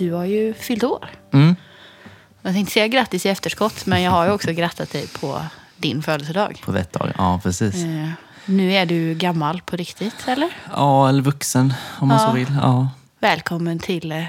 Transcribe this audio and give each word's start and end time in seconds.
du 0.00 0.12
har 0.12 0.24
ju 0.24 0.54
fyllt 0.54 0.84
år. 0.84 1.08
Mm. 1.32 1.56
Jag 2.42 2.54
tänkte 2.54 2.72
säga 2.72 2.88
grattis 2.88 3.26
i 3.26 3.28
efterskott, 3.28 3.86
men 3.86 4.02
jag 4.02 4.10
har 4.10 4.24
ju 4.26 4.30
också 4.32 4.52
grattat 4.52 4.90
dig 4.92 5.06
på 5.06 5.42
din 5.76 6.02
födelsedag. 6.02 6.62
På 6.64 6.72
rätt 6.72 6.92
dag. 6.92 7.12
Ja, 7.18 7.40
precis. 7.42 7.74
Eh, 7.74 8.08
nu 8.44 8.72
är 8.72 8.86
du 8.86 9.14
gammal 9.14 9.60
på 9.66 9.76
riktigt, 9.76 10.14
eller? 10.28 10.48
Ja, 10.76 11.08
eller 11.08 11.22
vuxen 11.22 11.74
om 11.98 12.08
man 12.08 12.20
Ja. 12.20 12.26
så 12.28 12.32
vill. 12.32 12.58
Ja. 12.62 12.88
Välkommen 13.20 13.78
till 13.78 14.12
eh, 14.12 14.24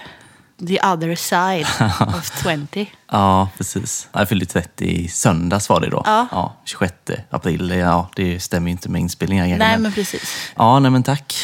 the 0.68 0.80
other 0.82 1.16
side 1.16 1.68
of 2.18 2.44
20. 2.74 2.86
ja, 3.12 3.50
precis. 3.58 4.08
Jag 4.14 4.30
fyllde 4.30 4.46
30 4.46 4.86
i 4.86 5.08
söndags 5.08 5.70
var 5.70 5.80
det 5.82 5.90
då. 5.90 6.02
Ja. 6.06 6.54
26 6.66 6.94
april. 7.30 7.70
Ja, 7.70 8.10
det 8.16 8.40
stämmer 8.40 8.68
ju 8.68 8.72
inte 8.72 8.90
med 8.90 9.02
inspelningar. 9.02 9.44
kanske, 9.46 9.58
Nej, 9.60 9.72
men- 9.74 9.82
men 9.82 9.92
precis. 9.92 10.52
Ja, 10.56 10.80
nej 10.80 10.92
men 10.92 11.04
tack. 11.04 11.36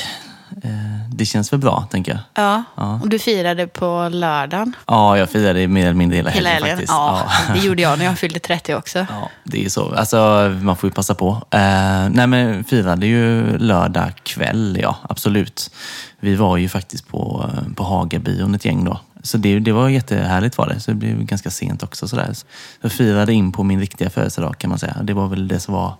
Eh, 0.63 0.69
Det 1.09 1.25
känns 1.25 1.53
väl 1.53 1.59
bra, 1.59 1.87
tänker 1.91 2.11
jag. 2.11 2.19
Ja. 2.45 2.63
Ja. 2.75 2.99
Och 3.01 3.09
du 3.09 3.19
firade 3.19 3.67
på 3.67 4.09
lördagen. 4.11 4.73
Ja, 4.87 5.17
jag 5.17 5.29
firade 5.29 5.67
mer 5.67 5.81
eller 5.83 5.93
mindre 5.93 6.17
hela 6.17 6.29
Hela 6.29 6.49
helgen. 6.49 6.69
faktiskt. 6.69 6.91
Ja, 6.93 7.23
det 7.53 7.59
gjorde 7.59 7.81
jag 7.81 7.97
när 7.99 8.05
jag 8.05 8.17
fyllde 8.19 8.39
30 8.39 8.75
också. 8.75 8.99
Ja, 9.09 9.29
det 9.43 9.65
är 9.65 9.69
så. 9.69 9.95
Alltså, 9.95 10.17
man 10.61 10.75
får 10.77 10.87
ju 10.89 10.93
passa 10.93 11.13
på. 11.15 11.29
Eh, 11.51 12.09
nej, 12.09 12.27
men 12.27 12.63
firade 12.63 13.07
ju 13.07 13.57
lördag 13.57 14.11
kväll, 14.23 14.79
ja. 14.81 14.95
Absolut. 15.09 15.71
Vi 16.19 16.35
var 16.35 16.57
ju 16.57 16.69
faktiskt 16.69 17.07
på, 17.07 17.49
på 17.75 17.83
Hagabion 17.83 18.55
ett 18.55 18.65
gäng 18.65 18.83
då. 18.85 18.99
Så 19.23 19.37
det, 19.37 19.59
det 19.59 19.71
var 19.71 19.89
jättehärligt 19.89 20.57
var 20.57 20.67
det. 20.67 20.79
Så 20.79 20.91
det 20.91 20.95
blev 20.97 21.23
ganska 21.23 21.49
sent 21.49 21.83
också. 21.83 22.07
Sådär. 22.07 22.29
Så 22.33 22.45
jag 22.81 22.91
firade 22.91 23.33
in 23.33 23.51
på 23.51 23.63
min 23.63 23.79
riktiga 23.79 24.09
födelsedag 24.09 24.57
kan 24.57 24.69
man 24.69 24.79
säga. 24.79 24.95
Det 25.03 25.13
var 25.13 25.27
väl 25.27 25.47
det 25.47 25.59
som 25.59 25.73
var 25.73 25.93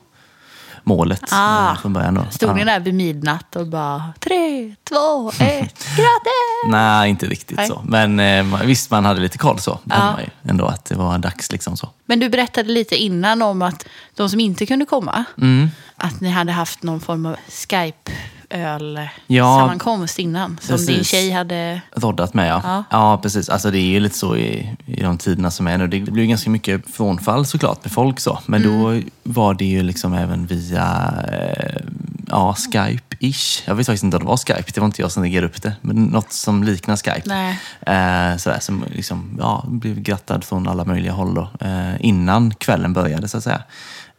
målet 0.88 1.23
Ah. 1.31 1.71
eh, 1.71 1.77
från 1.81 1.93
början. 1.93 2.13
Då. 2.13 2.25
Stod 2.31 2.55
ni 2.55 2.63
där 2.63 2.80
vid 2.80 2.93
midnatt 2.93 3.55
och 3.55 3.67
bara 3.67 4.03
tre, 4.19 4.75
två, 4.89 5.29
ett, 5.39 5.85
grattis! 5.95 6.71
Nej, 6.71 7.09
inte 7.09 7.25
riktigt 7.25 7.57
Nej. 7.57 7.67
så. 7.67 7.81
Men 7.85 8.19
eh, 8.19 8.61
visst, 8.66 8.91
man 8.91 9.05
hade 9.05 9.19
lite 9.21 9.38
koll 9.38 9.59
så. 9.59 9.79
Hade 9.89 10.05
man 10.11 10.21
ju 10.21 10.49
ändå 10.52 10.66
att 10.66 10.85
det 10.85 10.95
var 10.95 11.17
dags 11.17 11.52
liksom 11.52 11.77
så. 11.77 11.89
Men 12.05 12.19
du 12.19 12.29
berättade 12.29 12.69
lite 12.71 12.95
innan 12.95 13.41
om 13.41 13.61
att 13.61 13.85
de 14.16 14.29
som 14.29 14.39
inte 14.39 14.66
kunde 14.66 14.85
komma, 14.85 15.23
Mm. 15.38 15.69
att 15.97 16.21
ni 16.21 16.29
hade 16.29 16.52
haft 16.52 16.83
någon 16.83 16.99
form 16.99 17.25
av 17.25 17.35
Skype-öl 18.50 19.00
Ja. 19.28 19.73
innan. 20.17 20.59
Som 20.62 20.78
din 20.78 20.86
Precis. 20.88 21.08
tjej 21.08 21.31
hade... 21.31 21.81
Roddat 21.95 22.34
med 22.34 22.50
ja. 22.50 22.62
Ja. 22.64 22.84
ja. 22.90 23.20
precis. 23.23 23.50
Alltså 23.50 23.72
det 23.72 23.80
är 23.80 23.81
ju 23.81 24.00
lite 24.00 24.17
så 24.17 24.36
i, 24.36 24.76
i 24.86 25.03
de 25.03 25.17
tiderna 25.17 25.52
som 25.52 25.67
är 25.67 25.78
nu. 25.78 25.88
Det 25.88 26.00
blir 26.00 26.23
ju 26.23 26.30
ganska 26.30 26.50
mycket 26.50 26.95
frånfall 26.95 27.45
såklart 27.45 27.84
med 27.84 27.92
folk 27.92 28.20
så. 28.20 28.40
Men 28.45 28.64
då 28.64 29.02
var 29.23 29.53
det 29.53 29.66
ju 29.66 29.84
liksom 29.84 30.14
även 30.14 30.45
via 30.45 31.14
eh, 31.31 31.81
ja, 32.28 32.56
Skype-ish. 32.58 33.64
Jag 33.66 33.75
vet 33.75 33.86
faktiskt 33.86 34.03
inte 34.03 34.18
om 34.18 34.23
det 34.23 34.30
var 34.30 34.38
Skype. 34.38 34.72
Det 34.73 34.80
var 34.80 34.86
inte 34.86 35.02
jag 35.02 35.12
som 35.12 35.23
riggade 35.23 35.48
upp 35.48 35.62
det. 35.62 35.73
Men 35.81 36.03
något 36.03 36.31
som 36.31 36.64
liknar 36.64 36.95
Skype. 36.95 37.22
Nej. 37.25 37.59
Eh, 37.81 38.38
sådär, 38.38 38.59
som 38.59 38.86
liksom, 38.92 39.38
ja, 39.40 39.64
blev 39.68 40.00
grattad 40.00 40.44
från 40.44 40.68
alla 40.68 40.86
möjliga 40.86 41.12
håll 41.12 41.34
då, 41.36 41.50
eh, 41.62 41.94
innan 42.00 42.53
kvällen 42.53 42.94
började 42.94 43.28
så 43.28 43.38
att 43.38 43.44
säga. 43.44 43.62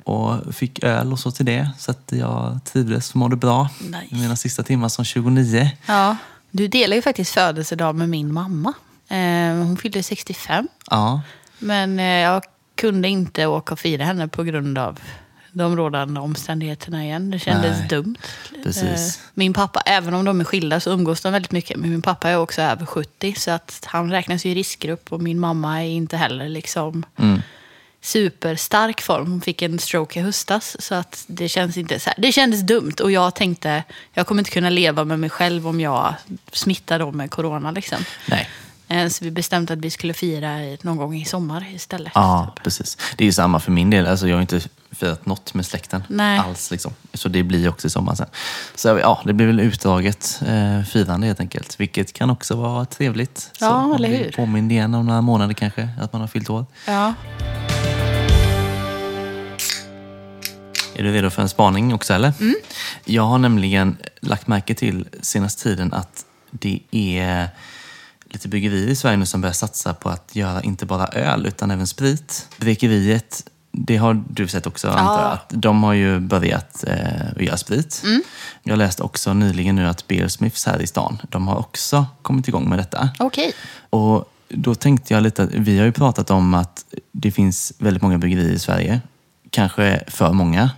Och 0.09 0.55
fick 0.55 0.85
öl 0.85 1.13
och 1.13 1.19
så 1.19 1.31
till 1.31 1.47
det. 1.47 1.71
Så 1.79 1.91
att 1.91 2.13
jag 2.13 2.61
trivdes 2.65 3.11
och 3.11 3.17
mådde 3.17 3.37
bra. 3.37 3.69
Nice. 3.81 4.15
Mina 4.15 4.37
sista 4.37 4.63
timmar 4.63 4.89
som 4.89 5.05
29. 5.05 5.71
Ja. 5.87 6.17
Du 6.51 6.69
delar 6.69 6.97
ju 6.97 7.03
faktiskt 7.03 7.35
födelsedag 7.35 7.95
med 7.95 8.09
min 8.09 8.33
mamma. 8.33 8.73
Eh, 9.09 9.55
hon 9.57 9.77
fyllde 9.77 10.03
65. 10.03 10.69
Ja, 10.91 11.21
Men 11.59 11.99
eh, 11.99 12.05
jag 12.07 12.43
kunde 12.75 13.09
inte 13.09 13.47
åka 13.47 13.73
och 13.75 13.81
fira 13.81 14.05
henne 14.05 14.29
på 14.29 14.43
grund 14.43 14.79
av 14.79 15.01
de 15.53 15.77
rådande 15.77 16.21
omständigheterna 16.21 17.05
igen. 17.05 17.31
Det 17.31 17.39
kändes 17.39 17.79
Nej, 17.79 17.89
dumt. 17.89 18.17
precis. 18.65 19.17
Eh, 19.17 19.23
Min 19.35 19.53
pappa, 19.53 19.81
även 19.81 20.15
om 20.15 20.25
de 20.25 20.41
är 20.41 20.45
skilda 20.45 20.81
så 20.81 20.91
umgås 20.91 21.21
de 21.21 21.33
väldigt 21.33 21.53
mycket. 21.53 21.77
Men 21.77 21.91
min 21.91 22.03
pappa 22.03 22.31
är 22.31 22.37
också 22.39 22.63
över 22.63 22.87
70 22.87 23.35
så 23.39 23.51
att 23.51 23.81
han 23.87 24.11
räknas 24.11 24.47
ju 24.47 24.51
i 24.51 24.55
riskgrupp 24.55 25.13
och 25.13 25.23
min 25.23 25.39
mamma 25.41 25.85
är 25.85 25.89
inte 25.89 26.17
heller 26.17 26.49
liksom 26.49 27.05
Mm. 27.19 27.43
Superstark 28.03 29.01
form. 29.01 29.31
Hon 29.31 29.41
fick 29.41 29.63
en 29.63 29.79
stroke 29.79 30.19
i 30.21 30.23
höstas 30.23 30.77
så 30.79 30.95
att 30.95 31.25
det 31.27 31.49
känns 31.49 31.77
inte 31.77 32.01
så 32.01 32.11
här. 32.11 32.19
Det 32.19 32.33
kändes 32.33 32.61
dumt 32.61 32.93
och 33.03 33.13
jag 33.13 33.35
tänkte 33.35 33.85
jag 34.15 34.27
kommer 34.27 34.41
inte 34.41 34.51
kunna 34.51 34.71
leva 34.71 35.05
med 35.05 35.19
mig 35.19 35.31
själv 35.31 35.67
om 35.69 35.81
jag 35.81 36.15
smittar 36.53 36.99
dem 36.99 37.17
med 37.17 37.31
corona 37.31 37.71
liksom. 37.71 37.99
nej. 38.27 38.49
Eh, 38.89 39.09
Så 39.09 39.25
vi 39.25 39.31
bestämde 39.31 39.73
att 39.73 39.79
vi 39.79 39.91
skulle 39.91 40.15
fira 40.15 40.57
någon 40.83 40.97
gång 40.97 41.15
i 41.17 41.25
sommar 41.25 41.67
istället. 41.75 42.13
Ja, 42.15 42.55
precis. 42.65 42.97
Det 43.17 43.25
är 43.25 43.27
ju 43.27 43.33
samma 43.33 43.61
för 43.61 43.71
min 43.73 43.91
del. 43.91 44.07
Alltså, 44.07 44.29
jag 44.29 44.37
har 44.37 44.41
inte 44.41 44.61
firat 44.91 45.27
något 45.27 45.55
med 45.55 45.67
släkten 45.67 46.03
Nej. 46.09 46.39
alls. 46.39 46.71
Liksom. 46.71 46.93
Så 47.15 47.29
det 47.29 47.43
blir 47.43 47.69
också 47.69 47.87
i 47.87 47.91
sommar 47.91 48.15
sen. 48.15 48.27
Så 48.75 48.89
ja, 48.89 49.23
det 49.25 49.33
blir 49.33 49.47
väl 49.47 49.61
utdraget 49.61 50.41
eh, 50.47 50.83
firande 50.83 51.27
helt 51.27 51.41
enkelt. 51.41 51.81
Vilket 51.81 52.13
kan 52.13 52.31
också 52.31 52.57
vara 52.57 52.85
trevligt. 52.85 53.51
Ja, 53.61 53.85
så 53.89 53.95
eller 53.95 54.09
hur? 54.09 54.33
Påmind 54.33 54.73
igen 54.73 54.95
om 54.95 55.07
några 55.07 55.21
månader 55.21 55.55
kanske, 55.55 55.89
att 56.01 56.13
man 56.13 56.21
har 56.21 56.29
fyllt 56.29 56.51
år. 56.51 56.67
Ja. 56.87 57.15
Är 60.99 61.03
du 61.03 61.13
redo 61.13 61.31
för 61.31 61.43
en 61.43 61.49
spaning 61.49 61.95
också 61.95 62.15
eller? 62.15 62.33
Mm. 62.41 62.55
Jag 63.05 63.23
har 63.23 63.39
nämligen 63.39 63.97
lagt 64.21 64.47
märke 64.47 64.75
till 64.75 65.09
senaste 65.21 65.63
tiden 65.63 65.93
att 65.93 66.25
det 66.51 66.81
är 66.91 67.49
lite 68.25 68.49
bryggerier 68.49 68.89
i 68.89 68.97
Sverige 68.97 69.17
nu 69.17 69.27
som 69.27 69.41
börjar 69.41 69.53
satsa 69.53 69.95
på 69.95 70.09
att 70.09 70.37
göra 70.37 70.63
inte 70.63 70.87
bara 70.87 71.07
öl 71.07 71.47
utan 71.47 71.71
även 71.71 71.87
sprit. 71.87 72.49
Brekeriet, 72.57 73.51
det 73.73 73.97
har 73.97 74.25
du 74.29 74.49
sett 74.49 74.67
också 74.67 74.89
antar 74.89 75.23
jag. 75.23 75.33
Att 75.33 75.49
de 75.49 75.83
har 75.83 75.93
ju 75.93 76.21
börjat 76.21 76.85
eh, 76.85 77.45
göra 77.45 77.57
sprit. 77.57 78.03
Mm. 78.05 78.23
Jag 78.63 78.79
läste 78.79 79.03
också 79.03 79.35
nyligen 79.35 79.77
nu 79.77 79.89
att 79.89 80.07
Beersmiths 80.07 80.67
här 80.67 80.83
i 80.83 80.87
stan, 80.87 81.19
de 81.29 81.49
har 81.49 81.57
också 81.57 82.07
kommit 82.23 82.49
igång 82.49 82.69
med 82.69 82.79
detta. 82.79 83.11
Okej. 83.19 83.53
Och 83.91 84.33
då 84.49 84.75
tänkte 84.75 85.15
jag 85.15 85.23
lite 85.23 85.43
att 85.43 85.51
vi 85.53 85.79
har 85.79 85.85
ju 85.87 85.93
pratat 85.93 86.31
om 86.31 86.55
att 86.55 86.85
det 87.13 87.31
finns 87.31 87.73
väldigt 87.79 88.03
många 88.03 88.19
bryggerier 88.19 88.53
i 88.53 88.59
Sverige. 88.59 89.01
Kanske 89.51 90.05
för 90.07 90.33
många. 90.33 90.71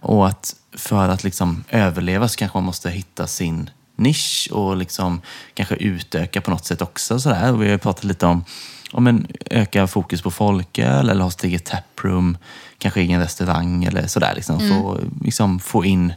Och 0.00 0.28
att 0.28 0.54
för 0.76 1.08
att 1.08 1.24
liksom 1.24 1.64
överleva 1.68 2.28
så 2.28 2.36
kanske 2.36 2.56
man 2.56 2.64
måste 2.64 2.90
hitta 2.90 3.26
sin 3.26 3.70
nisch 3.96 4.48
och 4.52 4.76
liksom 4.76 5.20
kanske 5.54 5.74
utöka 5.74 6.40
på 6.40 6.50
något 6.50 6.64
sätt 6.64 6.82
också. 6.82 7.20
Sådär. 7.20 7.52
Vi 7.52 7.70
har 7.70 7.78
pratat 7.78 8.04
lite 8.04 8.26
om, 8.26 8.44
om 8.92 9.06
en 9.06 9.26
öka 9.50 9.86
fokus 9.86 10.22
på 10.22 10.30
folköl 10.30 11.08
eller 11.08 11.22
ha 11.22 11.30
sitt 11.30 11.44
eget 11.44 11.64
taproom, 11.64 12.38
kanske 12.78 13.00
egen 13.00 13.20
restaurang 13.20 13.84
eller 13.84 14.06
sådär. 14.06 14.32
Liksom. 14.34 14.68
Få, 14.68 15.00
liksom, 15.24 15.60
få 15.60 15.84
in 15.84 16.12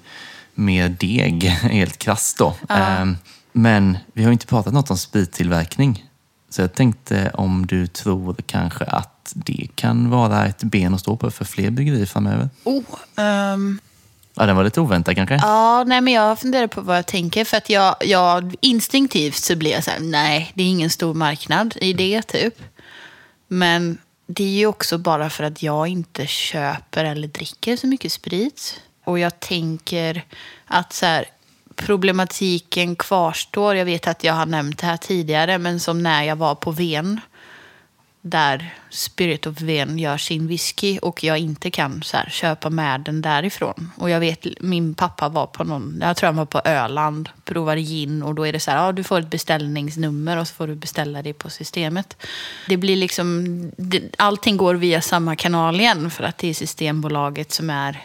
mer 0.56 0.90
deg, 0.90 1.44
helt 1.62 1.98
krasst 1.98 2.38
då. 2.38 2.56
Ehm, 2.70 3.18
Men 3.52 3.98
vi 4.14 4.24
har 4.24 4.32
inte 4.32 4.48
pratat 4.48 4.74
något 4.74 4.92
om 4.92 4.98
sprittillverkning. 4.98 6.06
Så 6.50 6.62
jag 6.62 6.74
tänkte 6.74 7.32
om 7.34 7.66
du 7.66 7.88
tror 7.88 8.36
kanske 8.46 8.86
att 8.86 9.11
det 9.36 9.68
kan 9.76 10.10
vara 10.10 10.46
ett 10.46 10.64
ben 10.64 10.94
att 10.94 11.00
stå 11.00 11.18
på 11.18 11.32
för 11.32 11.46
fler 11.46 11.70
bryggerier 11.70 12.06
framöver? 12.06 12.50
Oh, 12.64 12.84
ehm, 13.16 13.80
Ja, 14.36 14.46
den 14.46 14.56
var 14.56 14.64
lite 14.64 14.82
oväntad 14.82 15.16
kanske? 15.16 15.36
ja, 15.36 15.84
nej, 15.88 16.02
men 16.02 16.14
jag 16.14 16.40
funderar 16.40 16.68
på 16.68 16.82
vad 16.82 16.98
jag 16.98 17.06
tänker. 17.06 17.46
För 17.46 17.58
att 17.58 17.70
jag, 17.70 17.96
jag 18.00 18.56
instinktivt 18.62 19.36
så 19.36 19.56
blir 19.56 19.72
jag 19.72 19.84
så 19.84 19.92
här, 19.92 20.00
nej, 20.00 20.52
det 20.54 20.64
är 20.64 20.68
ingen 20.68 20.90
stor 20.90 21.14
marknad 21.14 21.78
i 21.82 21.94
det 21.94 22.22
typ. 22.22 22.62
Men 23.48 23.98
det 24.28 24.44
är 24.44 24.58
ju 24.58 24.66
också 24.66 24.98
bara 24.98 25.30
för 25.30 25.44
att 25.44 25.64
jag 25.64 25.88
inte 25.88 26.28
köper 26.28 27.06
eller 27.06 27.28
dricker 27.28 27.78
så 27.78 27.88
mycket 27.88 28.12
sprit. 28.12 28.82
Och 29.06 29.20
jag 29.20 29.40
tänker 29.40 30.24
att 30.66 30.94
så 30.94 31.06
här, 31.06 31.26
problematiken 31.76 32.96
kvarstår. 32.96 33.76
Jag 33.76 33.86
vet 33.86 34.08
att 34.08 34.24
jag 34.24 34.34
har 34.34 34.46
nämnt 34.46 34.80
det 34.80 34.88
här 34.88 34.98
tidigare, 34.98 35.58
men 35.58 35.80
som 35.80 36.04
när 36.04 36.24
jag 36.24 36.36
var 36.36 36.56
på 36.56 36.72
Ven. 36.72 37.20
Där 38.22 38.74
Spirit 38.90 39.48
of 39.48 39.62
Ven 39.62 40.00
gör 40.00 40.18
sin 40.18 40.48
whisky 40.48 40.98
och 40.98 41.24
jag 41.24 41.38
inte 41.38 41.72
kan 41.72 42.04
så 42.04 42.18
här, 42.18 42.30
köpa 42.30 42.70
med 42.70 43.02
den 43.02 43.22
därifrån. 43.22 43.92
Och 43.98 44.10
jag 44.10 44.20
vet, 44.20 44.46
min 44.60 44.94
pappa 44.94 45.30
var 45.30 45.48
på 45.48 45.64
någon, 45.64 45.98
jag 46.02 46.18
tror 46.18 46.28
han 46.28 46.36
var 46.36 46.46
på 46.46 46.62
Öland, 46.66 47.30
provade 47.46 47.82
gin 47.82 48.24
och 48.24 48.36
då 48.36 48.48
är 48.48 48.54
det 48.54 48.60
så 48.60 48.72
här, 48.72 48.86
ja 48.86 48.92
du 48.92 49.04
får 49.04 49.20
ett 49.20 49.30
beställningsnummer 49.30 50.38
och 50.38 50.48
så 50.48 50.54
får 50.54 50.68
du 50.68 50.76
beställa 50.76 51.22
det 51.22 51.34
på 51.34 51.50
systemet. 51.50 52.18
Det 52.68 52.78
blir 52.78 52.96
liksom, 52.96 53.72
det, 53.78 54.02
allting 54.18 54.58
går 54.58 54.76
via 54.76 55.02
samma 55.02 55.36
kanal 55.36 55.80
igen 55.80 56.12
för 56.12 56.24
att 56.24 56.38
det 56.38 56.48
är 56.48 56.54
Systembolaget 56.54 57.52
som 57.52 57.70
är 57.70 58.00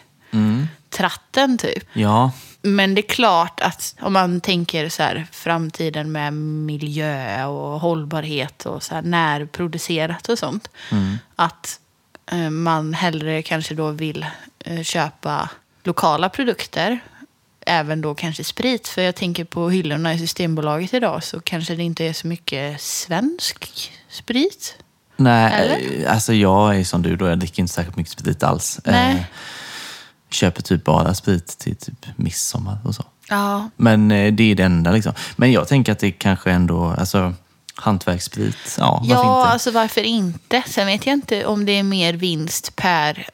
tratten 0.90 1.58
typ. 1.58 1.84
Ja, 1.92 2.32
Men 2.66 2.94
det 2.94 3.00
är 3.00 3.08
klart 3.08 3.60
att 3.60 3.94
om 4.00 4.12
man 4.12 4.40
tänker 4.40 4.88
så 4.88 5.02
här, 5.02 5.26
framtiden 5.32 6.12
med 6.12 6.32
miljö 6.32 7.44
och 7.44 7.80
hållbarhet 7.80 8.66
och 8.66 8.82
så 8.82 8.94
här, 8.94 9.02
närproducerat 9.02 10.28
och 10.28 10.38
sånt. 10.38 10.68
Att 11.36 11.80
eh, 12.32 12.50
man 12.50 12.94
hellre 12.94 13.42
kanske 13.42 13.74
då 13.74 13.90
vill 13.90 14.26
eh, 14.58 14.82
köpa 14.82 15.50
lokala 15.84 16.28
produkter. 16.28 16.98
Även 17.60 18.00
då 18.00 18.14
kanske 18.14 18.44
sprit. 18.44 18.88
För 18.88 19.02
jag 19.02 19.14
tänker 19.14 19.44
på 19.44 19.70
hyllorna 19.70 20.14
i 20.14 20.18
Systembolaget 20.18 20.94
idag 20.94 21.24
så 21.24 21.40
kanske 21.40 21.74
det 21.74 21.82
inte 21.82 22.04
är 22.04 22.12
så 22.12 22.26
mycket 22.26 22.80
svensk 22.80 23.92
sprit. 24.08 24.76
nej, 25.16 25.52
Eller? 25.54 26.04
eh, 26.04 26.12
alltså 26.12 26.32
jag 26.32 26.76
är 26.76 26.84
som 26.84 27.02
du 27.02 27.16
då, 27.16 27.26
jag 27.26 27.38
dricker 27.38 27.60
inte 27.60 27.72
särskilt 27.72 27.96
mycket 27.96 28.12
sprit 28.12 28.42
alls. 28.42 28.80
Nej. 28.84 29.14
Eh, 29.14 29.22
köper 30.30 30.62
typ 30.62 30.84
bara 30.84 31.14
sprit 31.14 31.46
till 31.58 31.76
typ 31.76 32.06
midsommar 32.16 32.78
och 32.84 32.94
så. 32.94 33.04
Ja, 33.28 33.70
Men 33.76 34.10
eh, 34.10 34.32
det 34.32 34.50
är 34.50 34.54
det 34.54 34.62
enda 34.62 34.90
liksom. 34.90 35.12
Men 35.36 35.52
jag 35.52 35.68
tänker 35.68 35.92
att 35.92 35.98
det 35.98 36.10
kanske 36.10 36.50
ändå, 36.50 36.94
alltså 36.98 37.34
Hantverkssprit, 37.74 38.76
ja 38.78 38.98
varför 39.02 39.14
Ja, 39.14 39.40
inte? 39.40 39.52
alltså 39.52 39.70
varför 39.70 40.02
inte? 40.02 40.62
Sen 40.66 40.86
vet 40.86 41.06
jag 41.06 41.12
inte 41.12 41.46
om 41.46 41.66
det 41.66 41.72
är 41.72 41.82
mer 41.82 42.12
vinst 42.12 42.76
per 42.76 43.26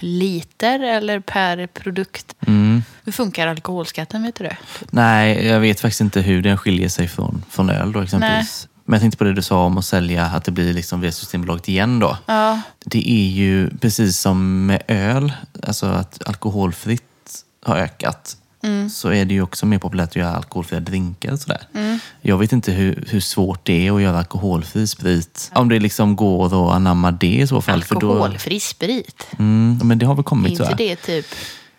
liter 0.00 0.80
eller 0.80 1.20
per 1.20 1.66
produkt. 1.66 2.34
Mm. 2.46 2.82
Hur 3.04 3.12
funkar 3.12 3.46
alkoholskatten, 3.46 4.22
vet 4.22 4.34
du 4.34 4.44
det? 4.44 4.56
Nej, 4.90 5.46
jag 5.46 5.60
vet 5.60 5.80
faktiskt 5.80 6.00
inte 6.00 6.20
hur 6.20 6.42
den 6.42 6.58
skiljer 6.58 6.88
sig 6.88 7.08
från, 7.08 7.44
från 7.50 7.70
öl 7.70 7.92
då 7.92 8.00
exempelvis. 8.00 8.68
Men 8.88 8.94
jag 8.94 9.00
tänkte 9.00 9.18
på 9.18 9.24
det 9.24 9.32
du 9.32 9.42
sa 9.42 9.64
om 9.64 9.78
att 9.78 9.84
sälja, 9.84 10.24
att 10.24 10.44
det 10.44 10.50
blir 10.50 10.72
liksom 10.74 11.00
via 11.00 11.12
Systembolaget 11.12 11.68
igen 11.68 11.98
då. 11.98 12.16
Ja, 12.26 12.60
Det 12.84 13.10
är 13.10 13.28
ju 13.28 13.70
precis 13.80 14.18
som 14.18 14.66
med 14.66 14.82
öl, 14.88 15.32
alltså 15.62 15.86
att 15.86 16.28
alkoholfritt 16.28 17.02
har 17.64 17.76
ökat. 17.76 18.36
Så 18.92 19.08
är 19.12 19.24
det 19.24 19.34
ju 19.34 19.42
också 19.42 19.66
mer 19.66 19.78
populärt 19.78 20.08
att 20.08 20.16
göra 20.16 20.36
alkoholfria 20.36 20.80
drinkar 20.80 21.32
och 21.32 21.38
sådär. 21.38 21.60
Jag 22.20 22.38
vet 22.38 22.52
inte 22.52 22.72
hur, 22.72 23.04
hur 23.08 23.20
svårt 23.20 23.66
det 23.66 23.86
är 23.86 23.92
att 23.96 24.02
göra 24.02 24.18
alkoholfri 24.18 24.86
sprit. 24.86 25.50
Om 25.54 25.68
det 25.68 25.78
liksom 25.80 26.16
går 26.16 26.46
att 26.46 26.74
anamma 26.76 27.10
det 27.10 27.26
i 27.36 27.46
så 27.46 27.60
fall. 27.60 27.84
För 27.84 27.94
då, 28.00 28.12
alkoholfri 28.12 28.60
sprit. 28.60 29.26
mm, 29.38 29.80
men 29.84 29.98
det 29.98 30.06
har 30.06 30.14
väl 30.14 30.24
kommit 30.24 30.50
inte 30.50 30.62
jag. 30.62 30.76
det 30.76 30.96
typ 30.96 31.26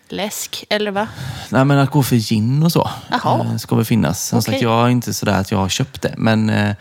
läsk, 0.08 0.64
eller 0.68 0.90
va? 0.90 1.08
Nej 1.48 1.64
men 1.64 1.78
alkoholfri 1.78 2.18
gin 2.18 2.62
och 2.62 2.72
så 2.72 2.90
Jaha. 3.10 3.44
eh, 3.44 3.56
ska 3.56 3.76
väl 3.76 3.84
finnas. 3.84 4.26
Som 4.28 4.38
Okej. 4.38 4.52
sagt, 4.52 4.62
jag 4.62 4.86
är 4.86 4.88
inte 4.88 5.14
sådär 5.14 5.40
att 5.40 5.50
jag 5.50 5.58
har 5.58 5.68
köpt 5.68 6.02
det. 6.02 6.14
Men 6.18 6.50
eh, 6.50 6.74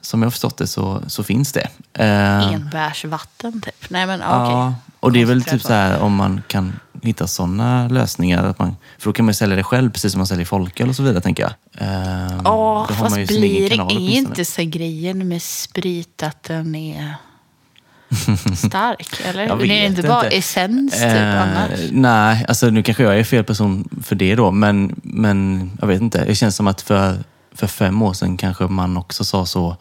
som 0.00 0.22
jag 0.22 0.26
har 0.26 0.30
förstått 0.30 0.56
det 0.56 0.66
så, 0.66 1.02
så 1.06 1.22
finns 1.22 1.52
det. 1.52 1.68
Eh, 1.92 2.52
Enbärsvatten 2.52 3.60
typ. 3.60 3.90
Nej 3.90 4.06
men 4.06 4.20
okej. 4.20 4.30
Ja, 4.30 4.74
och 5.00 5.12
det 5.12 5.22
är 5.22 5.26
väl 5.26 5.42
typ 5.42 5.62
så 5.62 5.72
här 5.72 5.98
om 6.00 6.14
man 6.14 6.42
kan 6.48 6.72
hitta 7.02 7.26
sådana 7.26 7.88
lösningar. 7.88 8.44
Att 8.44 8.58
man, 8.58 8.76
för 8.98 9.08
då 9.08 9.12
kan 9.12 9.24
man 9.24 9.30
ju 9.30 9.34
sälja 9.34 9.56
det 9.56 9.62
själv 9.64 9.90
precis 9.90 10.12
som 10.12 10.18
man 10.18 10.26
säljer 10.26 10.46
folköl 10.46 10.88
och 10.88 10.96
så 10.96 11.02
vidare 11.02 11.20
tänker 11.20 11.42
jag. 11.42 11.52
Ja, 12.44 12.86
då 12.88 12.94
har 12.94 12.94
fast 12.94 13.16
blir 13.16 13.68
det 13.70 13.74
är 13.76 13.90
inte 14.16 14.44
så 14.44 14.62
grejen 14.64 15.28
med 15.28 15.42
sprit 15.42 16.22
att 16.22 16.42
den 16.42 16.74
är 16.74 17.14
stark? 18.56 19.20
Eller? 19.24 19.46
Jag 19.46 19.58
Det 19.58 19.64
är 19.64 19.68
vet 19.68 19.90
inte 19.98 20.08
bara 20.08 20.24
inte. 20.24 20.36
essens 20.36 20.92
typ 20.92 21.02
Eh, 21.02 21.42
annars? 21.42 21.80
nej, 21.90 22.44
alltså 22.48 22.70
nu 22.70 22.82
kanske 22.82 23.02
jag 23.02 23.18
är 23.18 23.24
fel 23.24 23.44
person 23.44 23.88
för 24.04 24.16
det 24.16 24.34
då. 24.34 24.50
Men, 24.50 24.94
men 25.02 25.70
jag 25.80 25.88
vet 25.88 26.00
inte. 26.00 26.24
Det 26.24 26.34
känns 26.34 26.56
som 26.56 26.66
att 26.66 26.80
för, 26.80 27.18
för 27.56 27.66
fem 27.66 28.02
år 28.02 28.12
sedan 28.12 28.36
kanske 28.36 28.64
man 28.64 28.96
också 28.96 29.24
sa 29.24 29.46
så. 29.46 29.76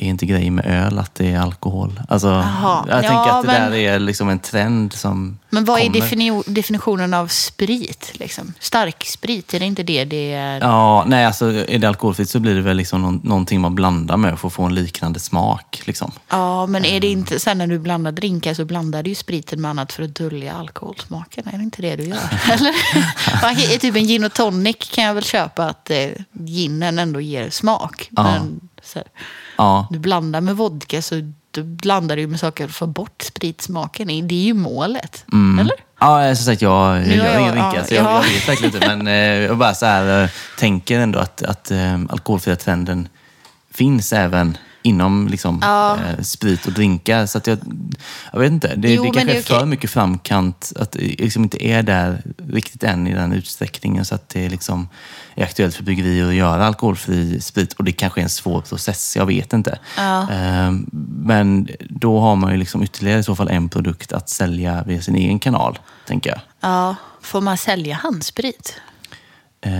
Är 0.00 0.06
inte 0.08 0.26
grejen 0.26 0.54
med 0.54 0.66
öl 0.66 0.98
att 0.98 1.14
det 1.14 1.32
är 1.32 1.38
alkohol? 1.40 2.00
Alltså, 2.08 2.28
Jaha. 2.28 2.84
jag 2.88 2.96
Ja, 3.04 3.08
tänker 3.08 3.30
att 3.30 3.42
det 3.42 3.46
men- 3.52 3.70
där 3.70 3.78
är 3.78 3.98
liksom 3.98 4.28
en 4.28 4.38
trend 4.38 4.92
som 4.92 5.38
Men 5.50 5.64
vad 5.64 5.80
är 5.80 5.84
kommer. 5.86 6.00
defini- 6.00 6.42
definitionen 6.46 7.14
av 7.14 7.26
sprit? 7.26 8.10
Liksom? 8.14 8.52
Stark 8.60 9.04
sprit, 9.04 9.54
är 9.54 9.60
det 9.60 9.66
inte 9.66 9.82
det 9.82 10.04
det 10.04 10.32
är? 10.32 10.60
Ja, 10.60 11.04
nej 11.06 11.24
alltså 11.24 11.52
är 11.52 11.78
det 11.78 11.88
alkoholfritt 11.88 12.30
så 12.30 12.40
blir 12.40 12.54
det 12.54 12.60
väl 12.60 12.76
liksom 12.76 13.02
någon, 13.02 13.20
någonting 13.24 13.60
man 13.60 13.74
blandar 13.74 14.16
med 14.16 14.38
för 14.38 14.46
att 14.48 14.54
få 14.54 14.62
en 14.62 14.74
liknande 14.74 15.20
smak. 15.20 15.82
Liksom. 15.84 16.12
Ja, 16.28 16.66
men 16.66 16.84
är 16.84 17.00
det 17.00 17.06
inte 17.08 17.40
sen 17.40 17.58
när 17.58 17.66
du 17.66 17.78
blandar 17.78 18.12
drinkar 18.12 18.54
så 18.54 18.64
blandar 18.64 19.02
du 19.02 19.10
ju 19.10 19.14
spriten 19.14 19.60
med 19.60 19.70
annat 19.70 19.92
för 19.92 20.02
att 20.02 20.14
dölja 20.14 20.54
alkoholsmaken? 20.54 21.48
Är 21.48 21.58
det 21.58 21.64
inte 21.64 21.82
det 21.82 21.96
du 21.96 22.04
gör? 22.04 22.18
Eller? 22.52 23.78
Typ 23.78 23.96
en 23.96 24.06
gin 24.06 24.24
och 24.24 24.32
tonic 24.34 24.76
kan 24.94 25.04
jag 25.04 25.14
väl 25.14 25.24
köpa 25.24 25.66
att 25.66 25.90
eh, 25.90 26.06
ginen 26.32 26.98
ändå 26.98 27.20
ger 27.20 27.50
smak. 27.50 28.08
Ja. 28.10 28.22
Men 28.22 28.60
så 28.82 28.98
här, 28.98 29.08
Ja, 29.58 29.86
du 29.90 29.98
blandar 29.98 30.40
med 30.40 30.56
vodka 30.56 31.02
så 31.02 31.32
du 31.50 31.62
blandar 31.62 32.16
du 32.16 32.26
med 32.26 32.40
saker 32.40 32.64
för 32.64 32.70
att 32.70 32.76
få 32.76 32.86
bort 32.86 33.22
spritsmaken. 33.22 34.06
Det 34.28 34.34
är 34.34 34.44
ju 34.44 34.54
målet. 34.54 35.24
Mm. 35.32 35.58
Eller? 35.58 35.74
ja 36.00 36.34
som 36.36 36.44
sagt 36.44 36.62
jag, 36.62 36.96
jag 37.06 37.16
jag- 37.16 37.40
ingen 37.40 37.52
drinkar 37.52 37.74
ja, 37.76 37.84
så 37.84 37.94
jag, 37.94 38.04
ja. 38.04 38.24
jag 38.24 38.32
vet 38.32 38.48
verkligen 38.48 38.74
inte. 38.74 38.88
Men 38.96 39.06
eh, 39.06 39.14
jag 39.14 39.58
bara 39.58 39.74
så 39.74 39.86
här, 39.86 40.22
eh, 40.24 40.30
tänker 40.58 41.00
ändå 41.00 41.18
att, 41.18 41.42
att 41.42 41.70
eh, 41.70 41.94
alkoholfria 42.10 42.56
trenden 42.56 43.08
finns 43.74 44.12
även 44.12 44.56
inom 44.82 45.28
liksom, 45.28 45.58
Ja. 45.62 45.96
eh, 45.96 46.22
sprit 46.22 46.66
och 46.66 46.72
drinkar. 46.72 47.26
Så 47.26 47.38
att 47.38 47.46
jag, 47.46 47.58
jag 48.32 48.40
vet 48.40 48.52
inte, 48.52 48.74
det, 48.76 48.92
Jo, 48.94 49.02
det 49.02 49.10
kanske 49.10 49.24
det 49.32 49.36
är 49.36 49.38
är 49.38 49.42
för 49.42 49.56
okej. 49.56 49.66
mycket 49.66 49.90
framkant. 49.90 50.72
Att 50.76 50.92
det 50.92 50.98
liksom 51.00 51.42
inte 51.42 51.66
är 51.66 51.82
där 51.82 52.22
riktigt 52.48 52.82
än 52.84 53.06
i 53.06 53.14
den 53.14 53.32
utsträckningen 53.32 54.04
så 54.04 54.14
att 54.14 54.28
det 54.28 54.48
liksom 54.48 54.88
är 55.34 55.44
aktuellt 55.44 55.74
för 55.74 55.82
bryggerier 55.84 56.28
att 56.28 56.34
göra 56.34 56.66
alkoholfri 56.66 57.40
sprit. 57.40 57.72
Och 57.72 57.84
det 57.84 57.92
kanske 57.92 58.20
är 58.20 58.22
en 58.22 58.28
svår 58.28 58.60
process, 58.60 59.16
jag 59.16 59.26
vet 59.26 59.52
inte. 59.52 59.78
Ja. 59.96 60.22
Eh, 60.32 60.72
Men 61.22 61.68
då 61.90 62.20
har 62.20 62.36
man 62.36 62.52
ju 62.52 62.56
liksom 62.58 62.82
ytterligare 62.82 63.20
i 63.20 63.22
så 63.22 63.36
fall 63.36 63.48
en 63.48 63.68
produkt 63.68 64.12
att 64.12 64.28
sälja 64.28 64.84
via 64.86 65.02
sin 65.02 65.14
egen 65.16 65.38
kanal, 65.38 65.78
tänker 66.06 66.30
jag. 66.30 66.40
Ja, 66.60 66.96
får 67.22 67.40
man 67.40 67.56
sälja 67.58 67.94
handsprit? 67.94 68.80
Eh, 69.60 69.72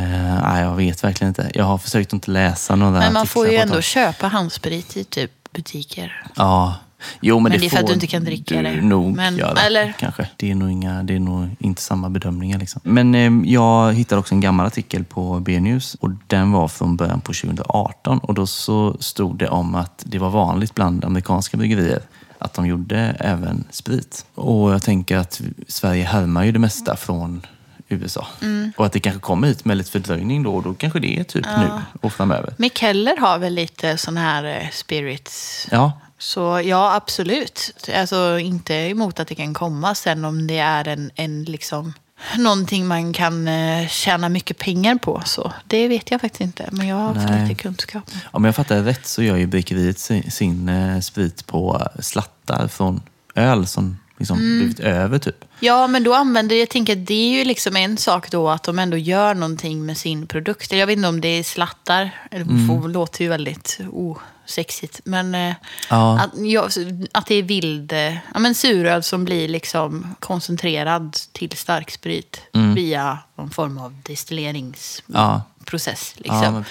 nej, 0.42 0.62
jag 0.62 0.76
vet 0.76 1.04
verkligen 1.04 1.28
inte. 1.28 1.50
Jag 1.54 1.64
har 1.64 1.78
försökt 1.78 2.08
att 2.08 2.12
inte 2.12 2.30
läsa 2.30 2.76
några 2.76 2.98
Men 2.98 3.12
man 3.12 3.26
får 3.26 3.48
ju 3.48 3.56
ändå 3.56 3.80
köpa 3.80 4.28
handsprit 4.28 4.96
i 4.96 5.04
typ 5.04 5.30
butiker. 5.52 6.22
Ja. 6.36 6.74
Jo, 7.20 7.36
men, 7.36 7.42
Men 7.42 7.52
det, 7.52 7.58
det 7.58 7.66
är 7.66 7.70
för 7.70 7.78
att 7.78 7.86
du 7.86 7.92
inte 7.92 8.06
kan 8.06 8.24
dricka 8.24 8.62
det. 8.62 8.80
nog 8.82 9.16
Men- 9.16 9.36
göra. 9.36 9.58
eller- 9.60 9.92
Kanske. 9.98 10.28
Det 10.36 10.50
är, 10.50 10.54
nog 10.54 10.70
inga, 10.70 11.02
det 11.02 11.14
är 11.14 11.20
nog 11.20 11.48
inte 11.58 11.82
samma 11.82 12.10
bedömningar. 12.10 12.58
Liksom. 12.58 12.80
Men 12.84 13.14
eh, 13.14 13.50
jag 13.52 13.92
hittade 13.94 14.18
också 14.20 14.34
en 14.34 14.40
gammal 14.40 14.66
artikel 14.66 15.04
på 15.04 15.40
B-news 15.40 15.94
och 15.94 16.10
den 16.26 16.52
var 16.52 16.68
från 16.68 16.96
början 16.96 17.20
på 17.20 17.32
2018. 17.32 18.18
Och 18.18 18.34
då 18.34 18.46
så 18.46 18.96
stod 19.00 19.38
det 19.38 19.48
om 19.48 19.74
att 19.74 20.02
det 20.06 20.18
var 20.18 20.30
vanligt 20.30 20.74
bland 20.74 21.04
amerikanska 21.04 21.56
bryggerier 21.56 22.00
att 22.38 22.54
de 22.54 22.66
gjorde 22.66 22.98
även 23.20 23.64
sprit. 23.70 24.26
Och 24.34 24.72
jag 24.72 24.82
tänker 24.82 25.16
att 25.16 25.40
Sverige 25.68 26.04
härmar 26.04 26.44
ju 26.44 26.52
det 26.52 26.58
mesta 26.58 26.96
från 26.96 27.46
USA. 27.88 28.26
Mm. 28.42 28.72
Och 28.76 28.86
att 28.86 28.92
det 28.92 29.00
kanske 29.00 29.20
kommer 29.20 29.48
hit 29.48 29.64
med 29.64 29.76
lite 29.76 29.90
fördröjning 29.90 30.42
då 30.42 30.54
och 30.54 30.62
då 30.62 30.74
kanske 30.74 31.00
det 31.00 31.18
är 31.18 31.24
typ 31.24 31.46
nu 31.58 31.70
och 32.00 32.12
framöver. 32.12 32.54
Mikkeller 32.56 33.16
har 33.16 33.38
väl 33.38 33.54
lite 33.54 33.96
sån 33.98 34.16
här 34.16 34.44
eh, 34.44 34.70
spirits. 34.72 35.66
Ja, 35.70 35.92
Så 36.18 36.60
ja, 36.64 36.94
absolut. 36.94 37.88
Alltså 37.96 38.38
inte 38.38 38.74
emot 38.74 39.20
att 39.20 39.28
det 39.28 39.34
kan 39.34 39.54
komma 39.54 39.94
sen 39.94 40.24
om 40.24 40.46
det 40.46 40.58
är 40.58 40.88
en, 40.88 41.10
en 41.14 41.44
liksom 41.44 41.92
någonting 42.36 42.86
man 42.86 43.12
kan 43.12 43.48
eh, 43.48 43.88
tjäna 43.88 44.28
mycket 44.28 44.58
pengar 44.58 44.94
på. 44.94 45.22
Så 45.24 45.52
det 45.66 45.88
vet 45.88 46.10
jag 46.10 46.20
faktiskt 46.20 46.40
inte. 46.40 46.68
Men 46.72 46.88
jag 46.88 46.96
har 46.96 47.14
för 47.14 47.20
Nej. 47.20 47.42
lite 47.48 47.62
kunskap. 47.62 48.04
Om 48.30 48.44
jag 48.44 48.56
fattar 48.56 48.82
rätt 48.82 49.06
så 49.06 49.22
gör 49.22 49.36
ju 49.36 49.46
bryggeriet 49.46 49.98
sin, 49.98 50.30
sin 50.30 50.68
eh, 50.68 51.00
sprit 51.00 51.46
på 51.46 51.88
slattar 52.00 52.68
från 52.68 53.02
öl 53.34 53.66
som 53.66 53.96
liksom 54.18 54.38
Mm. 54.38 54.58
blivit 54.58 54.80
över 54.80 55.18
typ. 55.18 55.44
Ja, 55.60 55.86
men 55.86 56.04
då 56.04 56.14
använder 56.14 56.56
jag 56.56 56.68
tänker 56.68 56.96
det 56.96 57.14
är 57.14 57.38
ju 57.38 57.44
liksom 57.44 57.76
en 57.76 57.96
sak 57.96 58.30
då 58.30 58.50
att 58.50 58.62
de 58.62 58.78
ändå 58.78 58.96
gör 58.96 59.34
någonting 59.34 59.86
med 59.86 59.98
sin 59.98 60.26
produkt. 60.26 60.72
Jag 60.72 60.86
vet 60.86 60.96
inte 60.96 61.08
om 61.08 61.20
det 61.20 61.28
är 61.28 61.42
slattar. 61.42 62.10
Det 62.30 62.36
mm. 62.36 62.90
låter 62.90 63.22
ju 63.24 63.28
väldigt 63.28 63.78
osexigt. 63.92 65.00
Men 65.04 65.34
eh, 65.34 65.54
Ja. 65.90 66.20
att, 66.20 66.30
ja, 66.36 66.68
att 67.12 67.26
det 67.26 67.34
är 67.34 67.42
vild 67.42 67.92
eh, 67.92 68.14
ja, 68.32 68.38
men 68.38 68.54
suröl 68.54 69.02
som 69.02 69.24
blir 69.24 69.48
liksom 69.48 70.14
koncentrerad 70.20 71.16
till 71.32 71.56
starksprit 71.56 72.40
via 72.74 73.18
någon 73.36 73.50
form 73.50 73.78
av 73.78 73.94
destilleringsprocess. 74.02 76.14
Ja. 76.16 76.22
Liksom. 76.22 76.42
Ja, 76.42 76.50
men. 76.50 76.64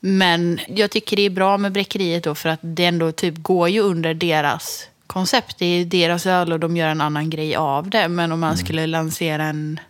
Men 0.00 0.60
jag 0.68 0.90
tycker 0.90 1.16
det 1.16 1.22
är 1.22 1.30
bra 1.30 1.58
med 1.58 1.72
bräckeriet 1.72 2.24
då 2.24 2.34
för 2.34 2.48
att 2.48 2.60
det 2.62 2.84
ändå 2.84 3.12
typ 3.12 3.34
går 3.38 3.68
ju 3.68 3.80
under 3.80 4.14
deras 4.14 4.86
koncept. 5.08 5.58
Det 5.58 5.66
är 5.66 5.84
deras 5.84 6.26
öl 6.26 6.52
och 6.52 6.60
de 6.60 6.76
gör 6.76 6.88
en 6.88 7.00
annan 7.00 7.30
grej 7.30 7.56
av 7.56 7.90
det. 7.90 8.08
Men 8.08 8.32
om 8.32 8.40
man 8.40 8.56
skulle 8.56 8.86
lansera 8.86 9.44
en... 9.44 9.80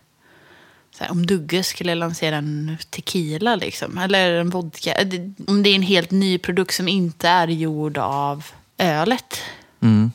Här, 0.99 1.11
om 1.11 1.25
Dugge 1.25 1.63
skulle 1.63 1.95
lansera 1.95 2.35
en 2.35 2.77
tequila 2.89 3.55
liksom, 3.55 3.97
eller 3.97 4.33
en 4.33 4.49
vodka. 4.49 5.03
det- 5.03 5.33
Om 5.47 5.63
det 5.63 5.69
är 5.69 5.75
en 5.75 5.81
helt 5.81 6.11
ny 6.11 6.37
produkt 6.37 6.73
som 6.75 6.87
inte 6.87 7.27
är 7.27 7.47
gjord 7.47 7.97
av 7.97 8.45
ölet. 8.77 9.41
Mm. 9.81 10.11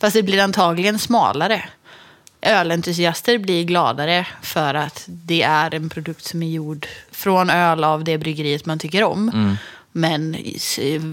Fast 0.00 0.14
det 0.16 0.22
blir 0.22 0.42
antagligen 0.42 0.98
smalare. 0.98 1.68
Ölentusiaster 2.42 3.38
blir 3.38 3.64
gladare 3.64 4.26
för 4.42 4.74
att 4.74 5.04
det 5.06 5.42
är 5.42 5.74
en 5.74 5.88
produkt 5.88 6.24
som 6.24 6.42
är 6.42 6.50
gjord 6.50 6.86
från 7.10 7.50
öl 7.50 7.84
av 7.84 8.04
det 8.04 8.18
bryggeriet 8.18 8.66
man 8.66 8.78
tycker 8.78 9.02
om. 9.04 9.28
Mm. 9.28 9.56
Men 9.92 10.36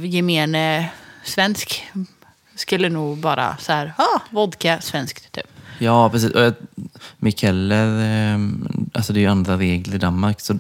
gemene 0.03 0.89
svensk 1.23 1.83
skulle 2.55 2.89
nog 2.89 3.17
bara 3.17 3.57
så 3.59 3.71
här, 3.71 3.93
ah, 3.97 4.19
vodka, 4.29 4.81
svenskt 4.81 5.31
typ. 5.31 5.43
Ja, 5.79 6.09
precis. 6.09 6.31
Och 6.31 6.41
jag- 6.41 6.53
Mikkeller, 7.17 7.87
eh, 8.33 8.39
alltså 8.93 9.13
det 9.13 9.19
är 9.19 9.21
ju 9.21 9.27
andra 9.27 9.57
regler 9.57 9.95
i 9.95 9.97
Danmark. 9.97 10.41
Så 10.41 10.57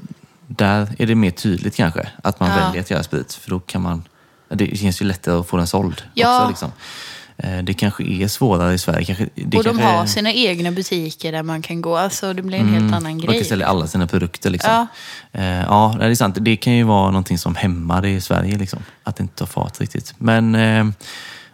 där 0.47 0.95
är 0.99 1.07
det 1.07 1.15
mer 1.15 1.31
tydligt 1.31 1.75
kanske 1.75 2.09
att 2.23 2.39
man 2.39 2.49
Ja. 2.49 2.55
väljer 2.65 2.81
att 2.81 2.91
göra 2.91 3.03
sprit. 3.03 3.33
För 3.33 3.49
då 3.49 3.59
kan 3.59 3.81
man, 3.81 4.03
det 4.49 4.77
känns 4.77 5.01
ju 5.01 5.05
lättare 5.05 5.35
att 5.35 5.47
få 5.47 5.57
den 5.57 5.67
såld 5.67 6.01
Ja. 6.13 6.37
också. 6.37 6.49
Liksom. 6.49 6.71
Eh, 7.37 7.63
Det 7.63 7.73
kanske 7.73 8.03
är 8.03 8.27
svårare 8.27 8.73
i 8.73 8.77
Sverige. 8.77 9.05
Kanske, 9.05 9.29
det 9.35 9.57
och 9.57 9.63
de 9.63 9.69
kanske, 9.69 9.83
har 9.85 10.05
sina 10.05 10.31
egna 10.33 10.71
butiker 10.71 11.31
där 11.31 11.43
man 11.43 11.61
kan 11.61 11.81
gå. 11.81 11.97
Alltså 11.97 12.33
det 12.33 12.41
blir 12.41 12.57
en 12.59 12.69
helt 12.73 12.83
annan 12.93 13.03
Man 13.03 13.17
grej. 13.17 13.37
kan 13.39 13.45
sälja 13.49 13.67
alla 13.67 13.87
sina 13.87 14.07
produkter. 14.07 14.49
Liksom. 14.49 14.71
Ja. 14.71 14.87
Eh, 15.39 15.45
ja, 15.61 15.95
det 15.99 16.05
är 16.05 16.15
sant. 16.15 16.35
Det 16.41 16.55
kan 16.55 16.73
ju 16.73 16.83
vara 16.83 17.05
någonting 17.11 17.37
som 17.37 17.55
hämmar 17.55 18.01
det 18.01 18.09
i 18.09 18.21
Sverige. 18.21 18.57
Liksom. 18.57 18.79
Att 19.03 19.15
det 19.15 19.21
inte 19.21 19.35
tar 19.35 19.45
fart 19.45 19.79
riktigt. 19.81 20.13
Men 20.17 20.55
eh, 20.55 20.85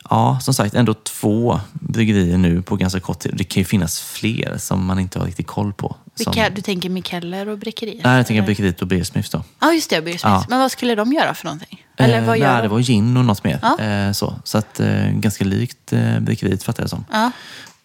ja, 0.10 0.40
som 0.42 0.54
sagt, 0.54 0.74
ändå 0.74 0.94
två 0.94 1.60
bryggerier 1.72 2.38
nu 2.38 2.62
på 2.62 2.76
ganska 2.76 3.00
kort 3.00 3.20
tid. 3.20 3.34
Det 3.36 3.44
kan 3.44 3.62
ju 3.62 3.66
finnas 3.66 4.02
fler 4.02 4.58
som 4.58 4.86
man 4.86 5.00
inte 5.00 5.20
har 5.20 5.26
riktigt 5.26 5.48
koll 5.48 5.74
på. 5.74 5.96
Som, 6.16 6.32
Vilka, 6.32 6.50
du 6.50 6.62
tänker 6.62 6.90
Mikkeller 6.90 7.50
och 7.50 7.58
bräckeriet? 7.58 8.04
Nej, 8.04 8.18
jag 8.18 8.28
tänker 8.28 8.44
bryggeriet 8.44 8.82
och 8.82 8.88
Beer 8.88 9.04
Smiths 9.04 9.30
då. 9.30 9.44
Ja, 9.60 9.74
just 9.74 9.90
det. 9.90 10.02
Beer 10.02 10.18
Smiths. 10.18 10.24
Ja. 10.24 10.46
Men 10.50 10.60
vad 10.60 10.72
skulle 10.72 10.96
de 10.96 11.14
göra 11.14 11.34
för 11.34 11.46
någonting? 11.46 11.86
Eller 11.98 12.22
vad 12.22 12.36
eh, 12.36 12.42
gör 12.42 12.48
nej, 12.48 12.58
de? 12.58 12.62
det 12.62 12.68
var 12.68 12.80
gin 12.80 13.18
och 13.18 13.26
något 13.26 13.44
mer. 13.44 13.60
Ja. 13.62 13.80
Eh, 13.84 14.12
så 14.12 14.36
så 14.44 14.58
att, 14.58 14.80
eh, 14.80 15.10
ganska 15.10 15.44
likt 15.44 15.94
eh, 15.94 16.20
bryggeriet 16.20 16.64
fattar 16.64 16.84
jag 16.84 16.86
det 16.86 16.90
som. 16.90 17.06
Ja. 17.12 17.32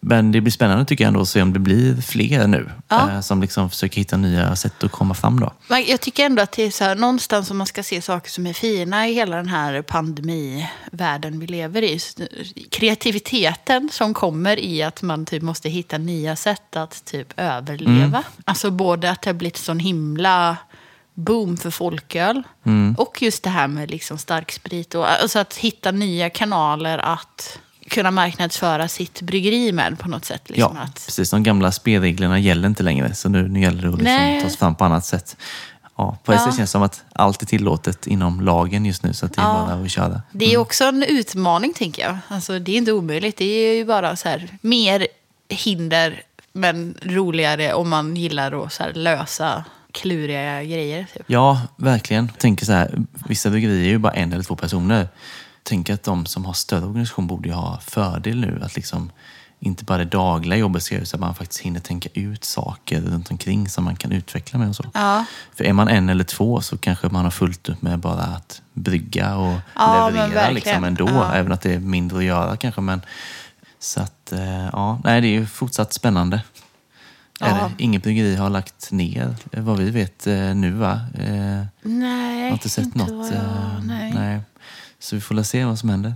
Men 0.06 0.32
det 0.32 0.40
blir 0.40 0.52
spännande 0.52 0.84
tycker 0.84 1.04
jag 1.04 1.08
ändå 1.08 1.20
att 1.20 1.28
se 1.28 1.42
om 1.42 1.52
det 1.52 1.58
blir 1.58 2.02
fler 2.02 2.46
nu 2.46 2.70
Ja. 2.88 3.10
eh, 3.10 3.20
som 3.20 3.40
liksom 3.40 3.70
försöker 3.70 3.96
hitta 3.96 4.16
nya 4.16 4.56
sätt 4.56 4.84
att 4.84 4.92
komma 4.92 5.14
fram. 5.14 5.40
Då. 5.40 5.52
Men 5.68 5.84
jag 5.86 6.00
tycker 6.00 6.26
ändå 6.26 6.42
att 6.42 6.52
det 6.52 6.62
är 6.62 6.70
så 6.70 6.84
här, 6.84 6.94
någonstans 6.94 7.48
som 7.48 7.58
man 7.58 7.66
ska 7.66 7.82
se 7.82 8.02
saker 8.02 8.30
som 8.30 8.46
är 8.46 8.52
fina 8.52 9.08
i 9.08 9.14
hela 9.14 9.36
den 9.36 9.48
här 9.48 9.82
pandemivärlden 9.82 11.40
vi 11.40 11.46
lever 11.46 11.82
i. 11.82 11.98
Kreativiteten 12.70 13.88
som 13.92 14.14
kommer 14.14 14.58
i 14.58 14.82
att 14.82 15.02
man 15.02 15.26
typ 15.26 15.42
måste 15.42 15.68
hitta 15.68 15.98
nya 15.98 16.36
sätt 16.36 16.76
att 16.76 17.04
typ 17.04 17.32
överleva. 17.36 18.22
Alltså 18.44 18.70
både 18.70 19.10
att 19.10 19.22
det 19.22 19.28
har 19.30 19.34
blivit 19.34 19.56
sån 19.56 19.78
himla 19.78 20.56
boom 21.14 21.56
för 21.56 21.70
folköl 21.70 22.42
och 22.96 23.22
just 23.22 23.42
det 23.42 23.50
här 23.50 23.68
med 23.68 23.90
liksom 23.90 24.18
starksprit. 24.18 24.94
Och, 24.94 25.10
alltså 25.10 25.38
att 25.38 25.54
hitta 25.56 25.90
nya 25.90 26.30
kanaler 26.30 26.98
att 26.98 27.58
kunna 27.88 28.10
marknadsföra 28.10 28.88
sitt 28.88 29.20
bryggeri 29.22 29.72
med 29.72 29.98
på 29.98 30.08
något 30.08 30.24
sätt. 30.24 30.42
Liksom, 30.50 30.76
Ja, 30.76 30.82
att, 30.82 30.94
precis. 30.94 31.30
De 31.30 31.42
gamla 31.42 31.72
spelreglerna 31.72 32.38
gäller 32.38 32.68
inte 32.68 32.82
längre, 32.82 33.14
så 33.14 33.28
nu, 33.28 33.48
nu 33.48 33.60
gäller 33.60 33.82
det 33.82 33.88
att 33.88 33.98
liksom 33.98 34.40
tas 34.42 34.56
fram 34.56 34.74
på 34.74 34.84
annat 34.84 35.04
sätt. 35.06 35.36
Ja, 35.96 36.18
på 36.24 36.32
Ja. 36.32 36.38
sätt 36.38 36.44
känns 36.56 36.56
det 36.58 36.66
som 36.66 36.82
att 36.82 37.04
allt 37.12 37.42
är 37.42 37.46
tillåtet 37.46 38.06
inom 38.06 38.40
lagen 38.40 38.86
just 38.86 39.02
nu, 39.02 39.12
så 39.12 39.26
att 39.26 39.32
det 39.34 39.40
är 39.40 39.44
Ja. 39.44 39.66
bara 39.68 39.84
att 39.84 39.90
köra. 39.90 40.22
Det 40.32 40.54
är 40.54 40.58
också 40.58 40.84
en 40.84 41.02
utmaning, 41.02 41.74
tänker 41.74 42.02
jag. 42.02 42.18
Alltså, 42.28 42.58
det 42.58 42.72
är 42.72 42.76
inte 42.76 42.92
omöjligt. 42.92 43.36
Det 43.36 43.44
är 43.44 43.74
ju 43.74 43.84
bara 43.84 44.16
så 44.16 44.28
här, 44.28 44.48
mer 44.60 45.06
hinder, 45.48 46.22
men 46.52 46.94
roligare 47.02 47.74
om 47.74 47.88
man 47.88 48.16
gillar 48.16 48.64
att 48.64 48.72
så 48.72 48.82
här, 48.82 48.92
lösa 48.92 49.64
kluriga 49.92 50.62
grejer. 50.64 51.06
Typ. 51.14 51.22
Ja, 51.26 51.60
verkligen. 51.76 52.26
Jag 52.26 52.38
tänker 52.38 52.66
så 52.66 52.72
här, 52.72 52.98
vissa 53.28 53.50
bryggerier 53.50 53.84
är 53.84 53.88
ju 53.88 53.98
bara 53.98 54.12
en 54.12 54.32
eller 54.32 54.42
två 54.44 54.56
personer. 54.56 55.08
Tänker 55.64 55.94
att 55.94 56.02
de 56.02 56.26
som 56.26 56.44
har 56.44 56.52
större 56.52 56.84
organisation 56.84 57.26
borde 57.26 57.52
ha 57.52 57.80
fördel 57.80 58.40
nu. 58.40 58.60
Att 58.64 58.76
liksom 58.76 59.10
inte 59.60 59.84
bara 59.84 59.98
det 59.98 60.04
dagliga 60.04 60.58
jobbet 60.58 60.82
ska 60.82 60.94
göras, 60.94 61.08
utan 61.10 61.20
man 61.20 61.34
faktiskt 61.34 61.60
hinner 61.60 61.80
tänka 61.80 62.08
ut 62.14 62.44
saker 62.44 63.00
runt 63.00 63.30
omkring 63.30 63.68
som 63.68 63.84
man 63.84 63.96
kan 63.96 64.12
utveckla 64.12 64.58
med 64.58 64.68
och 64.68 64.76
så. 64.76 64.84
Ja. 64.94 65.24
För 65.54 65.64
är 65.64 65.72
man 65.72 65.88
en 65.88 66.08
eller 66.08 66.24
två 66.24 66.60
så 66.60 66.78
kanske 66.78 67.08
man 67.08 67.24
har 67.24 67.30
fullt 67.30 67.68
upp 67.68 67.82
med 67.82 67.98
bara 67.98 68.22
att 68.22 68.62
brygga 68.72 69.36
och 69.36 69.58
Ja, 69.74 70.10
leverera 70.10 70.50
liksom 70.50 70.84
ändå. 70.84 71.08
Ja. 71.08 71.32
Även 71.34 71.52
att 71.52 71.60
det 71.60 71.72
är 71.74 71.78
mindre 71.78 72.18
att 72.18 72.24
göra 72.24 72.56
kanske. 72.56 72.80
Men, 72.80 73.00
så 73.78 74.00
att, 74.00 74.32
eh, 74.32 74.64
ja, 74.72 75.00
nej, 75.04 75.20
det 75.20 75.26
är 75.26 75.32
ju 75.32 75.46
fortsatt 75.46 75.92
spännande. 75.92 76.42
Ja. 77.40 77.70
Inget 77.78 78.02
bryggeri 78.02 78.36
har 78.36 78.50
lagt 78.50 78.92
ner, 78.92 79.34
eh, 79.52 79.62
vad 79.62 79.78
vi 79.78 79.90
vet 79.90 80.26
eh, 80.26 80.34
nu 80.54 80.70
va? 80.70 81.00
Nej, 81.82 82.38
jag 82.40 82.46
har 82.46 82.52
inte 82.52 82.68
sett 82.68 82.94
något. 82.94 83.10
vad 83.10 83.26
jag- 83.26 83.34
eh, 83.34 83.80
nej. 84.14 84.40
Så 85.04 85.16
vi 85.16 85.20
får 85.20 85.34
väl 85.34 85.44
se 85.44 85.64
vad 85.64 85.78
som 85.78 85.88
händer. 85.88 86.14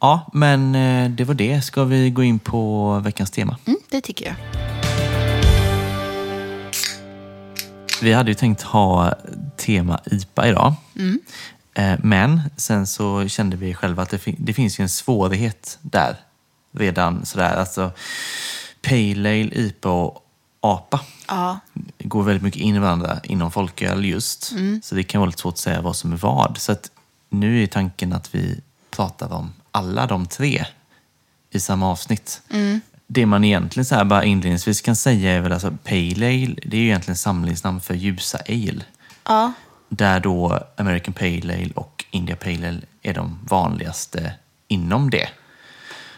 Ja, 0.00 0.30
men 0.32 0.74
eh, 0.74 1.10
det 1.10 1.24
var 1.24 1.34
det. 1.34 1.62
Ska 1.62 1.84
vi 1.84 2.10
gå 2.10 2.22
in 2.22 2.38
på 2.38 2.98
veckans 3.04 3.30
tema? 3.30 3.58
Mm, 3.66 3.78
det 3.90 4.00
tycker 4.00 4.26
jag. 4.26 4.34
Vi 8.02 8.12
hade 8.12 8.30
ju 8.30 8.34
tänkt 8.34 8.62
ha 8.62 9.14
tema 9.56 10.00
IPA 10.04 10.46
idag. 10.48 10.74
Eh, 11.74 11.94
Men 12.02 12.40
sen 12.56 12.86
så 12.86 13.28
kände 13.28 13.56
vi 13.56 13.74
själva 13.74 14.02
att 14.02 14.10
det, 14.10 14.18
fin- 14.18 14.36
det 14.38 14.52
finns 14.54 14.80
ju 14.80 14.82
en 14.82 14.88
svårighet 14.88 15.78
där 15.82 16.16
redan. 16.72 17.26
Sådär. 17.26 17.56
Alltså, 17.56 17.90
Pale 18.82 19.28
Ale, 19.30 19.50
IPA 19.54 19.90
och 19.90 20.24
APA 20.60 21.00
Ja. 21.28 21.58
går 21.98 22.22
väldigt 22.22 22.42
mycket 22.42 22.60
in 22.62 22.76
i 22.76 22.78
varandra 22.78 23.20
inom 23.24 23.50
folköl 23.50 24.04
just. 24.04 24.52
Så 24.82 24.94
det 24.94 25.02
kan 25.02 25.20
vara 25.20 25.26
lite 25.26 25.40
svårt 25.42 25.54
att 25.54 25.58
säga 25.58 25.80
vad 25.80 25.96
som 25.96 26.12
är 26.12 26.16
vad. 26.16 26.58
Så 26.58 26.72
att 26.72 26.90
nu 27.40 27.62
är 27.62 27.66
tanken 27.66 28.12
att 28.12 28.34
vi 28.34 28.60
pratar 28.90 29.32
om 29.32 29.52
alla 29.70 30.06
de 30.06 30.26
tre 30.26 30.64
i 31.50 31.60
samma 31.60 31.90
avsnitt. 31.90 32.42
Det 33.06 33.26
man 33.26 33.44
egentligen 33.44 33.84
så 33.84 33.94
här 33.94 34.04
bara 34.04 34.24
inledningsvis 34.24 34.80
kan 34.80 34.96
säga 34.96 35.32
är 35.32 35.40
väl 35.40 35.52
alltså 35.52 35.70
Pale 35.84 36.26
Ale, 36.26 36.54
det 36.66 36.76
är 36.76 36.80
ju 36.80 36.86
egentligen 36.86 37.16
samlingsnamn 37.16 37.80
för 37.80 37.94
ljusa 37.94 38.38
ale. 38.48 38.82
Ja. 39.24 39.52
Där 39.88 40.20
då 40.20 40.60
American 40.76 41.14
Pale 41.14 41.54
Ale 41.54 41.70
och 41.74 42.04
India 42.10 42.36
Pale 42.36 42.68
Ale 42.68 42.80
är 43.02 43.14
de 43.14 43.38
vanligaste 43.48 44.34
inom 44.68 45.10
det. 45.10 45.28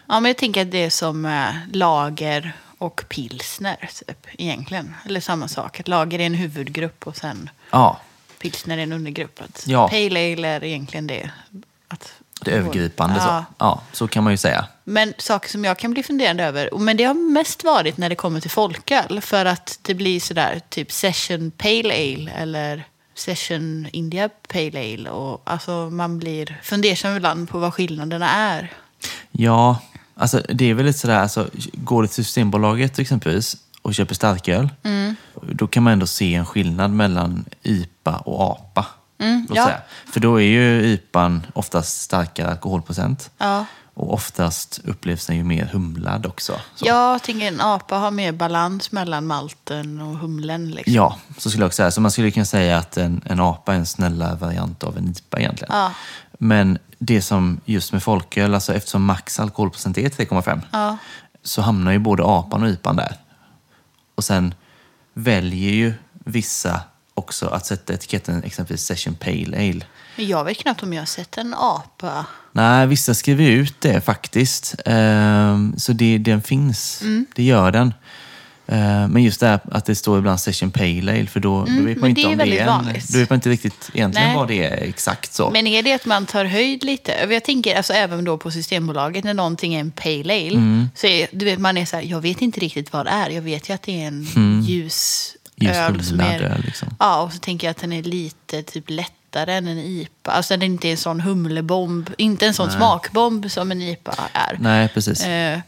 ja, 0.07 0.19
men 0.19 0.25
jag 0.29 0.37
tänker 0.37 0.61
att 0.61 0.71
det 0.71 0.85
är 0.85 0.89
som 0.89 1.25
eh, 1.25 1.53
lager 1.73 2.53
och 2.77 3.05
pilsner, 3.09 3.89
typ, 4.07 4.27
egentligen. 4.37 4.95
Eller 5.05 5.19
samma 5.19 5.47
sak. 5.47 5.81
Lager 5.85 6.19
är 6.19 6.25
en 6.25 6.33
huvudgrupp 6.33 7.07
och 7.07 7.17
sen 7.17 7.49
Ja, 7.71 7.99
pilsner 8.39 8.77
är 8.77 8.81
en 8.83 8.93
undergrupp. 8.93 9.41
Att 9.41 9.63
Ja. 9.67 9.87
Pale 9.89 10.33
ale 10.33 10.47
är 10.47 10.63
egentligen 10.63 11.07
det. 11.07 11.31
Att, 11.87 12.13
det 12.41 12.51
övergripande 12.51 13.15
Ja. 13.15 13.45
så. 13.49 13.53
Ja, 13.65 13.81
så 13.91 14.07
kan 14.07 14.23
man 14.23 14.33
ju 14.33 14.37
säga. 14.37 14.67
Men 14.83 15.13
saker 15.17 15.49
som 15.49 15.65
jag 15.65 15.77
kan 15.79 15.91
bli 15.91 16.03
funderande 16.03 16.43
över, 16.43 16.69
men 16.77 16.97
det 16.97 17.03
har 17.03 17.13
mest 17.13 17.63
varit 17.63 17.97
när 17.97 18.09
det 18.09 18.15
kommer 18.15 18.39
till 18.39 18.51
folköl. 18.51 19.21
För 19.21 19.45
att 19.45 19.79
det 19.81 19.93
blir 19.93 20.19
sådär 20.19 20.61
typ 20.69 20.91
session 20.91 21.51
pale 21.51 21.93
ale 21.93 22.31
eller 22.31 22.83
session 23.15 23.87
India 23.91 24.29
pale 24.47 24.93
ale. 24.93 25.09
Och 25.09 25.41
alltså 25.45 25.71
man 25.71 26.19
blir 26.19 26.59
fundersam 26.63 27.15
ibland 27.15 27.49
på 27.49 27.59
vad 27.59 27.73
skillnaderna 27.73 28.29
är. 28.29 28.73
Ja, 29.31 29.79
alltså 30.15 30.41
det 30.49 30.65
är 30.69 30.73
väl 30.73 30.85
lite 30.85 30.99
sådär, 30.99 31.19
alltså, 31.19 31.49
går 31.73 32.01
du 32.01 32.07
till 32.07 32.25
Systembolaget 32.25 32.99
exempelvis 32.99 33.57
och 33.87 33.93
köper 33.95 34.15
starköl, 34.15 34.69
Mm. 34.83 35.15
då 35.51 35.67
kan 35.67 35.83
man 35.83 35.93
ändå 35.93 36.07
se 36.07 36.35
en 36.35 36.45
skillnad 36.45 36.91
mellan 36.91 37.45
IPA 37.63 38.17
och 38.17 38.51
APA. 38.51 38.85
Mm, 39.19 39.47
ja. 39.53 39.71
För 40.11 40.19
då 40.19 40.35
är 40.41 40.45
ju 40.45 40.85
IPAn 40.85 41.45
oftast 41.53 42.01
starkare 42.01 42.51
alkoholprocent 42.51 43.29
Ja. 43.37 43.65
och 43.93 44.13
oftast 44.13 44.79
upplevs 44.83 45.25
den 45.25 45.35
ju 45.35 45.43
mer 45.43 45.65
humlad 45.65 46.25
också. 46.25 46.53
Så. 46.75 46.85
Jag 46.87 47.23
tänker 47.23 47.47
en 47.47 47.61
apa 47.61 47.97
har 47.97 48.11
mer 48.11 48.31
balans 48.31 48.91
mellan 48.91 49.27
malten 49.27 50.01
och 50.01 50.17
humlen. 50.17 50.71
Liksom. 50.71 50.93
Ja, 50.93 51.17
så 51.37 51.49
skulle 51.49 51.63
jag 51.63 51.67
också 51.67 51.75
säga. 51.77 51.91
Så 51.91 52.01
man 52.01 52.11
skulle 52.11 52.31
kunna 52.31 52.45
säga 52.45 52.77
att 52.77 52.97
en, 52.97 53.21
en 53.25 53.39
apa 53.39 53.73
är 53.73 53.77
en 53.77 53.85
snällare 53.85 54.35
variant 54.35 54.83
av 54.83 54.97
en 54.97 55.09
IPA 55.11 55.39
egentligen. 55.39 55.75
Ja. 55.75 55.91
Men 56.39 56.77
det 56.99 57.21
som 57.21 57.59
just 57.65 57.93
med 57.93 58.03
folköl, 58.03 58.53
alltså 58.53 58.73
eftersom 58.73 59.05
max 59.05 59.39
alkoholprocent 59.39 59.97
är 59.97 60.09
3,5 60.09 60.61
Ja. 60.71 60.97
så 61.43 61.61
hamnar 61.61 61.91
ju 61.91 61.99
både 61.99 62.23
apan 62.25 62.63
och 62.63 62.69
ipan 62.69 62.95
där. 62.95 63.15
Och 64.17 64.23
sen 64.23 64.53
väljer 65.13 65.71
ju 65.71 65.93
vissa 66.25 66.81
också 67.13 67.47
att 67.47 67.65
sätta 67.65 67.93
etiketten 67.93 68.43
exempelvis 68.43 68.85
Session 68.85 69.15
Pale 69.15 69.57
Ale. 69.57 69.85
Men 70.15 70.27
jag 70.27 70.43
vet 70.43 70.57
knappt 70.57 70.83
om 70.83 70.93
jag 70.93 71.01
har 71.01 71.05
sett 71.05 71.37
en 71.37 71.53
apa. 71.53 72.25
Nej, 72.51 72.87
vissa 72.87 73.13
skriver 73.13 73.43
ut 73.43 73.81
det 73.81 74.01
faktiskt. 74.01 74.75
Ehm, 74.85 75.73
så 75.77 75.93
det, 75.93 76.17
den 76.17 76.41
finns. 76.41 77.01
Mm. 77.01 77.25
Det 77.35 77.43
gör 77.43 77.71
den. 77.71 77.93
Ehm, 78.67 79.11
men 79.11 79.23
just 79.23 79.39
det 79.39 79.47
här 79.47 79.59
att 79.71 79.85
det 79.85 79.95
står 79.95 80.19
ibland 80.19 80.39
Session 80.39 80.71
Pale 80.71 81.11
Ale, 81.11 81.25
för 81.25 81.39
då, 81.39 81.59
då 81.59 81.65
vet 81.65 81.75
man 81.75 81.85
Mm, 81.85 82.05
inte 82.09 82.25
om 82.27 82.37
det 82.37 82.59
är 82.59 82.67
en. 82.67 83.01
Då 83.09 83.17
vet 83.19 83.29
man 83.29 83.37
inte 83.37 83.49
riktigt 83.49 83.89
egentligen 83.93 84.27
Nej. 84.27 84.37
vad 84.37 84.47
det 84.47 84.63
är 84.65 84.77
exakt 84.87 85.33
så. 85.33 85.49
Men 85.49 85.67
är 85.67 85.83
det 85.83 85.93
att 85.93 86.05
man 86.05 86.25
tar 86.25 86.45
höjd 86.45 86.83
lite? 86.83 87.27
Jag 87.29 87.43
tänker 87.43 87.75
alltså 87.75 87.93
även 87.93 88.23
då 88.25 88.37
på 88.37 88.51
Systembolaget 88.51 89.23
när 89.23 89.33
någonting 89.33 89.73
är 89.75 89.79
en 89.79 89.91
pale 89.91 90.33
ale. 90.33 90.51
Mm. 90.51 90.89
Så 90.95 91.07
är, 91.07 91.27
du 91.31 91.45
vet, 91.45 91.59
man 91.59 91.77
är 91.77 91.85
så 91.85 91.95
här, 91.95 92.03
jag 92.03 92.21
vet 92.21 92.41
inte 92.41 92.59
riktigt 92.59 92.93
vad 92.93 93.05
det 93.05 93.09
är. 93.09 93.29
Jag 93.29 93.41
vet 93.41 93.69
ju 93.69 93.73
att 93.73 93.81
det 93.81 94.03
är 94.03 94.07
en 94.07 94.27
ljus 94.63 95.33
Ljus 95.59 95.77
öl. 95.77 96.03
Som 96.03 96.19
är, 96.19 96.41
öl, 96.41 96.63
liksom. 96.65 96.95
Ja, 96.99 97.21
och 97.21 97.33
så 97.33 97.39
tänker 97.39 97.67
jag 97.67 97.71
att 97.71 97.77
den 97.81 97.93
är 97.93 98.03
lite 98.03 98.63
typ 98.63 98.89
lättare 98.89 99.53
än 99.53 99.67
en 99.67 99.77
IPA. 99.77 100.31
Alltså 100.31 100.53
den 100.53 100.63
inte 100.63 100.87
är 100.87 100.91
en 100.91 100.97
sån 100.97 101.21
humlebomb. 101.21 102.09
Inte 102.17 102.47
en 102.47 102.53
sån 102.53 102.71
smakbomb 102.71 103.51
som 103.51 103.71
en 103.71 103.81
IPA 103.81 104.15
är. 104.33 104.57
Nej, 104.59 104.89
precis. 104.93 105.25
Eh, 105.25 105.59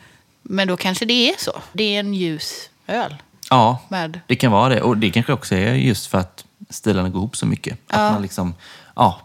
men 0.44 0.68
då 0.68 0.78
kanske 0.78 1.06
det 1.06 1.30
är 1.30 1.36
så. 1.38 1.62
Det 1.74 1.96
är 1.96 2.00
en 2.00 2.14
ljus 2.14 2.69
öl. 2.90 3.16
Ja, 3.50 3.80
Med, 3.90 4.20
det 4.28 4.36
kan 4.36 4.52
vara 4.52 4.70
det. 4.70 4.82
Och 4.82 4.98
det 4.98 5.10
kanske 5.12 5.34
också 5.34 5.56
är 5.56 5.74
just 5.74 6.08
för 6.08 6.18
att 6.18 6.46
stilarna 6.70 7.10
går 7.10 7.20
ihop 7.20 7.38
så 7.38 7.46
mycket. 7.46 7.78
Att 7.88 8.14
man 8.14 8.22
liksom, 8.22 8.54
ja, 8.96 9.20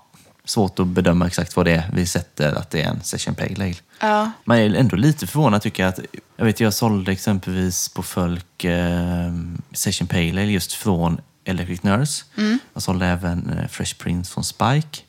svårt 0.44 0.78
att 0.78 0.86
bedöma 0.86 1.26
exakt 1.26 1.56
vad 1.56 1.66
det 1.66 1.72
är 1.72 1.90
vi 1.94 2.06
sätter 2.06 2.54
att 2.54 2.70
det 2.70 2.82
är 2.82 2.88
en 2.88 3.00
Session 3.02 3.34
Pale 3.34 3.54
Ale. 3.64 3.74
ja. 4.00 4.30
Man 4.44 4.58
är 4.58 4.74
ändå 4.74 4.96
lite 4.96 5.26
förvånad 5.26 5.62
tycker 5.62 5.82
jag. 5.82 5.90
Att, 5.90 6.00
jag 6.36 6.44
vet, 6.44 6.60
jag 6.60 6.74
sålde 6.74 7.12
exempelvis 7.12 7.88
på 7.88 8.02
Folk 8.02 8.64
eh, 8.64 9.32
Session 9.72 10.06
Pale 10.08 10.30
Ale 10.30 10.44
just 10.44 10.72
från 10.72 11.20
Electric 11.44 11.82
Nurse. 11.82 12.24
Jag 12.72 12.82
sålde 12.82 13.06
även 13.06 13.50
eh, 13.50 13.68
Fresh 13.68 13.96
Prince 13.98 14.32
från 14.32 14.44
Spike. 14.44 15.00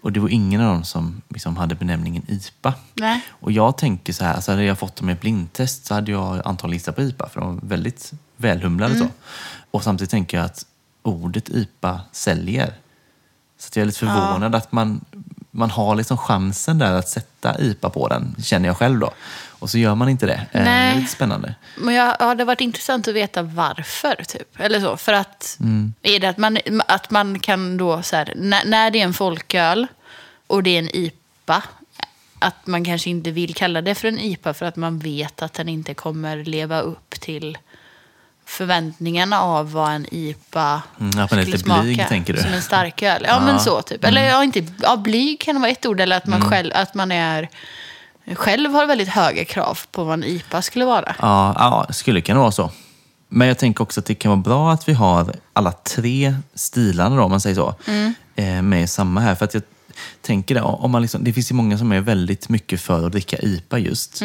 Och 0.00 0.12
det 0.12 0.20
var 0.20 0.28
ingen 0.28 0.60
av 0.60 0.74
dem 0.74 0.84
som 0.84 1.22
liksom, 1.28 1.56
hade 1.56 1.74
benämningen 1.74 2.22
IPA. 2.28 2.74
Nej. 2.94 3.20
Och 3.28 3.52
jag 3.52 3.78
tänker 3.78 4.12
så 4.12 4.24
här, 4.24 4.34
alltså 4.34 4.50
hade 4.50 4.64
jag 4.64 4.78
fått 4.78 4.96
dem 4.96 5.10
i 5.10 5.14
blindtest 5.14 5.86
så 5.86 5.94
hade 5.94 6.12
jag 6.12 6.42
antagligen 6.44 6.78
gissat 6.78 6.96
på 6.96 7.02
IPA 7.02 7.28
för 7.28 7.40
de 7.40 7.54
var 7.54 7.68
väldigt 7.68 8.12
välhumlade 8.36 8.98
så. 8.98 9.08
Och 9.70 9.82
samtidigt 9.84 10.10
tänker 10.10 10.36
jag 10.36 10.46
att 10.46 10.66
ordet 11.02 11.48
IPA 11.48 12.00
säljer. 12.12 12.74
Så 13.58 13.78
jag 13.78 13.82
är 13.82 13.86
lite 13.86 13.98
förvånad 13.98 14.54
att 14.54 14.72
man, 14.72 15.04
man 15.50 15.70
har 15.70 15.94
liksom 15.94 16.18
chansen 16.18 16.78
där 16.78 16.92
att 16.92 17.08
sätta 17.08 17.60
IPA 17.60 17.90
på 17.90 18.08
den, 18.08 18.34
känner 18.38 18.68
jag 18.68 18.76
själv 18.76 18.98
då. 18.98 19.10
Och 19.62 19.70
så 19.70 19.78
gör 19.78 19.94
man 19.94 20.08
inte 20.08 20.26
det. 20.26 20.46
Eh, 20.52 20.64
Nej. 20.64 20.96
lite 20.96 21.10
spännande. 21.10 21.54
Men 21.76 21.94
jag, 21.94 22.16
ja, 22.20 22.34
det 22.34 22.42
har 22.42 22.46
varit 22.46 22.60
intressant 22.60 23.08
att 23.08 23.14
veta 23.14 23.42
varför. 23.42 24.24
Typ. 24.28 24.60
Eller 24.60 24.80
så. 24.80 24.96
För 24.96 25.12
att, 25.12 25.58
är 26.02 26.20
det 26.20 26.28
att, 26.28 26.38
man, 26.38 26.58
att 26.88 27.10
man 27.10 27.38
kan 27.38 27.76
då, 27.76 28.02
så 28.02 28.16
här, 28.16 28.32
när, 28.36 28.64
när 28.64 28.90
det 28.90 29.00
är 29.00 29.04
en 29.04 29.14
folköl 29.14 29.86
och 30.46 30.62
det 30.62 30.70
är 30.70 30.78
en 30.78 30.96
IPA, 30.96 31.62
att 32.38 32.66
man 32.66 32.84
kanske 32.84 33.10
inte 33.10 33.30
vill 33.30 33.54
kalla 33.54 33.82
det 33.82 33.94
för 33.94 34.08
en 34.08 34.18
IPA 34.18 34.54
för 34.54 34.66
att 34.66 34.76
man 34.76 34.98
vet 34.98 35.42
att 35.42 35.52
den 35.52 35.68
inte 35.68 35.94
kommer 35.94 36.44
leva 36.44 36.80
upp 36.80 37.10
till 37.10 37.58
förväntningarna 38.46 39.40
av 39.40 39.72
vad 39.72 39.92
en 39.92 40.06
IPA 40.14 40.82
Mm, 41.00 41.18
att 41.18 41.30
man 41.30 41.40
är 41.40 41.44
lite 41.44 41.58
smaka. 41.58 41.82
blyg, 41.82 42.08
tänker 42.08 42.32
du? 42.32 42.40
Som 42.42 42.52
en 42.52 42.62
starköl. 42.62 43.22
Ja, 43.26 43.34
Ja. 43.34 43.40
men 43.40 43.60
så 43.60 43.82
typ. 43.82 44.04
Eller 44.04 44.28
ja, 44.28 44.44
inte, 44.44 44.66
ja, 44.82 44.96
blyg 44.96 45.40
kan 45.40 45.60
vara 45.60 45.70
ett 45.70 45.86
ord. 45.86 46.00
Eller 46.00 46.16
att 46.16 46.26
man, 46.26 46.50
själv, 46.50 46.70
att 46.74 46.94
man 46.94 47.12
är, 47.12 47.48
själv 48.34 48.72
har 48.72 48.86
väldigt 48.86 49.08
höga 49.08 49.44
krav 49.44 49.78
på 49.90 50.04
vad 50.04 50.14
en 50.14 50.24
IPA 50.24 50.62
skulle 50.62 50.84
vara. 50.84 51.14
Ja, 51.18 51.54
ja, 51.58 51.86
skulle 51.92 52.20
kunna 52.20 52.40
vara 52.40 52.52
så. 52.52 52.70
Men 53.28 53.48
jag 53.48 53.58
tänker 53.58 53.82
också 53.82 54.00
att 54.00 54.06
det 54.06 54.14
kan 54.14 54.30
vara 54.30 54.40
bra 54.40 54.72
att 54.72 54.88
vi 54.88 54.92
har 54.92 55.34
alla 55.52 55.72
tre 55.72 56.34
stilarna, 56.54 57.16
då, 57.16 57.22
om 57.22 57.30
man 57.30 57.40
säger 57.40 57.56
så, 57.56 57.74
eh, 58.36 58.62
med 58.62 58.90
samma 58.90 59.20
här. 59.20 59.34
För 59.34 59.44
att 59.44 59.54
jag 59.54 59.62
tänker 60.20 60.54
det, 60.54 60.60
om 60.62 60.90
man 60.90 61.02
liksom, 61.02 61.24
det 61.24 61.32
finns 61.32 61.50
ju 61.50 61.54
många 61.54 61.78
som 61.78 61.92
är 61.92 62.00
väldigt 62.00 62.48
mycket 62.48 62.80
för 62.80 63.06
att 63.06 63.12
dricka 63.12 63.36
IPA 63.38 63.78
just. 63.78 64.22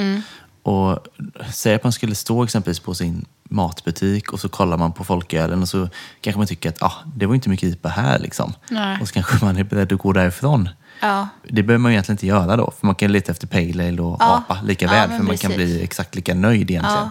Och 0.67 1.07
säg 1.53 1.75
att 1.75 1.83
man 1.83 1.91
skulle 1.93 2.15
stå 2.15 2.43
exempelvis 2.43 2.79
på 2.79 2.93
sin 2.93 3.25
matbutik 3.49 4.33
och 4.33 4.39
så 4.39 4.49
kollar 4.49 4.77
man 4.77 4.93
på 4.93 5.03
folkölen 5.03 5.61
och 5.61 5.69
så 5.69 5.89
kanske 6.21 6.37
man 6.37 6.47
tycker 6.47 6.69
att 6.69 6.81
ah, 6.83 6.93
det 7.15 7.25
var 7.25 7.35
inte 7.35 7.49
mycket 7.49 7.69
IPA 7.69 7.89
här. 7.89 8.19
Liksom. 8.19 8.53
Nej. 8.69 8.97
Och 9.01 9.07
så 9.07 9.13
kanske 9.13 9.45
man 9.45 9.57
är 9.57 9.63
beredd 9.63 9.93
att 9.93 9.99
gå 9.99 10.11
därifrån. 10.13 10.69
Ja. 11.01 11.27
Det 11.49 11.63
behöver 11.63 11.77
man 11.81 11.91
egentligen 11.91 12.13
inte 12.15 12.27
göra 12.27 12.55
då, 12.57 12.71
för 12.79 12.85
man 12.85 12.95
kan 12.95 13.11
leta 13.11 13.31
efter 13.31 13.47
pale 13.47 13.87
ale 13.87 14.01
och 14.01 14.17
Ja. 14.19 14.37
apa 14.37 14.61
lika 14.61 14.85
Ja, 14.85 14.91
väl, 14.91 15.09
för 15.09 15.23
man 15.23 15.37
kan 15.37 15.51
precis. 15.51 15.55
bli 15.75 15.83
exakt 15.83 16.15
lika 16.15 16.33
nöjd 16.33 16.71
egentligen. 16.71 17.09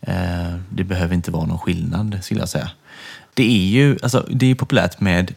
Eh, 0.00 0.54
det 0.70 0.84
behöver 0.84 1.14
inte 1.14 1.30
vara 1.30 1.46
någon 1.46 1.58
skillnad, 1.58 2.18
skulle 2.22 2.40
jag 2.40 2.48
säga. 2.48 2.70
Det 3.34 3.42
är 3.44 3.66
ju 3.66 3.98
alltså, 4.02 4.26
det 4.30 4.50
är 4.50 4.54
populärt 4.54 5.00
med 5.00 5.34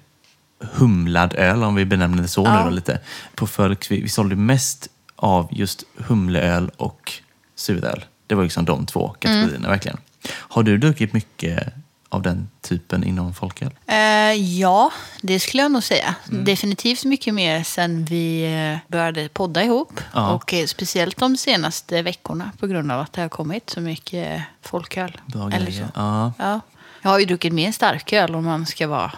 humlad 0.74 1.34
öl, 1.34 1.64
om 1.64 1.76
vi 1.76 1.86
benämner 1.86 2.22
det 2.22 2.28
så 2.28 2.44
nu 2.54 2.64
då 2.64 2.70
lite. 2.70 3.00
På 3.36 3.48
Fölks, 3.48 3.92
vi, 3.92 4.02
vi 4.02 4.10
sålde 4.10 4.36
mest 4.36 4.88
av 5.16 5.48
just 5.52 5.84
humleöl 5.98 6.72
och 6.78 7.14
suröl. 7.58 8.06
Det 8.28 8.36
var 8.36 8.44
liksom 8.44 8.66
de 8.66 8.86
två 8.86 9.08
kategorierna 9.20 9.56
Mm. 9.58 9.72
verkligen. 9.72 9.98
Har 10.32 10.64
du 10.64 10.78
druckit 10.78 11.14
mycket 11.14 11.74
av 12.10 12.22
den 12.22 12.50
typen 12.62 13.04
inom 13.04 13.34
folköl? 13.34 13.70
Eh, 13.88 14.34
ja, 14.34 14.92
det 15.22 15.40
skulle 15.40 15.64
jag 15.64 15.72
nog 15.72 15.84
säga. 15.84 16.16
Mm. 16.32 16.46
Definitivt 16.46 17.06
mycket 17.06 17.34
mer 17.34 17.64
sen 17.64 18.06
vi 18.06 18.44
eh, 18.72 18.92
började 18.92 19.30
podda 19.30 19.64
ihop. 19.64 20.00
Ja. 20.14 20.30
Och 20.34 20.54
eh, 20.54 20.66
speciellt 20.66 21.18
de 21.18 21.38
senaste 21.38 22.02
veckorna 22.02 22.52
på 22.60 22.68
grund 22.68 22.92
av 22.92 23.00
att 23.00 23.14
det 23.14 23.22
har 23.22 23.30
kommit 23.30 23.70
så 23.70 23.82
mycket 23.82 24.42
folköl. 24.62 25.18
Bra 25.26 25.52
Eller 25.52 25.72
så. 25.72 25.84
Ja. 25.96 26.34
Ja. 26.40 26.60
Jag 27.02 27.10
har 27.10 27.20
ju 27.20 27.26
druckit 27.26 27.54
mer 27.54 27.72
starköl 27.72 28.36
om 28.36 28.46
man 28.46 28.66
ska 28.66 28.88
vara 28.88 29.12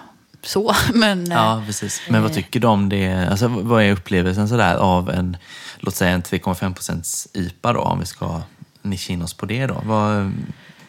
så. 0.43 0.75
Men, 0.93 1.31
eh, 1.31 1.37
Ja, 1.37 1.63
precis. 1.65 2.01
Men 2.09 2.23
vad 2.23 2.33
tycker 2.33 2.59
du 2.59 2.67
om 2.67 2.89
det? 2.89 3.27
Alltså, 3.31 3.47
vad 3.47 3.83
är 3.83 3.91
upplevelsen 3.91 4.49
sådär 4.49 4.75
av 4.75 5.09
en, 5.09 5.37
låt 5.79 5.95
säga 5.95 6.11
en 6.11 6.23
3,5 6.23 6.73
procents 6.73 7.27
IPA 7.33 7.73
då, 7.73 7.79
om 7.79 7.99
vi 7.99 8.05
ska 8.05 8.41
nischa 8.81 9.13
in 9.13 9.21
oss 9.21 9.33
på 9.33 9.45
det 9.45 9.65
då? 9.67 9.81
Vad, 9.85 10.31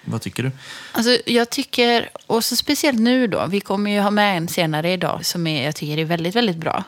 vad 0.05 0.21
tycker 0.21 0.43
du? 0.43 0.51
Alltså, 0.93 1.19
jag 1.27 1.51
tycker, 1.51 2.11
och 2.27 2.45
så 2.45 2.57
speciellt 2.57 2.99
nu 3.01 3.27
då, 3.27 3.47
vi 3.47 3.61
kommer 3.61 3.91
ju 3.91 4.01
ha 4.01 4.11
med 4.11 4.37
en 4.37 4.49
senare 4.49 4.93
idag 4.93 5.27
som 5.27 5.47
är, 5.47 5.65
jag 5.65 5.77
tycker 5.77 5.99
är 5.99 6.05
väldigt, 6.05 6.37
väldigt 6.37 6.57
bra. 6.57 6.85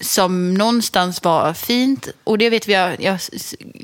Som 0.00 0.54
någonstans 0.54 1.24
var 1.24 1.54
fint, 1.54 2.08
och 2.24 2.38
det 2.38 2.50
vet 2.50 2.68
vi, 2.68 2.72
jag, 2.72 3.00
jag 3.00 3.20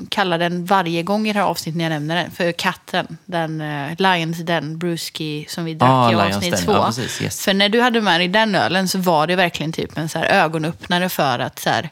kallar 0.09 0.37
den 0.37 0.65
varje 0.65 1.03
gång 1.03 1.27
i 1.27 1.33
det 1.33 1.39
här 1.39 1.45
avsnittet 1.45 1.77
när 1.77 1.85
jag 1.85 1.89
nämner 1.89 2.15
den, 2.15 2.31
för 2.31 2.51
katten, 2.51 3.17
den 3.25 3.61
uh, 3.61 3.91
Lions 3.97 4.37
Den 4.37 4.77
Brewski 4.77 5.45
som 5.49 5.65
vi 5.65 5.73
drack 5.73 5.89
Ah, 5.89 6.11
i 6.11 6.15
Lions 6.15 6.35
avsnitt 6.35 6.55
Den, 6.55 6.65
två. 6.65 6.71
ja, 6.71 6.85
precis, 6.85 7.21
yes. 7.21 7.41
För 7.45 7.53
när 7.53 7.69
du 7.69 7.81
hade 7.81 8.01
med 8.01 8.19
dig 8.19 8.27
den 8.27 8.55
ölen 8.55 8.87
så 8.87 8.97
var 8.97 9.27
det 9.27 9.35
verkligen 9.35 9.71
typ 9.71 9.97
en 9.97 10.09
så 10.09 10.19
här 10.19 10.25
ögonöppnare 10.25 11.09
för 11.09 11.39
att 11.39 11.59
så 11.59 11.69
här, 11.69 11.89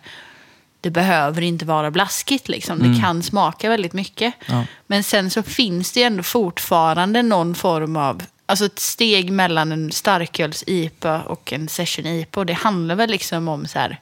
det 0.88 0.92
behöver 0.92 1.42
inte 1.42 1.66
vara 1.66 1.92
blaskigt. 1.92 2.48
Liksom. 2.48 2.80
Det 2.80 3.02
kan 3.02 3.24
smaka 3.24 3.70
väldigt 3.70 3.94
mycket. 3.94 4.34
Ja. 4.46 4.66
Men 4.88 5.04
sen 5.04 5.30
så 5.30 5.44
finns 5.44 5.92
det 5.92 6.04
ändå 6.04 6.24
fortfarande 6.24 7.22
någon 7.22 7.56
form 7.56 7.96
av... 7.96 8.24
Alltså 8.46 8.66
ett 8.66 8.80
steg 8.80 9.32
mellan 9.32 9.72
en 9.72 9.92
starköls-IPA 9.92 11.22
och 11.22 11.54
en 11.54 11.70
session-IPA. 11.70 12.44
Det 12.44 12.54
handlar 12.54 12.96
väl 12.96 13.10
liksom 13.10 13.48
om 13.48 13.68
så 13.68 13.80
här, 13.80 14.00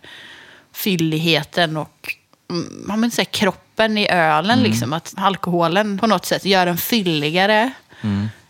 fylligheten 0.73 1.77
och 1.77 2.15
mm, 2.49 2.99
men 2.99 3.11
så 3.11 3.21
här, 3.21 3.25
kroppen 3.25 3.97
i 3.97 4.09
ölen. 4.09 4.59
Liksom, 4.59 4.93
att 4.93 5.13
alkoholen 5.17 5.97
på 5.97 6.07
något 6.07 6.25
sätt 6.25 6.45
gör 6.45 6.65
den 6.65 6.77
fylligare. 6.77 7.71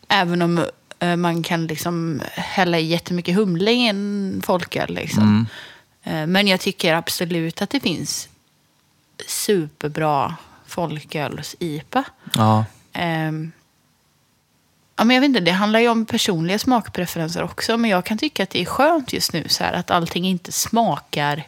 Även 0.08 0.41
om 0.41 0.65
eh, 1.00 1.15
man 1.15 1.43
kan 1.43 1.67
liksom 1.67 2.21
hälla 2.32 2.80
i 2.80 2.86
jättemycket 2.86 3.36
humle 3.36 3.71
i 3.71 3.88
en 3.88 4.41
folköl. 4.45 4.95
Liksom. 4.95 5.39
Eh, 5.39 5.52
Men 6.06 6.48
jag 6.48 6.60
tycker 6.60 6.94
absolut 6.94 7.62
att 7.62 7.70
det 7.70 7.80
finns 7.80 8.30
superbra 9.28 10.36
folköls-IPA. 10.68 12.04
Ja, 12.34 12.65
Ehm, 12.96 13.52
ja, 14.96 15.04
men 15.04 15.15
jag 15.15 15.22
vet 15.22 15.28
inte, 15.28 15.39
det 15.39 15.52
handlar 15.52 15.80
ju 15.80 15.89
om 15.89 16.06
personliga 16.06 16.60
smakpreferenser 16.60 17.44
också. 17.44 17.78
Men 17.78 17.89
jag 17.89 18.06
kan 18.06 18.18
tycka 18.18 18.44
att 18.44 18.50
det 18.50 18.62
är 18.62 18.65
skönt 18.65 19.13
just 19.13 19.34
nu 19.34 19.44
så 19.48 19.63
här, 19.63 19.74
att 19.74 19.91
allting 19.91 20.26
inte 20.26 20.52
smakar 20.52 21.44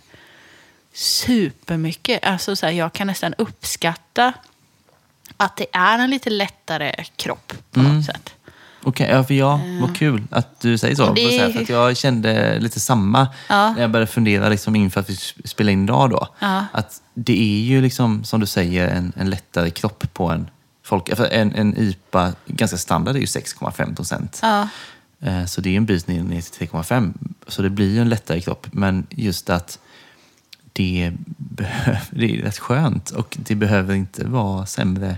supermycket. 0.93 2.25
Alltså, 2.25 2.55
så 2.55 2.65
här, 2.65 2.73
jag 2.73 2.93
kan 2.93 3.07
nästan 3.07 3.33
uppskatta 3.37 4.33
att 5.37 5.55
det 5.55 5.67
är 5.71 5.99
en 5.99 6.09
lite 6.09 6.29
lättare 6.29 7.03
kropp 7.15 7.53
på 7.71 7.81
något 7.81 8.05
sätt. 8.05 8.33
Okej. 8.87 9.09
Ja, 9.11 9.23
för 9.23 9.33
ja, 9.33 9.59
vad 9.81 9.95
kul 9.95 10.23
att 10.31 10.61
du 10.61 10.77
säger 10.77 10.95
så. 10.95 11.13
Det- 11.13 11.53
För 11.53 11.61
att 11.61 11.69
jag 11.69 11.97
kände 11.97 12.59
lite 12.59 12.79
samma 12.79 13.27
Ja. 13.49 13.73
när 13.73 13.81
jag 13.81 13.91
började 13.91 14.11
fundera 14.11 14.49
liksom 14.49 14.75
inför 14.75 14.99
att 15.01 15.09
vi 15.09 15.15
spelar 15.47 15.71
in 15.71 15.83
idag. 15.83 16.09
Då. 16.09 16.27
Ja. 16.39 16.65
Att 16.71 17.01
det 17.13 17.41
är 17.41 17.61
ju 17.63 17.81
liksom, 17.81 18.23
som 18.23 18.39
du 18.39 18.45
säger, 18.45 18.87
en, 18.87 19.13
en 19.15 19.29
lättare 19.29 19.69
kropp 19.69 20.13
på 20.13 20.29
en 20.29 20.49
folk. 20.85 21.09
En, 21.31 21.55
en 21.55 21.77
IPA, 21.77 22.33
ganska 22.45 22.77
standard, 22.77 23.15
är 23.15 23.19
ju 23.19 23.25
6,5 23.25 23.95
procent. 23.95 24.39
Ja. 24.41 24.67
Eh, 25.21 25.45
Så 25.45 25.61
det 25.61 25.69
är 25.69 25.77
en 25.77 25.85
bit 25.85 26.07
ner 26.07 26.41
till 26.41 26.67
3,5. 26.67 27.13
Så 27.47 27.61
det 27.61 27.69
blir 27.69 27.89
ju 27.93 28.01
en 28.01 28.09
lättare 28.09 28.41
kropp. 28.41 28.67
Men 28.71 29.07
just 29.09 29.49
att 29.49 29.79
det, 30.73 31.13
behöver, 31.37 32.01
det 32.11 32.39
är 32.39 32.43
rätt 32.43 32.57
skönt 32.59 33.09
och 33.09 33.37
det 33.39 33.55
behöver 33.55 33.95
inte 33.95 34.23
vara 34.27 34.65
sämre 34.65 35.17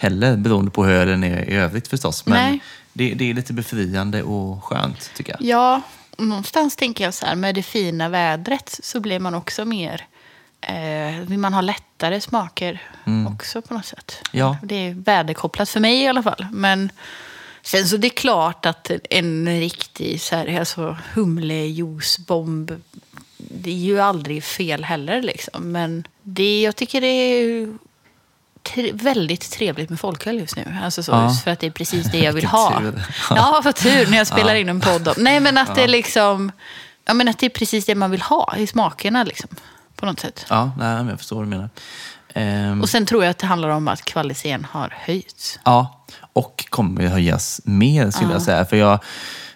heller 0.00 0.36
beroende 0.36 0.70
på 0.70 0.84
hur 0.84 0.94
ölen 0.94 1.24
är 1.24 1.50
i 1.50 1.54
övrigt 1.54 1.88
förstås. 1.88 2.26
Men 2.26 2.60
det, 2.92 3.14
det 3.14 3.30
är 3.30 3.34
lite 3.34 3.52
befriande 3.52 4.22
och 4.22 4.64
skönt 4.64 5.10
tycker 5.16 5.32
jag. 5.32 5.42
Ja, 5.42 5.82
någonstans 6.18 6.76
tänker 6.76 7.04
jag 7.04 7.14
så 7.14 7.26
här, 7.26 7.34
med 7.34 7.54
det 7.54 7.62
fina 7.62 8.08
vädret 8.08 8.80
så 8.82 9.00
blir 9.00 9.18
man 9.20 9.34
också 9.34 9.64
mer... 9.64 10.06
Eh, 10.60 11.20
vill 11.20 11.38
man 11.38 11.54
ha 11.54 11.60
lättare 11.60 12.20
smaker 12.20 12.82
också 13.32 13.62
på 13.62 13.74
något 13.74 13.86
sätt. 13.86 14.22
Ja. 14.32 14.56
Det 14.62 14.74
är 14.74 14.94
väderkopplat 14.94 15.68
för 15.68 15.80
mig 15.80 16.02
i 16.02 16.06
alla 16.06 16.22
fall. 16.22 16.46
Men 16.52 16.90
sen 17.62 17.86
så 17.86 17.96
det 17.96 18.06
är 18.06 18.16
klart 18.16 18.66
att 18.66 18.90
en 19.10 19.60
riktig 19.60 20.20
så 20.20 20.36
här, 20.36 20.58
alltså, 20.58 20.96
humlejuicebomb, 21.14 22.72
det 23.36 23.70
är 23.70 23.74
ju 23.74 24.00
aldrig 24.00 24.44
fel 24.44 24.84
heller 24.84 25.22
liksom. 25.22 25.72
Men 25.72 26.06
det, 26.22 26.62
jag 26.62 26.76
tycker 26.76 27.00
det 27.00 27.06
är 27.06 27.78
tre, 28.74 28.92
väldigt 28.92 29.50
trevligt 29.50 29.90
med 29.90 30.00
folköl 30.00 30.38
just 30.38 30.56
nu. 30.56 30.76
Alltså 30.84 31.02
så, 31.02 31.12
Ja. 31.12 31.34
för 31.44 31.50
att 31.50 31.60
det 31.60 31.66
är 31.66 31.70
precis 31.70 32.06
det 32.12 32.18
jag 32.18 32.32
vill 32.38 32.46
ha. 32.46 32.82
Ja, 33.30 33.60
vad 33.64 33.76
tur 33.76 34.06
när 34.06 34.18
jag 34.18 34.26
spelar 34.26 34.54
in 34.54 34.68
en 34.68 34.80
podd. 34.80 35.08
om- 35.08 35.14
Nej, 35.18 35.40
men 35.40 35.58
att 35.58 35.74
det 35.74 35.82
är 35.84 35.88
liksom... 35.88 36.52
Ja, 37.04 37.14
men 37.14 37.28
att 37.28 37.38
det 37.38 37.46
är 37.46 37.50
precis 37.50 37.86
det 37.86 37.94
man 37.94 38.10
vill 38.10 38.22
ha 38.22 38.54
i 38.56 38.66
smakerna 38.66 39.24
liksom. 39.24 39.48
På 39.96 40.06
något 40.06 40.20
sätt. 40.20 40.46
Ja, 40.48 40.70
nej, 40.78 40.96
men 40.96 41.08
jag 41.08 41.18
förstår 41.18 41.36
vad 41.36 41.44
du 41.44 41.48
menar. 41.48 41.68
Ehm, 42.34 42.80
Och 42.82 42.88
sen 42.88 43.06
tror 43.06 43.24
jag 43.24 43.30
att 43.30 43.38
det 43.38 43.46
handlar 43.46 43.68
om 43.68 43.88
att 43.88 44.02
kvaliteten 44.04 44.66
har 44.70 44.94
höjts. 45.00 45.58
Ja, 45.64 46.04
och 46.32 46.64
kommer 46.70 47.04
att 47.06 47.12
höjas 47.12 47.60
mer 47.64 48.10
skulle 48.10 48.32
jag 48.32 48.42
säga. 48.42 48.64
För 48.64 48.76
jag 48.76 48.98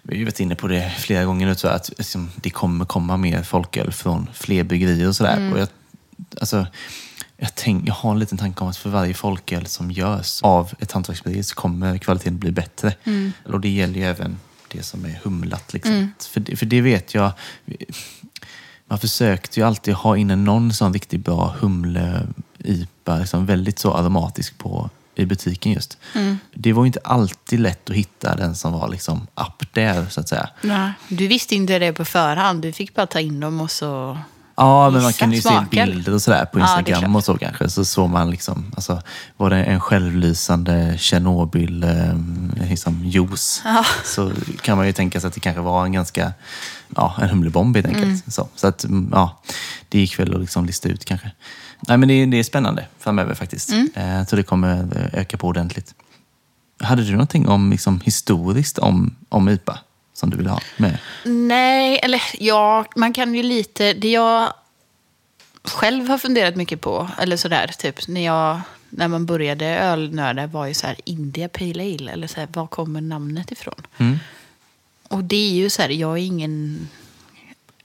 vi 0.02 0.14
har 0.14 0.18
ju 0.18 0.24
varit 0.24 0.40
inne 0.40 0.54
på 0.54 0.66
det 0.68 0.92
flera 0.98 1.24
gånger 1.24 1.46
nu, 1.46 1.68
att 1.68 1.88
liksom, 1.98 2.30
det 2.36 2.50
kommer 2.50 2.84
komma 2.84 3.16
mer 3.16 3.42
folköl 3.42 3.92
från 3.92 4.30
fler 4.34 4.62
bryggerier 4.62 5.08
och 5.08 5.16
sådär. 5.16 5.52
Och 5.52 5.58
jag, 5.60 5.68
alltså, 6.40 6.66
jag, 7.36 7.54
tänk, 7.54 7.88
jag 7.88 7.94
har 7.94 8.10
en 8.10 8.18
liten 8.18 8.38
tanke 8.38 8.60
om 8.60 8.68
att 8.70 8.76
för 8.76 8.90
varje 8.90 9.14
folköl 9.14 9.66
som 9.66 9.90
görs 9.90 10.42
av 10.42 10.72
ett 10.78 10.92
hantverksbryggeri 10.92 11.42
så 11.42 11.54
kommer 11.54 11.98
kvaliteten 11.98 12.38
bli 12.38 12.52
bättre. 12.52 12.94
Och 13.46 13.60
det 13.60 13.68
gäller 13.68 13.94
ju 13.94 14.04
även 14.04 14.38
det 14.68 14.82
som 14.82 15.04
är 15.04 15.20
humlat. 15.24 15.72
Liksom. 15.72 16.12
För, 16.18 16.40
det, 16.40 16.56
för 16.56 16.66
det 16.66 16.80
vet 16.80 17.14
jag, 17.14 17.32
man 18.86 18.98
försökte 18.98 19.60
ju 19.60 19.66
alltid 19.66 19.94
ha 19.94 20.16
inne 20.16 20.36
någon 20.36 20.72
sån 20.72 20.92
riktigt 20.92 21.24
bra 21.24 21.56
humle-IPA, 21.60 23.18
liksom 23.18 23.46
väldigt 23.46 23.78
så 23.78 23.94
aromatisk 23.94 24.58
på 24.58 24.90
i 25.14 25.26
butiken 25.26 25.72
just. 25.72 25.98
Det 26.54 26.72
var 26.72 26.86
inte 26.86 27.00
alltid 27.04 27.60
lätt 27.60 27.90
att 27.90 27.96
hitta 27.96 28.36
den 28.36 28.54
som 28.54 28.72
var 28.72 28.88
liksom 28.88 29.26
up 29.34 29.74
there, 29.74 30.10
så 30.10 30.20
att 30.20 30.28
säga. 30.28 30.48
Nej. 30.62 30.92
Du 31.08 31.26
visste 31.26 31.54
inte 31.54 31.78
det 31.78 31.92
på 31.92 32.04
förhand. 32.04 32.62
Du 32.62 32.72
fick 32.72 32.94
bara 32.94 33.06
ta 33.06 33.20
in 33.20 33.40
dem 33.40 33.60
och 33.60 33.70
så 33.70 34.18
Ja, 34.56 34.90
men 34.90 35.02
man 35.02 35.12
kan 35.12 35.32
ju 35.32 35.40
smaker. 35.40 35.86
se 35.86 35.92
bilder 35.92 36.14
och 36.14 36.22
sådär 36.22 36.44
på 36.44 36.58
Ja, 36.58 36.62
Instagram 36.64 37.00
klart. 37.00 37.16
och 37.16 37.24
så 37.24 37.38
kanske. 37.38 37.68
Så 37.68 37.84
såg 37.84 38.10
man 38.10 38.30
liksom, 38.30 38.72
alltså, 38.76 39.02
var 39.36 39.50
det 39.50 39.64
en 39.64 39.80
självlysande 39.80 40.94
Tjernobyl 40.98 41.82
eh, 41.84 42.14
liksom 42.68 43.04
juice 43.04 43.62
Ja. 43.64 43.84
så 44.04 44.32
kan 44.62 44.76
man 44.76 44.86
ju 44.86 44.92
tänka 44.92 45.20
sig 45.20 45.28
att 45.28 45.34
det 45.34 45.40
kanske 45.40 45.60
var 45.62 45.84
en 45.84 45.92
ganska, 45.92 46.32
ja, 46.96 47.14
en 47.20 47.28
humlebomb 47.28 47.76
helt 47.76 47.86
enkelt. 47.86 48.04
Mm. 48.04 48.20
Så, 48.26 48.48
så 48.54 48.66
att, 48.66 48.84
mm, 48.84 49.08
ja, 49.12 49.42
det 49.88 49.98
gick 49.98 50.18
väl 50.18 50.34
att 50.34 50.40
liksom 50.40 50.66
lista 50.66 50.88
ut 50.88 51.04
kanske. 51.04 51.30
Nej, 51.88 51.96
men 51.98 52.08
det, 52.08 52.26
det 52.26 52.38
är 52.38 52.42
spännande 52.42 52.86
framöver 52.98 53.34
faktiskt. 53.34 53.70
Mm. 53.72 53.88
Eh, 53.94 54.24
tror 54.26 54.36
det 54.36 54.42
kommer 54.42 54.78
eh, 54.96 55.20
öka 55.20 55.36
på 55.36 55.46
ordentligt. 55.48 55.94
Hade 56.82 57.02
du 57.04 57.12
någonting 57.12 57.48
om 57.48 57.70
liksom, 57.70 58.00
historiskt 58.04 58.78
om, 58.78 59.14
om 59.28 59.48
IPA 59.48 59.78
som 60.14 60.30
du 60.30 60.36
vill 60.36 60.46
ha 60.46 60.60
med? 60.76 60.98
Nej, 61.24 62.00
eller 62.02 62.22
ja, 62.38 62.84
man 62.96 63.12
kan 63.12 63.34
ju 63.34 63.42
lite... 63.42 63.92
Det 63.92 64.10
jag 64.10 64.52
själv 65.64 66.08
har 66.08 66.18
funderat 66.18 66.56
mycket 66.56 66.80
på, 66.80 67.10
eller 67.18 67.36
sådär, 67.36 67.70
typ 67.78 68.08
när 68.08 68.24
jag... 68.24 68.60
När 68.96 69.08
man 69.08 69.26
började 69.26 69.66
ölnörda 69.66 70.46
var 70.46 70.66
ju 70.66 70.74
så 70.74 70.86
här 70.86 70.96
India 71.04 71.48
Pale 71.48 71.82
Ale, 71.94 72.12
eller 72.12 72.26
så 72.26 72.40
här, 72.40 72.48
var 72.52 72.66
kommer 72.66 73.00
namnet 73.00 73.52
ifrån? 73.52 73.86
Mm. 73.98 74.18
Och 75.08 75.24
det 75.24 75.36
är 75.36 75.50
ju 75.52 75.70
så 75.70 75.82
här, 75.82 75.88
jag 75.88 76.12
är 76.12 76.22
ingen 76.22 76.88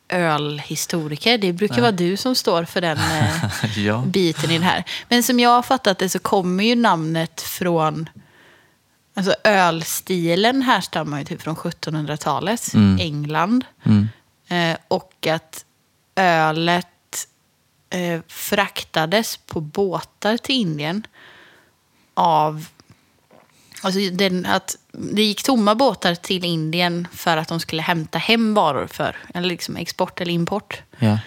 ölhistoriker. 0.10 1.38
Det 1.38 1.54
brukar 1.54 1.82
vara 1.82 1.92
du 1.92 2.18
som 2.18 2.36
står 2.36 2.66
för 2.66 2.82
den 2.82 2.98
eh, 2.98 3.78
Ja. 3.86 4.04
biten 4.08 4.52
i 4.52 4.58
det 4.58 4.66
här. 4.66 4.84
Men 5.10 5.24
som 5.24 5.40
jag 5.40 5.50
har 5.50 5.62
fattat 5.62 5.98
det 5.98 6.10
så 6.10 6.20
kommer 6.20 6.64
ju 6.64 6.76
namnet 6.76 7.42
från... 7.42 8.10
Alltså 9.14 9.36
ölstilen 9.44 10.62
härstammar 10.62 11.20
ju 11.20 11.26
typ 11.26 11.42
från 11.42 11.56
1700-talet, 11.56 12.72
England. 13.00 13.66
Mm. 13.84 14.08
Eh, 14.48 14.78
och 14.88 15.28
att 15.28 15.66
ölet 16.16 16.88
eh, 17.90 18.22
fraktades 18.28 19.38
på 19.38 19.62
båtar 19.62 20.38
till 20.38 20.56
Indien 20.56 21.08
av... 22.14 22.66
Alltså 23.82 24.00
den, 24.00 24.46
att 24.46 24.78
det 24.92 25.24
gick 25.24 25.44
tomma 25.44 25.76
båtar 25.76 26.16
till 26.16 26.46
Indien 26.46 27.08
för 27.14 27.38
att 27.38 27.48
de 27.48 27.60
skulle 27.60 27.82
hämta 27.82 28.18
hem 28.18 28.54
varor 28.54 28.88
för 28.88 29.18
eller 29.34 29.48
liksom 29.48 29.76
export 29.76 30.22
eller 30.22 30.34
import. 30.34 30.82
Ja. 31.00 31.20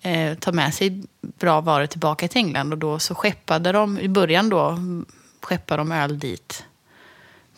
Eh, 0.00 0.34
ta 0.34 0.52
med 0.52 0.74
sig 0.74 1.02
bra 1.20 1.60
varor 1.60 1.86
tillbaka 1.86 2.28
till 2.28 2.38
England. 2.38 2.72
Och 2.72 2.78
då 2.78 2.98
så 2.98 3.14
skeppade 3.14 3.72
de, 3.72 3.98
i 3.98 4.08
början 4.08 4.48
då, 4.48 4.68
mm, 4.68 5.06
skeppade 5.42 5.80
de 5.80 5.92
öl 5.92 6.18
dit 6.18 6.64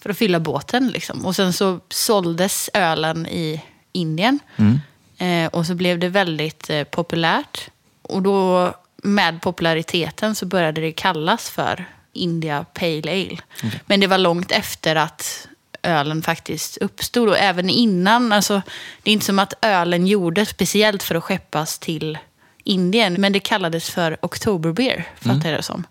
för 0.08 0.12
att 0.12 0.18
fylla 0.18 0.40
båten. 0.40 0.88
Liksom. 0.88 1.26
Och 1.26 1.36
sen 1.36 1.52
så 1.52 1.80
såldes 1.88 2.70
ölen 2.74 3.26
i 3.26 3.62
Indien. 3.92 4.38
Mm. 4.56 4.80
Eh, 5.18 5.50
och 5.52 5.66
så 5.66 5.74
blev 5.74 5.98
det 5.98 6.08
väldigt 6.08 6.70
eh, 6.70 6.84
populärt. 6.84 7.70
Och 8.02 8.22
då 8.22 8.74
med 9.02 9.42
populariteten 9.42 10.34
så 10.34 10.46
började 10.46 10.80
det 10.80 10.92
kallas 10.92 11.50
för 11.50 11.84
India 12.12 12.64
Pale 12.74 13.10
Ale. 13.10 13.38
Men 13.86 14.00
det 14.00 14.06
var 14.06 14.18
långt 14.18 14.52
efter 14.52 14.96
att 14.96 15.48
ölen 15.82 16.22
faktiskt 16.22 16.76
uppstod. 16.76 17.28
Och 17.28 17.38
även 17.38 17.70
innan, 17.70 18.32
alltså, 18.32 18.62
det 19.02 19.10
är 19.10 19.12
inte 19.12 19.26
som 19.26 19.38
att 19.38 19.54
ölen 19.62 20.06
gjordes 20.06 20.48
speciellt 20.48 21.02
för 21.02 21.14
att 21.14 21.24
skeppas 21.24 21.78
till 21.78 22.18
Indien. 22.64 23.14
Men 23.18 23.32
det 23.32 23.40
kallades 23.40 23.90
för 23.90 24.16
Oktoberbeer, 24.22 25.06
fattar 25.20 25.48
jag 25.48 25.58
det 25.58 25.62
som. 25.62 25.86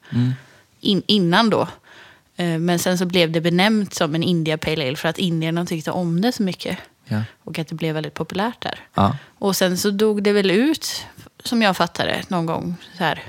In, 0.82 1.04
innan 1.08 1.50
då. 1.50 1.68
Eh, 2.38 2.60
Men 2.60 2.80
sen 2.80 2.98
så 2.98 3.06
blev 3.06 3.32
det 3.32 3.42
benämnt 3.42 3.94
som 3.94 4.16
en 4.16 4.24
India 4.24 4.58
Pale 4.58 4.88
Ale 4.88 4.96
för 4.96 5.10
att 5.10 5.18
indierna 5.18 5.66
tyckte 5.66 5.92
om 5.92 6.22
det 6.22 6.32
så 6.32 6.44
mycket. 6.44 6.78
Ja. 7.06 7.22
Och 7.44 7.60
att 7.60 7.68
det 7.68 7.76
blev 7.76 7.94
väldigt 7.96 8.14
populärt 8.14 8.62
där. 8.62 8.80
Ja. 8.94 9.18
Och 9.40 9.56
sen 9.56 9.78
så 9.78 9.92
dog 9.92 10.24
det 10.24 10.32
väl 10.34 10.52
ut, 10.52 11.06
som 11.44 11.62
jag 11.62 11.78
fattade 11.78 12.22
någon 12.28 12.46
gång 12.46 12.76
så 12.98 13.04
här 13.04 13.24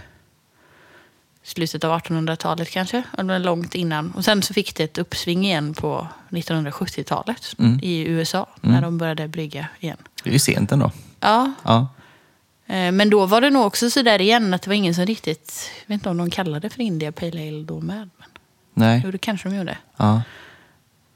slutet 1.42 1.84
av 1.84 2.00
1800-talet 2.00 2.70
kanske, 2.70 3.02
eller 3.18 3.38
långt 3.38 3.74
innan. 3.74 4.10
Och 4.12 4.24
sen 4.24 4.42
så 4.42 4.54
fick 4.54 4.74
det 4.76 4.84
ett 4.84 4.98
uppsving 4.98 5.44
igen 5.44 5.74
på 5.74 6.08
1970-talet 6.30 7.54
Mm. 7.58 7.78
i 7.82 8.04
USA, 8.06 8.46
när 8.60 8.82
de 8.82 8.98
började 8.98 9.28
brygga 9.28 9.66
igen. 9.80 9.96
Det 10.22 10.30
är 10.30 10.32
ju 10.32 10.38
sent 10.38 10.72
ändå. 10.72 10.92
Ja, 11.20 11.52
Ja. 11.62 11.88
eh, 12.66 12.92
men 12.92 13.10
då 13.10 13.26
var 13.26 13.40
det 13.40 13.50
nog 13.50 13.66
också 13.66 13.90
så 13.90 14.02
där 14.02 14.20
igen 14.20 14.54
att 14.54 14.62
det 14.62 14.70
var 14.70 14.74
ingen 14.74 14.94
som 14.94 15.06
riktigt, 15.06 15.70
jag 15.80 15.88
vet 15.88 15.94
inte 15.94 16.08
om 16.10 16.16
de 16.16 16.30
kallade 16.30 16.60
det 16.60 16.70
för 16.74 16.80
India 16.82 17.12
Pale 17.12 17.48
Ale 17.48 17.64
då 17.64 17.80
med. 17.80 18.10
Men, 18.18 18.28
Nej. 18.78 19.00
jo, 19.04 19.10
det 19.10 19.18
kanske 19.18 19.48
de 19.48 19.56
gjorde. 19.56 19.78
Ja. 19.96 20.22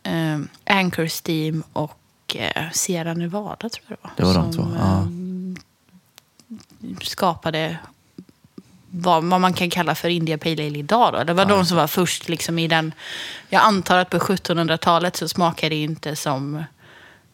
eh, 0.02 0.38
Anchor 0.66 1.08
Steam 1.28 1.62
och 1.72 2.36
eh, 2.36 2.70
Sierra 2.72 3.14
Nevada 3.14 3.68
tror 3.68 3.84
jag 3.88 3.98
det 3.98 4.02
var. 4.02 4.12
Det 4.16 4.24
var 4.24 4.34
de 4.34 4.52
som, 4.52 4.62
två, 4.64 4.76
ja. 4.78 4.98
eh, 6.90 6.96
skapade 7.02 7.78
vad, 8.94 9.24
vad 9.24 9.40
man 9.40 9.52
kan 9.52 9.70
kalla 9.70 9.94
för 9.94 10.08
India 10.08 10.38
Pale 10.38 10.66
Ale 10.66 10.78
idag. 10.78 11.12
Då. 11.12 11.24
Det 11.24 11.32
var 11.34 11.44
de 11.44 11.66
som 11.66 11.76
var 11.76 11.86
först 11.86 12.28
liksom 12.28 12.58
i 12.58 12.68
den... 12.68 12.92
Jag 13.48 13.62
antar 13.62 13.98
att 13.98 14.10
på 14.10 14.18
1700-talet 14.18 15.16
så 15.16 15.28
smakade 15.28 15.68
det 15.74 15.82
inte 15.82 16.16
som 16.16 16.64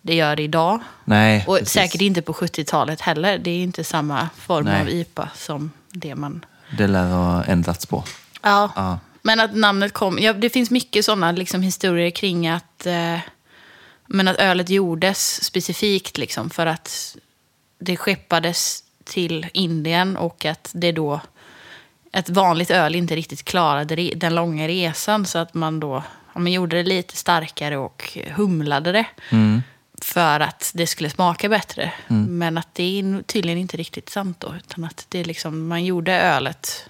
det 0.02 0.14
gör 0.14 0.40
idag. 0.40 0.80
Nej, 1.04 1.44
Och 1.46 1.58
precis. 1.58 1.72
säkert 1.72 2.00
inte 2.00 2.22
på 2.22 2.32
70-talet 2.32 3.00
heller. 3.00 3.38
Det 3.38 3.50
är 3.50 3.62
inte 3.62 3.84
samma 3.84 4.28
form 4.36 4.64
Nej. 4.64 4.80
av 4.80 4.88
IPA 4.88 5.28
som 5.34 5.70
det 5.90 6.14
man... 6.14 6.44
Det 6.78 6.86
lär 6.86 7.10
ha 7.10 7.44
ändrats 7.44 7.86
på. 7.86 8.04
Ja. 8.42 8.70
Ja. 8.76 8.98
Men 9.28 9.40
att 9.40 9.56
namnet 9.56 9.92
kom... 9.92 10.18
Ja, 10.18 10.32
det 10.32 10.50
finns 10.50 10.70
mycket 10.70 11.04
sådana 11.04 11.32
liksom, 11.32 11.62
historier 11.62 12.10
kring 12.10 12.48
att, 12.48 12.86
eh, 12.86 13.18
men 14.06 14.28
att 14.28 14.36
ölet 14.36 14.70
gjordes 14.70 15.44
specifikt 15.44 16.18
liksom, 16.18 16.50
för 16.50 16.66
att 16.66 17.16
det 17.78 17.96
skeppades 17.96 18.84
till 19.04 19.46
Indien 19.52 20.16
och 20.16 20.44
att 20.44 20.70
det 20.74 20.92
då... 20.92 21.20
Ett 22.12 22.28
vanligt 22.28 22.70
öl 22.70 22.94
inte 22.94 23.16
riktigt 23.16 23.44
klarade 23.44 24.10
den 24.14 24.34
långa 24.34 24.68
resan 24.68 25.26
så 25.26 25.38
att 25.38 25.54
man 25.54 25.80
då 25.80 26.02
ja, 26.34 26.40
man 26.40 26.52
gjorde 26.52 26.76
det 26.76 26.88
lite 26.88 27.16
starkare 27.16 27.76
och 27.76 28.18
humlade 28.36 28.92
det 28.92 29.06
Mm. 29.30 29.62
för 30.02 30.40
att 30.40 30.70
det 30.74 30.86
skulle 30.86 31.10
smaka 31.10 31.48
bättre. 31.48 31.92
Men 32.08 32.58
att 32.58 32.74
det 32.74 32.98
är 32.98 33.22
tydligen 33.22 33.58
inte 33.58 33.76
riktigt 33.76 34.08
sant 34.08 34.40
då. 34.40 34.54
Utan 34.56 34.84
att 34.84 35.06
det 35.08 35.18
är 35.18 35.24
liksom, 35.24 35.68
man 35.68 35.84
gjorde 35.84 36.20
ölet 36.20 36.88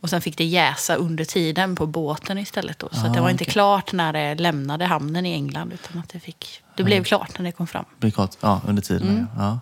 och 0.00 0.10
sen 0.10 0.20
fick 0.20 0.38
det 0.38 0.44
jäsa 0.44 0.94
under 0.94 1.24
tiden 1.24 1.76
på 1.76 1.86
båten 1.86 2.38
istället. 2.38 2.78
Då. 2.78 2.88
Så 2.92 3.06
att 3.06 3.12
det 3.14 3.18
Ah, 3.20 3.22
var 3.22 3.30
inte 3.30 3.44
klart 3.44 3.92
när 3.92 4.12
det 4.12 4.34
lämnade 4.34 4.84
hamnen 4.84 5.26
i 5.26 5.32
England. 5.32 5.72
Utan 5.72 5.98
att 5.98 6.08
det, 6.08 6.20
fick, 6.20 6.62
det 6.76 6.82
blev 6.84 7.04
klart 7.04 7.38
när 7.38 7.44
det 7.44 7.52
kom 7.52 7.66
fram. 7.66 7.84
Brikat, 8.00 8.38
ja, 8.40 8.60
under 8.66 8.82
tiden. 8.82 9.08
Mm. 9.08 9.26
Ja. 9.38 9.60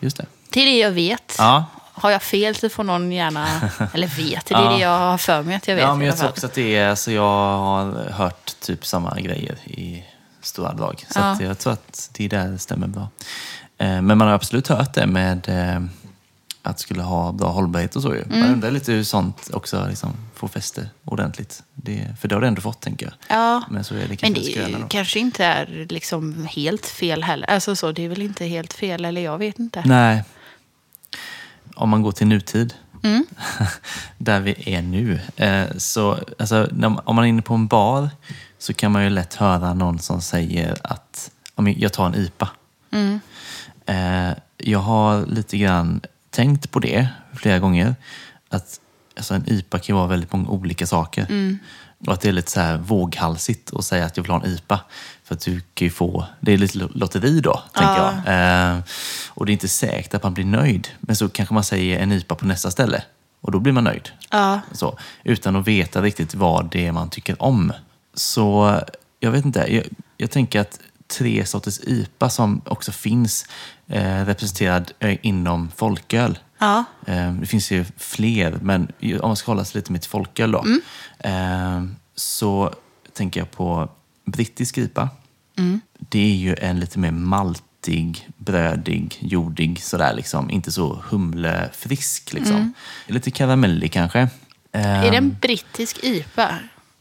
Just 0.00 0.16
det. 0.16 0.26
Till 0.50 0.64
det 0.64 0.78
jag 0.78 0.90
vet. 0.90 1.34
Ja. 1.38 1.64
Har 1.92 2.10
jag 2.10 2.22
fel 2.22 2.54
så 2.54 2.68
får 2.68 2.84
någon 2.84 3.12
gärna... 3.12 3.46
Eller 3.94 4.06
vet, 4.06 4.46
det 4.46 4.54
är 4.54 4.62
Ja. 4.64 4.70
det 4.70 4.78
jag 4.78 4.98
har 4.98 5.18
för 5.18 5.42
mig 5.42 5.56
att 5.56 5.68
jag 5.68 5.74
vet. 5.74 5.84
Ja, 5.84 5.94
men 5.94 6.06
jag 6.06 6.16
tror 6.18 6.28
också 6.28 6.46
att 6.46 6.54
det 6.54 6.76
är, 6.76 6.88
alltså 6.90 7.12
jag 7.12 7.22
har 7.58 8.10
hört 8.10 8.60
typ 8.60 8.86
samma 8.86 9.20
grejer 9.20 9.54
i 9.64 10.04
stora 10.42 10.72
drag. 10.72 11.04
Så 11.10 11.18
Ja. 11.20 11.36
jag 11.42 11.58
tror 11.58 11.72
att 11.72 12.10
det 12.12 12.28
där 12.28 12.56
stämmer 12.56 12.86
bra. 12.86 13.08
Eh, 13.78 14.02
Men 14.02 14.18
man 14.18 14.20
har 14.20 14.28
absolut 14.34 14.68
hört 14.68 14.94
det 14.94 15.06
med 15.06 15.48
eh, 15.48 15.80
att 16.68 16.80
skulle 16.80 17.02
ha 17.02 17.32
bra 17.32 17.48
hållbarhet 17.50 17.96
och 17.96 18.02
så 18.02 18.14
ju. 18.14 18.22
Mm. 18.22 18.40
Man 18.40 18.50
undrar 18.50 18.70
lite 18.70 18.92
hur 18.92 19.04
sånt 19.04 19.50
också 19.52 19.86
liksom 19.88 20.12
får 20.34 20.48
fäste 20.48 20.88
ordentligt. 21.04 21.62
Det, 21.74 22.06
för 22.20 22.28
det 22.28 22.34
har 22.34 22.40
det 22.42 22.48
ändå 22.48 22.60
fått, 22.60 22.80
tänker 22.80 23.06
jag. 23.06 23.38
Ja. 23.38 23.62
Men 23.70 23.84
så 23.84 23.94
är 23.94 23.98
det 23.98 24.08
Men 24.08 24.16
kanske 24.16 24.60
det 24.60 24.68
ju, 24.70 24.78
då. 24.78 24.86
kanske 24.88 25.18
inte 25.18 25.44
är 25.44 25.86
liksom 25.88 26.46
helt 26.50 26.86
fel 26.86 27.22
heller. 27.22 27.50
Alltså 27.50 27.76
så, 27.76 27.92
det 27.92 28.04
är 28.04 28.08
väl 28.08 28.22
inte 28.22 28.44
helt 28.46 28.72
fel, 28.72 29.04
eller 29.04 29.20
jag 29.20 29.38
vet 29.38 29.58
inte. 29.58 29.82
Nej. 29.86 30.24
Om 31.74 31.88
man 31.88 32.02
går 32.02 32.12
till 32.12 32.26
nutid, 32.26 32.74
Mm. 33.02 33.26
där 34.18 34.40
vi 34.40 34.74
är 34.74 34.82
nu. 34.82 35.20
Eh, 35.36 35.66
så, 35.76 36.18
alltså, 36.38 36.68
om 37.04 37.16
man 37.16 37.24
är 37.24 37.28
inne 37.28 37.42
på 37.42 37.54
en 37.54 37.66
bar 37.66 38.10
så 38.58 38.74
kan 38.74 38.92
man 38.92 39.04
ju 39.04 39.10
lätt 39.10 39.34
höra 39.34 39.74
någon 39.74 39.98
som 39.98 40.20
säger 40.22 40.76
att 40.84 41.30
jag 41.76 41.92
tar 41.92 42.06
en 42.06 42.14
IPA. 42.14 42.48
Mm. 42.90 43.20
Eh, 43.86 44.36
jag 44.56 44.78
har 44.78 45.26
lite 45.26 45.58
grann 45.58 46.00
tänkt 46.38 46.70
på 46.70 46.80
det 46.80 47.08
flera 47.34 47.58
gånger. 47.58 47.94
Att 48.48 48.80
alltså, 49.16 49.34
en 49.34 49.44
IPA 49.48 49.78
kan 49.78 49.96
vara 49.96 50.06
väldigt 50.06 50.32
många 50.32 50.48
olika 50.48 50.86
saker. 50.86 51.26
Mm. 51.28 51.58
Och 52.06 52.12
att 52.12 52.20
det 52.20 52.28
är 52.28 52.32
lite 52.32 52.50
så 52.50 52.60
här 52.60 52.76
våghalsigt 52.76 53.74
att 53.74 53.84
säga 53.84 54.04
att 54.04 54.16
jag 54.16 54.24
vill 54.24 54.30
ha 54.30 54.40
en 54.44 54.50
IPA. 54.50 54.80
För 55.24 55.34
att 55.34 55.40
du 55.40 55.60
kan 55.60 55.86
ju 55.86 55.90
få, 55.90 56.26
det 56.40 56.52
är 56.52 56.58
lite 56.58 56.78
lotteri 56.78 57.40
då, 57.40 57.62
tänker 57.74 57.94
Ja. 57.94 58.12
jag. 58.26 58.74
Eh, 58.76 58.82
och 59.28 59.46
det 59.46 59.50
är 59.50 59.52
inte 59.52 59.68
säkert 59.68 60.14
att 60.14 60.22
man 60.22 60.34
blir 60.34 60.44
nöjd. 60.44 60.88
Men 61.00 61.16
så 61.16 61.28
kanske 61.28 61.54
man 61.54 61.64
säger 61.64 61.98
en 61.98 62.12
IPA 62.12 62.34
på 62.34 62.46
nästa 62.46 62.70
ställe. 62.70 63.02
Och 63.40 63.52
då 63.52 63.58
blir 63.60 63.72
man 63.72 63.84
nöjd. 63.84 64.08
Ja. 64.30 64.60
Så, 64.72 64.98
utan 65.24 65.56
att 65.56 65.66
veta 65.66 66.02
riktigt 66.02 66.34
vad 66.34 66.70
det 66.70 66.86
är 66.86 66.92
man 66.92 67.10
tycker 67.10 67.42
om. 67.42 67.72
Så 68.14 68.80
jag 69.20 69.30
vet 69.30 69.44
inte, 69.44 69.74
jag, 69.74 69.84
jag 70.16 70.30
tänker 70.30 70.60
att 70.60 70.80
tre 71.18 71.46
sorters 71.46 71.80
IPA 71.80 72.30
som 72.30 72.60
också 72.64 72.92
finns 72.92 73.46
representerad 74.26 74.92
eh, 74.98 75.18
inom 75.22 75.70
folköl. 75.76 76.38
Ja. 76.58 76.84
Eh, 77.06 77.32
det 77.32 77.46
finns 77.46 77.70
ju 77.70 77.84
fler, 77.96 78.58
men 78.62 78.92
om 79.02 79.28
man 79.28 79.36
ska 79.36 79.50
hålla 79.50 79.64
sig 79.64 79.78
lite 79.78 79.92
med 79.92 80.00
till 80.00 80.10
folköl 80.10 80.52
då. 80.52 80.64
Eh, 81.18 81.84
så 82.14 82.74
tänker 83.12 83.40
jag 83.40 83.50
på 83.50 83.88
brittisk 84.24 84.78
IPA. 84.78 85.08
Det 85.98 86.18
är 86.18 86.36
ju 86.36 86.56
en 86.60 86.80
lite 86.80 86.98
mer 86.98 87.10
maltig 87.10 88.28
brödig, 88.36 89.18
jordig 89.20 89.82
sådär 89.82 90.14
liksom. 90.14 90.50
Inte 90.50 90.72
så 90.72 91.02
humlefrisk 91.08 92.32
liksom. 92.32 92.74
Lite 93.06 93.30
karamellig 93.30 93.92
kanske. 93.92 94.28
Är 94.72 95.10
det 95.10 95.16
en 95.16 95.36
brittisk 95.40 95.98
IPA? 96.02 96.54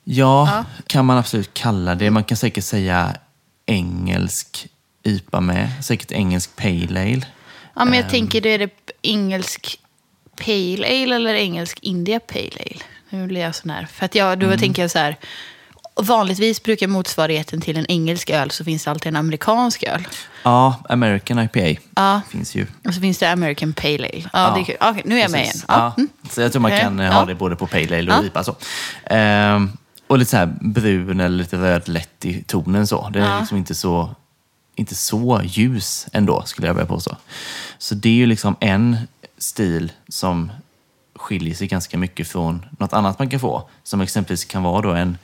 Ja, 0.04 0.65
kan 0.88 1.06
man 1.06 1.17
absolut 1.17 1.54
kalla 1.54 1.95
det. 1.95 2.12
Man 2.12 2.23
kan 2.23 2.38
säkert 2.38 2.63
säga 2.63 3.17
engelsk 3.65 4.67
IPA 5.07 5.39
med. 5.41 5.69
Säkert 5.83 6.11
engelsk 6.11 6.55
pale 6.55 7.01
ale. 7.01 7.21
Ja, 7.75 7.85
men 7.85 7.93
jag 7.93 8.03
Ehm. 8.03 8.09
tänker, 8.09 8.41
det 8.41 8.49
är 8.49 8.59
det 8.59 8.69
engelsk 9.01 9.79
pale 10.45 10.87
ale 10.87 11.15
eller 11.15 11.33
engelsk 11.33 11.79
India 11.81 12.19
pale 12.19 12.51
ale? 12.59 12.81
Nu 13.09 13.27
blir 13.27 13.41
jag 13.41 13.55
sån 13.55 13.69
här. 13.71 13.85
För 13.93 14.05
att 14.05 14.15
jag, 14.15 14.39
då 14.39 14.45
Mm. 14.45 14.59
tänker 14.59 14.81
jag 14.81 14.91
så 14.91 14.99
här. 14.99 15.15
Vanligtvis 16.01 16.63
brukar 16.63 16.87
motsvarigheten 16.87 17.61
till 17.61 17.77
en 17.77 17.85
engelsk 17.89 18.29
öl 18.29 18.51
så 18.51 18.63
finns 18.63 18.83
det 18.83 18.91
alltid 18.91 19.07
en 19.07 19.15
amerikansk 19.15 19.83
öl. 19.83 20.07
Ja, 20.43 20.83
American 20.89 21.39
IPA 21.39 21.81
Ja. 21.95 22.21
finns 22.31 22.55
ju. 22.55 22.67
Och 22.87 22.93
så 22.93 23.01
finns 23.01 23.17
det 23.17 23.31
American 23.31 23.73
Pale 23.73 23.93
Ale. 24.13 24.23
Ja, 24.33 24.51
Det 24.55 24.59
är 24.61 24.63
kul. 24.65 24.75
Okej, 24.79 25.01
nu 25.05 25.17
är 25.17 25.21
jag 25.21 25.31
med 25.31 25.39
igen. 25.41 25.51
Precis. 25.51 25.65
Ja. 25.67 25.93
Ja. 25.97 26.03
Så 26.31 26.41
jag 26.41 26.51
tror 26.51 26.61
man 26.61 26.79
kan 26.79 26.99
ha 26.99 27.05
ja. 27.05 27.25
det 27.25 27.35
både 27.35 27.55
på 27.55 27.67
pale 27.67 27.97
ale 27.97 28.11
och 28.17 28.23
Ja. 28.23 28.27
IPA. 28.27 28.43
Så. 28.43 28.55
Ehm, 29.05 29.71
och 30.07 30.17
lite 30.17 30.31
så 30.31 30.37
här 30.37 30.45
brun 30.61 31.19
eller 31.19 31.37
lite 31.37 31.57
rödlätt 31.57 32.25
i 32.25 32.43
tonen 32.43 32.87
så. 32.87 33.09
Det 33.09 33.19
är 33.19 33.25
Ja. 33.29 33.39
liksom 33.39 33.57
inte 33.57 33.75
så, 33.75 34.15
inte 34.77 34.95
så 34.95 35.41
ljus 35.43 36.07
ändå, 36.13 36.43
skulle 36.45 36.67
jag 36.67 36.73
vilja 36.73 36.87
påstå. 36.87 37.17
Så 37.77 37.95
det 37.95 38.09
är 38.09 38.13
ju 38.13 38.25
liksom 38.25 38.55
en 38.59 38.97
stil 39.37 39.91
som 40.07 40.51
skiljer 41.15 41.55
sig 41.55 41.67
ganska 41.67 41.97
mycket 41.97 42.27
från 42.27 42.65
något 42.79 42.93
annat 42.93 43.19
man 43.19 43.29
kan 43.29 43.39
få. 43.39 43.69
Som 43.83 44.01
exempelvis 44.01 44.45
kan 44.45 44.63
vara 44.63 44.81
då 44.81 44.91
en, 44.91 45.17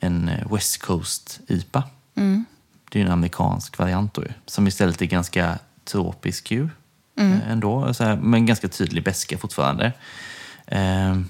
en 0.00 0.28
eh, 0.28 0.52
West 0.52 0.82
Coast 0.82 1.40
IPA. 1.46 1.82
Mm. 2.14 2.44
Det 2.90 3.00
är 3.00 3.04
en 3.04 3.12
amerikansk 3.12 3.78
variant 3.78 4.14
då 4.14 4.22
som 4.46 4.66
istället 4.66 5.02
är 5.02 5.06
ganska 5.06 5.58
tropisk 5.84 6.50
ju. 6.50 6.68
Mm. 7.18 7.32
eh, 7.32 7.50
Ändå, 7.50 7.94
så 7.94 8.04
här, 8.04 8.16
men 8.16 8.46
ganska 8.46 8.68
tydlig 8.68 9.04
beska 9.04 9.38
fortfarande. 9.38 9.92
Ehm, 10.66 11.28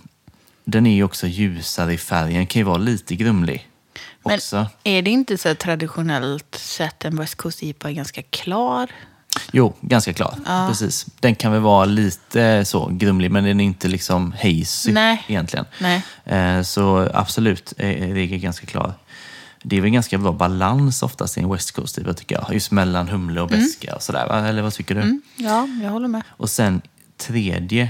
den 0.65 0.87
är 0.87 0.95
ju 0.95 1.03
också 1.03 1.27
ljusare 1.27 1.93
i 1.93 1.99
färgen, 1.99 2.47
kan 2.47 2.61
ju 2.61 2.65
vara 2.65 2.79
lite 2.79 3.17
grumlig 3.17 3.69
Men 4.27 4.35
också. 4.37 4.67
är 4.85 5.03
det 5.03 5.11
inte 5.11 5.39
så 5.39 5.55
traditionellt 5.55 6.55
sett 6.61 7.05
en 7.05 7.17
West 7.17 7.35
Coast 7.35 7.63
IPA 7.63 7.93
ganska 7.93 8.23
klar? 8.23 8.91
Jo, 9.53 9.75
ganska 9.81 10.13
klar. 10.13 10.35
Precis. 10.69 11.07
Den 11.21 11.35
kan 11.35 11.53
väl 11.53 11.61
vara 11.61 11.85
lite 11.85 12.65
så 12.65 12.89
grumlig, 12.93 13.31
men 13.31 13.45
den 13.45 13.61
är 13.61 13.65
inte 13.65 13.89
liksom 13.89 14.33
hazy 14.33 14.93
Nej. 14.93 15.25
egentligen. 15.29 15.65
Nej. 15.81 16.03
Eh, 16.25 16.63
Så 16.63 17.09
absolut, 17.15 17.73
är 17.77 18.17
är 18.17 18.27
ganska 18.27 18.67
klar. 18.67 18.95
Det 19.63 19.77
är 19.77 19.81
väl 19.81 19.91
ganska 19.91 20.19
bra 20.19 20.33
balans 20.33 21.03
oftast 21.03 21.37
i 21.39 21.41
en 21.41 21.53
West 21.53 21.73
Coast, 21.73 21.97
typ, 21.97 22.17
tycker 22.17 22.35
jag. 22.35 22.55
Just 22.55 22.71
mellan 22.71 23.09
humle 23.09 23.41
och 23.41 23.49
beska 23.49 23.95
och 23.95 24.03
sådär. 24.03 24.45
Eller 24.49 24.63
vad 24.63 24.75
tycker 24.75 24.95
du? 24.95 25.01
Mm, 25.01 25.23
ja, 25.37 25.69
jag 25.83 25.91
håller 25.91 26.09
med. 26.09 26.23
Och 26.29 26.51
sen 26.51 26.81
tredje 27.17 27.89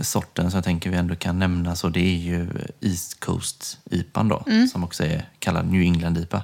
sorten 0.00 0.50
som 0.50 0.58
jag 0.58 0.64
tänker 0.64 0.90
vi 0.90 0.96
ändå 0.96 1.16
kan 1.16 1.38
nämna, 1.38 1.76
så 1.76 1.88
det 1.88 2.00
är 2.00 2.16
ju 2.16 2.48
East 2.80 3.20
Coast 3.20 3.78
IPAn 3.90 4.28
då, 4.28 4.44
som 4.72 4.84
också 4.84 5.04
är 5.04 5.28
kallad 5.38 5.66
New 5.66 5.82
England 5.82 6.18
IPA. 6.18 6.42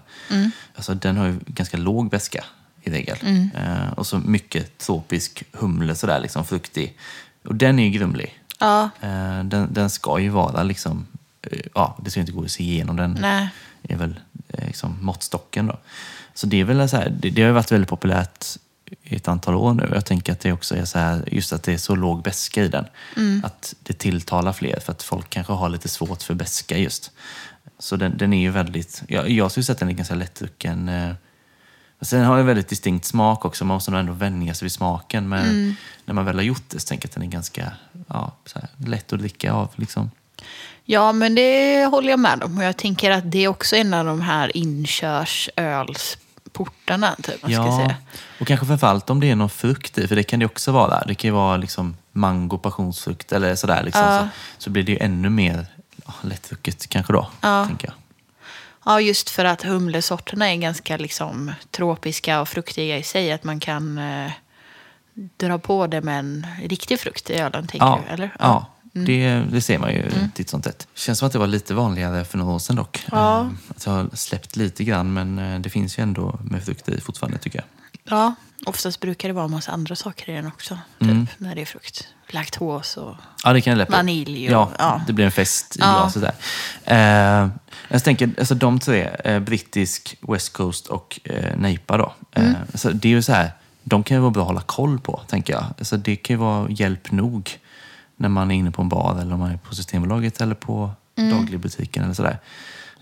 Alltså 0.74 0.94
den 0.94 1.16
har 1.16 1.26
ju 1.26 1.38
ganska 1.46 1.76
låg 1.76 2.10
beska 2.10 2.44
i 2.82 2.90
regel. 2.90 3.50
Eh, 3.54 3.92
och 3.96 4.06
så 4.06 4.18
mycket 4.18 4.78
tropisk 4.78 5.44
humle 5.52 5.94
sådär, 5.94 6.20
liksom 6.20 6.44
fruktig. 6.44 6.98
Och 7.44 7.54
den 7.54 7.78
är 7.78 7.84
ju 7.84 7.90
grumlig. 7.90 8.38
Ja, 8.58 8.90
Eh, 9.00 9.44
den, 9.44 9.72
den 9.72 9.90
ska 9.90 10.18
ju 10.18 10.28
vara 10.28 10.62
liksom, 10.62 11.06
eh, 11.42 11.60
ja 11.74 11.98
det 12.04 12.10
ska 12.10 12.20
inte 12.20 12.32
gå 12.32 12.44
att 12.44 12.50
se 12.50 12.62
igenom 12.62 12.96
den. 12.96 13.18
nej. 13.20 13.48
är 13.82 13.96
väl 13.96 14.20
eh, 14.48 14.66
liksom 14.66 14.98
måttstocken 15.00 15.66
då. 15.66 15.78
Så 16.34 16.46
det 16.46 16.60
är 16.60 16.64
väl 16.64 16.88
så 16.88 16.96
här, 16.96 17.10
det, 17.20 17.30
det 17.30 17.42
har 17.42 17.48
ju 17.48 17.54
varit 17.54 17.72
väldigt 17.72 17.90
populärt 17.90 18.46
i 19.02 19.16
ett 19.16 19.28
antal 19.28 19.54
år 19.54 19.74
nu. 19.74 19.90
Jag 19.94 20.04
tänker 20.04 20.32
att 20.32 20.40
det 20.40 20.52
också 20.52 20.76
är 20.76 20.84
så 20.84 20.98
här, 20.98 21.28
just 21.32 21.52
att 21.52 21.62
det 21.62 21.72
är 21.72 21.78
så 21.78 21.94
låg 21.94 22.22
beska 22.22 22.64
i 22.64 22.68
den. 22.68 22.84
Att 23.44 23.74
det 23.82 23.92
tilltalar 23.92 24.52
fler 24.52 24.80
för 24.80 24.92
att 24.92 25.02
folk 25.02 25.30
kanske 25.30 25.52
har 25.52 25.68
lite 25.68 25.88
svårt 25.88 26.22
för 26.22 26.34
beska 26.34 26.78
just. 26.78 27.12
Så 27.78 27.96
den, 27.96 28.18
den 28.18 28.32
är 28.32 28.40
ju 28.40 28.50
väldigt, 28.50 29.02
jag, 29.08 29.30
jag 29.30 29.50
skulle 29.50 29.64
säga 29.64 29.74
att 29.74 29.78
den 29.78 29.88
är 29.88 29.92
ganska 29.92 30.14
lättdrucken. 30.14 30.88
Eh, 30.88 31.12
Sen 32.00 32.24
har 32.24 32.36
den 32.36 32.46
väldigt 32.46 32.68
distinkt 32.68 33.04
smak 33.04 33.44
också, 33.44 33.64
man 33.64 33.74
måste 33.74 33.90
nog 33.90 34.00
ändå 34.00 34.12
vänja 34.12 34.54
sig 34.54 34.66
vid 34.66 34.72
smaken. 34.72 35.28
Men 35.28 35.76
när 36.04 36.14
man 36.14 36.24
väl 36.24 36.36
har 36.36 36.42
gjort 36.42 36.62
det 36.68 36.80
så 36.80 36.88
tänker 36.88 37.06
jag 37.06 37.10
att 37.10 37.14
den 37.14 37.22
är 37.22 37.26
ganska 37.26 37.72
ja, 38.08 38.32
här, 38.54 38.68
lätt 38.76 39.12
att 39.12 39.18
dricka 39.18 39.52
av. 39.52 39.70
Liksom. 39.76 40.10
Ja, 40.84 41.12
men 41.12 41.34
det 41.34 41.84
håller 41.84 42.10
jag 42.10 42.20
med 42.20 42.42
om. 42.42 42.58
Och 42.58 42.64
jag 42.64 42.76
tänker 42.76 43.10
att 43.10 43.32
det 43.32 43.38
är 43.44 43.48
också 43.48 43.76
en 43.76 43.94
av 43.94 44.04
de 44.04 44.20
här 44.20 44.56
inkörsölsportarna, 46.60 47.14
typ, 47.22 47.42
man 47.42 47.50
Ja, 47.52 47.76
säga. 47.76 47.96
och 48.40 48.46
kanske 48.46 48.66
framförallt 48.66 49.10
om 49.10 49.20
det 49.20 49.30
är 49.30 49.36
någon 49.36 49.50
frukt 49.50 49.98
i, 49.98 50.08
för 50.08 50.16
det 50.16 50.22
kan 50.22 50.40
det 50.40 50.46
också 50.46 50.72
vara. 50.72 51.04
Det 51.06 51.14
kan 51.14 51.28
ju 51.28 51.34
vara 51.34 51.56
liksom 51.56 51.96
mango, 52.12 52.58
passionsfrukt 52.58 53.32
eller 53.32 53.54
sådär. 53.54 53.82
Liksom. 53.82 54.02
Ja. 54.02 54.18
Så, 54.18 54.28
så 54.64 54.70
blir 54.70 54.82
det 54.82 54.92
ju 54.92 54.98
ännu 54.98 55.30
mer 55.30 55.66
ja, 56.06 56.12
lättdrucket 56.22 56.88
kanske 56.88 57.12
då, 57.12 57.30
Ja. 57.40 57.64
tänker 57.66 57.88
jag. 57.88 57.94
Ja, 58.84 59.00
just 59.00 59.30
för 59.30 59.44
att 59.44 59.62
humlesorterna 59.62 60.50
är 60.52 60.56
ganska 60.56 60.96
liksom, 60.96 61.52
tropiska 61.70 62.40
och 62.40 62.48
fruktiga 62.48 62.98
i 62.98 63.02
sig. 63.02 63.32
Att 63.32 63.44
man 63.44 63.60
kan 63.60 63.98
eh, 63.98 64.30
dra 65.36 65.58
på 65.58 65.86
det 65.86 66.00
med 66.00 66.18
en 66.18 66.46
riktig 66.62 67.00
frukt 67.00 67.30
i 67.30 67.34
ölen, 67.34 67.66
tänker 67.66 67.86
Ja, 67.86 68.00
du? 68.08 68.12
Eller? 68.14 68.30
ja. 68.38 68.66
Det, 69.04 69.42
det 69.50 69.60
ser 69.60 69.78
man 69.78 69.92
ju 69.92 70.10
titt 70.34 70.50
som 70.50 70.62
tätt. 70.62 70.88
Känns 70.94 71.18
som 71.18 71.26
att 71.26 71.32
det 71.32 71.38
var 71.38 71.46
lite 71.46 71.74
vanligare 71.74 72.24
för 72.24 72.38
några 72.38 72.52
år 72.52 72.58
sedan 72.58 72.76
dock. 72.76 73.04
Ja. 73.12 73.40
Eh, 73.40 73.46
Att 73.68 73.84
det 73.84 73.90
har 73.90 74.08
släppt 74.12 74.56
lite 74.56 74.84
grann, 74.84 75.12
men 75.12 75.38
eh, 75.38 75.60
det 75.60 75.70
finns 75.70 75.98
ju 75.98 76.02
ändå 76.02 76.38
med 76.44 76.64
frukt 76.64 76.88
i 76.88 77.00
fortfarande 77.00 77.38
tycker 77.38 77.58
jag. 77.58 77.66
ja. 78.18 78.34
Oftast 78.66 79.00
brukar 79.00 79.28
det 79.28 79.32
vara 79.32 79.44
en 79.44 79.50
massa 79.50 79.72
andra 79.72 79.96
saker 79.96 80.32
i 80.32 80.36
den 80.36 80.46
också. 80.46 80.78
Typ, 80.98 81.10
Mm. 81.10 81.26
när 81.38 81.54
det 81.54 81.60
är 81.60 81.64
frukt. 81.66 82.08
Laktos 82.28 82.96
och... 82.96 83.14
Ja, 83.44 83.52
det 83.52 83.60
kan 83.60 83.78
jag. 83.78 83.90
Vanilj 83.90 84.46
och- 84.46 84.52
Ja, 84.52 84.70
ja. 84.78 85.00
det 85.06 85.12
blir 85.12 85.24
en 85.24 85.32
fest 85.32 85.76
i 85.76 85.78
Ja. 85.80 85.92
glaset 85.92 86.22
där. 86.22 86.34
Eh, 87.42 87.48
jag 87.88 88.04
tänker, 88.04 88.30
alltså 88.38 88.54
de 88.54 88.78
tre, 88.80 89.10
eh, 89.24 89.38
brittisk, 89.40 90.16
West 90.28 90.52
Coast 90.52 90.86
och 90.86 91.20
eh, 91.24 91.56
Neipa 91.56 91.96
då. 91.96 92.14
Eh, 92.32 92.42
Mm. 92.46 92.56
så 92.74 92.90
det 92.90 93.08
är 93.08 93.10
ju 93.10 93.22
så 93.22 93.32
här, 93.32 93.50
de 93.82 94.02
kan 94.02 94.16
ju 94.16 94.20
vara 94.20 94.30
bra 94.30 94.42
att 94.42 94.48
hålla 94.48 94.60
koll 94.60 94.98
på, 94.98 95.20
tänker 95.28 95.52
jag. 95.52 95.64
Alltså 95.78 95.96
det 95.96 96.16
kan 96.16 96.34
ju 96.34 96.38
vara 96.40 96.70
hjälp 96.70 97.10
nog 97.12 97.58
när 98.16 98.28
man 98.28 98.50
är 98.50 98.54
inne 98.54 98.70
på 98.70 98.82
en 98.82 98.88
bar 98.88 99.18
eller 99.20 99.32
om 99.34 99.40
man 99.40 99.50
är 99.50 99.56
på 99.56 99.74
Systembolaget 99.74 100.40
eller 100.40 100.54
på 100.54 100.90
Mm. 101.18 101.36
dagligbutiken 101.38 102.04
eller 102.04 102.14
sådär. 102.14 102.38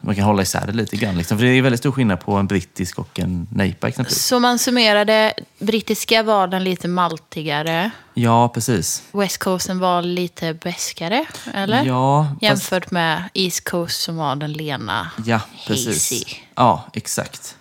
Man 0.00 0.14
kan 0.14 0.24
hålla 0.24 0.42
isär 0.42 0.66
det 0.66 0.72
lite 0.72 0.96
grann. 0.96 1.18
Liksom. 1.18 1.38
För 1.38 1.44
det 1.44 1.50
är 1.50 1.62
väldigt 1.62 1.78
stor 1.80 1.92
skillnad 1.92 2.20
på 2.20 2.32
en 2.34 2.46
brittisk 2.46 2.98
och 2.98 3.20
en 3.20 3.46
Neipa 3.50 3.88
exempelvis. 3.88 4.24
Så 4.26 4.38
man 4.40 4.58
summerade, 4.58 5.34
brittiska 5.58 6.22
var 6.22 6.46
den 6.46 6.64
lite 6.64 6.88
maltigare. 6.88 7.90
Ja, 8.14 8.48
precis. 8.48 9.02
West 9.12 9.38
Coasten 9.38 9.78
var 9.78 10.02
lite 10.02 10.54
beskare, 10.54 11.24
eller? 11.54 11.84
Ja, 11.84 12.26
fast- 12.30 12.42
Jämfört 12.42 12.90
med 12.90 13.22
East 13.34 13.64
Coast 13.64 14.00
som 14.02 14.16
var 14.16 14.36
den 14.36 14.52
lena, 14.52 15.10
Ja, 15.24 15.40
precis. 15.66 15.86
hazy. 16.10 16.24
Ja, 16.54 16.84
exakt. 16.92 17.56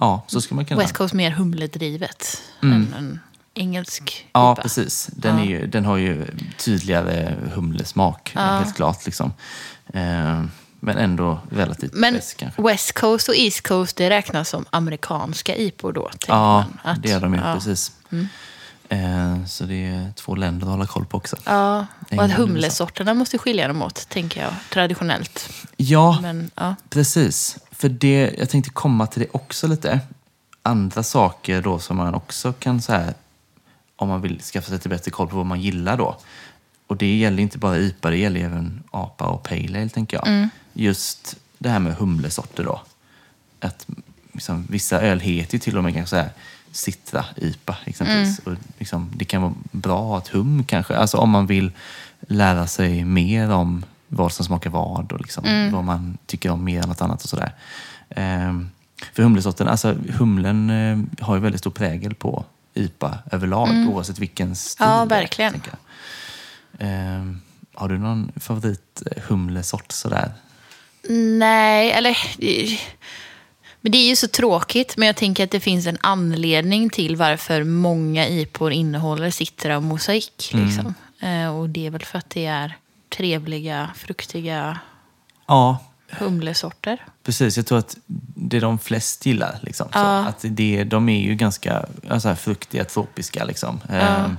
Ja, 0.00 0.24
så 0.26 0.40
ska 0.40 0.54
man 0.54 0.64
kunna... 0.64 0.80
West 0.80 0.92
Coast 0.94 1.14
mer 1.14 1.30
humledrivet 1.30 2.42
än 2.62 2.94
en 2.98 3.20
engelsk 3.54 4.26
Mm. 4.34 4.44
Ja, 4.46 4.52
IPA. 4.52 4.62
precis. 4.62 5.06
Den, 5.12 5.38
är 5.38 5.44
ju, 5.44 5.66
den 5.66 5.84
har 5.84 5.96
ju 5.96 6.26
tydligare 6.58 7.34
humlesmak, 7.54 8.32
helt 8.34 8.76
klart. 8.76 9.06
Liksom. 9.06 9.32
Eh, 9.94 10.44
men 10.80 10.98
ändå 10.98 11.40
relativt 11.50 11.92
Men 11.94 12.14
besk 12.14 12.36
kanske. 12.36 12.62
West 12.62 12.92
Coast 12.92 13.28
och 13.28 13.34
East 13.36 13.62
Coast 13.68 13.96
det 13.96 14.10
räknas 14.10 14.48
som 14.48 14.64
amerikanska 14.70 15.56
IPOR 15.56 15.92
då? 15.92 16.10
Ja. 16.28 16.64
Att- 16.82 17.02
det 17.02 17.10
är 17.12 17.20
de 17.20 17.34
ju. 17.34 17.40
ja. 17.40 17.44
Mm. 17.46 17.58
Precis. 17.58 17.92
Eh, 18.88 19.44
så 19.46 19.64
det 19.64 19.86
är 19.86 20.12
två 20.16 20.34
länder 20.34 20.66
att 20.66 20.70
hålla 20.72 20.86
koll 20.86 21.06
på 21.06 21.16
också. 21.16 21.36
Ja, 21.44 21.86
och 22.10 22.22
att 22.24 22.32
humlesorterna 22.32 23.14
måste 23.14 23.38
skilja 23.38 23.68
dem 23.68 23.82
åt, 23.82 24.08
tänker 24.08 24.42
jag, 24.42 24.52
traditionellt. 24.70 25.48
Ja, 25.76 26.18
Men 26.22 26.50
ja, 26.54 26.74
precis. 26.90 27.58
För 27.70 27.88
det, 27.88 28.34
jag 28.38 28.48
tänkte 28.48 28.70
komma 28.70 29.06
till 29.06 29.22
det 29.22 29.28
också 29.32 29.66
lite. 29.66 30.00
Andra 30.62 31.02
saker 31.02 31.62
då 31.62 31.78
som 31.78 31.96
man 31.96 32.14
också 32.14 32.52
kan 32.52 32.82
så 32.82 32.92
här, 32.92 33.14
om 34.02 34.08
man 34.08 34.20
vill 34.20 34.40
skaffa 34.40 34.66
sig 34.66 34.74
lite 34.74 34.88
bättre 34.88 35.10
koll 35.10 35.28
på 35.28 35.36
vad 35.36 35.46
man 35.46 35.60
gillar 35.60 35.96
då. 35.96 36.16
Och 36.86 36.96
det 36.96 37.16
gäller 37.16 37.42
inte 37.42 37.58
bara 37.58 37.78
IPA, 37.78 38.10
det 38.10 38.16
gäller 38.16 38.40
även 38.40 38.82
APA 38.90 39.26
och 39.26 39.42
Pale 39.42 39.80
Ale, 39.80 39.88
tänker 39.88 40.16
jag. 40.16 40.48
Just 40.72 41.36
det 41.58 41.68
här 41.68 41.78
med 41.78 41.94
humlesorter 41.94 42.64
då. 42.64 42.80
Att 43.60 43.86
liksom, 44.32 44.66
vissa 44.70 45.00
öl 45.00 45.20
heter 45.20 45.54
ju 45.54 45.58
till 45.58 45.78
och 45.78 45.84
med 45.84 45.94
kanske 45.94 46.10
så 46.10 46.16
här 46.16 46.30
Citra 46.72 47.24
IPA 47.36 47.76
exempelvis. 47.84 48.38
Och 48.38 48.52
liksom, 48.78 49.10
det 49.14 49.24
kan 49.24 49.42
vara 49.42 49.54
bra 49.70 49.98
att 49.98 50.08
ha 50.08 50.18
ett 50.18 50.28
hum 50.28 50.64
kanske. 50.64 50.96
Alltså 50.96 51.16
om 51.16 51.30
man 51.30 51.46
vill 51.46 51.70
lära 52.20 52.66
sig 52.66 53.04
mer 53.04 53.50
om 53.50 53.84
vad 54.08 54.32
som 54.32 54.44
smakar 54.44 54.70
vad 54.70 55.12
och 55.12 55.20
liksom, 55.20 55.70
vad 55.72 55.84
man 55.84 56.18
tycker 56.26 56.50
om 56.50 56.64
mer 56.64 56.82
än 56.82 56.88
något 56.88 57.02
annat 57.02 57.22
och 57.22 57.28
sådär. 57.28 57.52
Ehm, 58.10 58.70
för 59.12 59.22
humlesorten, 59.22 59.68
alltså 59.68 59.94
humlen 60.08 60.70
eh, 60.70 61.24
har 61.24 61.34
ju 61.34 61.40
väldigt 61.40 61.60
stor 61.60 61.70
prägel 61.70 62.14
på 62.14 62.44
IPA 62.74 63.18
överlag, 63.32 63.68
oavsett 63.88 64.18
vilken 64.18 64.56
stil 64.56 64.86
Ja, 64.86 65.04
verkligen. 65.04 65.62
Ehm, 66.78 67.40
har 67.74 67.88
du 67.88 67.98
någon 67.98 68.32
favorit 68.36 69.02
eh, 69.10 69.22
humlesort 69.22 69.92
sådär? 69.92 70.32
nej, 71.38 71.92
eller... 71.92 72.16
Men 73.80 73.92
det 73.92 73.98
är 73.98 74.08
ju 74.08 74.16
så 74.16 74.28
tråkigt, 74.28 74.96
men 74.96 75.06
jag 75.06 75.16
tänker 75.16 75.44
att 75.44 75.50
det 75.50 75.60
finns 75.60 75.86
en 75.86 75.98
anledning 76.00 76.90
till 76.90 77.16
varför 77.16 77.64
många 77.64 78.28
IPor 78.28 78.72
innehåller 78.72 79.30
citra 79.30 79.76
och 79.76 79.82
mosaik. 79.82 80.50
Liksom. 80.52 80.94
Eh, 81.20 81.56
och 81.56 81.68
det 81.68 81.86
är 81.86 81.90
väl 81.90 82.04
för 82.04 82.18
att 82.18 82.30
det 82.30 82.46
är 82.46 82.76
trevliga, 83.08 83.90
fruktiga 83.96 84.78
Ja, 85.46 85.78
humlesorter. 86.18 87.04
precis. 87.24 87.56
Jag 87.56 87.66
tror 87.66 87.78
att 87.78 87.96
det 88.34 88.60
de 88.60 88.78
flest 88.78 89.26
gillar. 89.26 89.58
Liksom, 89.62 89.86
så. 89.92 89.98
Ja. 89.98 90.18
Att 90.24 90.38
det, 90.42 90.84
de 90.84 91.08
är 91.08 91.20
ju 91.20 91.34
ganska 91.34 91.84
alltså, 92.10 92.34
fruktiga, 92.34 92.84
tropiska. 92.84 93.44
Liksom. 93.44 93.80
Ehm, 93.90 94.38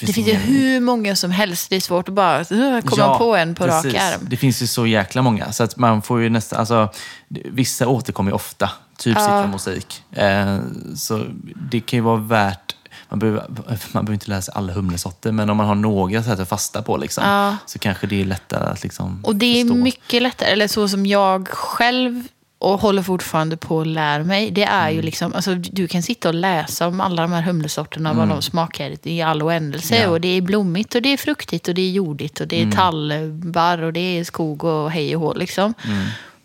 Det 0.00 0.06
finns 0.06 0.16
ju 0.28 0.30
ingen- 0.30 0.40
hur 0.42 0.80
många 0.80 1.16
som 1.16 1.30
helst. 1.30 1.70
Det 1.70 1.76
är 1.76 1.80
svårt 1.80 2.08
att 2.08 2.14
bara 2.14 2.44
komma 2.44 2.82
Ja, 2.96 3.18
på 3.18 3.36
en 3.36 3.54
på 3.54 3.64
precis. 3.64 3.94
rak 3.94 4.02
arm. 4.02 4.26
Det 4.30 4.36
finns 4.36 4.62
ju 4.62 4.66
så 4.66 4.86
jäkla 4.86 5.22
många. 5.22 5.52
Så 5.52 5.62
att 5.64 5.76
man 5.76 6.02
får 6.02 6.20
ju 6.22 6.28
nästan, 6.30 6.58
alltså, 6.58 6.88
det- 7.28 7.42
vissa 7.44 7.88
återkommer 7.88 8.30
ju 8.30 8.34
ofta. 8.34 8.70
Typ 8.98 9.16
Ja. 9.16 9.22
citromosaik. 9.22 10.02
Eh, 10.12 10.58
så 10.96 11.24
det 11.70 11.80
kan 11.80 11.96
ju 11.96 12.00
vara 12.02 12.16
värt, 12.16 12.65
man 13.08 13.18
behöver, 13.18 13.44
man 13.92 14.04
behöver 14.04 14.12
inte 14.12 14.28
lära 14.30 14.42
sig 14.42 14.54
alla 14.56 14.72
humlesorter, 14.72 15.32
men 15.32 15.50
om 15.50 15.56
man 15.56 15.66
har 15.66 15.74
några 15.74 16.22
så 16.22 16.28
här 16.30 16.42
att 16.42 16.48
fasta 16.48 16.82
på 16.82 16.96
liksom, 16.96 17.24
Ja. 17.24 17.56
så 17.66 17.78
kanske 17.78 18.06
det 18.06 18.20
är 18.20 18.24
lättare 18.24 18.64
att 18.70 18.82
liksom 18.82 19.20
Och 19.24 19.36
det 19.36 19.46
är 19.60 19.64
förstå. 19.64 19.74
mycket 19.74 20.22
lättare, 20.22 20.48
eller 20.48 20.68
så 20.68 20.88
som 20.88 21.06
jag 21.06 21.48
själv 21.48 22.28
och 22.58 22.80
håller 22.80 23.02
fortfarande 23.02 23.56
på 23.56 23.80
att 23.80 23.86
lära 23.86 24.24
mig. 24.24 24.50
Det 24.50 24.64
är 24.64 24.82
Mm. 24.84 24.96
ju 24.96 25.02
liksom, 25.02 25.34
alltså, 25.34 25.54
du 25.54 25.88
kan 25.88 26.02
sitta 26.02 26.28
och 26.28 26.34
läsa 26.34 26.86
om 26.88 27.00
alla 27.00 27.22
de 27.22 27.32
här 27.32 27.42
humlesorterna, 27.42 28.12
vad 28.12 28.28
de 28.28 28.42
smakar 28.42 28.96
i 29.08 29.22
all 29.22 29.42
oändelse. 29.42 29.94
Mm. 29.96 30.04
Ja. 30.06 30.10
Och 30.12 30.20
det 30.20 30.28
är 30.28 30.40
blommigt 30.40 30.94
och 30.94 31.02
det 31.02 31.08
är 31.12 31.16
fruktigt 31.16 31.68
och 31.68 31.74
det 31.74 31.82
är 31.82 31.90
jordigt 31.90 32.40
och 32.40 32.48
det 32.48 32.56
är 32.56 32.62
Mm. 32.62 32.76
tallbar 32.76 33.82
och 33.82 33.92
det 33.92 34.00
är 34.18 34.24
skog 34.24 34.64
och 34.64 34.90
hej 34.90 35.16
och 35.16 35.22
hå 35.22 35.34
liksom. 35.34 35.74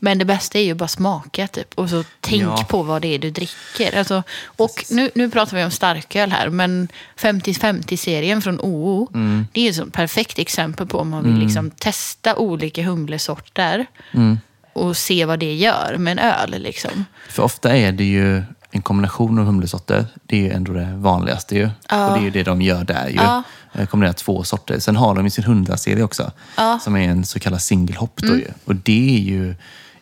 Men 0.03 0.17
det 0.17 0.25
bästa 0.25 0.59
är 0.59 0.63
ju 0.63 0.73
bara 0.73 0.87
smaka 0.87 1.47
typ. 1.47 1.73
Och 1.75 1.89
så 1.89 2.03
tänk 2.19 2.43
Ja. 2.43 2.65
på 2.69 2.83
vad 2.83 3.01
det 3.01 3.07
är 3.15 3.19
du 3.19 3.29
dricker. 3.31 3.97
Alltså, 3.97 4.23
och 4.43 4.85
nu, 4.89 5.09
nu 5.15 5.29
pratar 5.29 5.57
vi 5.57 5.63
om 5.63 5.71
starköl 5.71 6.31
här, 6.31 6.49
men 6.49 6.87
50-50-serien 7.17 8.41
från 8.41 8.59
OO, 8.59 9.07
Mm. 9.13 9.47
det 9.51 9.61
är 9.67 9.71
ju 9.73 9.83
ett 9.83 9.93
perfekt 9.93 10.39
exempel 10.39 10.87
på 10.87 10.99
om 10.99 11.09
man 11.09 11.23
vill 11.23 11.37
liksom 11.43 11.71
testa 11.71 12.35
olika 12.35 12.83
humlesorter 12.83 13.85
Mm. 14.11 14.39
och 14.73 14.97
se 14.97 15.25
vad 15.25 15.39
det 15.39 15.53
gör 15.55 15.95
med 15.97 16.11
en 16.11 16.19
öl. 16.19 16.55
Liksom. 16.61 17.05
För 17.29 17.43
ofta 17.43 17.75
är 17.77 17.91
det 17.91 18.03
ju 18.03 18.43
en 18.71 18.81
kombination 18.81 19.39
av 19.39 19.45
humlesorter. 19.45 20.05
Det 20.23 20.35
är 20.37 20.41
ju 20.41 20.51
ändå 20.51 20.73
det 20.73 20.93
vanligaste 20.95 21.55
ju. 21.55 21.69
Ja. 21.89 22.07
Och 22.07 22.13
det 22.13 22.19
är 22.19 22.23
ju 22.23 22.29
det 22.31 22.43
de 22.43 22.61
gör 22.61 22.83
där 22.83 23.07
ju. 23.07 23.15
Ja. 23.15 23.43
Eh, 23.73 23.85
Kombinerar 23.85 24.13
två 24.13 24.43
sorter. 24.43 24.79
Sen 24.79 24.95
har 24.95 25.15
de 25.15 25.25
ju 25.25 25.29
sin 25.29 25.43
100-serie 25.43 26.03
också. 26.03 26.31
Ja. 26.57 26.67
Mm. 26.67 26.79
Som 26.79 26.95
är 26.95 27.09
en 27.09 27.25
så 27.25 27.39
kallad 27.39 27.61
single 27.61 27.95
hop 27.95 28.13
då 28.21 28.35
ju. 28.35 28.47
Och 28.65 28.75
det 28.75 29.15
är 29.15 29.19
ju 29.19 29.55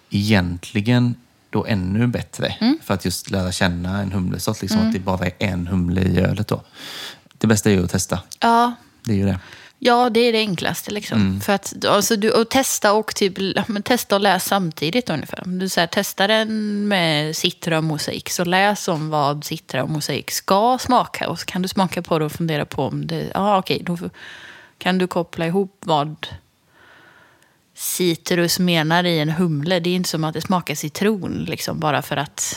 egentligen 0.10 1.16
då 1.50 1.66
ännu 1.66 2.08
bättre. 2.08 2.48
Mm. 2.48 2.80
För 2.84 2.94
att 2.94 3.06
just 3.06 3.32
lära 3.32 3.52
känna 3.52 4.02
en 4.02 4.12
humlesort. 4.12 4.62
Liksom 4.62 4.88
att 4.88 4.94
det 4.94 5.00
bara 5.00 5.26
är 5.26 5.34
en 5.40 5.68
humle 5.68 6.02
i 6.02 6.20
ölet 6.20 6.48
då. 6.48 6.62
Det 7.38 7.48
bästa 7.48 7.70
är 7.70 7.74
ju 7.74 7.84
att 7.84 7.92
testa. 7.92 8.20
Ja, 8.40 8.74
Det 9.04 9.12
är 9.12 9.18
ju 9.18 9.26
det. 9.26 9.40
Ja, 9.82 10.10
det 10.10 10.20
är 10.20 10.34
det 10.34 10.40
enklaste. 10.40 10.92
Liksom. 10.92 11.22
Mm. 11.22 11.42
För 11.42 11.54
att, 11.54 11.86
alltså, 11.86 12.16
du, 12.16 12.32
och 12.32 12.50
testa 12.50 12.94
och 12.94 13.16
typ, 13.16 13.38
men 13.68 13.84
testa 13.84 14.16
och 14.16 14.22
läs 14.22 14.46
samtidigt 14.46 15.10
ungefär. 15.10 15.44
Om 15.46 15.60
du 15.60 15.70
så 15.70 15.80
här, 15.80 15.90
testar 15.92 16.28
den 16.28 16.88
med 16.88 17.36
citra 17.36 17.78
och 17.78 17.84
mosaik, 17.84 18.30
så 18.30 18.46
läs 18.46 18.88
om 18.88 19.10
vad 19.10 19.44
citra 19.44 19.84
och 19.84 19.90
mosaik 19.90 20.32
ska 20.32 20.78
smaka. 20.82 21.30
Och 21.30 21.40
så 21.40 21.46
kan 21.46 21.62
du 21.62 21.68
smaka 21.68 22.02
på 22.02 22.20
det 22.20 22.26
och 22.26 22.32
fundera 22.32 22.66
på 22.66 22.84
om 22.84 23.08
det... 23.08 23.32
Ja, 23.34 23.58
okej, 23.58 23.82
då 23.86 23.98
kan 24.78 24.98
du 24.98 25.08
koppla 25.08 25.48
ihop 25.48 25.78
vad 25.86 26.28
citrus 27.80 28.60
menar 28.60 29.04
i 29.04 29.20
en 29.20 29.30
humle. 29.30 29.80
Det 29.80 29.90
är 29.90 29.96
inte 29.96 30.10
som 30.10 30.24
att 30.24 30.34
det 30.34 30.42
smakar 30.42 30.76
citron, 30.76 31.46
liksom, 31.50 31.80
bara 31.80 32.02
för 32.02 32.18
att 32.18 32.56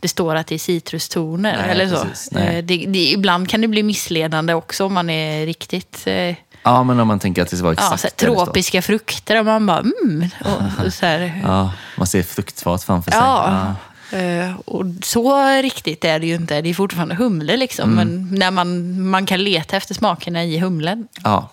det 0.00 0.08
står 0.08 0.34
att 0.34 0.46
det 0.46 0.54
är 0.54 0.58
citrustoner. 0.58 1.56
Nej, 1.62 1.70
eller 1.70 1.88
så. 1.96 2.04
precis. 2.04 2.32
Eh, 2.32 2.64
Det, 2.64 2.76
det, 2.76 3.10
ibland 3.10 3.48
kan 3.48 3.60
det 3.60 3.68
bli 3.68 3.82
missledande 3.82 4.54
också 4.54 4.84
om 4.86 4.94
man 4.94 5.10
är 5.10 5.46
riktigt... 5.46 6.02
Eh, 6.06 6.34
Ja, 6.66 6.82
men 6.84 7.00
om 7.00 7.08
man 7.08 7.18
tänker 7.18 7.42
att 7.42 7.50
det 7.50 7.56
ska 7.56 7.64
vara 7.64 7.74
ja, 7.78 7.94
exakt 7.94 8.00
så 8.00 8.06
här, 8.06 8.12
det 8.16 8.26
det 8.26 8.32
står. 8.34 8.44
tropiska 8.44 8.82
frukter 8.82 9.38
och 9.38 9.44
man 9.44 9.66
bara 9.66 9.78
mm. 9.78 10.28
Och, 10.44 10.84
och 10.86 10.92
så 10.94 11.06
här, 11.06 11.40
Ja, 11.44 11.72
man 11.98 12.06
ser 12.06 12.22
fruktfat 12.22 12.84
framför 12.84 13.10
sig. 13.10 13.20
ja. 13.20 13.74
Eh, 14.12 14.54
Och 14.64 14.84
så 15.02 15.46
riktigt 15.62 16.04
är 16.04 16.18
det 16.18 16.26
ju 16.26 16.34
inte. 16.34 16.60
Det 16.60 16.68
är 16.70 16.74
fortfarande 16.74 17.14
humle 17.14 17.56
liksom. 17.56 17.92
Mm. 17.92 17.96
Men 18.28 18.38
när 18.38 18.50
man, 18.50 19.00
man 19.10 19.26
kan 19.26 19.44
leta 19.44 19.76
efter 19.76 19.94
smakerna 19.94 20.44
i 20.44 20.58
humlen. 20.58 21.08
Ja, 21.24 21.48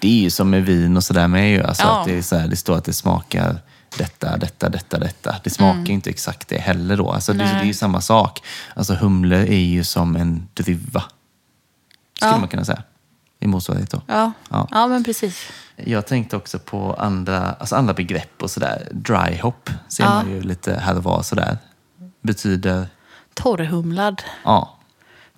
det 0.00 0.08
är 0.08 0.22
ju 0.22 0.30
som 0.30 0.50
med 0.50 0.64
vin 0.66 0.96
och 0.96 1.04
sådär 1.04 1.28
med 1.28 1.50
ju. 1.50 1.62
Alltså 1.62 1.82
Ja. 1.82 2.00
att 2.00 2.06
det, 2.06 2.14
är 2.18 2.22
så 2.22 2.36
här, 2.36 2.48
det 2.48 2.56
står 2.56 2.76
att 2.76 2.84
det 2.84 2.92
smakar 2.92 3.58
detta, 3.98 4.36
detta, 4.36 4.68
detta, 4.68 4.98
detta. 4.98 5.36
Det 5.44 5.50
smakar 5.50 5.78
Mm. 5.78 5.90
inte 5.90 6.10
exakt 6.10 6.48
det 6.48 6.58
heller 6.58 6.96
då. 6.96 7.10
Alltså 7.12 7.32
det, 7.32 7.38
det 7.44 7.50
är 7.50 7.64
ju 7.64 7.74
samma 7.74 8.00
sak. 8.00 8.42
Alltså 8.76 8.94
humle 8.94 9.36
är 9.46 9.58
ju 9.64 9.84
som 9.84 10.16
en 10.16 10.48
druva. 10.54 11.04
Skulle 12.16 12.32
Ja. 12.32 12.38
man 12.38 12.48
kunna 12.48 12.64
säga. 12.64 12.82
I 13.40 13.46
motsvarighet 13.46 13.90
då. 13.90 14.00
Ja. 14.06 14.32
Ja. 14.50 14.68
Ja. 14.70 14.86
men 14.86 15.04
precis. 15.04 15.42
Jag 15.76 16.06
tänkte 16.06 16.36
också 16.36 16.58
på 16.58 16.94
andra, 16.94 17.52
alltså 17.52 17.76
andra 17.76 17.94
begrepp 17.94 18.42
och 18.42 18.50
sådär. 18.50 18.88
Dry 18.92 19.38
hop 19.42 19.70
ser 19.88 20.04
man 20.04 20.30
ju 20.30 20.40
lite 20.42 20.74
här 20.74 20.96
och 20.96 21.04
var 21.04 21.22
sådär. 21.22 21.58
Betyder, 22.22 22.88
Torrhumlad. 23.34 24.22
ja, 24.44 24.76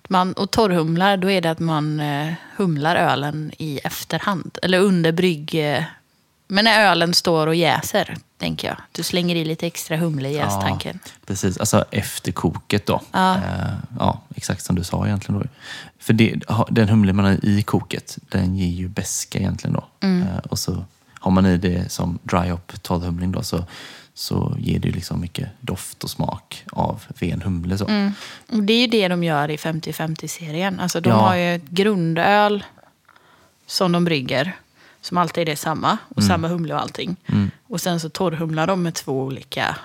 Man, 0.07 0.33
och 0.33 0.51
torrhumlar, 0.51 1.17
då 1.17 1.31
är 1.31 1.41
det 1.41 1.51
att 1.51 1.59
man 1.59 1.99
eh, 1.99 2.33
humlar 2.57 2.95
ölen 2.95 3.51
i 3.57 3.79
efterhand. 3.83 4.57
Eller 4.61 4.79
under 4.79 5.11
brygg... 5.11 5.83
Men 6.49 6.65
när 6.65 6.91
ölen 6.91 7.13
står 7.13 7.47
och 7.47 7.55
jäser, 7.55 8.17
tänker 8.37 8.67
jag. 8.67 8.77
Du 8.91 9.03
slänger 9.03 9.35
i 9.35 9.45
lite 9.45 9.67
extra 9.67 9.97
humle 9.97 10.29
i 10.29 10.33
jästanken. 10.33 10.99
Precis, 11.25 11.57
alltså 11.57 11.85
efter 11.91 12.31
koket 12.31 12.85
då. 12.85 13.01
Ja. 13.11 13.35
Eh, 13.35 13.73
ja, 13.99 14.21
exakt 14.35 14.63
som 14.65 14.75
du 14.75 14.83
sa 14.83 15.05
egentligen 15.05 15.41
då. 15.41 15.47
För 15.99 16.13
det, 16.13 16.35
den 16.69 16.89
humle 16.89 17.13
man 17.13 17.25
har 17.25 17.45
i 17.45 17.63
koket, 17.63 18.17
den 18.29 18.55
ger 18.55 18.67
ju 18.67 18.87
beska 18.87 19.39
egentligen 19.39 19.73
då. 19.73 20.07
Mm. 20.07 20.21
Eh, 20.21 20.37
och 20.37 20.59
så 20.59 20.85
har 21.13 21.31
man 21.31 21.45
i 21.45 21.57
det 21.57 21.91
som 21.91 22.19
dry 22.23 22.49
hop, 22.49 22.73
torrhumling 22.81 23.31
då, 23.31 23.43
så, 23.43 23.65
så 24.19 24.55
ger 24.59 24.79
det 24.79 24.87
ju 24.87 24.93
liksom 24.93 25.21
mycket 25.21 25.49
doft 25.61 26.03
och 26.03 26.09
smak 26.09 26.63
av 26.71 27.03
ren 27.15 27.41
humle. 27.41 27.77
Så. 27.77 27.85
Mm. 27.87 28.11
Det 28.47 28.73
är 28.73 28.81
ju 28.81 28.87
det 28.87 29.07
de 29.07 29.23
gör 29.23 29.49
i 29.51 29.57
50-50-serien. 29.57 30.79
Alltså 30.79 31.01
de 31.01 31.09
Ja. 31.09 31.15
har 31.15 31.35
ju 31.35 31.55
ett 31.55 31.69
grundöl 31.69 32.63
som 33.65 33.91
de 33.91 34.05
brygger. 34.05 34.55
Som 35.01 35.17
alltid 35.17 35.41
är 35.41 35.45
det 35.45 35.55
samma. 35.55 35.97
Och 36.09 36.17
Mm. 36.21 36.27
samma 36.27 36.47
humle 36.47 36.73
och 36.73 36.81
allting. 36.81 37.15
Och 37.67 37.81
sen 37.81 37.99
så 37.99 38.09
torrhumlar 38.09 38.67
de 38.67 38.83
med 38.83 38.93
två 38.93 39.21
olika 39.23 39.75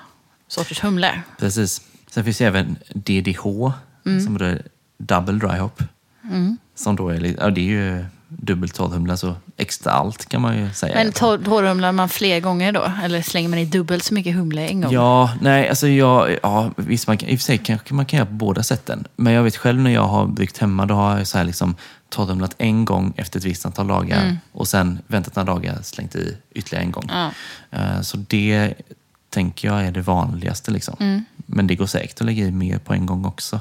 sorters 0.49 0.85
humle. 0.85 1.23
Precis. 1.39 1.83
Sen 2.11 2.25
finns 2.25 2.39
det 2.39 2.45
även 2.47 2.77
DDH, 2.95 3.73
Mm. 4.07 4.21
som 4.25 4.37
är 4.37 4.63
double 4.99 5.33
dry 5.49 5.59
hop. 5.59 5.83
Som 6.75 6.97
då 6.97 7.09
är, 7.09 7.35
ja, 7.41 7.51
det 7.51 7.61
är 7.61 7.65
ju 7.65 8.05
dubbelt 8.29 8.75
torrhumla, 8.75 9.17
så 9.17 9.35
extra 9.63 9.93
allt 9.93 10.27
kan 10.29 10.43
man 10.43 10.59
ju 10.59 10.71
säga. 10.73 10.95
Men 10.95 11.13
torr, 11.13 11.39
torrhumlar 11.39 11.93
man 11.93 12.09
fler 12.09 12.41
gånger 12.41 12.73
då? 12.73 12.93
Eller 13.05 13.23
slänger 13.23 13.49
man 13.49 13.59
i 13.59 13.65
dubbelt 13.65 14.05
så 14.05 14.15
mycket 14.15 14.35
humle 14.35 14.69
en 14.69 14.81
gång? 14.81 14.93
Ja, 14.93 15.33
nej, 15.41 15.69
alltså 15.69 15.89
jag, 15.89 16.37
ja, 16.43 16.71
visst, 16.77 17.07
man 17.07 17.19
kan, 17.19 17.29
i 17.29 17.35
och 17.35 17.39
för 17.39 17.45
sig 17.45 17.59
kanske 17.59 17.95
man 17.95 18.07
kan 18.07 18.17
göra 18.19 18.27
på 18.27 18.33
båda 18.33 18.63
sätten. 18.63 19.05
Men 19.17 19.33
jag 19.33 19.43
vet 19.43 19.57
själv 19.57 19.81
när 19.81 19.91
jag 19.91 20.07
har 20.07 20.27
byggt 20.27 20.59
hemma, 20.59 20.87
då 20.87 20.95
har 20.95 21.19
jag 21.19 21.27
så 21.27 21.39
här 21.39 21.45
liksom 21.45 21.75
torrhumlat 22.09 22.55
en 22.59 22.85
gång 22.85 23.13
efter 23.17 23.39
ett 23.39 23.45
visst 23.45 23.67
antal 23.67 23.87
dagar 23.87 24.37
och 24.53 24.69
sen 24.69 24.99
väntat 25.07 25.37
några 25.37 25.53
dagar, 25.55 25.79
slängt 25.83 26.15
i 26.15 26.37
ytterligare 26.55 26.85
en 26.85 26.91
gång. 26.93 27.05
Ja. 27.09 27.31
Eh, 27.71 28.01
Så 28.01 28.17
det 28.17 28.75
tänker 29.31 29.69
jag 29.69 29.85
är 29.87 29.93
det 29.93 30.01
vanligaste. 30.01 30.71
Liksom. 30.71 31.25
Men 31.47 31.67
det 31.67 31.75
går 31.75 31.87
säkert 31.87 32.21
att 32.21 32.27
lägga 32.27 32.47
i 32.47 32.51
mer 32.51 32.79
på 32.79 32.93
en 32.95 33.07
gång 33.07 33.25
också. 33.25 33.61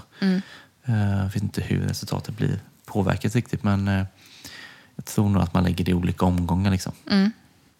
Eh, 0.85 1.17
Jag 1.17 1.25
vet 1.33 1.43
inte 1.43 1.61
hur 1.61 1.79
resultatet 1.81 2.37
blir 2.37 2.59
påverkat 2.85 3.35
riktigt, 3.35 3.63
men 3.63 3.87
eh, 3.87 4.03
jag 4.95 5.05
tror 5.05 5.29
nog 5.29 5.43
att 5.43 5.53
man 5.53 5.63
lägger 5.63 5.85
det 5.85 5.91
i 5.91 5.93
olika 5.93 6.25
omgångar. 6.25 6.71
Liksom. 6.71 6.91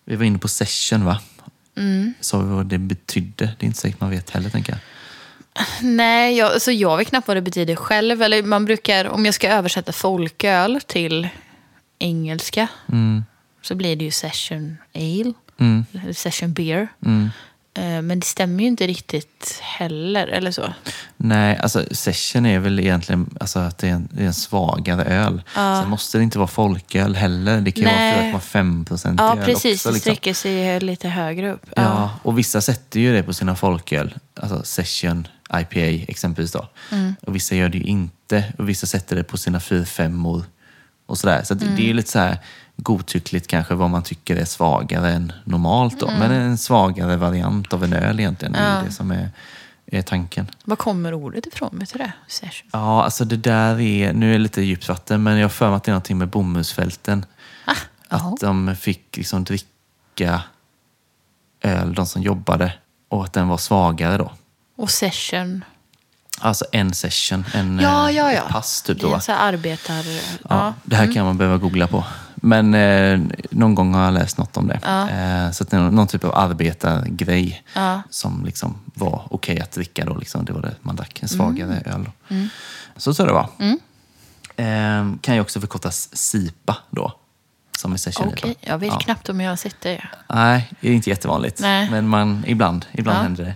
Vi 0.06 0.15
var 0.15 0.24
inne 0.26 0.38
på 0.38 0.47
session, 0.47 1.06
va? 1.06 1.21
Sa 2.19 2.39
vi 2.39 2.50
vad 2.54 2.65
det 2.65 2.78
betydde? 2.78 3.45
Det 3.60 3.65
är 3.65 3.67
inte 3.67 3.80
säkert 3.80 4.02
man 4.02 4.10
vet 4.10 4.30
heller, 4.30 4.50
tänker 4.50 4.71
jag. 4.74 4.80
Nej, 5.82 6.38
jag, 6.38 6.52
alltså 6.54 6.71
jag 6.71 6.97
vet 6.97 7.08
knappt 7.08 7.28
vad 7.28 7.38
det 7.38 7.41
betyder 7.41 7.76
själv. 7.76 8.21
Eller 8.21 8.43
man 8.43 8.65
brukar, 8.65 9.06
om 9.06 9.26
jag 9.26 9.34
ska 9.34 9.50
översätta 9.50 9.91
folköl 9.91 10.80
till 10.88 11.30
engelska 12.00 12.67
Mm, 12.92 13.23
så 13.62 13.75
blir 13.75 13.96
det 13.96 14.06
ju 14.06 14.12
session 14.12 14.77
ale, 14.96 15.33
mm, 15.58 15.86
session 16.13 16.54
beer. 16.54 16.88
mm. 17.06 17.29
Eh, 17.74 18.02
Men 18.02 18.19
det 18.19 18.26
stämmer 18.26 18.62
ju 18.62 18.67
inte 18.67 18.88
riktigt 18.88 19.60
heller, 19.62 20.28
eller 20.28 20.52
så. 20.52 20.74
Nej, 21.17 21.58
alltså 21.58 21.86
session 21.92 22.46
är 22.46 22.60
väl 22.60 22.80
egentligen 22.80 23.30
alltså, 23.40 23.60
att 23.60 23.78
det 23.78 23.88
är 23.88 23.92
en, 23.92 24.08
det 24.12 24.24
är 24.24 24.28
en 24.28 24.34
svagare 24.34 25.04
öl. 25.04 25.42
Sen 25.56 25.90
måste 25.90 26.17
det 26.17 26.24
inte 26.24 26.38
vara 26.38 26.48
folköl 26.48 27.15
heller. 27.15 27.62
Det 27.62 27.72
kan 27.72 27.84
Nej. 27.84 28.32
vara 28.32 28.42
4,5 28.42 28.86
procent 28.86 29.19
Ja, 29.19 29.38
öl 29.38 29.46
precis. 29.46 29.56
också. 29.80 29.90
Det 29.90 29.94
Liksom. 29.94 30.00
sträcker 30.13 30.34
sig 30.34 30.80
lite 30.80 31.10
högre 31.10 31.52
upp. 31.52 31.65
Ja, 31.76 32.10
och 32.24 32.38
vissa 32.40 32.62
sätter 32.62 33.00
ju 33.00 33.13
det 33.13 33.24
på 33.24 33.34
sina 33.34 33.56
folköl. 33.56 34.13
Alltså 34.36 34.63
session 34.63 35.28
IPA 35.54 36.06
exempelvis 36.12 36.52
då. 36.52 36.67
Mm. 36.92 37.15
Och 37.22 37.36
vissa 37.36 37.56
gör 37.56 37.69
det 37.69 37.78
ju 37.78 37.84
inte. 37.84 38.44
Och 38.58 38.69
vissa 38.69 38.88
sätter 38.88 39.15
det 39.15 39.24
på 39.24 39.38
sina 39.38 39.60
4-5 39.60 40.44
och 41.06 41.17
sådär. 41.17 41.44
Så 41.44 41.54
Mm. 41.54 41.76
det 41.76 41.82
är 41.82 41.86
ju 41.88 41.94
lite 41.94 42.12
så 42.12 42.19
här 42.19 42.38
godtyckligt 42.78 43.48
kanske 43.48 43.76
vad 43.76 43.90
man 43.90 44.04
tycker 44.04 44.36
är 44.36 44.46
svagare 44.46 45.12
än 45.12 45.34
normalt 45.46 46.00
då. 46.00 46.08
Mm. 46.08 46.19
Men 46.19 46.32
en 46.32 46.58
svagare 46.58 47.15
variant 47.17 47.74
av 47.74 47.84
en 47.84 47.94
öl 47.94 48.19
egentligen. 48.19 48.52
Det 48.52 48.60
är 48.60 48.84
det 48.84 48.92
som 48.92 49.12
är, 49.12 49.30
är 49.86 50.02
tanken. 50.02 50.48
Var 50.63 50.76
kommer 50.76 51.13
ordet 51.13 51.46
ifrån? 51.46 51.69
Vet 51.74 51.94
du 51.94 52.00
det? 52.00 52.12
Session. 52.28 52.69
Ja, 52.74 53.04
alltså 53.04 53.26
det 53.26 53.38
där 53.38 53.80
är, 53.80 54.13
nu 54.13 54.30
är 54.30 54.34
det 54.34 54.40
lite 54.40 54.62
djupt 54.62 54.88
vatten, 54.90 55.24
men 55.24 55.38
jag 55.38 55.44
har 55.44 55.50
för 55.50 55.67
mig 55.69 55.78
att 55.78 55.84
det 55.84 55.90
är 55.90 55.94
någonting 55.94 56.17
med 56.17 56.28
bomullsfälten. 56.28 57.26
Ah. 57.65 57.76
Att 58.08 58.40
de 58.40 58.76
fick 58.76 59.17
liksom 59.17 59.44
dricka 59.44 60.42
öl, 61.62 61.94
de 61.94 62.06
som 62.06 62.22
jobbade, 62.22 62.74
och 63.10 63.24
att 63.24 63.34
den 63.34 63.48
var 63.48 63.58
svagare 63.58 64.17
då. 64.17 64.32
Och 64.78 64.90
session. 64.92 65.63
Alltså 66.40 66.65
en 66.72 66.94
session, 66.94 67.46
en, 67.54 67.80
Ja, 67.80 68.10
eh, 68.10 68.15
ja, 68.15 68.32
ja. 68.34 68.42
ett 68.42 68.50
pass 68.50 68.82
typ 68.82 68.98
Det 68.98 69.04
då. 69.06 69.12
är 69.12 69.15
en 69.15 69.22
sån 69.22 69.36
här 69.36 69.48
arbetar... 69.48 70.04
Ja, 70.08 70.30
Ja. 70.50 70.74
Det 70.84 70.96
här 70.96 71.13
kan 71.13 71.26
man 71.26 71.38
behöva 71.38 71.58
googla 71.58 71.88
på. 71.88 72.04
Men 72.44 72.73
eh, 72.73 73.19
någon 73.50 73.75
gång 73.75 73.94
har 73.94 74.04
jag 74.06 74.13
läst 74.13 74.37
något 74.37 74.58
om 74.58 74.67
det. 74.67 74.79
Ja. 74.83 75.10
Eh, 75.10 75.52
så 75.52 75.63
att 75.63 75.69
det 75.69 75.77
är 75.77 75.81
någon 75.92 76.08
typ 76.08 76.23
av 76.23 76.35
arbetargrej 76.37 77.63
Ja. 77.75 78.02
som 78.10 78.46
liksom 78.46 78.77
var 78.85 79.27
okej 79.29 79.60
att 79.60 79.71
dricka 79.71 80.06
då. 80.06 80.15
Liksom. 80.15 80.46
Det 80.46 80.54
var 80.54 80.62
det 80.62 80.75
man 80.81 80.96
drack, 80.96 81.19
en 81.23 81.29
svagare 81.29 81.77
Mm. 81.77 81.94
öl. 81.96 82.04
Då. 82.29 82.35
Så 82.98 83.13
så 83.13 83.25
det 83.25 83.33
var. 83.33 83.50
Eh, 84.56 85.13
kan 85.21 85.35
ju 85.35 85.42
också 85.42 85.60
förkortas 85.62 86.10
SIPA 86.17 86.77
då. 86.89 87.13
Som 87.77 87.96
Okej, 88.19 88.56
jag 88.62 88.77
vet 88.77 88.87
ja. 88.94 89.00
knappt 89.00 89.29
om 89.29 89.42
jag 89.42 89.50
har 89.52 89.56
sett 89.56 89.81
det. 89.81 90.04
Nej, 90.29 90.69
det 90.81 90.89
är 90.89 90.94
inte 90.94 91.10
jättevanligt. 91.10 91.60
Nej. 91.60 91.89
Men 91.92 92.08
man, 92.08 92.44
ibland, 92.48 92.85
ibland 92.92 93.17
Ja. 93.17 93.21
händer 93.23 93.44
det. 93.44 93.56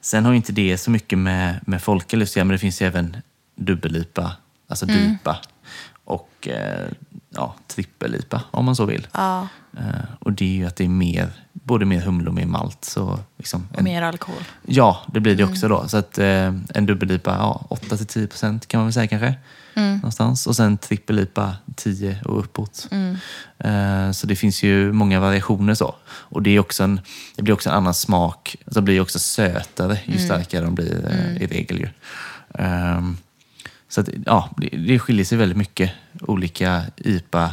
Sen 0.00 0.24
har 0.24 0.32
ju 0.32 0.36
inte 0.36 0.52
det 0.52 0.78
så 0.78 0.90
mycket 0.90 1.18
med, 1.18 1.60
med 1.66 1.82
folköl 1.82 2.22
att 2.22 2.36
göra, 2.36 2.44
men 2.44 2.52
det 2.52 2.58
finns 2.58 2.82
ju 2.82 2.86
även 2.86 3.16
dubbel-IPA, 3.56 4.32
alltså 4.68 4.88
Mm. 4.88 5.08
DIPA 5.08 5.36
och 6.04 6.48
eh, 6.48 6.86
ja, 7.30 7.54
trippel-IPA 7.66 8.42
om 8.50 8.64
man 8.64 8.76
så 8.76 8.84
vill. 8.84 9.06
Ja, 9.12 9.48
Eh, 9.78 9.84
och 10.18 10.32
det 10.32 10.44
är 10.44 10.48
ju 10.56 10.66
att 10.66 10.76
det 10.76 10.84
är 10.84 10.88
mer, 10.88 11.32
både 11.52 11.84
mer 11.84 12.00
humle 12.00 12.28
och 12.28 12.34
mer 12.34 12.46
malt. 12.46 12.84
Så 12.84 13.18
liksom 13.36 13.68
och 13.72 13.78
en, 13.78 13.84
mer 13.84 14.02
alkohol. 14.02 14.42
Ja, 14.66 15.02
det 15.12 15.20
blir 15.20 15.36
det 15.36 15.42
Mm. 15.42 15.52
också 15.52 15.68
då. 15.68 15.88
Så 15.88 15.96
att 15.96 16.18
eh, 16.18 16.26
en 16.74 16.86
dubbel-IPA, 16.86 17.30
ja, 17.30 17.66
8-10 17.70 18.26
procent 18.26 18.68
kan 18.68 18.78
man 18.78 18.86
väl 18.86 18.92
säga 18.92 19.06
kanske. 19.06 19.34
Mm. 19.74 19.94
Någonstans. 19.96 20.46
Och 20.46 20.56
sen 20.56 20.78
trippel-IPA 20.78 21.56
10 21.76 22.20
och 22.24 22.38
uppåt. 22.38 22.88
Mm. 22.90 23.16
Eh, 23.58 24.12
så 24.12 24.26
det 24.26 24.36
finns 24.36 24.62
ju 24.62 24.92
många 24.92 25.20
variationer 25.20 25.74
så. 25.74 25.94
Och 26.08 26.42
det, 26.42 26.50
är 26.50 26.58
också 26.60 26.84
en, 26.84 27.00
det 27.36 27.42
blir 27.42 27.54
också 27.54 27.68
en 27.70 27.74
annan 27.76 27.94
smak. 27.94 28.56
Alltså 28.64 28.80
det 28.80 28.84
blir 28.84 29.00
också 29.00 29.18
sötare 29.18 29.98
ju 30.04 30.12
Mm. 30.14 30.24
starkare 30.26 30.64
de 30.64 30.74
blir 30.74 31.06
eh, 31.10 31.42
i 31.42 31.46
regel. 31.46 31.78
Ju. 31.78 31.88
Ehm, 32.54 33.16
så 33.88 34.00
att, 34.00 34.08
ja, 34.26 34.50
det, 34.56 34.68
det 34.68 34.98
skiljer 34.98 35.24
sig 35.24 35.38
väldigt 35.38 35.58
mycket. 35.58 35.90
Olika 36.20 36.82
IPA 36.96 37.50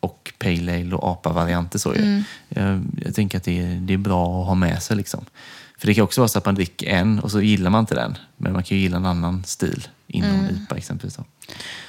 och 0.00 0.32
Pale 0.38 0.74
Ale 0.80 0.94
och 0.94 1.08
APA-varianter. 1.12 1.78
Så. 1.78 1.92
Mm. 1.92 2.24
Jag, 2.48 2.82
jag 3.04 3.14
tänker 3.14 3.38
att 3.38 3.44
det 3.44 3.58
är, 3.60 3.74
det 3.80 3.94
är 3.94 3.98
bra 3.98 4.40
att 4.40 4.46
ha 4.46 4.54
med 4.54 4.82
sig. 4.82 4.96
Liksom. 4.96 5.24
För 5.78 5.86
det 5.86 5.94
kan 5.94 6.04
också 6.04 6.20
vara 6.20 6.28
så 6.28 6.38
att 6.38 6.46
man 6.46 6.54
dricker 6.54 6.86
en 6.86 7.18
och 7.20 7.30
så 7.30 7.40
gillar 7.40 7.70
man 7.70 7.80
inte 7.80 7.94
den. 7.94 8.18
Men 8.36 8.52
man 8.52 8.62
kan 8.62 8.76
ju 8.76 8.82
gilla 8.82 8.96
en 8.96 9.06
annan 9.06 9.44
stil 9.44 9.88
inom 10.06 10.30
Mm. 10.30 10.54
IPA 10.56 10.76
exempelvis. 10.76 11.18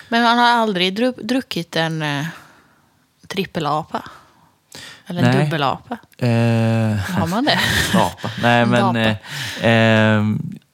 Men 0.09 0.23
man 0.23 0.37
har 0.37 0.45
aldrig 0.45 0.99
dru- 0.99 1.23
druckit 1.23 1.75
en 1.75 2.01
eh, 2.01 2.25
trippelapa? 3.27 4.03
Eller 5.07 5.23
en 5.23 5.43
dubbelapa? 5.45 5.97
Eh, 6.17 6.97
Har 7.19 7.27
man 7.27 7.45
det? 7.45 7.59
apa. 7.93 8.31
Nej, 8.41 8.65
men... 8.65 8.95
Eh, 8.95 9.69
eh, 9.71 10.23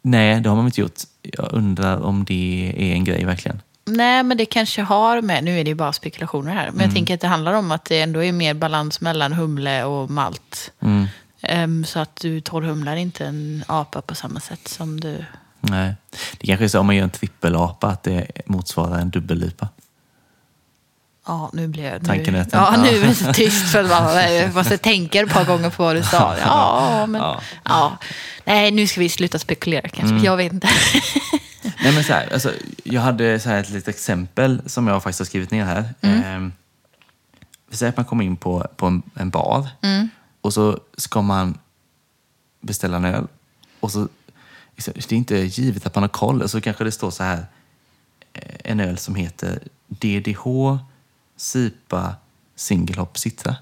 nej, 0.01 0.41
det 0.41 0.49
har 0.49 0.55
man 0.55 0.65
inte 0.65 0.81
gjort. 0.81 0.99
Jag 1.37 1.53
undrar 1.53 2.01
om 2.01 2.25
det 2.25 2.73
är 2.77 2.93
en 2.93 3.03
grej 3.03 3.25
verkligen. 3.25 3.61
Nej, 3.85 4.23
men 4.23 4.37
det 4.37 4.45
kanske 4.45 4.81
har 4.81 5.21
med, 5.21 5.43
nu 5.43 5.59
är 5.59 5.63
det 5.63 5.69
ju 5.69 5.75
bara 5.75 5.93
spekulationer 5.93 6.53
här, 6.53 6.65
men 6.65 6.75
Mm. 6.75 6.85
jag 6.85 6.93
tänker 6.93 7.13
att 7.13 7.21
det 7.21 7.27
handlar 7.27 7.53
om 7.53 7.71
att 7.71 7.85
det 7.85 7.99
ändå 8.01 8.23
är 8.23 8.31
mer 8.31 8.53
balans 8.53 9.01
mellan 9.01 9.33
humle 9.33 9.83
och 9.83 10.09
malt. 10.09 10.71
Mm. 10.79 11.07
Ehm, 11.41 11.85
så 11.85 11.99
att 11.99 12.15
du 12.15 12.41
torrhumlar 12.41 12.95
inte 12.95 13.25
en 13.25 13.63
apa 13.67 14.01
på 14.01 14.15
samma 14.15 14.39
sätt 14.39 14.67
som 14.67 14.99
du... 14.99 15.25
Nej. 15.61 15.93
Det 16.39 16.47
kanske 16.47 16.63
är 16.65 16.67
så 16.67 16.79
om 16.79 16.85
man 16.85 16.95
gör 16.95 17.03
en 17.03 17.09
trippelapa 17.09 17.87
att 17.87 18.03
det 18.03 18.27
motsvarar 18.45 18.99
en 18.99 19.09
dubbel-IPA. 19.09 19.67
Ja, 21.29 21.49
nu 21.53 21.67
blev 21.67 21.85
jag... 21.85 22.01
Nu, 22.01 22.07
Tanken 22.07 22.35
att- 22.35 22.53
ja, 22.53 22.75
nu 22.83 22.87
är 22.89 23.07
det 23.07 23.15
så 23.15 23.33
tyst 23.33 23.71
för 23.71 23.83
att 23.83 23.89
man 23.89 24.33
jag 24.35 24.55
måste 24.55 24.77
tänka 24.77 25.19
ett 25.21 25.29
par 25.29 25.45
gånger 25.45 25.69
på 25.69 25.83
vad 25.83 25.95
du 25.95 26.03
sa. 26.03 26.35
Ja, 26.45 27.05
men... 27.07 27.21
Ja. 27.21 27.41
Ja. 27.63 27.97
Nej, 28.45 28.71
nu 28.71 28.87
ska 28.87 28.99
vi 28.99 29.09
sluta 29.09 29.39
spekulera 29.39 29.89
kanske. 29.89 30.13
Mm. 30.13 30.23
Jag 30.23 30.37
vet 30.37 30.53
inte. 30.53 30.67
Nej, 31.83 31.93
men 31.93 32.03
så 32.03 32.13
här, 32.13 32.33
alltså, 32.33 32.51
jag 32.83 33.01
hade 33.01 33.39
så 33.39 33.49
här 33.49 33.59
ett 33.59 33.69
litet 33.69 33.87
exempel 33.87 34.61
som 34.65 34.87
jag 34.87 35.03
faktiskt 35.03 35.19
har 35.19 35.25
skrivit 35.25 35.51
ner 35.51 35.65
här. 35.65 35.93
Mm. 36.01 36.53
vi 37.69 37.77
säger 37.77 37.89
att 37.89 37.97
man 37.97 38.05
kommer 38.05 38.23
in 38.23 38.37
på, 38.37 38.67
på 38.75 38.85
en, 38.85 39.01
en 39.15 39.29
bar 39.29 39.67
och 40.41 40.53
så 40.53 40.79
ska 40.97 41.21
man 41.21 41.57
beställa 42.61 42.97
en 42.97 43.05
öl. 43.05 43.27
Och 43.79 43.91
så, 43.91 44.07
liksom, 44.75 44.93
det 44.95 45.11
är 45.11 45.17
inte 45.17 45.37
givet 45.37 45.85
att 45.85 45.95
man 45.95 46.03
har 46.03 46.09
koll. 46.09 46.49
Så 46.49 46.61
kanske 46.61 46.83
det 46.83 46.91
står 46.91 47.11
så 47.11 47.23
här, 47.23 47.45
eh, 48.33 48.55
en 48.63 48.79
öl 48.79 48.97
som 48.97 49.15
heter 49.15 49.59
DDH 49.87 50.45
Sipa 51.39 52.15
Single 52.55 52.99
Hop 52.99 53.17
Citra. 53.17 53.55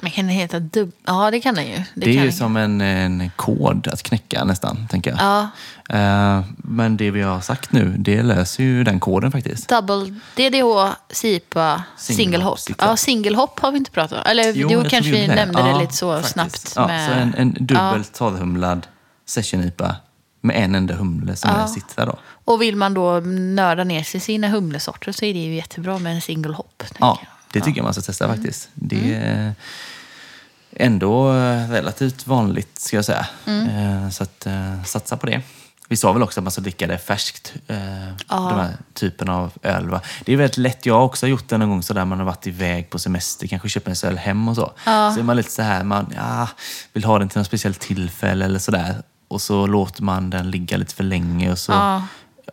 Men 0.00 0.10
kan 0.10 0.26
det 0.26 0.32
heta 0.32 0.60
dubb... 0.60 0.92
Ja, 1.04 1.30
det 1.30 1.40
kan 1.40 1.54
den 1.54 1.66
ju. 1.66 1.82
Det, 1.94 2.00
är 2.00 2.04
kan 2.04 2.12
ju 2.12 2.20
den. 2.20 2.32
som 2.32 2.56
en, 2.56 2.80
en 2.80 3.30
kod 3.36 3.88
att 3.92 4.02
knäcka 4.02 4.44
nästan, 4.44 4.88
tänker 4.90 5.10
jag. 5.10 5.20
Ja, 5.20 5.48
Eh, 5.88 6.44
men 6.56 6.96
det 6.96 7.10
vi 7.10 7.22
har 7.22 7.40
sagt 7.40 7.72
nu, 7.72 7.94
det 7.98 8.22
löser 8.22 8.64
ju 8.64 8.84
den 8.84 9.00
koden 9.00 9.32
faktiskt. 9.32 9.68
double 9.68 10.14
DDH, 10.34 10.94
SIPA, 11.10 11.82
Single 11.96 12.56
single. 12.56 12.74
Ja, 12.78 12.96
single 12.96 13.36
hop 13.36 13.60
har 13.60 13.70
vi 13.72 13.78
inte 13.78 13.90
pratat 13.90 14.18
om. 14.18 14.30
Eller 14.30 14.52
jo, 14.52 14.68
tror 14.68 14.84
kanske 14.84 15.10
vi 15.12 15.20
gjorde 15.22 15.34
nämnde 15.34 15.62
det 15.62 15.68
Ja, 15.68 15.80
lite 15.80 15.94
så 15.96 16.12
faktiskt. 16.22 16.32
snabbt. 16.32 16.72
Ja, 16.76 16.86
med... 16.86 17.08
Så 17.10 17.12
en, 17.14 17.34
en 17.34 17.56
dubbelt 17.66 18.14
torrhumlad 18.14 18.86
session-IPA 19.26 19.96
med 20.46 20.64
en 20.64 20.74
enda 20.74 20.94
humle 20.94 21.36
som 21.36 21.50
Ja. 21.50 21.56
är 21.62 21.66
citra 21.66 22.04
då. 22.06 22.18
Och 22.44 22.62
vill 22.62 22.76
man 22.76 22.94
då 22.94 23.20
nörda 23.20 23.84
ner 23.84 24.02
sig 24.02 24.20
sina 24.20 24.48
humlesorter 24.48 25.12
så 25.12 25.24
är 25.24 25.34
det 25.34 25.40
ju 25.40 25.54
jättebra 25.54 25.98
med 25.98 26.14
en 26.14 26.20
single 26.20 26.54
hop. 26.54 26.82
Ja, 26.98 27.20
det 27.52 27.60
tycker 27.60 27.78
jag 27.78 27.84
man 27.84 27.94
ska 27.94 28.02
testa 28.02 28.28
faktiskt. 28.28 28.68
Det 28.74 29.14
är 29.14 29.54
ändå 30.76 31.32
relativt 31.70 32.26
vanligt 32.26 32.78
ska 32.78 32.96
jag 32.96 33.04
säga. 33.04 33.26
Eh, 33.46 34.10
Så 34.10 34.22
att 34.22 34.46
eh, 34.46 34.82
satsa 34.84 35.16
på 35.16 35.26
det. 35.26 35.42
Vi 35.88 35.96
sa 35.96 36.12
väl 36.12 36.22
också 36.22 36.40
att 36.40 36.44
man 36.44 36.50
ska 36.50 36.60
dricka 36.60 36.86
det 36.86 36.98
färskt, 36.98 37.54
eh, 37.66 37.76
de 38.28 38.54
här 38.54 38.76
typen 38.94 39.28
av 39.28 39.52
öl. 39.62 39.88
Va? 39.88 40.00
Det 40.24 40.32
är 40.32 40.36
väldigt 40.36 40.56
lätt, 40.58 40.86
jag 40.86 40.94
har 40.94 41.02
också 41.04 41.26
gjort 41.26 41.48
det 41.48 41.58
någon 41.58 41.68
gång 41.68 41.82
sådär 41.82 42.04
man 42.04 42.18
har 42.18 42.26
varit 42.26 42.46
iväg 42.46 42.90
på 42.90 42.98
semester, 42.98 43.46
kanske 43.46 43.68
köper 43.68 43.90
en 43.90 44.10
öl 44.10 44.18
hem 44.18 44.48
och 44.48 44.54
så. 44.56 44.72
Så 44.84 44.90
är 44.90 45.22
man 45.22 45.36
lite 45.36 45.50
så 45.50 45.62
här, 45.62 45.84
man 45.84 46.12
ja, 46.16 46.48
vill 46.92 47.04
ha 47.04 47.18
den 47.18 47.28
till 47.28 47.38
något 47.38 47.46
speciellt 47.46 47.80
tillfälle 47.80 48.44
eller 48.44 48.58
sådär. 48.58 49.02
Och 49.28 49.42
så 49.42 49.66
låter 49.66 50.02
man 50.02 50.30
den 50.30 50.50
ligga 50.50 50.76
lite 50.76 50.94
för 50.94 51.04
länge 51.04 51.52
och 51.52 51.58
så 51.58 51.72
Ja. 51.72 52.02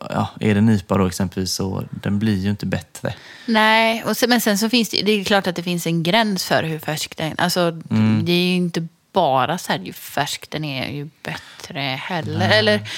ja, 0.09 0.29
är 0.39 0.53
det 0.53 0.59
en 0.59 0.69
IPA 0.69 0.97
då 0.97 1.07
exempelvis 1.07 1.53
så 1.53 1.83
den 1.91 2.19
blir 2.19 2.37
ju 2.37 2.49
inte 2.49 2.65
bättre. 2.65 3.13
Nej, 3.45 4.03
och 4.03 4.17
sen, 4.17 4.29
men 4.29 4.41
sen 4.41 4.57
så 4.57 4.69
finns 4.69 4.89
det, 4.89 5.01
det 5.01 5.11
är 5.11 5.23
klart 5.23 5.47
att 5.47 5.55
det 5.55 5.63
finns 5.63 5.87
en 5.87 6.03
gräns 6.03 6.45
för 6.45 6.63
hur 6.63 6.79
färsk 6.79 7.17
den 7.17 7.31
är. 7.31 7.41
Alltså, 7.41 7.59
Mm. 7.89 8.21
det 8.25 8.31
är 8.31 8.47
ju 8.49 8.55
inte 8.55 8.87
bara 9.11 9.57
så 9.57 9.71
här, 9.71 9.79
ju 9.79 9.93
färsk 9.93 10.49
den 10.49 10.63
är, 10.65 10.87
ju 10.91 11.09
bättre 11.23 11.79
heller. 11.79 12.49
Eller, 12.49 12.89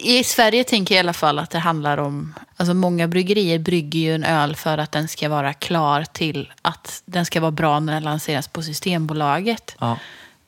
I 0.00 0.24
Sverige 0.24 0.64
tänker 0.64 0.94
jag 0.94 0.98
i 0.98 1.04
alla 1.06 1.12
fall 1.12 1.38
att 1.38 1.50
det 1.50 1.58
handlar 1.58 1.98
om... 1.98 2.34
Alltså 2.56 2.74
många 2.74 3.08
bryggerier 3.08 3.58
brygger 3.58 4.00
ju 4.00 4.14
en 4.14 4.24
öl 4.24 4.56
för 4.56 4.78
att 4.78 4.92
den 4.92 5.08
ska 5.08 5.28
vara 5.28 5.52
klar 5.54 6.04
till 6.12 6.52
att 6.62 7.02
den 7.04 7.26
ska 7.26 7.40
vara 7.40 7.50
bra 7.50 7.80
när 7.80 7.92
den 7.92 8.02
lanseras 8.02 8.48
på 8.48 8.62
Systembolaget. 8.62 9.76
Ja. 9.78 9.98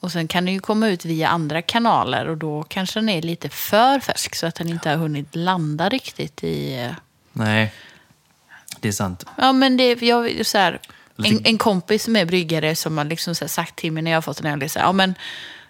Och 0.03 0.12
sen 0.12 0.28
kan 0.28 0.44
den 0.44 0.55
ju 0.55 0.61
komma 0.61 0.88
ut 0.88 1.05
via 1.05 1.28
andra 1.28 1.62
kanaler 1.62 2.26
och 2.28 2.36
då 2.38 2.62
kanske 2.62 3.00
den 3.00 3.09
är 3.09 3.22
lite 3.22 3.48
för 3.48 4.00
färsk 4.00 4.34
så 4.34 4.46
att 4.46 4.55
den 4.55 4.68
inte 4.68 4.88
har 4.90 4.96
hunnit 4.96 5.36
landa 5.36 5.88
riktigt 5.88 6.44
i... 6.44 6.74
eh, 6.84 6.90
Nej, 7.32 7.72
det 8.80 8.88
är 8.88 8.92
sant. 8.92 9.24
Ja, 9.36 9.53
men 9.53 9.76
det, 9.76 10.03
jag, 10.03 10.46
så 10.46 10.59
här, 10.59 10.80
en, 11.24 11.40
en 11.44 11.59
kompis 11.59 12.05
som 12.05 12.16
är 12.16 12.24
bryggare 12.24 12.76
som 12.76 12.98
har 12.98 13.05
liksom 13.05 13.34
så 13.34 13.48
sagt 13.48 13.76
till 13.76 13.92
mig 13.92 14.03
när 14.03 14.11
jag 14.11 14.16
har 14.16 14.22
fått 14.22 14.40
en 14.40 14.46
öl, 14.46 14.59
det 14.59 14.66
är 14.66 14.68
så 14.68 14.78
här, 14.78 14.86
ja 14.86 14.92
men 14.92 15.14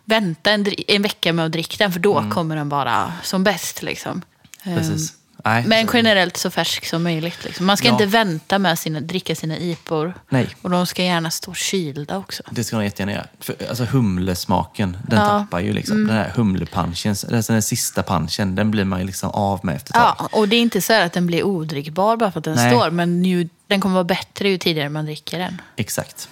vänta 0.05 0.51
en, 0.51 0.67
en 0.89 1.03
vecka 1.03 1.33
med 1.33 1.45
att 1.45 1.53
dricka 1.53 1.77
den 1.85 1.93
för 1.93 2.01
då 2.01 2.19
Mm. 2.19 2.31
kommer 2.31 2.57
den 2.57 2.69
vara 2.69 3.13
som 3.23 3.45
bäst. 3.45 3.83
Liksom. 3.83 4.23
Precis. 4.65 5.15
Nej, 5.45 5.65
Men 5.67 5.89
generellt 5.93 6.37
så 6.37 6.51
färsk 6.51 6.85
som 6.87 7.03
möjligt. 7.03 7.45
Liksom. 7.45 7.67
Man 7.67 7.77
ska 7.77 7.87
Ja. 7.87 7.93
inte 7.93 8.07
vänta 8.07 8.59
med 8.59 8.73
att 8.73 8.85
dricka 9.09 9.35
sina 9.35 9.59
IPor. 9.59 10.15
Nej. 10.29 10.49
Och 10.63 10.71
de 10.71 10.87
ska 10.87 11.03
gärna 11.05 11.31
stå 11.31 11.55
kylda 11.55 12.17
också. 12.17 12.43
Det 12.51 12.65
ska 12.65 12.77
de 12.77 12.85
jättegärna 12.85 13.13
göra. 13.13 13.27
För, 13.41 13.57
alltså 13.69 13.85
humlesmaken, 13.85 14.97
den 15.09 15.19
Ja. 15.19 15.27
tappar 15.29 15.61
ju 15.61 15.73
liksom. 15.73 16.07
Den 16.07 16.17
här 16.17 16.33
humlepunchen, 16.37 17.11
alltså 17.11 17.53
den 17.53 17.63
sista 17.63 18.03
punchen, 18.03 18.55
den 18.55 18.71
blir 18.71 18.85
man 18.85 19.01
ju 19.01 19.07
liksom 19.07 19.31
av 19.31 19.61
med 19.65 19.77
efter 19.77 19.91
ett 19.91 19.95
tag. 19.95 20.15
Ja, 20.19 20.29
och 20.33 20.49
det 20.49 20.57
är 20.57 20.61
inte 20.61 20.81
så 20.81 20.93
här 20.93 21.07
att 21.07 21.13
den 21.13 21.27
blir 21.27 21.43
odrickbar 21.45 22.17
bara 22.17 22.33
för 22.33 22.39
att 22.39 22.45
den 22.45 22.55
Nej. 22.55 22.71
står. 22.71 22.91
Men 22.91 23.25
ju, 23.25 23.49
den 23.67 23.81
kommer 23.81 23.95
vara 23.95 24.05
bättre 24.05 24.49
ju 24.49 24.59
tidigare 24.59 24.89
man 24.89 25.05
dricker 25.05 25.39
den. 25.39 25.61
Exakt. 25.77 26.29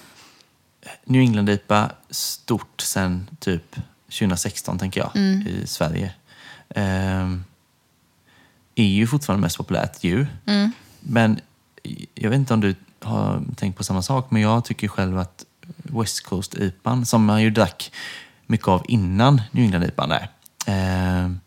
New 1.04 1.20
England 1.20 1.48
IPA, 1.50 1.90
stort 2.10 2.80
sen 2.80 3.28
typ 3.40 3.76
2016 4.10 4.78
tänker 4.78 5.00
jag, 5.00 5.10
Mm. 5.14 5.46
i 5.46 5.66
Sverige. 5.66 6.12
Ehm, 6.74 7.44
är 8.74 8.84
ju 8.84 9.06
fortfarande 9.06 9.42
mest 9.42 9.56
populärt 9.56 10.04
ju. 10.04 10.26
Mm. 10.46 10.72
Men 11.00 11.40
jag 12.14 12.30
vet 12.30 12.38
inte 12.38 12.54
om 12.54 12.60
du 12.60 12.74
har 13.02 13.42
tänkt 13.56 13.76
på 13.76 13.84
samma 13.84 14.02
sak, 14.02 14.30
men 14.30 14.42
jag 14.42 14.64
tycker 14.64 14.88
själv 14.88 15.18
att 15.18 15.44
West 15.82 16.20
Coast 16.20 16.54
IPAn, 16.54 17.06
som 17.06 17.24
man 17.24 17.42
ju 17.42 17.50
drack 17.50 17.92
mycket 18.46 18.68
av 18.68 18.84
innan 18.88 19.42
New 19.50 19.64
England 19.64 19.84
IPAn 19.84 20.08
där, 20.08 20.28
ehm, 20.66 21.40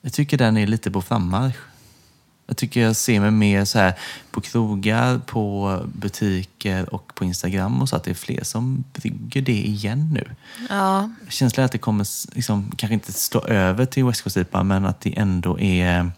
Jag 0.00 0.12
tycker 0.12 0.38
den 0.38 0.56
är 0.56 0.66
lite 0.66 0.90
på 0.90 1.02
frammarsch. 1.02 1.56
Jag 2.46 2.56
tycker 2.56 2.80
jag 2.80 2.96
ser 2.96 3.20
mig 3.20 3.30
mer 3.30 3.64
så 3.64 3.78
här 3.78 3.94
på 4.30 4.40
krogar, 4.40 5.18
på 5.18 5.80
butiker 5.94 6.94
och 6.94 7.14
på 7.14 7.24
Instagram 7.24 7.82
och 7.82 7.88
så 7.88 7.96
att 7.96 8.04
det 8.04 8.10
är 8.10 8.14
fler 8.14 8.44
som 8.44 8.84
brygger 8.92 9.42
det 9.42 9.66
igen 9.66 10.10
nu. 10.12 10.30
Ja, 10.70 11.10
Känslan 11.28 11.62
är 11.62 11.64
att 11.64 11.72
det 11.72 11.78
kommer 11.78 12.06
liksom, 12.34 12.72
kanske 12.76 12.94
inte 12.94 13.12
slå 13.12 13.40
över 13.40 13.86
till 13.86 14.04
West 14.04 14.22
Coast 14.22 14.36
IPA 14.36 14.62
men 14.62 14.84
att 14.84 15.00
det 15.00 15.18
ändå 15.18 15.60
är 15.60 16.10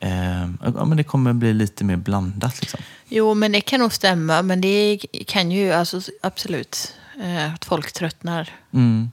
eh, 0.00 0.48
ja, 0.62 0.84
men 0.84 0.96
det 0.96 1.04
kommer 1.04 1.32
bli 1.32 1.54
lite 1.54 1.84
mer 1.84 1.96
blandat. 1.96 2.60
Liksom. 2.60 2.80
jo 3.08 3.34
men 3.34 3.52
det 3.52 3.60
kan 3.60 3.80
nog 3.80 3.92
stämma. 3.92 4.42
Men 4.42 4.60
det 4.60 4.98
kan 5.26 5.50
ju 5.50 5.72
alltså, 5.72 6.00
absolut 6.22 6.94
eh, 7.20 7.54
att 7.54 7.64
folk 7.64 7.92
tröttnar. 7.92 8.50
Mm. 8.72 9.10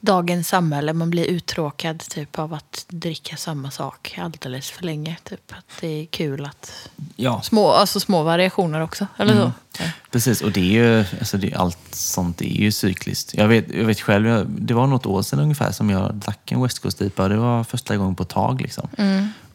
Dagens 0.00 0.48
samhälle, 0.48 0.92
man 0.92 1.10
blir 1.10 1.24
uttråkad 1.24 1.98
typ 2.00 2.38
av 2.38 2.54
att 2.54 2.84
dricka 2.88 3.36
samma 3.36 3.70
sak 3.70 4.18
alldeles 4.22 4.70
för 4.70 4.82
länge. 4.84 5.16
Typ. 5.24 5.52
Att 5.52 5.64
det 5.80 5.86
är 6.02 6.06
kul 6.06 6.44
att... 6.44 6.88
Ja, 7.16 7.42
Små, 7.42 7.70
alltså 7.70 8.00
små 8.00 8.22
variationer 8.22 8.80
också, 8.80 9.06
eller 9.16 9.32
Mm. 9.32 9.44
så? 9.44 9.82
Precis, 10.10 10.40
och 10.42 10.52
det 10.52 10.60
är 10.60 10.64
ju, 10.98 10.98
alltså 11.18 11.36
det, 11.36 11.54
allt 11.54 11.78
sånt 11.94 12.40
är 12.42 12.46
ju 12.46 12.72
cykliskt. 12.72 13.34
Jag 13.34 13.48
vet, 13.48 13.70
jag 13.74 13.84
vet 13.84 14.00
själv, 14.00 14.26
jag, 14.26 14.46
det 14.48 14.74
var 14.74 14.86
något 14.86 15.06
år 15.06 15.22
sedan 15.22 15.38
ungefär 15.38 15.72
som 15.72 15.90
jag 15.90 16.14
drack 16.14 16.52
en 16.52 16.62
West 16.62 16.78
Coast 16.78 17.00
IPA. 17.00 17.28
Det 17.28 17.36
var 17.36 17.64
första 17.64 17.96
gången 17.96 18.14
på 18.14 18.22
ett 18.22 18.28
tag. 18.28 18.60
Liksom. 18.60 18.88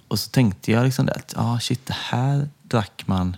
Och 0.07 0.19
så 0.19 0.29
tänkte 0.29 0.71
jag 0.71 0.85
liksom 0.85 1.05
det 1.05 1.13
att 1.13 1.33
ah, 1.37 1.59
shit, 1.59 1.85
det 1.85 1.95
här 2.09 2.49
drack 2.63 3.03
man 3.05 3.37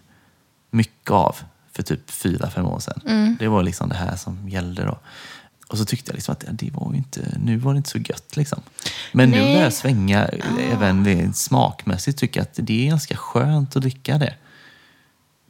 mycket 0.71 1.11
av 1.11 1.35
för 1.71 1.83
typ 1.83 2.11
fyra, 2.11 2.49
fem 2.49 2.65
år 2.65 2.79
sedan. 2.79 3.35
Det 3.39 3.47
var 3.47 3.63
liksom 3.63 3.89
det 3.89 3.95
här 3.95 4.15
som 4.15 4.49
gällde 4.49 4.83
då. 4.85 4.97
Och 5.69 5.77
så 5.77 5.85
tyckte 5.85 6.11
jag 6.11 6.15
liksom 6.15 6.31
att 6.31 6.43
det 6.49 6.69
var 6.73 6.95
inte, 6.95 7.37
nu 7.39 7.57
var 7.57 7.73
det 7.73 7.77
inte 7.77 7.89
så 7.89 7.97
gött. 7.97 8.37
Liksom. 8.37 8.61
Men 9.11 9.29
nu 9.29 9.37
Nej. 9.37 9.45
börjar 9.45 9.63
jag 9.63 9.73
svänga 9.73 10.29
även 10.71 11.03
det 11.03 11.35
smakmässigt. 11.35 12.19
Tycker 12.19 12.39
jag 12.39 12.43
att 12.43 12.53
det 12.57 12.85
är 12.85 12.89
ganska 12.89 13.17
skönt 13.17 13.75
att 13.75 13.81
dricka 13.81 14.17
det. 14.17 14.35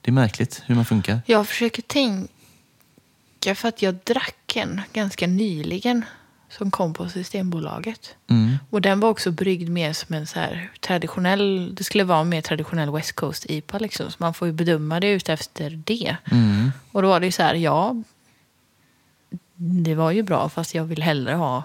Det 0.01 0.11
är 0.11 0.13
märkligt 0.13 0.63
hur 0.65 0.75
man 0.75 0.85
funkar. 0.85 1.21
Jag 1.25 1.47
försöker 1.47 1.81
tänka, 1.81 3.55
för 3.55 3.67
att 3.67 3.81
jag 3.81 3.95
drack 4.03 4.55
en 4.55 4.81
ganska 4.93 5.27
nyligen 5.27 6.05
som 6.49 6.71
kom 6.71 6.93
på 6.93 7.09
Systembolaget. 7.09 8.15
Mm. 8.29 8.57
Och 8.69 8.81
den 8.81 8.99
var 8.99 9.09
också 9.09 9.31
bryggd 9.31 9.69
mer 9.69 9.93
som 9.93 10.15
en 10.15 10.27
så 10.27 10.39
här 10.39 10.71
traditionell, 10.79 11.75
det 11.75 11.83
skulle 11.83 12.03
vara 12.03 12.19
en 12.19 12.29
mer 12.29 12.41
traditionell 12.41 12.91
West 12.91 13.13
Coast 13.13 13.45
IPA 13.49 13.77
liksom. 13.77 14.11
Så 14.11 14.15
man 14.19 14.33
får 14.33 14.47
ju 14.47 14.53
bedöma 14.53 14.99
det 14.99 15.07
ut 15.07 15.29
efter 15.29 15.81
det. 15.85 16.15
Mm. 16.31 16.71
Och 16.91 17.01
då 17.01 17.07
var 17.07 17.19
det 17.19 17.25
ju 17.25 17.31
så 17.31 17.43
här, 17.43 17.55
ja, 17.55 17.95
det 19.61 19.95
var 19.95 20.11
ju 20.11 20.23
bra 20.23 20.49
fast 20.49 20.75
jag 20.75 20.83
vill 20.83 21.03
hellre 21.03 21.33
ha 21.33 21.63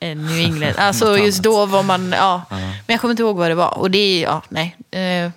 en 0.00 0.26
New 0.26 0.38
England. 0.38 0.74
Alltså 0.78 1.18
just 1.18 1.42
då 1.42 1.66
var 1.66 1.82
man, 1.82 2.12
ja. 2.12 2.42
Men 2.50 2.72
jag 2.86 3.00
kommer 3.00 3.10
inte 3.12 3.22
ihåg 3.22 3.36
vad 3.36 3.50
det 3.50 3.54
var. 3.54 3.78
Och 3.78 3.90
det 3.90 3.98
är, 3.98 4.22
ja, 4.22 4.42
nej. 4.48 4.76
Eh, 4.90 5.30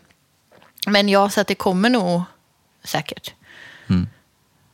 Men 0.88 1.10
ja, 1.10 1.30
så 1.30 1.42
att 1.42 1.48
det 1.48 1.56
kommer 1.56 1.90
nog 1.90 2.22
säkert. 2.84 3.34
Mm. 3.90 4.08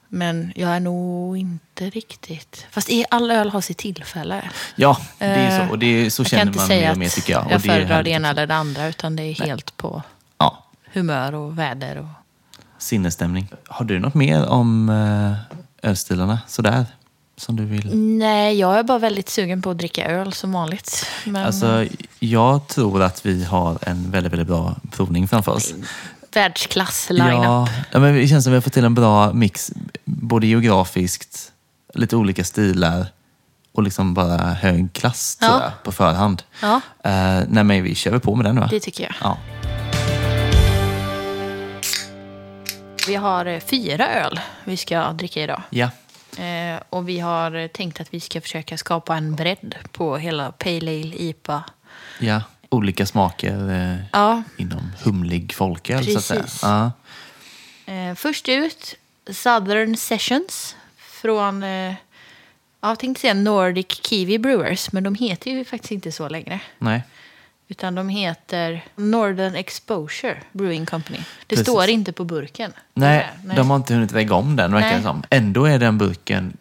Men 0.08 0.52
jag 0.56 0.70
är 0.70 0.80
nog 0.80 1.38
inte 1.38 1.90
riktigt... 1.90 2.66
Fast 2.72 2.90
i- 2.90 3.06
all 3.10 3.32
öl 3.32 3.50
har 3.50 3.62
sitt 3.62 3.78
tillfälle. 3.78 4.42
Ja, 4.76 4.98
det 5.18 5.26
är 5.26 5.60
Eh, 5.62 5.66
så. 5.68 5.72
Och 5.72 5.80
det 5.80 5.86
är, 5.86 6.10
så 6.10 6.22
jag 6.22 6.28
känner 6.28 6.46
inte 6.46 6.58
man 6.58 6.68
säga 6.68 6.82
mer 6.88 6.92
och 6.92 6.98
mer 6.98 7.10
tycker 7.10 7.34
jag. 7.34 7.46
Och 7.46 7.52
jag 7.52 7.62
föredrar 7.62 8.04
det 8.04 8.10
ena 8.10 8.30
eller 8.30 8.48
det 8.48 8.56
andra. 8.56 8.88
Utan 8.88 9.16
det 9.16 9.24
är 9.24 9.34
helt 9.46 9.78
på 9.78 10.04
Ja, 10.38 10.64
humör 10.94 11.36
och 11.36 11.58
väder. 11.60 11.98
Och... 12.00 12.06
sinnesstämning. 12.78 13.48
Har 13.68 13.86
du 13.86 14.00
något 14.00 14.14
mer 14.14 14.46
om 14.46 14.90
eh, 14.90 15.58
ölstilarna 15.82 16.40
sådär? 16.48 16.86
Som 17.38 17.56
du 17.56 17.66
vill? 17.66 17.96
Nej, 18.18 18.60
jag 18.60 18.80
är 18.80 18.84
bara 18.84 19.00
väldigt 19.00 19.30
sugen 19.30 19.62
på 19.62 19.70
att 19.72 19.78
dricka 19.78 20.06
öl 20.06 20.34
som 20.34 20.52
vanligt. 20.52 21.06
Men 21.26 21.46
Alltså, 21.46 21.86
jag 22.20 22.68
tror 22.68 23.02
att 23.02 23.26
vi 23.26 23.44
har 23.44 23.78
en 23.82 24.12
väldigt, 24.12 24.32
väldigt 24.34 24.48
bra 24.48 24.76
provning 24.92 25.28
framför 25.28 25.52
oss. 25.52 25.74
världsklass 26.34 27.08
line-up. 27.10 27.44
Ja, 27.44 27.70
ja, 27.92 28.00
men 28.00 28.16
det 28.16 28.28
känns 28.28 28.44
som 28.44 28.52
att 28.52 28.54
vi 28.54 28.58
har 28.58 28.62
fått 28.62 28.74
till 28.74 28.86
en 28.86 28.96
bra 28.96 29.34
mix, 29.34 29.72
både 30.06 30.48
geografiskt, 30.48 31.52
lite 31.94 32.16
olika 32.16 32.44
stilar 32.44 33.06
och 33.74 33.84
liksom 33.84 34.14
bara 34.14 34.38
hög 34.38 34.94
klass 34.94 35.36
tror 35.36 35.52
Ja. 35.52 35.62
jag, 35.64 35.84
på 35.84 35.92
förhand. 35.92 36.44
Ja, 36.62 36.82
Eh, 37.04 37.44
nej, 37.48 37.64
men 37.64 37.84
vi 37.84 37.96
kör 37.96 38.12
väl 38.12 38.20
på 38.20 38.36
med 38.36 38.46
den 38.46 38.60
va? 38.60 38.68
det 38.72 38.80
tycker 38.80 39.04
jag. 39.04 39.14
Ja. 39.22 39.38
Vi 43.08 43.16
har 43.16 43.46
eh, 43.46 43.60
fyra 43.60 44.08
öl 44.10 44.40
vi 44.64 44.78
ska 44.78 45.12
dricka 45.14 45.42
idag. 45.44 45.62
ja. 45.70 45.90
Eh, 46.38 46.80
och 46.90 47.10
vi 47.10 47.20
har 47.20 47.68
tänkt 47.68 48.02
att 48.02 48.14
vi 48.14 48.20
ska 48.20 48.42
försöka 48.42 48.78
skapa 48.78 49.16
en 49.18 49.36
bredd 49.36 49.76
på 49.92 50.18
hela 50.18 50.52
Pale 50.52 50.92
Ale, 50.92 51.16
IPA. 51.16 51.64
Ja, 52.20 52.44
olika 52.70 53.06
smaker 53.06 53.70
eh, 53.70 53.98
Ja, 54.14 54.44
inom 54.58 54.92
humlig 55.04 55.54
folköl 55.54 56.06
så 56.06 56.18
att 56.18 56.24
säga. 56.24 56.46
Ja. 56.62 56.92
eh, 57.94 58.16
först 58.16 58.50
ut 58.50 58.96
Southern 59.32 59.98
Sessions 59.98 60.76
från, 60.98 61.64
eh, 61.64 61.70
ja, 61.70 62.90
jag 62.90 63.00
tänkte 63.00 63.22
säga 63.22 63.34
Nordic 63.34 64.02
Kiwi 64.04 64.40
Brewers, 64.40 64.92
men 64.92 65.04
de 65.04 65.16
heter 65.16 65.52
ju 65.52 65.66
faktiskt 65.66 65.92
inte 65.92 66.12
så 66.12 66.30
längre. 66.30 66.60
Nej. 66.78 67.04
Utan 67.72 67.96
de 67.96 68.10
heter 68.10 68.86
Northern 68.96 69.56
Exposure 69.56 70.38
Brewing 70.52 70.86
Company. 70.86 71.18
Det 71.18 71.46
Precis. 71.48 71.66
står 71.68 71.88
inte 71.90 72.12
på 72.14 72.24
burken. 72.24 72.74
Nej, 72.94 73.30
Nej. 73.44 73.56
de 73.58 73.70
har 73.70 73.78
inte 73.78 73.94
hunnit 73.94 74.12
väga 74.12 74.36
om 74.36 74.56
den 74.56 74.74
verkar 74.74 74.98
det 74.98 75.04
som. 75.04 75.24
Ändå 75.30 75.66
är 75.66 75.80
den 75.80 75.98
burken 75.98 76.58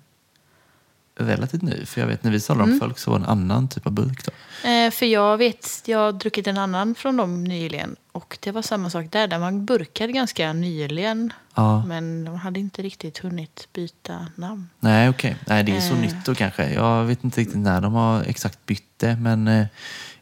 relativt 1.19 1.63
ny. 1.63 1.85
För 1.87 2.01
jag 2.01 2.09
vet 2.09 2.25
när 2.25 2.31
vi 2.31 2.41
sålde 2.41 2.63
Mm. 2.65 2.79
dem 2.79 2.89
folk 2.89 2.99
så 2.99 3.11
var 3.11 3.19
det 3.19 3.25
en 3.25 3.31
annan 3.31 3.69
typ 3.69 3.87
av 3.87 3.93
burk 3.93 4.25
då. 4.25 4.69
Eh, 4.69 4.91
för 4.91 5.07
jag 5.07 5.37
vet, 5.37 5.83
jag 5.85 5.99
har 5.99 6.13
druckit 6.13 6.47
en 6.47 6.59
annan 6.59 6.95
från 6.95 7.17
dem 7.17 7.45
nyligen. 7.45 7.97
Och 8.13 8.39
det 8.41 8.51
var 8.53 8.63
samma 8.63 8.91
sak 8.91 9.07
där. 9.11 9.27
Den 9.29 9.41
var 9.41 9.53
burkad 9.53 10.13
ganska 10.15 10.53
nyligen. 10.53 11.33
Ja. 11.55 11.85
Men 11.87 12.25
de 12.25 12.35
hade 12.37 12.61
inte 12.61 12.83
riktigt 12.83 13.19
hunnit 13.19 13.69
byta 13.73 14.27
namn. 14.35 14.69
Nej, 14.81 15.09
okej. 15.09 15.37
Nej, 15.47 15.65
det 15.65 15.77
är 15.77 15.81
så 15.81 15.95
Eh. 15.95 16.01
nytt 16.01 16.25
då 16.25 16.35
kanske. 16.35 16.73
Jag 16.75 17.05
vet 17.05 17.25
inte 17.25 17.41
riktigt 17.41 17.59
när 17.59 17.81
de 17.81 17.93
har 17.95 18.23
exakt 18.23 18.67
bytt 18.67 18.85
det. 18.97 19.17
Men 19.17 19.49
eh, 19.49 19.67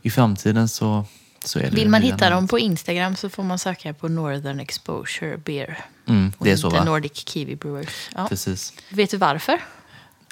i 0.02 0.10
framtiden 0.10 0.68
så, 0.68 1.04
så 1.44 1.58
är 1.58 1.62
det 1.62 1.70
Vill 1.70 1.88
man 1.88 2.02
hitta 2.02 2.30
dem 2.30 2.48
på 2.48 2.58
Instagram 2.58 3.16
så 3.16 3.28
får 3.28 3.42
man 3.42 3.58
söka 3.58 3.94
på 3.94 4.08
Northern 4.08 4.60
Exposure 4.60 5.36
Beer. 5.36 5.78
Mm, 6.06 6.32
Och 6.38 6.44
det 6.44 6.52
är 6.52 6.56
så 6.56 6.70
va? 6.70 6.84
Nordic 6.84 7.28
Kiwi 7.28 7.56
Brewers. 7.56 8.10
Ja. 8.14 8.28
Precis. 8.28 8.72
Vet 8.90 9.10
du 9.10 9.16
varför? 9.16 9.58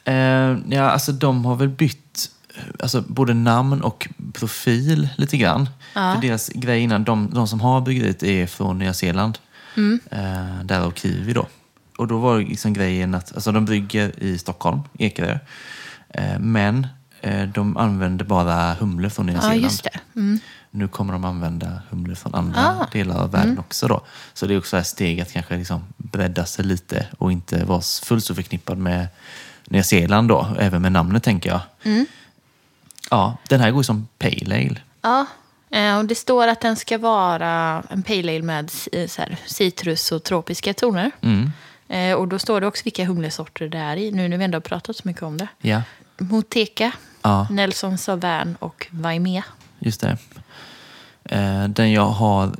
Eh, 0.04 0.14
ja, 0.68 0.82
alltså 0.82 1.12
de 1.12 1.44
har 1.44 1.56
väl 1.56 1.68
bytt 1.68 2.30
alltså, 2.78 3.00
både 3.00 3.34
namn 3.34 3.82
och 3.82 4.08
profil 4.32 5.08
lite 5.16 5.36
grann. 5.36 5.68
Ja. 5.94 6.14
För 6.14 6.28
deras 6.28 6.48
grej 6.48 6.80
innan, 6.80 7.04
de, 7.04 7.30
de 7.34 7.48
som 7.48 7.60
har 7.60 7.80
bryggeriet 7.80 8.22
är 8.22 8.46
från 8.46 8.78
Nya 8.78 8.94
Zeeland. 8.94 9.38
Mm. 9.76 10.00
Eh, 10.10 10.64
därav 10.64 10.92
Kiwi 10.92 11.32
då. 11.32 11.46
Och 11.98 12.06
då 12.06 12.18
var 12.18 12.38
liksom 12.38 12.72
grejen 12.72 13.14
att 13.14 13.34
alltså, 13.34 13.52
de 13.52 13.64
brygger 13.64 14.22
i 14.22 14.38
Stockholm, 14.38 14.80
Ekerö. 14.98 15.38
Eh, 16.08 16.38
men 16.38 16.86
de 17.54 17.76
använder 17.76 18.24
bara 18.24 18.74
humle 18.74 19.10
från 19.10 19.26
Nya 19.26 19.34
Ja, 19.36 19.40
Zeeland. 19.42 19.80
det. 19.82 20.20
Mm. 20.20 20.38
Nu 20.70 20.88
kommer 20.88 21.12
de 21.12 21.24
använda 21.24 21.82
humle 21.90 22.16
från 22.16 22.34
andra 22.34 22.60
Ah. 22.68 22.86
delar 22.92 23.16
av 23.22 23.30
världen 23.30 23.58
också. 23.58 23.88
Då. 23.88 24.00
Så 24.34 24.46
det 24.46 24.54
är 24.54 24.58
också 24.58 24.76
ett 24.78 24.86
steg 24.86 25.20
att 25.20 25.32
kanske 25.32 25.56
liksom 25.56 25.84
bredda 25.96 26.44
sig 26.46 26.64
lite 26.64 27.06
och 27.18 27.32
inte 27.32 27.64
vara 27.64 27.80
fullt 27.80 28.24
så 28.24 28.34
förknippad 28.34 28.78
med 28.78 29.06
Nya 29.64 29.82
Zeeland 29.82 30.28
då, 30.28 30.46
även 30.58 30.82
med 30.82 30.92
namnet 30.92 31.22
tänker 31.22 31.50
jag. 31.50 31.60
Mm. 31.82 32.06
Ja, 33.10 33.36
den 33.48 33.60
här 33.60 33.70
går 33.70 33.82
som 33.82 34.08
Pale 34.18 34.54
Ale. 34.56 34.80
Ja, 35.02 35.26
eh, 35.70 35.98
och 35.98 36.04
det 36.04 36.14
står 36.14 36.48
att 36.48 36.60
den 36.60 36.76
ska 36.76 36.98
vara 36.98 37.82
en 37.90 38.02
pale 38.02 38.32
ale 38.36 38.42
med 38.42 38.70
eh, 38.92 39.10
här, 39.18 39.36
citrus 39.46 40.12
och 40.12 40.22
tropiska 40.22 40.74
toner. 40.74 41.10
Mm. 41.20 41.50
Eh, 41.88 42.14
Och 42.16 42.28
då 42.28 42.38
står 42.38 42.60
det 42.60 42.66
också 42.66 42.84
vilka 42.84 43.04
humlesorter 43.04 43.68
det 43.68 43.78
är 43.78 43.96
i, 43.96 44.10
nu 44.12 44.28
när 44.28 44.36
vi 44.38 44.44
ändå 44.44 44.56
har 44.56 44.60
pratat 44.60 44.96
så 44.96 45.02
mycket 45.04 45.22
om 45.22 45.36
det. 45.36 45.48
Ja, 45.58 45.82
Moteca, 46.18 46.92
ja 47.26 47.46
Nelson 47.50 47.98
Sauvin 47.98 48.56
och 48.58 48.86
Vaimea. 48.90 49.44
just 49.78 50.00
det. 50.00 50.16
Eh, 51.24 51.68
den 51.68 51.92
jag 51.92 52.06
har 52.06 52.52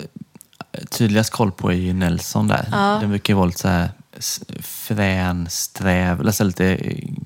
tydligast 0.90 1.30
koll 1.30 1.52
på 1.52 1.70
är 1.70 1.76
ju 1.76 1.92
Nelson 1.92 2.48
där. 2.48 2.68
Ja. 2.72 2.98
Den 3.00 3.08
brukar 3.08 3.34
ju 3.34 3.36
vara 3.36 3.46
lite 3.46 3.58
så 3.58 3.68
här 3.68 3.90
frän, 4.62 5.46
sträv, 5.50 6.20
eller 6.20 6.32
så 6.32 6.42
här 6.42 6.46
lite 6.46 6.78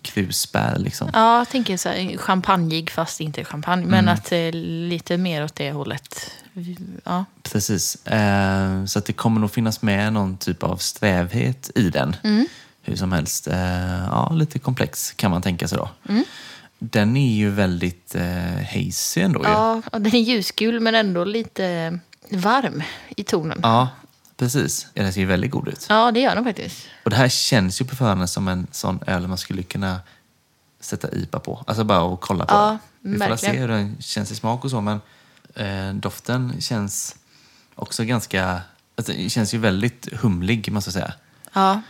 krusbär 0.03 0.79
liksom. 0.79 1.11
Ja, 1.13 1.39
jag 1.39 1.49
tänker 1.49 1.77
så 1.77 1.89
här, 1.89 2.17
champagnig 2.17 2.91
fast 2.91 3.21
inte 3.21 3.45
champagne. 3.45 3.87
Men 3.87 4.09
att 4.09 4.33
eh, 4.33 4.51
lite 4.53 5.17
mer 5.17 5.45
åt 5.45 5.55
det 5.55 5.73
hållet. 5.73 6.31
Ja. 7.05 7.25
Precis. 7.43 8.07
Eh, 8.07 8.85
så 8.85 8.99
att 8.99 9.05
det 9.05 9.13
kommer 9.13 9.41
nog 9.41 9.51
finnas 9.51 9.83
med 9.83 10.13
någon 10.13 10.37
typ 10.37 10.63
av 10.63 10.77
strävhet 10.77 11.71
i 11.75 11.91
den. 11.91 12.17
Mm. 12.25 12.47
Hur 12.83 12.97
som 12.97 13.13
helst. 13.13 13.47
Eh, 13.47 14.05
ja, 14.11 14.33
lite 14.33 14.59
komplex 14.59 15.13
kan 15.13 15.31
man 15.31 15.43
tänka 15.43 15.69
sig 15.69 15.79
då. 15.79 15.89
Mm. 16.09 16.25
Den 16.83 17.17
är 17.17 17.35
ju 17.35 17.51
väldigt 17.51 18.15
eh, 18.15 18.25
hazy 18.75 19.21
ändå. 19.21 19.41
Ja, 19.45 19.83
och 19.93 20.01
den 20.01 20.15
är 20.15 20.21
ljusgul 20.21 20.81
men 20.81 20.95
ändå 20.95 21.25
lite 21.25 21.99
varm 22.31 22.83
i 23.17 23.25
tonen. 23.25 23.61
Ja, 23.63 23.89
precis. 24.37 24.87
Ja, 24.95 25.03
Den 25.03 25.13
ser 25.13 25.21
ju 25.21 25.27
väldigt 25.27 25.51
god 25.51 25.69
ut. 25.69 25.87
Ja, 25.89 26.11
det 26.11 26.21
gör 26.21 26.35
den 26.35 26.45
faktiskt. 26.45 26.87
Och 27.05 27.11
det 27.11 27.17
här 27.17 27.29
känns 27.29 27.81
ju 27.81 27.85
på 27.85 27.97
förhand 27.97 28.31
som 28.31 28.49
en 28.49 28.67
sån 28.73 29.01
öl 29.07 29.27
man 29.27 29.39
skulle 29.39 29.63
kunna 29.63 30.01
sätta 30.81 31.11
IPA 31.15 31.39
på. 31.41 31.65
Alltså 31.67 31.85
bara 31.85 32.15
att 32.15 32.21
kolla 32.21 32.47
på 32.47 32.55
Ja, 32.55 32.79
den. 33.01 33.13
Vi 33.13 33.19
får 33.19 33.37
se 33.37 33.53
hur 33.53 33.69
den 33.69 33.97
känns 34.01 34.31
i 34.31 34.35
smak 34.35 34.65
och 34.65 34.71
så, 34.71 34.81
men 34.81 35.01
eh, 35.55 35.95
doften 35.95 36.61
känns 36.61 37.17
också 37.75 38.05
ganska... 38.05 38.61
Alltså, 38.97 39.13
känns 39.29 39.55
ju 39.55 39.59
väldigt 39.59 40.09
humlig, 40.21 40.73
måste 40.73 40.89
jag 40.89 40.93
säga. 40.93 41.13
Ja. 41.53 41.81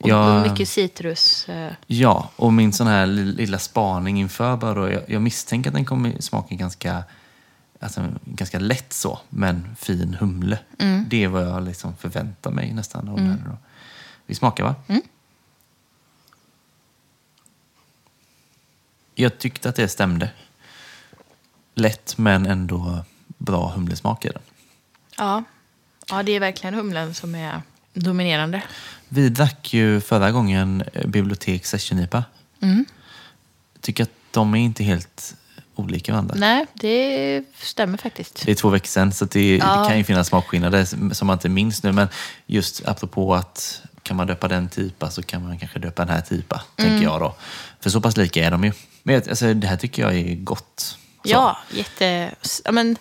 Och 0.00 0.08
Jag- 0.08 0.50
mycket 0.50 0.68
citrus. 0.68 1.48
eh, 1.48 1.72
Ja, 1.86 2.30
och 2.36 2.52
min 2.52 2.72
sån 2.72 2.86
här 2.86 3.06
li- 3.06 3.32
lilla 3.32 3.58
spaning 3.58 4.20
inför 4.20 4.56
bara 4.56 4.74
då, 4.74 4.90
jag, 4.90 5.02
jag 5.10 5.22
misstänker 5.22 5.70
att 5.70 5.74
den 5.74 5.84
kommer 5.84 6.20
smaka 6.20 6.54
ganska, 6.54 7.04
alltså, 7.80 8.06
ganska 8.24 8.58
lätt 8.58 8.92
så, 8.92 9.18
men 9.28 9.76
fin 9.80 10.14
humle. 10.20 10.58
Det 11.06 11.24
är 11.24 11.28
vad 11.28 11.42
jag 11.48 11.62
liksom 11.64 11.96
förväntar 11.96 12.50
mig 12.50 12.72
nästan 12.72 13.08
av 13.08 13.18
här 13.20 13.42
då. 13.46 13.56
Vi 14.26 14.34
smakar 14.34 14.64
va? 14.64 14.74
Jag 19.14 19.38
tyckte 19.38 19.68
att 19.68 19.76
det 19.76 19.88
stämde. 19.88 20.30
Lätt 21.74 22.18
men 22.18 22.46
ändå 22.46 23.04
bra 23.38 23.68
humlesmak 23.70 24.24
i 24.24 24.28
den. 24.28 24.42
Ja. 25.18 25.44
ja, 26.10 26.22
det 26.22 26.32
är 26.32 26.40
verkligen 26.40 26.74
humlen 26.74 27.14
som 27.14 27.34
är 27.34 27.62
dominerande. 28.00 28.62
Vi 29.08 29.28
drack 29.28 29.74
ju 29.74 30.00
förra 30.00 30.30
gången 30.30 30.84
eh, 30.92 31.06
Bibliotek 31.06 31.66
Session-IPA. 31.66 32.24
Tycker 33.80 34.02
att 34.02 34.10
de 34.30 34.54
är 34.54 34.58
inte 34.58 34.84
helt 34.84 35.34
olika 35.74 36.12
varandra. 36.12 36.34
Nej, 36.38 36.66
det 36.74 37.44
stämmer 37.58 37.98
faktiskt. 37.98 38.42
Det 38.46 38.50
är 38.50 38.54
två 38.54 38.68
veckor 38.68 38.86
sedan, 38.86 39.12
så 39.12 39.24
det, 39.24 39.56
Ja. 39.56 39.80
det 39.82 39.88
kan 39.88 39.98
ju 39.98 40.04
finnas 40.04 40.28
smakskillnader 40.28 40.84
som- 41.14 41.26
man 41.26 41.34
inte 41.34 41.48
minns 41.48 41.82
nu. 41.82 41.92
Men 41.92 42.08
just 42.46 42.86
apropå 42.86 43.34
att 43.34 43.82
kan 44.02 44.16
man 44.16 44.26
döpa 44.26 44.48
den 44.48 44.68
typa 44.68 45.10
så 45.10 45.22
kan 45.22 45.42
man 45.42 45.58
kanske 45.58 45.78
döpa 45.78 46.04
den 46.04 46.14
här 46.14 46.20
typa, 46.22 46.62
Mm. 46.76 46.90
tänker 46.90 47.04
jag 47.04 47.20
då. 47.20 47.34
För 47.80 47.90
så 47.90 48.00
pass 48.00 48.16
lika 48.16 48.44
är 48.46 48.50
de 48.50 48.64
ju. 48.64 48.72
Men 49.02 49.16
alltså, 49.16 49.54
det 49.54 49.66
här 49.66 49.76
tycker 49.76 50.02
jag 50.02 50.14
är 50.16 50.34
gott. 50.34 50.74
Så. 50.76 50.96
Ja, 51.24 51.58
jätte... 51.70 52.34
Ja, 52.64 52.72
men, 52.72 52.96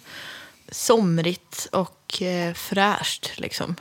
somrigt 0.72 1.68
och 1.72 2.22
eh, 2.22 2.54
fräscht 2.54 3.32
liksom. 3.40 3.76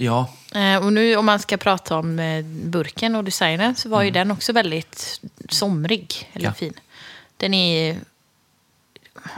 Ja, 0.00 0.30
Eh, 0.54 0.76
och 0.84 0.92
nu 0.92 1.16
om 1.16 1.26
man 1.26 1.38
ska 1.38 1.56
prata 1.56 1.96
om 1.98 2.18
eh, 2.18 2.44
burken 2.44 3.14
och 3.14 3.24
designen 3.24 3.74
så 3.76 3.88
var 3.88 4.02
ju 4.02 4.10
den 4.10 4.30
också 4.30 4.52
väldigt 4.52 5.20
somrig, 5.48 6.28
eller 6.32 6.44
Mm. 6.46 6.54
Ja. 6.54 6.58
fin. 6.58 6.72
Den 7.36 7.54
är 7.54 7.96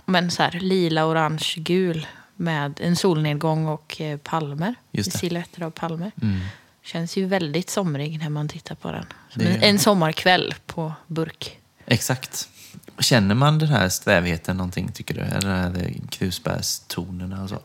men 0.05 0.31
så 0.31 0.43
här, 0.43 0.51
lila, 0.61 1.05
orange, 1.07 1.53
gul 1.57 2.07
med 2.37 2.81
en 2.81 2.97
solnedgång 2.97 3.67
och 3.67 4.01
eh, 4.01 4.19
palmer. 4.19 4.75
Just 4.93 5.13
det. 5.13 5.19
Silhuetter 5.19 5.63
av 5.63 5.71
palmer. 5.71 6.11
Mm. 6.23 6.41
Känns 6.83 7.17
ju 7.17 7.27
väldigt 7.27 7.71
somrig 7.71 8.19
när 8.19 8.29
man 8.29 8.49
tittar 8.49 8.75
på 8.75 8.93
den. 8.93 9.07
Som 9.31 9.43
en, 9.43 9.63
en 9.63 9.79
sommarkväll 9.79 10.55
på 10.67 10.93
burk. 11.07 11.59
exakt. 11.87 12.49
Känner 12.99 13.35
man 13.35 13.59
den 13.59 13.69
här 13.69 13.89
strävheten 13.89 14.57
någonting, 14.57 14.93
tycker 14.93 15.15
du? 15.15 15.21
Eller 15.21 15.49
här 15.57 15.93
krusbärstonerna 16.11 17.43
och 17.43 17.49
så? 17.49 17.59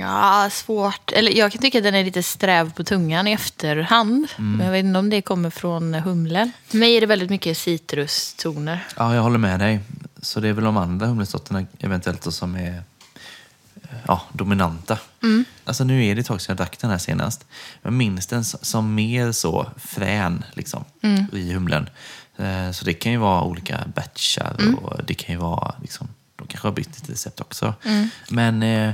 Ja, 0.00 0.48
svårt. 0.52 1.12
Eller 1.12 1.32
jag 1.32 1.52
kan 1.52 1.60
tycka 1.60 1.78
att 1.78 1.84
den 1.84 1.94
är 1.94 2.04
lite 2.04 2.22
sträv 2.22 2.72
på 2.72 2.84
tungan 2.84 3.26
i 3.26 3.32
efterhand. 3.32 4.28
Mm. 4.38 4.56
Men 4.56 4.66
jag 4.66 4.72
vet 4.72 4.84
inte 4.84 4.98
om 4.98 5.10
det 5.10 5.22
kommer 5.22 5.50
från 5.50 5.94
humlen. 5.94 6.52
För 6.66 6.78
mig 6.78 6.96
är 6.96 7.00
det 7.00 7.06
väldigt 7.06 7.30
mycket 7.30 7.58
citrustoner. 7.58 8.86
Ja, 8.96 9.14
jag 9.14 9.22
håller 9.22 9.38
med 9.38 9.60
dig. 9.60 9.80
Så 10.22 10.40
det 10.40 10.48
är 10.48 10.52
väl 10.52 10.64
de 10.64 10.76
andra 10.76 11.06
humlesorterna 11.06 11.66
eventuellt 11.78 12.22
då 12.22 12.30
som 12.30 12.54
är 12.54 12.82
ja, 14.06 14.22
dominanta. 14.32 14.98
Alltså 15.64 15.84
nu 15.84 16.06
är 16.06 16.14
det 16.14 16.20
ett 16.20 16.26
tag 16.26 16.40
sedan 16.40 16.52
jag 16.52 16.56
drack 16.56 16.78
den 16.78 16.90
här 16.90 16.98
senast. 16.98 17.46
Jag 17.82 17.92
minns 17.92 18.26
den 18.26 18.44
som 18.44 18.94
mer 18.94 19.32
så 19.32 19.66
frän 19.76 20.44
liksom, 20.52 20.84
i 21.32 21.52
humlen. 21.52 21.90
Eh, 22.36 22.70
Så 22.70 22.84
det 22.84 22.94
kan 22.94 23.12
ju 23.12 23.18
vara 23.18 23.42
olika 23.42 23.78
batchar 23.94 24.56
och 24.82 25.04
det 25.04 25.14
kan 25.14 25.34
ju 25.34 25.40
vara, 25.40 25.74
liksom, 25.82 26.08
de 26.36 26.46
kanske 26.46 26.68
har 26.68 26.72
bytt 26.72 27.00
lite 27.00 27.12
recept 27.12 27.40
också. 27.40 27.74
Men 28.28 28.62
eh, 28.62 28.92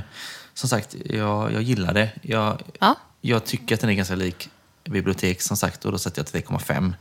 som 0.55 0.69
sagt, 0.69 0.95
jag, 1.05 1.53
jag 1.53 1.61
gillar 1.61 1.93
det. 1.93 2.09
Jag, 2.21 2.61
Ja. 2.79 2.95
jag 3.21 3.45
tycker 3.45 3.75
att 3.75 3.81
den 3.81 3.89
är 3.89 3.93
ganska 3.93 4.15
lik 4.15 4.49
bibliotek 4.83 5.41
som 5.41 5.57
sagt 5.57 5.85
och 5.85 5.91
då 5.91 5.97
sätter 5.97 6.25
jag 6.33 6.43
3,5. 6.43 6.93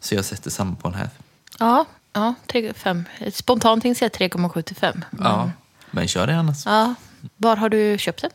Så 0.00 0.14
jag 0.14 0.24
sätter 0.24 0.50
samma 0.50 0.74
på 0.76 0.88
den 0.88 0.98
här. 0.98 1.10
Ja, 1.58 1.84
ja 2.12 2.34
3,5. 2.48 3.30
Spontant 3.30 3.82
tänkte 3.82 4.04
jag 4.04 4.12
säga 4.16 4.28
3,75. 4.28 5.02
Men- 5.10 5.22
Ja, 5.24 5.50
men 5.90 6.08
kör 6.08 6.26
det 6.26 6.36
annars. 6.38 6.66
ja. 6.66 6.94
Var 7.36 7.56
har 7.56 7.68
du 7.68 7.98
köpt 7.98 8.20
den? 8.22 8.30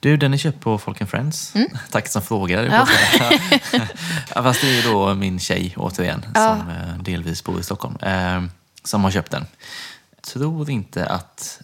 Du, 0.00 0.16
den 0.16 0.34
är 0.34 0.38
köpt 0.38 0.60
på 0.60 0.78
Folk 0.78 1.00
and 1.00 1.10
Friends. 1.10 1.52
Tack 1.90 2.08
som 2.08 2.22
frågar. 2.22 2.62
Ja. 2.64 2.88
Ja. 4.34 4.42
Fast 4.42 4.60
det 4.60 4.68
är 4.68 4.82
ju 4.86 4.92
då 4.92 5.14
min 5.14 5.38
tjej, 5.40 5.74
återigen, 5.76 6.26
Ja. 6.34 6.56
som 6.58 6.68
eh, 6.70 7.02
delvis 7.02 7.44
bor 7.44 7.60
i 7.60 7.62
Stockholm, 7.62 7.96
eh, 7.96 8.42
som 8.84 9.04
har 9.04 9.10
köpt 9.10 9.30
den. 9.30 9.46
Tror 10.20 10.70
inte 10.70 11.06
att 11.06 11.60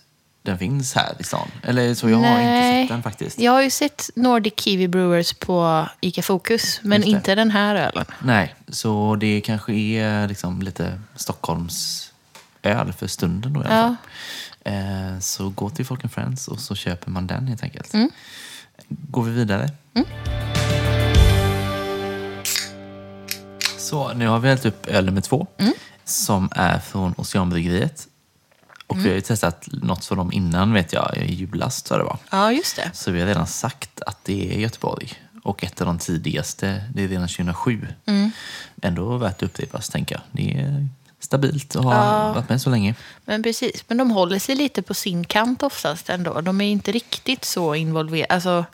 den 0.49 0.59
finns 0.59 0.95
här 0.95 1.13
i 1.19 1.25
stan. 1.25 1.51
Eller 1.63 1.95
så, 1.95 2.11
jag 2.11 2.19
har 2.19 2.41
inte 2.41 2.63
sett 2.83 2.89
den 2.89 3.03
faktiskt. 3.03 3.39
Jag 3.39 3.53
har 3.53 3.63
ju 3.63 3.71
sett 3.71 4.11
Nordic 4.17 4.53
Kiwi 4.57 4.89
Brewers 4.89 5.33
på 5.33 5.87
Ica 6.01 6.23
Fokus, 6.23 6.81
men 6.83 7.05
inte 7.05 7.35
den 7.35 7.51
här 7.51 7.75
ölen. 7.75 8.05
Nej, 8.23 8.55
så 8.69 9.17
det 9.21 9.41
kanske 9.41 9.73
är 9.73 10.29
liksom 10.29 10.63
lite 10.63 11.01
Stockholms 11.17 12.05
öl 12.63 12.93
för 12.93 13.07
stunden 13.07 13.53
då 13.53 13.61
i 13.63 13.65
alla 13.65 13.75
Ja. 13.77 13.83
fall. 13.83 13.97
Eh, 14.75 15.19
så 15.21 15.49
gå 15.49 15.71
till 15.71 15.87
Folk 15.87 16.05
and 16.05 16.13
Friends 16.13 16.49
och 16.49 16.61
så 16.61 16.75
köper 16.75 17.11
man 17.11 17.27
den 17.27 17.47
helt 17.47 17.63
enkelt. 17.63 17.95
Mm. 17.95 18.11
Går 18.89 19.23
vi 19.23 19.31
vidare? 19.31 19.71
Så, 23.79 24.13
nu 24.15 24.27
har 24.29 24.39
vi 24.39 24.49
hällt 24.49 24.65
upp 24.67 24.87
öl 24.87 25.05
nummer 25.07 25.21
två 25.21 25.47
Mm. 25.59 25.73
som 26.05 26.49
är 26.53 26.79
från 26.79 27.15
Oceanbryggeriet. 27.17 28.07
Och 28.89 28.95
Mm. 28.95 29.05
vi 29.05 29.09
har 29.11 29.15
ju 29.17 29.21
testat 29.21 29.69
något 29.73 30.05
för 30.05 30.17
dem 30.17 30.33
innan 30.33 30.73
vet 30.73 30.93
jag, 30.93 31.17
i 31.17 31.35
julas 31.35 31.83
tror 31.83 32.01
jag 32.01 32.07
det 32.07 32.11
var. 32.11 32.19
Ja, 32.43 32.53
just 32.53 32.77
det. 32.77 32.91
Så 32.95 33.11
vi 33.11 33.21
har 33.21 33.27
redan 33.27 33.47
sagt 33.47 34.01
att 34.07 34.19
det 34.25 34.55
är 34.55 34.59
Göteborg. 34.59 35.13
Och 35.45 35.65
ett 35.65 35.81
av 35.81 35.87
de 35.87 35.99
tidigaste, 35.99 36.85
det 36.95 37.05
är 37.05 37.09
redan 37.09 37.29
2007. 37.29 37.87
Mm. 38.07 38.31
Ändå 38.83 39.17
värt 39.17 39.37
att 39.37 39.43
upprepas, 39.43 39.89
tänker 39.89 40.15
jag. 40.15 40.23
Det 40.33 40.61
är 40.61 40.89
stabilt 41.21 41.75
och 41.75 41.85
har 41.85 41.95
Ja. 41.95 42.33
varit 42.33 42.49
med 42.49 42.61
så 42.63 42.71
länge. 42.71 42.95
Men 43.25 43.43
precis, 43.43 43.85
men 43.89 43.97
de 43.97 44.11
håller 44.11 44.39
sig 44.39 44.55
lite 44.55 44.83
på 44.83 44.95
sin 44.95 45.25
kant 45.25 45.63
oftast 45.63 46.09
ändå. 46.11 46.41
De 46.41 46.61
är 46.61 46.69
inte 46.71 46.93
riktigt 46.93 47.45
så 47.45 47.75
involverade. 47.75 48.35
Alltså, 48.35 48.65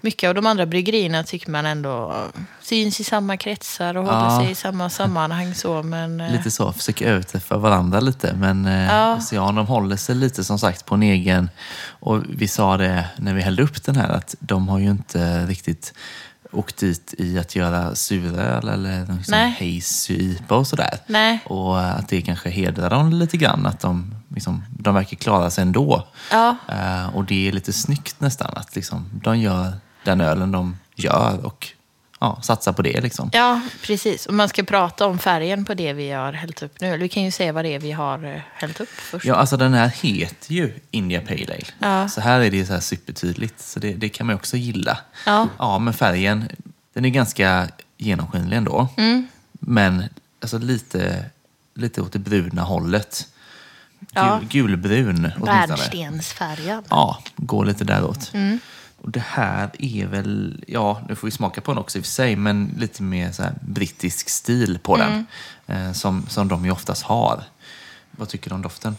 mycket 0.00 0.28
av 0.28 0.34
de 0.34 0.46
andra 0.46 0.66
bryggerierna 0.66 1.22
tycker 1.22 1.50
man 1.50 1.66
ändå 1.66 2.14
syns 2.62 3.00
i 3.00 3.04
samma 3.04 3.36
kretsar 3.36 3.96
och 3.96 4.06
Ja. 4.08 4.12
håller 4.12 4.42
sig 4.44 4.50
i 4.50 4.54
samma 4.54 4.90
sammanhang. 4.90 5.54
Så, 5.54 5.82
men, 5.82 6.20
eh, 6.20 6.32
Lite 6.32 6.50
så, 6.50 6.72
försöker 6.72 7.06
överträffa 7.06 7.56
varandra 7.56 8.00
lite. 8.00 8.34
Men 8.34 8.66
eh, 8.66 8.84
Ja. 8.86 9.16
Ocean, 9.16 9.54
de 9.54 9.66
håller 9.66 9.96
sig 9.96 10.14
lite 10.14 10.44
som 10.44 10.58
sagt 10.58 10.86
på 10.86 10.94
en 10.94 11.02
egen... 11.02 11.50
Och 11.88 12.22
vi 12.28 12.48
sa 12.48 12.76
det 12.76 13.04
när 13.16 13.34
vi 13.34 13.42
hällde 13.42 13.62
upp 13.62 13.84
den 13.84 13.96
här, 13.96 14.08
att 14.08 14.34
de 14.40 14.68
har 14.68 14.78
ju 14.78 14.90
inte 14.90 15.46
riktigt 15.46 15.94
åkt 16.52 16.76
dit 16.76 17.14
i 17.18 17.38
att 17.38 17.56
göra 17.56 17.94
suröl 17.94 18.68
eller 18.68 19.00
liksom 19.00 19.22
Nej. 19.28 19.50
hazy 19.50 20.14
IPA 20.14 20.54
och 20.56 20.66
sådär. 20.66 20.98
Nej. 21.06 21.40
Och 21.44 21.80
att 21.80 22.08
det 22.08 22.22
kanske 22.22 22.50
hedrar 22.50 22.90
dem 22.90 23.12
lite 23.12 23.36
grann, 23.36 23.66
att 23.66 23.80
de, 23.80 24.14
liksom, 24.34 24.62
de 24.78 24.94
verkar 24.94 25.16
klara 25.16 25.50
sig 25.50 25.62
ändå. 25.62 26.06
Ja. 26.30 26.56
Eh, 26.68 27.16
och 27.16 27.24
det 27.24 27.48
är 27.48 27.52
lite 27.52 27.72
snyggt 27.72 28.20
nästan, 28.20 28.50
att 28.56 28.76
liksom, 28.76 29.10
de 29.24 29.38
gör 29.38 29.72
den 30.10 30.20
ölen 30.20 30.52
de 30.52 30.76
gör 30.94 31.46
och 31.46 31.68
ja, 32.20 32.38
satsar 32.42 32.72
på 32.72 32.82
det. 32.82 33.00
Liksom. 33.00 33.30
Ja, 33.32 33.60
precis. 33.82 34.26
Och 34.26 34.34
man 34.34 34.48
ska 34.48 34.62
prata 34.62 35.06
om 35.06 35.18
färgen 35.18 35.64
på 35.64 35.74
det 35.74 35.92
vi 35.92 36.10
har 36.10 36.32
hällt 36.32 36.62
upp 36.62 36.80
nu. 36.80 36.96
Vi 36.96 37.08
kan 37.08 37.22
ju 37.22 37.30
säga 37.30 37.52
vad 37.52 37.64
det 37.64 37.74
är 37.74 37.78
vi 37.78 37.92
har 37.92 38.24
eh, 38.24 38.40
hällt 38.54 38.80
upp 38.80 38.88
först. 38.88 39.24
Ja, 39.26 39.34
alltså 39.34 39.56
den 39.56 39.74
här 39.74 39.88
heter 39.88 40.52
ju 40.52 40.72
India 40.90 41.20
Pale 41.20 41.44
Ale. 41.44 41.66
Ja. 41.78 42.08
Så 42.08 42.20
här 42.20 42.40
är 42.40 42.50
det 42.50 42.66
så 42.66 42.72
här 42.72 42.80
supertydligt, 42.80 43.60
så 43.60 43.80
det, 43.80 43.92
det 43.92 44.08
kan 44.08 44.26
man 44.26 44.34
ju 44.34 44.36
också 44.36 44.56
gilla. 44.56 44.98
Ja. 45.26 45.48
ja, 45.58 45.78
men 45.78 45.94
färgen, 45.94 46.48
den 46.94 47.04
är 47.04 47.08
ganska 47.08 47.68
genomskinlig 47.96 48.56
ändå. 48.56 48.88
Mm. 48.96 49.26
Men 49.52 50.04
alltså 50.40 50.58
lite, 50.58 51.24
lite 51.74 52.02
åt 52.02 52.12
det 52.12 52.18
bruna 52.18 52.62
hållet. 52.62 53.26
Gul, 54.00 54.08
Ja. 54.14 54.40
Gulbrun 54.50 55.16
åtminstone. 55.16 55.66
Bärnstensfärgad. 55.66 56.84
Ja, 56.90 57.22
går 57.36 57.64
lite 57.64 57.84
däråt. 57.84 58.30
Mm. 58.34 58.58
Och 59.02 59.10
det 59.10 59.24
här 59.26 59.70
är 59.78 60.06
väl, 60.06 60.64
ja, 60.68 61.02
nu 61.08 61.14
får 61.16 61.26
vi 61.26 61.30
smaka 61.30 61.60
på 61.60 61.70
den 61.72 61.78
också 61.78 61.98
i 61.98 62.00
och 62.00 62.04
för 62.04 62.10
sig, 62.12 62.36
men 62.36 62.74
lite 62.78 63.02
mer 63.02 63.32
så 63.32 63.42
brittisk 63.60 64.28
stil 64.28 64.78
på 64.82 64.96
Mm. 64.96 65.24
den. 65.66 65.86
Eh, 65.86 65.92
som, 65.92 66.26
som 66.28 66.48
de 66.48 66.64
ju 66.64 66.70
oftast 66.70 67.02
har. 67.02 67.42
Vad 68.10 68.28
tycker 68.28 68.50
du 68.50 68.54
om 68.54 68.62
doften? 68.62 68.96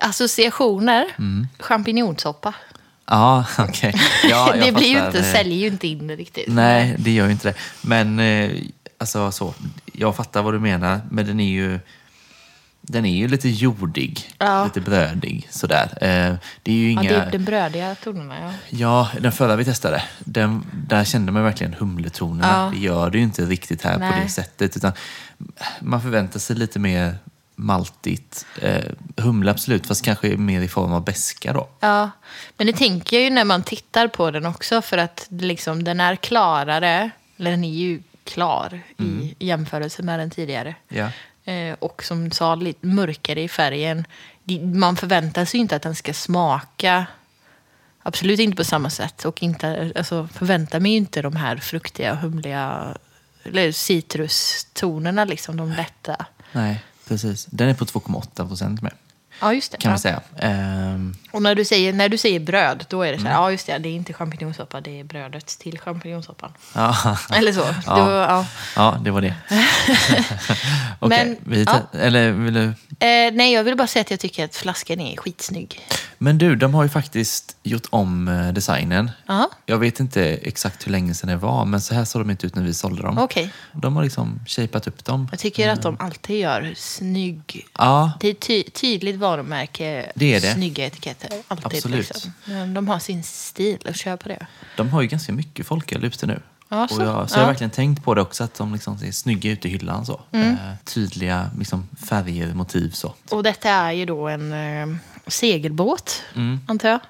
Associationer. 0.00 1.04
Mm. 1.18 1.46
Champinjonsoppa. 1.58 2.54
Ja, 3.06 3.44
okej. 3.58 3.94
Ja, 4.30 4.54
jag 4.56 4.66
det 4.66 4.72
blir 4.72 4.86
ju 4.88 5.06
inte, 5.06 5.22
säljer 5.22 5.58
ju 5.58 5.66
inte 5.66 5.86
in 5.88 6.06
det 6.06 6.16
riktigt. 6.16 6.44
Nej, 6.48 6.96
det 6.98 7.10
gör 7.10 7.26
ju 7.26 7.32
inte 7.32 7.48
det. 7.48 7.54
Men 7.80 8.18
eh, 8.18 8.50
alltså 8.98 9.32
så, 9.32 9.54
jag 9.92 10.16
fattar 10.16 10.42
vad 10.42 10.54
du 10.54 10.58
menar, 10.58 11.00
men 11.10 11.26
den 11.26 11.40
är 11.40 11.50
ju 11.50 11.80
den 12.82 13.04
är 13.04 13.16
ju 13.16 13.28
lite 13.28 13.48
jordig, 13.48 14.30
Ja. 14.38 14.64
lite 14.64 14.80
brödig 14.80 15.48
sådär. 15.50 15.88
Eh, 16.00 16.34
det 16.62 16.72
är 16.72 16.76
ju 16.76 16.92
Ja, 16.92 17.00
inga... 17.02 17.10
det 17.10 17.16
är 17.16 17.30
den 17.30 17.44
brödiga 17.44 17.94
tonerna, 17.94 18.36
ja. 18.40 18.52
Ja, 18.70 19.10
den 19.20 19.32
förra 19.32 19.56
vi 19.56 19.64
testade, 19.64 20.02
den, 20.18 20.66
där 20.88 21.04
kände 21.04 21.32
man 21.32 21.42
verkligen 21.44 21.74
humletonerna. 21.74 22.48
Ja. 22.48 22.70
Det 22.74 22.84
gör 22.84 23.10
det 23.10 23.18
ju 23.18 23.24
inte 23.24 23.44
riktigt 23.44 23.82
här 23.82 23.92
på 23.94 23.98
Nej. 23.98 24.22
det 24.24 24.28
sättet. 24.28 24.76
Utan 24.76 24.92
man 25.80 26.02
förväntar 26.02 26.40
sig 26.40 26.56
lite 26.56 26.78
mer 26.78 27.16
maltigt. 27.56 28.46
Eh, 28.62 28.84
humle 29.16 29.50
absolut, 29.50 29.86
fast 29.86 30.04
kanske 30.04 30.36
mer 30.36 30.60
i 30.60 30.68
form 30.68 30.92
av 30.92 31.04
beska 31.04 31.52
då. 31.52 31.68
Ja, 31.80 32.10
men 32.56 32.66
det 32.66 32.72
tänker 32.72 33.16
jag 33.16 33.24
ju 33.24 33.30
när 33.30 33.44
man 33.44 33.62
tittar 33.62 34.08
på 34.08 34.30
den 34.30 34.46
också 34.46 34.82
för 34.82 34.98
att 34.98 35.26
det 35.28 35.44
liksom, 35.44 35.84
den 35.84 36.00
är 36.00 36.16
klarare, 36.16 37.10
eller 37.38 37.50
den 37.50 37.64
är 37.64 37.74
ju 37.74 38.02
klar 38.24 38.80
i 38.98 39.34
jämförelse 39.46 40.02
med 40.02 40.18
den 40.18 40.30
tidigare. 40.30 40.74
Ja. 40.88 41.08
Eh, 41.44 41.76
och 41.78 42.04
som 42.04 42.30
sa, 42.30 42.54
lite 42.54 42.86
mörkare 42.86 43.42
i 43.42 43.48
färgen. 43.48 44.04
Man 44.74 44.96
förväntar 44.96 45.44
sig 45.44 45.60
inte 45.60 45.76
att 45.76 45.82
den 45.82 45.94
ska 45.94 46.14
smaka, 46.14 47.06
absolut 48.02 48.40
inte 48.40 48.56
på 48.56 48.64
samma 48.64 48.90
sätt. 48.90 49.24
Och 49.24 49.42
inte, 49.42 49.92
alltså, 49.96 50.28
förväntar 50.32 50.80
mig 50.80 50.92
inte 50.92 51.22
de 51.22 51.36
här 51.36 51.56
fruktiga, 51.56 52.14
humliga, 52.14 52.96
eller 53.42 53.72
citrustonerna, 53.72 55.24
liksom, 55.24 55.56
de 55.56 55.72
lätta. 55.72 56.26
Nej, 56.52 56.84
precis. 57.08 57.46
Den 57.46 57.68
är 57.68 57.74
på 57.74 57.84
2,8 57.84 58.48
procent 58.48 58.82
med, 58.82 58.92
Ja, 59.42 59.54
just 59.54 59.72
det. 59.72 59.78
kan 59.78 59.88
ja. 59.88 59.92
man 59.92 59.98
säga. 59.98 60.20
Ehm, 60.38 61.14
Och 61.32 61.42
när 61.42 61.54
du, 61.54 61.64
säger, 61.64 61.92
när 61.92 62.08
du 62.08 62.18
säger 62.18 62.40
bröd, 62.40 62.84
då 62.88 63.02
är 63.02 63.12
det 63.12 63.18
så 63.18 63.24
här, 63.24 63.34
ja 63.34 63.50
just 63.50 63.66
det, 63.66 63.78
det 63.78 63.88
är 63.88 63.92
inte 63.92 64.12
champinjonsoppa, 64.12 64.80
det 64.80 65.00
är 65.00 65.04
brödet 65.04 65.46
till 65.46 65.78
champinjonsoppan. 65.78 66.52
ja. 66.74 67.16
Eller 67.34 67.52
så. 67.52 67.64
Ja. 67.86 67.96
Då, 67.96 68.10
ja. 68.12 68.46
ja, 68.76 68.98
det 69.04 69.10
var 69.10 69.20
det. 69.20 69.34
Okej, 70.98 71.38
te- 71.66 71.98
eller 71.98 72.32
vill 72.32 72.54
du... 72.54 72.64
Eh, 73.06 73.32
nej, 73.32 73.52
jag 73.52 73.64
vill 73.64 73.76
bara 73.76 73.86
säga 73.86 74.00
att 74.00 74.10
jag 74.10 74.20
tycker 74.20 74.44
att 74.44 74.56
flaskan 74.56 75.00
är 75.00 75.16
skitsnygg. 75.16 75.80
Men 76.18 76.38
du, 76.38 76.56
de 76.56 76.74
har 76.74 76.82
ju 76.82 76.88
faktiskt 76.88 77.56
gjort 77.62 77.86
om 77.90 78.28
eh, 78.28 78.52
designen. 78.52 79.10
Ja, 79.26 79.50
Jag 79.66 79.78
vet 79.78 80.00
inte 80.00 80.22
exakt 80.24 80.86
hur 80.86 80.92
länge 80.92 81.14
sedan 81.14 81.28
det 81.30 81.36
var, 81.36 81.64
men 81.64 81.80
så 81.80 81.94
här 81.94 82.04
såg 82.04 82.20
de 82.22 82.30
inte 82.30 82.46
ut 82.46 82.54
när 82.54 82.62
vi 82.62 82.74
sålde 82.74 83.02
dem. 83.02 83.18
okej. 83.18 83.50
De 83.72 83.96
har 83.96 84.02
liksom 84.02 84.40
shapat 84.46 84.86
upp 84.86 85.04
dem. 85.04 85.28
Jag 85.30 85.40
tycker 85.40 85.68
att 85.68 85.82
de 85.82 85.96
alltid 86.00 86.38
gör 86.40 86.72
snygg... 86.76 87.66
Ja, 87.78 88.12
Det 88.20 88.28
är 88.28 88.34
ty 88.34 88.62
tydligt 88.62 89.16
varumärke, 89.36 90.12
Det 90.14 90.34
är 90.34 90.40
det. 90.40 90.54
snygga 90.54 90.86
etiketter. 90.86 91.30
Alltid, 91.48 91.66
Absolut. 91.66 92.08
Liksom. 92.08 92.32
Men 92.44 92.74
De 92.74 92.88
har 92.88 92.98
sin 92.98 93.22
stil 93.22 93.78
och 93.88 93.94
kör 93.94 94.16
på 94.16 94.28
det. 94.28 94.46
de 94.76 94.88
har 94.88 95.02
ju 95.02 95.08
ganska 95.08 95.32
mycket 95.32 95.66
folköl 95.66 96.04
ute 96.04 96.26
nu. 96.26 96.40
Ja, 96.68 96.84
och 96.84 96.90
så. 96.90 97.02
jag, 97.02 97.30
så 97.30 97.34
jag 97.34 97.40
har 97.40 97.42
Ja. 97.42 97.46
verkligen 97.48 97.70
tänkt 97.70 98.04
på 98.04 98.14
det 98.14 98.20
också, 98.20 98.44
att 98.44 98.54
de 98.54 98.72
liksom 98.72 98.98
ser 98.98 99.12
snygga 99.12 99.50
ut 99.50 99.64
i 99.64 99.68
hyllan. 99.68 100.06
Så. 100.06 100.20
Mm. 100.32 100.50
Eh, 100.52 100.56
tydliga 100.84 101.50
liksom, 101.58 101.88
färger, 102.08 102.54
motiv 102.54 102.90
så. 102.90 103.14
Och 103.30 103.42
detta 103.42 103.70
är 103.70 103.92
ju 103.92 104.04
då 104.06 104.28
en 104.28 104.52
eh, 104.52 104.96
segelbåt, 105.26 106.22
Mm. 106.34 106.60
antar 106.68 106.88
jag. 106.88 107.00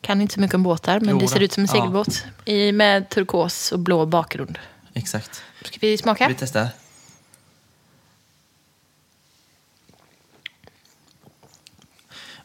Kan 0.00 0.20
inte 0.20 0.34
så 0.34 0.40
mycket 0.40 0.54
om 0.54 0.62
båtar, 0.62 1.00
men 1.00 1.08
Jo 1.10 1.18
det 1.18 1.28
ser 1.28 1.40
ut 1.42 1.52
som 1.52 1.60
en 1.62 1.68
Ja. 1.68 1.72
segelbåt. 1.74 2.24
I, 2.44 2.72
med 2.72 3.08
turkos 3.08 3.72
och 3.72 3.78
blå 3.78 4.06
bakgrund. 4.06 4.58
Exakt. 4.94 5.42
Ska 5.64 5.78
vi 5.80 5.98
smaka? 5.98 6.28
Vi 6.28 6.34
testar. 6.38 6.68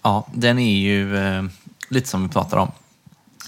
Ja, 0.01 0.27
den 0.33 0.59
är 0.59 0.79
ju 0.79 1.17
eh, 1.17 1.43
lite 1.89 2.07
som 2.07 2.23
vi 2.23 2.29
pratar 2.29 2.57
om. 2.57 2.71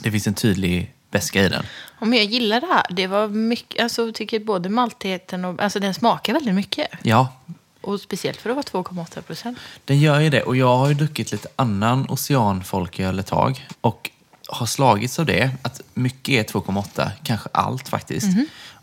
Det 0.03 0.11
finns 0.11 0.27
en 0.27 0.33
tydlig 0.33 0.93
beska 1.11 1.43
i 1.43 1.49
den. 1.49 1.63
Ja, 1.99 2.05
men 2.05 2.19
jag 2.19 2.27
gillar 2.27 2.61
det 2.61 2.67
här. 2.67 2.85
Det 2.89 3.07
var 3.07 3.27
mycket, 3.27 3.83
alltså, 3.83 4.11
tycker 4.11 4.39
både 4.39 4.69
maltigheten 4.69 5.45
och... 5.45 5.61
Alltså 5.61 5.79
den 5.79 5.93
smakar 5.93 6.33
väldigt 6.33 6.55
mycket. 6.55 6.87
Ja, 7.03 7.33
Och 7.81 7.99
speciellt 8.01 8.41
för 8.41 8.49
att 8.49 8.73
vara 8.73 8.83
2,8 8.83 9.21
procent. 9.21 9.57
den 9.85 9.99
gör 9.99 10.19
ju 10.19 10.29
det. 10.29 10.41
Och 10.41 10.55
jag 10.55 10.77
har 10.77 10.87
ju 10.87 10.93
druckit 10.93 11.31
lite 11.31 11.47
annan 11.55 12.09
oceanfolköl 12.09 13.19
ett 13.19 13.27
tag. 13.27 13.67
Och 13.81 14.09
har 14.47 14.65
slagits 14.65 15.19
av 15.19 15.25
det, 15.25 15.51
att 15.61 15.81
mycket 15.93 16.55
är 16.55 16.59
2,8, 16.59 17.09
kanske 17.23 17.49
allt 17.51 17.89
faktiskt. 17.89 18.27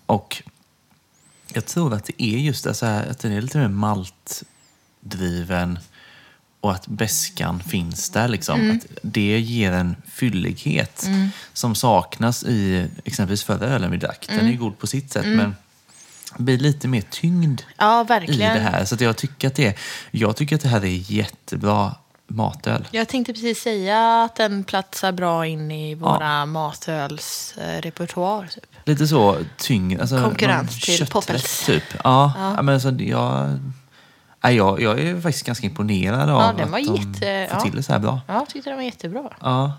Och 0.06 0.42
jag 1.52 1.66
tror 1.66 1.94
att 1.94 2.04
det 2.04 2.22
är 2.22 2.38
just 2.38 2.64
det, 2.64 2.74
så 2.74 2.86
här, 2.86 3.10
att 3.10 3.18
den 3.18 3.32
är 3.32 3.40
lite 3.40 3.58
mer 3.58 3.68
maltdriven 3.68 5.78
och 6.60 6.72
att 6.72 6.86
beskan 6.86 7.60
finns 7.60 8.10
där. 8.10 8.28
Liksom. 8.28 8.70
Att 8.70 8.86
det 9.02 9.38
ger 9.38 9.72
en 9.72 9.96
fyllighet 10.08 11.08
som 11.52 11.74
saknas 11.74 12.44
i 12.44 12.88
exempelvis 13.04 13.44
förra 13.44 13.66
ölen 13.66 13.90
vi 13.90 13.96
drack. 13.96 14.26
Den 14.28 14.46
är 14.46 14.52
god 14.52 14.78
på 14.78 14.86
sitt 14.86 15.12
sätt, 15.12 15.26
men 15.26 15.54
blir 16.36 16.58
lite 16.58 16.88
mer 16.88 17.02
tyngd 17.10 17.62
Ja, 17.76 18.06
i 18.28 18.36
det 18.36 18.44
här. 18.44 18.84
Så 18.84 18.96
jag, 19.00 19.16
tycker 19.16 19.48
att 19.48 19.54
det 19.54 19.66
är, 19.66 19.74
jag 20.10 20.36
tycker 20.36 20.56
att 20.56 20.62
det 20.62 20.68
här 20.68 20.84
är 20.84 21.12
jättebra 21.12 21.94
matöl. 22.26 22.88
Jag 22.90 23.08
tänkte 23.08 23.32
precis 23.32 23.62
säga 23.62 24.22
att 24.22 24.36
den 24.36 24.64
platsar 24.64 25.12
bra 25.12 25.46
in 25.46 25.70
i 25.70 25.94
våra 25.94 26.46
matölsrepertoar. 26.46 28.46
Typ. 28.46 28.66
Lite 28.84 29.06
så 29.06 29.38
tyngre. 29.56 30.00
Alltså, 30.00 30.22
Konkurrens 30.22 30.80
till 30.80 31.06
Poppels. 31.06 31.66
Typ. 31.66 31.84
Ja, 32.04 32.32
ja. 32.36 32.62
men 32.62 32.74
alltså, 32.74 32.90
jag, 32.90 33.58
nej, 34.42 34.56
jag, 34.56 34.80
jag 34.82 35.00
är 35.00 35.20
faktiskt 35.20 35.46
ganska 35.46 35.66
imponerad 35.66 36.30
av 36.30 36.56
den 36.56 36.70
var 36.70 36.78
att 36.78 36.86
de 36.86 36.96
jätte- 36.96 37.46
får 37.50 37.58
ja. 37.58 37.60
till 37.60 37.76
det 37.76 37.82
så 37.82 37.92
här 37.92 37.98
bra. 38.00 38.20
Ja, 38.26 38.34
jag 38.34 38.48
tyckte 38.48 38.70
den 38.70 38.76
var 38.76 38.84
jättebra. 38.84 39.30
Ja, 39.40 39.72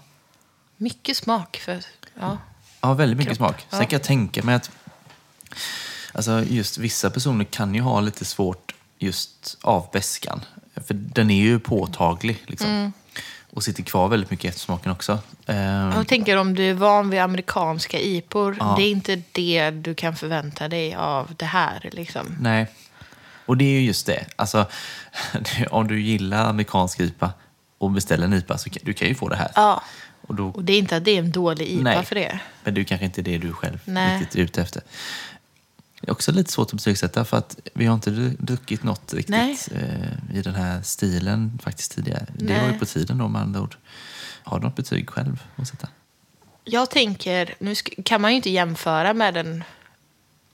Mycket 0.78 1.18
smak. 1.18 1.58
För, 1.66 1.80
ja. 2.20 2.38
ja 2.82 2.94
väldigt 2.94 3.18
mycket 3.18 3.38
Kropp. 3.38 3.50
smak. 3.50 3.66
Sen 3.70 3.80
Ja. 3.80 3.86
kan 3.86 3.92
jag 3.98 4.04
tänka 4.04 4.44
mig 4.44 4.56
att 4.56 4.72
alltså, 6.14 6.44
just 6.48 6.78
vissa 6.78 7.10
personer 7.10 7.46
kan 7.46 7.76
ju 7.76 7.82
ha 7.82 8.00
lite 8.02 8.26
svårt 8.26 8.76
just 9.00 9.58
av 9.62 9.88
beskan. 9.94 10.42
För 10.88 10.94
den 10.94 11.32
är 11.32 11.36
ju 11.42 11.60
påtaglig. 11.60 12.44
Liksom. 12.48 12.70
Mm. 12.70 12.94
Och 13.54 13.64
sitter 13.64 13.84
kvar 13.84 14.08
väldigt 14.08 14.32
mycket 14.32 14.46
i 14.46 14.48
eftersmaken 14.48 14.92
också. 14.92 15.20
Ehm, 15.46 15.92
Jag 15.96 16.08
tänker 16.08 16.38
om 16.38 16.56
du 16.56 16.70
är 16.70 16.74
van 16.74 17.10
vid 17.10 17.20
amerikanska 17.20 18.00
IPor. 18.00 18.58
Ja. 18.60 18.74
Det 18.78 18.84
är 18.84 18.92
inte 18.92 19.22
det 19.32 19.70
du 19.72 19.96
kan 19.96 20.16
förvänta 20.16 20.68
dig 20.68 20.96
av 20.96 21.36
det 21.38 21.46
här. 21.46 21.90
Liksom. 21.94 22.38
Nej. 22.40 22.68
Och 23.52 23.58
det 23.58 23.66
är 23.66 23.80
ju 23.80 23.82
just 23.86 24.06
det. 24.06 24.26
Alltså, 24.36 24.66
om 25.70 25.88
du 25.88 26.02
gillar 26.02 26.46
amerikansk 26.50 27.00
IPA 27.00 27.34
och 27.78 27.92
beställer 27.92 28.26
en 28.26 28.34
IPA 28.34 28.58
så 28.58 28.70
kan 28.70 28.82
du 28.86 28.94
kan 28.94 29.08
ju 29.08 29.16
få 29.16 29.30
det 29.30 29.36
här. 29.36 29.52
Ja. 29.56 29.84
Och 30.28 30.36
då, 30.36 30.48
Och 30.48 30.64
det 30.64 30.74
är 30.74 30.80
inte 30.80 30.98
att 30.98 31.06
det 31.06 31.12
är 31.12 31.20
en 31.20 31.32
dålig 31.32 31.68
IPA 31.68 31.84
Nej. 31.84 32.06
för 32.06 32.16
det. 32.16 32.40
men 32.64 32.74
det 32.74 32.82
är 32.82 32.84
kanske 32.86 33.06
inte 33.06 33.22
det 33.22 33.38
du 33.38 33.54
själv 33.54 33.80
Nej. 33.86 34.20
riktigt 34.20 34.36
är 34.36 34.40
ute 34.44 34.62
efter. 34.62 34.82
Det 36.02 36.08
är 36.08 36.12
också 36.12 36.32
lite 36.32 36.52
svårt 36.52 36.68
att 36.68 36.74
betygsätta 36.74 37.26
för 37.26 37.38
att 37.38 37.60
vi 37.74 37.86
har 37.86 37.94
inte 37.96 38.10
dru- 38.12 38.36
druckit 38.40 38.84
något 38.84 39.14
riktigt 39.14 39.30
Nej. 39.36 39.58
eh, 39.72 40.38
i 40.38 40.42
den 40.42 40.56
här 40.56 40.82
stilen 40.82 41.60
faktiskt 41.64 41.92
tidigare. 41.96 42.26
Det 42.34 42.54
var 42.54 42.62
ju 42.64 42.70
Nej. 42.70 42.80
på 42.80 42.86
tiden 42.86 43.18
då 43.18 43.28
med 43.28 43.42
andra 43.42 43.62
ord. 43.62 43.76
Har 44.44 44.60
du 44.60 44.66
något 44.66 44.76
betyg 44.76 45.10
själv 45.10 45.44
att 45.56 45.68
sätta? 45.68 45.88
Jag 46.64 46.90
tänker, 46.90 47.56
nu 47.60 47.76
kan 48.06 48.22
man 48.22 48.32
ju 48.32 48.36
inte 48.38 48.50
jämföra 48.50 49.14
med 49.14 49.34
den 49.34 49.64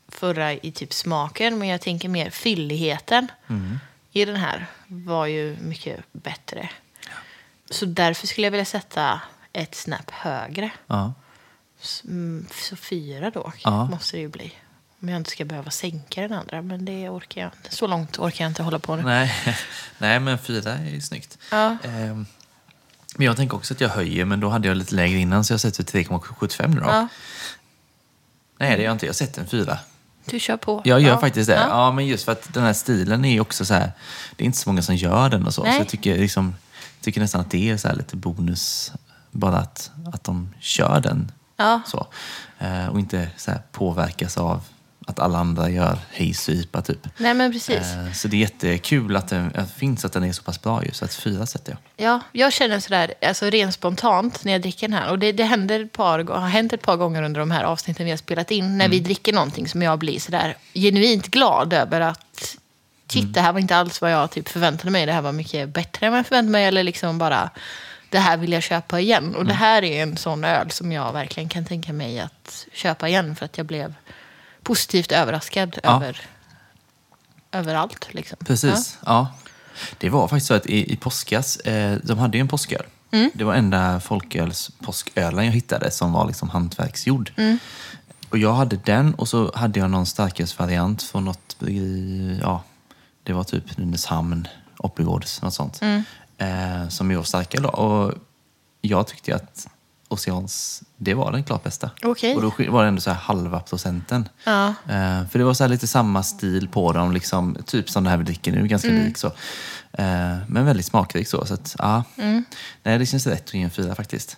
förra 0.07 0.53
i 0.53 0.71
typ 0.71 0.93
smaken, 0.93 1.57
men 1.59 1.67
jag 1.67 1.81
tänker 1.81 2.09
mer 2.09 2.29
fylligheten 2.29 3.27
Mm. 3.49 3.79
i 4.11 4.25
den 4.25 4.35
här 4.35 4.65
var 4.87 5.25
ju 5.25 5.57
mycket 5.61 5.99
bättre. 6.11 6.69
Så 7.69 7.85
därför 7.85 8.27
skulle 8.27 8.47
jag 8.47 8.51
vilja 8.51 8.65
sätta 8.65 9.21
ett 9.53 9.75
snäpp 9.75 10.11
högre. 10.11 10.69
Ja. 10.87 11.13
Mm, 12.03 12.47
Så 12.51 12.75
fyra 12.75 13.29
då 13.29 13.53
Ja. 13.63 13.85
måste 13.85 14.17
det 14.17 14.21
ju 14.21 14.27
bli. 14.27 14.53
Om 15.01 15.09
jag 15.09 15.17
inte 15.17 15.29
ska 15.31 15.45
behöva 15.45 15.71
sänka 15.71 16.21
den 16.21 16.33
andra, 16.33 16.61
men 16.61 16.85
det 16.85 17.09
orkar 17.09 17.41
jag 17.41 17.51
inte. 17.57 17.75
Så 17.75 17.87
långt 17.87 18.19
orkar 18.19 18.45
jag 18.45 18.49
inte 18.51 18.63
hålla 18.63 18.79
på 18.79 18.95
nu. 18.95 19.03
Nej. 19.03 19.33
Nej, 19.97 20.19
men 20.19 20.37
fyra 20.39 20.71
är 20.73 20.89
ju 20.89 21.01
snyggt. 21.01 21.37
Ja. 21.51 21.77
Ehm, 21.83 22.25
men 23.15 23.25
jag 23.25 23.35
tänker 23.37 23.57
också 23.57 23.73
att 23.73 23.81
jag 23.81 23.89
höjer, 23.89 24.25
men 24.25 24.39
då 24.39 24.49
hade 24.49 24.67
jag 24.67 24.77
lite 24.77 24.95
lägre 24.95 25.17
innan 25.19 25.43
så 25.43 25.53
jag 25.53 25.59
sätter 25.59 25.83
3,75 25.83 26.67
nu 26.67 26.79
då. 26.79 26.85
Ja, 26.87 27.07
Nej, 28.59 28.69
det 28.71 28.77
gör 28.77 28.83
jag 28.83 28.91
inte. 28.95 29.05
Jag 29.05 29.15
sätter 29.15 29.41
en 29.41 29.47
fyra. 29.47 29.79
Du 30.29 30.39
kör 30.39 30.57
på. 30.57 30.81
Jag 30.85 31.01
gör 31.01 31.09
ja. 31.09 31.17
faktiskt 31.19 31.47
det. 31.49 31.55
Ja. 31.55 31.67
Ja. 31.69 31.91
men 31.91 32.07
just 32.07 32.25
för 32.25 32.31
att 32.31 32.53
den 32.53 32.63
här 32.63 32.73
stilen 32.73 33.25
är 33.25 33.31
ju 33.31 33.39
också 33.39 33.65
så 33.65 33.73
här, 33.73 33.91
det 34.35 34.43
är 34.43 34.45
inte 34.45 34.57
så 34.57 34.69
många 34.69 34.81
som 34.81 34.95
gör 34.95 35.29
den 35.29 35.47
och 35.47 35.53
så. 35.53 35.63
Nej. 35.63 35.73
Så 35.73 35.79
jag 35.79 35.87
tycker, 35.87 36.17
liksom, 36.17 36.55
tycker 37.01 37.21
nästan 37.21 37.41
att 37.41 37.51
det 37.51 37.69
är 37.69 37.77
så 37.77 37.93
lite 37.93 38.15
bonus, 38.15 38.91
bara 39.31 39.57
att, 39.57 39.91
att 40.13 40.23
de 40.23 40.53
kör 40.59 40.99
den 40.99 41.31
Ja. 41.57 41.81
så. 41.85 42.07
Eh, 42.59 42.87
och 42.87 42.99
inte 42.99 43.29
så 43.37 43.51
påverkas 43.71 44.37
av 44.37 44.61
att 45.07 45.19
alla 45.19 45.37
andra 45.37 45.69
gör 45.69 45.99
och 46.13 46.49
IPA 46.49 46.81
typ. 46.81 47.07
Nej, 47.17 47.33
men 47.33 47.51
precis. 47.51 47.93
Eh, 47.93 48.11
så 48.13 48.27
det 48.27 48.37
är 48.37 48.39
jättekul 48.39 49.15
att 49.15 49.27
det 49.27 49.51
att 49.55 49.71
finns 49.71 50.05
att 50.05 50.13
den 50.13 50.23
är 50.23 50.31
så 50.31 50.43
pass 50.43 50.61
bra 50.61 50.85
just. 50.85 50.97
Så 50.97 51.05
att 51.05 51.13
fyra 51.13 51.45
sätter 51.45 51.71
jag. 51.71 52.05
Ja, 52.05 52.21
jag 52.31 52.53
känner 52.53 52.79
sådär, 52.79 53.13
alltså 53.21 53.45
rent 53.45 53.73
spontant 53.73 54.43
när 54.43 54.51
jag 54.51 54.61
dricker 54.61 54.87
den 54.87 54.97
här. 54.97 55.11
Och 55.11 55.19
det, 55.19 55.31
det 55.31 55.43
händer 55.43 55.83
ett 55.83 55.91
par, 55.91 56.23
har 56.23 56.47
hänt 56.47 56.73
ett 56.73 56.81
par 56.81 56.95
gånger 56.95 57.23
under 57.23 57.39
de 57.39 57.51
här 57.51 57.63
avsnitten 57.63 58.05
vi 58.05 58.11
har 58.11 58.17
spelat 58.17 58.51
in. 58.51 58.77
När 58.77 58.89
vi 58.89 58.99
dricker 58.99 59.33
någonting 59.33 59.67
som 59.67 59.81
jag 59.81 59.99
blir 59.99 60.19
sådär 60.19 60.57
genuint 60.73 61.27
glad 61.27 61.73
över 61.73 62.01
att 62.01 62.57
Shit, 63.09 63.33
det 63.33 63.41
här 63.41 63.53
var 63.53 63.59
inte 63.59 63.75
alls 63.75 64.01
vad 64.01 64.11
jag 64.11 64.31
typ 64.31 64.49
förväntade 64.49 64.91
mig. 64.91 65.05
Det 65.05 65.11
här 65.11 65.21
var 65.21 65.31
mycket 65.31 65.69
bättre 65.69 66.05
än 66.05 66.11
vad 66.11 66.19
jag 66.19 66.25
förväntade 66.25 66.51
mig. 66.51 66.65
Eller 66.65 66.83
liksom 66.83 67.17
bara, 67.17 67.49
det 68.09 68.19
här 68.19 68.37
vill 68.37 68.51
jag 68.51 68.63
köpa 68.63 68.99
igen. 68.99 69.35
Och 69.35 69.45
det 69.45 69.53
här 69.53 69.83
är 69.83 70.03
en 70.03 70.17
sån 70.17 70.43
öl 70.43 70.71
som 70.71 70.91
jag 70.91 71.13
verkligen 71.13 71.49
kan 71.49 71.65
tänka 71.65 71.93
mig 71.93 72.19
att 72.19 72.65
köpa 72.73 73.07
igen. 73.07 73.35
För 73.35 73.45
att 73.45 73.57
jag 73.57 73.65
blev 73.65 73.93
positivt 74.67 75.11
överraskad 75.11 75.79
Ja. 75.83 75.95
över, 75.95 76.21
över 77.51 77.75
allt. 77.75 78.07
Liksom. 78.13 78.37
Precis, 78.45 78.97
ja. 79.05 79.27
Det 79.97 80.09
var 80.09 80.27
faktiskt 80.27 80.47
så 80.47 80.53
att 80.53 80.65
i, 80.65 80.93
i 80.93 80.95
påskas, 80.97 81.57
eh, 81.57 81.97
de 82.03 82.17
hade 82.17 82.37
ju 82.37 82.41
en 82.41 82.47
påsköl. 82.47 82.85
Mm. 83.11 83.31
Det 83.33 83.43
var 83.43 83.53
enda 83.55 83.99
folköls 83.99 84.71
påskölen 84.79 85.45
jag 85.45 85.51
hittade 85.51 85.91
som 85.91 86.13
var 86.13 86.27
liksom 86.27 86.49
hantverksgjord. 86.49 87.31
Mm. 87.37 87.59
Och 88.29 88.37
jag 88.37 88.53
hade 88.53 88.75
den 88.75 89.13
och 89.13 89.27
så 89.27 89.51
hade 89.55 89.79
jag 89.79 89.89
någon 89.91 90.05
starkölsvariant 90.05 91.03
från 91.03 91.25
något 91.25 91.59
bryggeri, 91.59 92.39
ja, 92.41 92.63
det 93.23 93.33
var 93.33 93.43
typ 93.43 93.77
Nynäshamn, 93.77 94.47
Oppigårds, 94.77 95.41
något 95.41 95.53
sånt. 95.53 95.81
Mm. 95.81 96.03
Eh, 96.37 96.89
som 96.89 97.23
starka 97.23 97.61
då. 97.61 97.69
Och 97.69 98.13
jag 98.81 99.07
tyckte 99.07 99.35
att 99.35 99.67
Oceans, 100.09 100.83
det 100.97 101.13
var 101.13 101.31
den 101.31 101.43
klart 101.43 101.63
bästa. 101.63 101.89
Okej. 102.03 102.35
Och 102.35 102.41
då 102.41 102.51
var 102.71 102.81
det 102.81 102.87
ändå 102.87 103.01
så 103.01 103.11
halva 103.11 103.59
procenten. 103.59 104.29
Ja. 104.45 104.67
Eh, 104.67 105.27
för 105.29 105.39
det 105.39 105.43
var 105.45 105.53
så 105.53 105.67
lite 105.67 105.87
samma 105.87 106.23
stil 106.23 106.67
på 106.67 106.91
dem, 106.93 107.11
liksom, 107.11 107.57
typ 107.65 107.89
som 107.89 108.03
det 108.03 108.09
här 108.09 108.17
vi 108.17 108.23
dricker 108.23 108.51
nu, 108.51 108.67
ganska 108.67 108.87
Mm. 108.89 109.05
lik 109.05 109.17
så. 109.17 109.27
Eh, 109.93 110.35
men 110.47 110.65
väldigt 110.65 110.85
smakrik 110.85 111.27
så. 111.27 111.45
så 111.45 111.53
att, 111.53 111.75
ja. 111.79 112.03
Mm. 112.17 112.43
Nej, 112.83 112.97
det 112.97 113.05
känns 113.05 113.27
rätt 113.27 113.47
att 113.47 113.53
ge 113.53 113.61
en 113.61 113.71
fyra 113.71 113.95
faktiskt. 113.95 114.37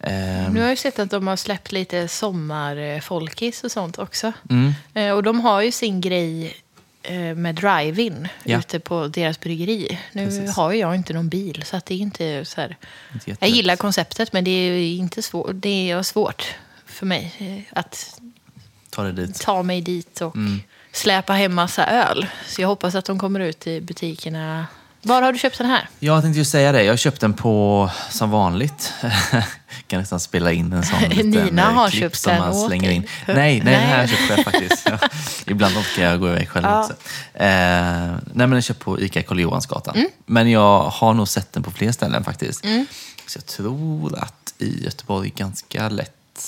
Eh, 0.00 0.12
Nu 0.50 0.60
har 0.60 0.68
jag 0.68 0.78
sett 0.78 0.98
att 0.98 1.10
de 1.10 1.26
har 1.26 1.36
släppt 1.36 1.72
lite 1.72 2.08
sommarfolkis 2.08 3.64
och 3.64 3.70
sånt 3.72 3.98
också. 3.98 4.32
mm, 4.50 4.72
Eh, 4.94 5.10
Och 5.12 5.22
de 5.22 5.40
har 5.40 5.60
ju 5.60 5.72
sin 5.72 6.00
grej 6.00 6.54
med 7.36 7.54
drive-in 7.54 8.28
Ja. 8.44 8.58
ute 8.58 8.80
på 8.80 9.06
deras 9.08 9.40
bryggeri. 9.40 9.98
Nu 10.12 10.24
Precis. 10.26 10.56
har 10.56 10.72
jag 10.72 10.94
inte 10.94 11.12
någon 11.12 11.28
bil 11.28 11.62
så 11.66 11.80
det 11.86 11.94
är 11.94 11.98
inte 11.98 12.44
så 12.44 12.60
här. 12.60 12.76
inte 13.14 13.36
Jag 13.40 13.48
gillar 13.50 13.76
konceptet 13.76 14.32
men 14.32 14.44
det 14.44 14.50
är 14.50 14.94
inte 14.96 15.22
svårt. 15.22 15.50
Det 15.54 15.90
är 15.90 16.02
svårt 16.02 16.54
för 16.86 17.06
mig 17.06 17.34
eh, 17.38 17.78
att 17.78 18.20
Ta 18.90 19.12
ta 19.40 19.62
mig 19.62 19.80
dit 19.80 20.20
och 20.20 20.36
Mm. 20.36 20.60
släpa 20.92 21.32
hem 21.32 21.54
massa 21.54 21.86
öl. 21.86 22.26
Så 22.46 22.60
jag 22.60 22.68
hoppas 22.68 22.94
att 22.94 23.04
de 23.04 23.18
kommer 23.18 23.40
ut 23.40 23.66
i 23.66 23.80
butikerna. 23.80 24.66
Var 25.02 25.22
har 25.22 25.32
du 25.32 25.38
köpt 25.38 25.58
den 25.58 25.66
här? 25.66 25.88
Jag 25.98 26.22
tänkte 26.22 26.38
ju 26.38 26.44
säga 26.44 26.72
det. 26.72 26.82
Jag 26.82 26.98
köpte 26.98 27.26
den 27.26 27.34
på, 27.34 27.90
som 28.10 28.30
vanligt, 28.30 28.92
kan 29.86 30.00
nästan 30.00 30.20
spela 30.20 30.52
in 30.52 30.72
en 30.72 30.82
sån 30.82 30.98
liten 31.08 31.30
Nina 31.30 31.62
eh, 31.62 31.72
har 31.74 31.90
klipp 31.90 32.00
köpt 32.02 32.16
som 32.16 32.36
man 32.36 32.54
slänger 32.54 32.90
in. 32.90 33.06
Nej, 33.26 33.36
nej, 33.36 33.60
den 33.60 33.74
här 33.74 33.98
Nej. 33.98 34.08
köpte 34.08 34.34
jag 34.34 34.44
faktiskt. 34.44 34.88
Ja. 35.00 35.08
Ibland 35.46 35.76
orkar 35.76 36.02
jag 36.02 36.20
gå 36.20 36.28
iväg 36.28 36.48
själv 36.48 36.66
Ja. 36.66 36.80
också. 36.80 36.92
Eh, 37.34 37.46
nej, 37.46 38.20
men 38.34 38.50
den 38.50 38.62
köpt 38.62 38.80
på 38.80 39.00
ICA 39.00 39.22
Karl 39.22 39.40
Johansgatan. 39.40 39.94
Mm. 39.96 40.08
Men 40.26 40.50
jag 40.50 40.82
har 40.82 41.14
nog 41.14 41.28
sett 41.28 41.52
den 41.52 41.62
på 41.62 41.70
fler 41.70 41.92
ställen 41.92 42.24
faktiskt. 42.24 42.64
Så 43.26 43.38
jag 43.38 43.46
tror 43.46 44.18
att 44.18 44.54
i 44.58 44.84
Göteborg 44.84 45.32
ganska 45.36 45.88
lätt, 45.88 46.44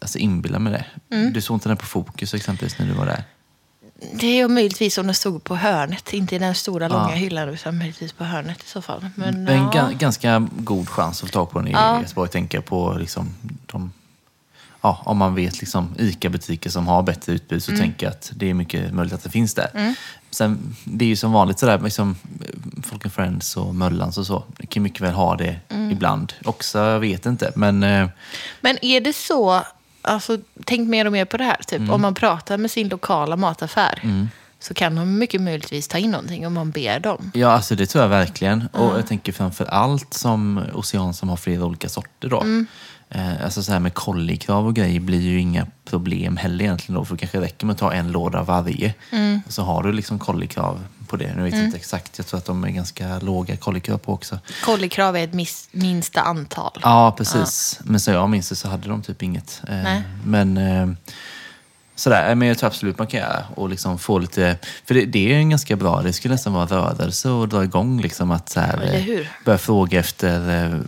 alltså 0.00 0.18
inbilla 0.18 0.58
mig 0.58 0.72
det. 0.72 1.16
Mm. 1.16 1.32
Du 1.32 1.40
såg 1.40 1.56
inte 1.56 1.68
den 1.68 1.76
på 1.76 1.86
Fokus 1.86 2.34
exempelvis 2.34 2.78
när 2.78 2.86
du 2.86 2.92
var 2.92 3.06
där? 3.06 3.24
Det 4.14 4.26
är 4.26 4.34
ju 4.34 4.48
möjligtvis 4.48 4.98
om 4.98 5.06
den 5.06 5.14
stod 5.14 5.44
på 5.44 5.56
hörnet. 5.56 6.12
Inte 6.12 6.36
i 6.36 6.38
den 6.38 6.54
stora 6.54 6.88
långa 6.88 7.08
Ja. 7.10 7.14
hyllan 7.16 7.48
utan 7.48 7.78
möjligtvis 7.78 8.12
på 8.12 8.24
hörnet 8.24 8.62
i 8.64 8.68
så 8.68 8.82
fall. 8.82 9.06
Men, 9.14 9.44
Men 9.44 9.56
ja. 9.62 9.70
ga- 9.74 9.98
ganska 9.98 10.48
god 10.56 10.88
chans 10.88 11.22
att 11.22 11.28
få 11.28 11.32
tag 11.32 11.50
på 11.50 11.58
den 11.58 11.68
i 11.68 11.72
Ja. 11.72 12.00
Göteborg, 12.00 12.30
tänker 12.30 12.60
på 12.60 12.96
liksom 12.98 13.34
de 13.66 13.92
Ja, 14.80 15.02
om 15.04 15.16
man 15.16 15.34
vet 15.34 15.60
liksom 15.60 15.94
ICA-butiker 15.98 16.70
som 16.70 16.86
har 16.86 17.02
bättre 17.02 17.32
utbud 17.32 17.62
så 17.62 17.76
tänker 17.76 18.06
jag 18.06 18.10
att 18.10 18.32
det 18.36 18.50
är 18.50 18.54
mycket 18.54 18.94
möjligt 18.94 19.14
att 19.14 19.22
det 19.22 19.30
finns 19.30 19.54
där. 19.54 19.94
Sen, 20.30 20.76
det 20.84 21.04
är 21.04 21.08
ju 21.08 21.16
som 21.16 21.32
vanligt 21.32 21.58
sådär, 21.58 21.78
liksom, 21.78 22.16
Folk 22.84 23.04
and 23.04 23.12
Friends 23.12 23.56
och 23.56 23.74
Möllans 23.74 24.18
och 24.18 24.26
så. 24.26 24.44
Det 24.58 24.66
kan 24.66 24.82
mycket 24.82 25.00
väl 25.00 25.12
ha 25.14 25.36
det 25.36 25.56
ibland 25.92 26.32
också, 26.44 26.78
jag 26.78 27.00
vet 27.00 27.26
inte. 27.26 27.52
Men 27.56 27.82
eh, 27.82 28.08
Men 28.60 28.84
är 28.84 29.00
det 29.00 29.12
så, 29.16 29.62
alltså, 30.06 30.38
tänk 30.64 30.88
mer 30.88 31.04
och 31.06 31.12
mer 31.12 31.24
på 31.24 31.36
det 31.36 31.44
här, 31.44 31.60
typ, 31.66 31.90
om 31.90 32.00
man 32.00 32.14
pratar 32.14 32.58
med 32.58 32.70
sin 32.70 32.88
lokala 32.88 33.36
mataffär 33.36 34.02
så 34.60 34.74
kan 34.74 34.94
de 34.94 35.18
mycket 35.18 35.40
möjligtvis 35.40 35.88
ta 35.88 35.98
in 35.98 36.10
någonting 36.10 36.46
om 36.46 36.54
man 36.54 36.70
ber 36.70 37.00
dem. 37.00 37.30
ja, 37.34 37.48
alltså 37.48 37.74
det 37.74 37.86
tror 37.86 38.02
jag 38.02 38.08
verkligen. 38.08 38.68
Och 38.72 38.98
jag 38.98 39.06
tänker 39.06 39.32
framför 39.32 39.64
allt 39.64 40.14
som 40.14 40.62
Ocean 40.74 41.14
som 41.14 41.28
har 41.28 41.36
flera 41.36 41.64
olika 41.64 41.88
sorter 41.88 42.28
då. 42.28 42.44
Eh, 43.10 43.44
alltså 43.44 43.62
så 43.62 43.72
här 43.72 43.80
med 43.80 43.94
kollikrav 43.94 44.66
och 44.66 44.74
grejer 44.74 45.00
blir 45.00 45.20
ju 45.20 45.40
inga 45.40 45.66
problem 45.84 46.36
heller 46.36 46.64
egentligen 46.64 46.94
då. 46.98 47.04
För 47.04 47.14
det 47.14 47.18
kanske 47.18 47.40
räcker 47.40 47.66
med 47.66 47.74
att 47.74 47.78
ta 47.78 47.92
en 47.92 48.12
låda 48.12 48.42
varje. 48.42 48.94
Och 49.46 49.52
så 49.52 49.62
har 49.62 49.82
du 49.82 49.92
liksom 49.92 50.18
kollikrav 50.18 50.84
på 51.08 51.16
det. 51.16 51.34
Nu 51.36 51.42
vet 51.42 51.54
jag 51.54 51.64
inte 51.64 51.76
exakt, 51.76 52.18
jag 52.18 52.26
tror 52.26 52.38
att 52.38 52.44
de 52.44 52.64
är 52.64 52.68
ganska 52.68 53.18
låga 53.18 53.56
kollikrav 53.56 53.98
på 53.98 54.12
också. 54.12 54.38
Kollikrav 54.64 55.16
är 55.16 55.24
ett 55.24 55.34
minsta 55.72 56.20
antal. 56.20 56.80
Ja, 56.82 57.14
precis. 57.18 57.80
Men 57.84 58.00
så 58.00 58.10
jag 58.10 58.30
minns 58.30 58.48
det 58.48 58.56
så 58.56 58.68
hade 58.68 58.88
de 58.88 59.02
typ 59.02 59.22
inget. 59.22 59.62
Eh, 59.68 59.74
Nej. 59.82 60.02
Men 60.24 60.56
eh, 60.56 60.88
sådär, 61.94 62.34
men 62.34 62.48
jag 62.48 62.58
tror 62.58 62.66
absolut 62.66 62.98
man 62.98 63.06
kan 63.06 63.20
göra 63.20 63.44
och 63.54 63.68
liksom 63.68 63.98
få 63.98 64.18
lite, 64.18 64.56
för 64.84 64.94
det, 64.94 65.04
det 65.04 65.32
är 65.32 65.36
en 65.36 65.50
ganska 65.50 65.76
bra, 65.76 66.02
det 66.02 66.12
skulle 66.12 66.34
nästan 66.34 66.52
vara 66.52 66.66
rörelse 66.66 67.28
och 67.28 67.48
dra 67.48 67.64
igång 67.64 68.00
liksom 68.00 68.30
att 68.30 68.48
så 68.48 68.60
här, 68.60 68.94
eh, 68.94 69.26
börja 69.44 69.58
fråga 69.58 70.00
efter, 70.00 70.80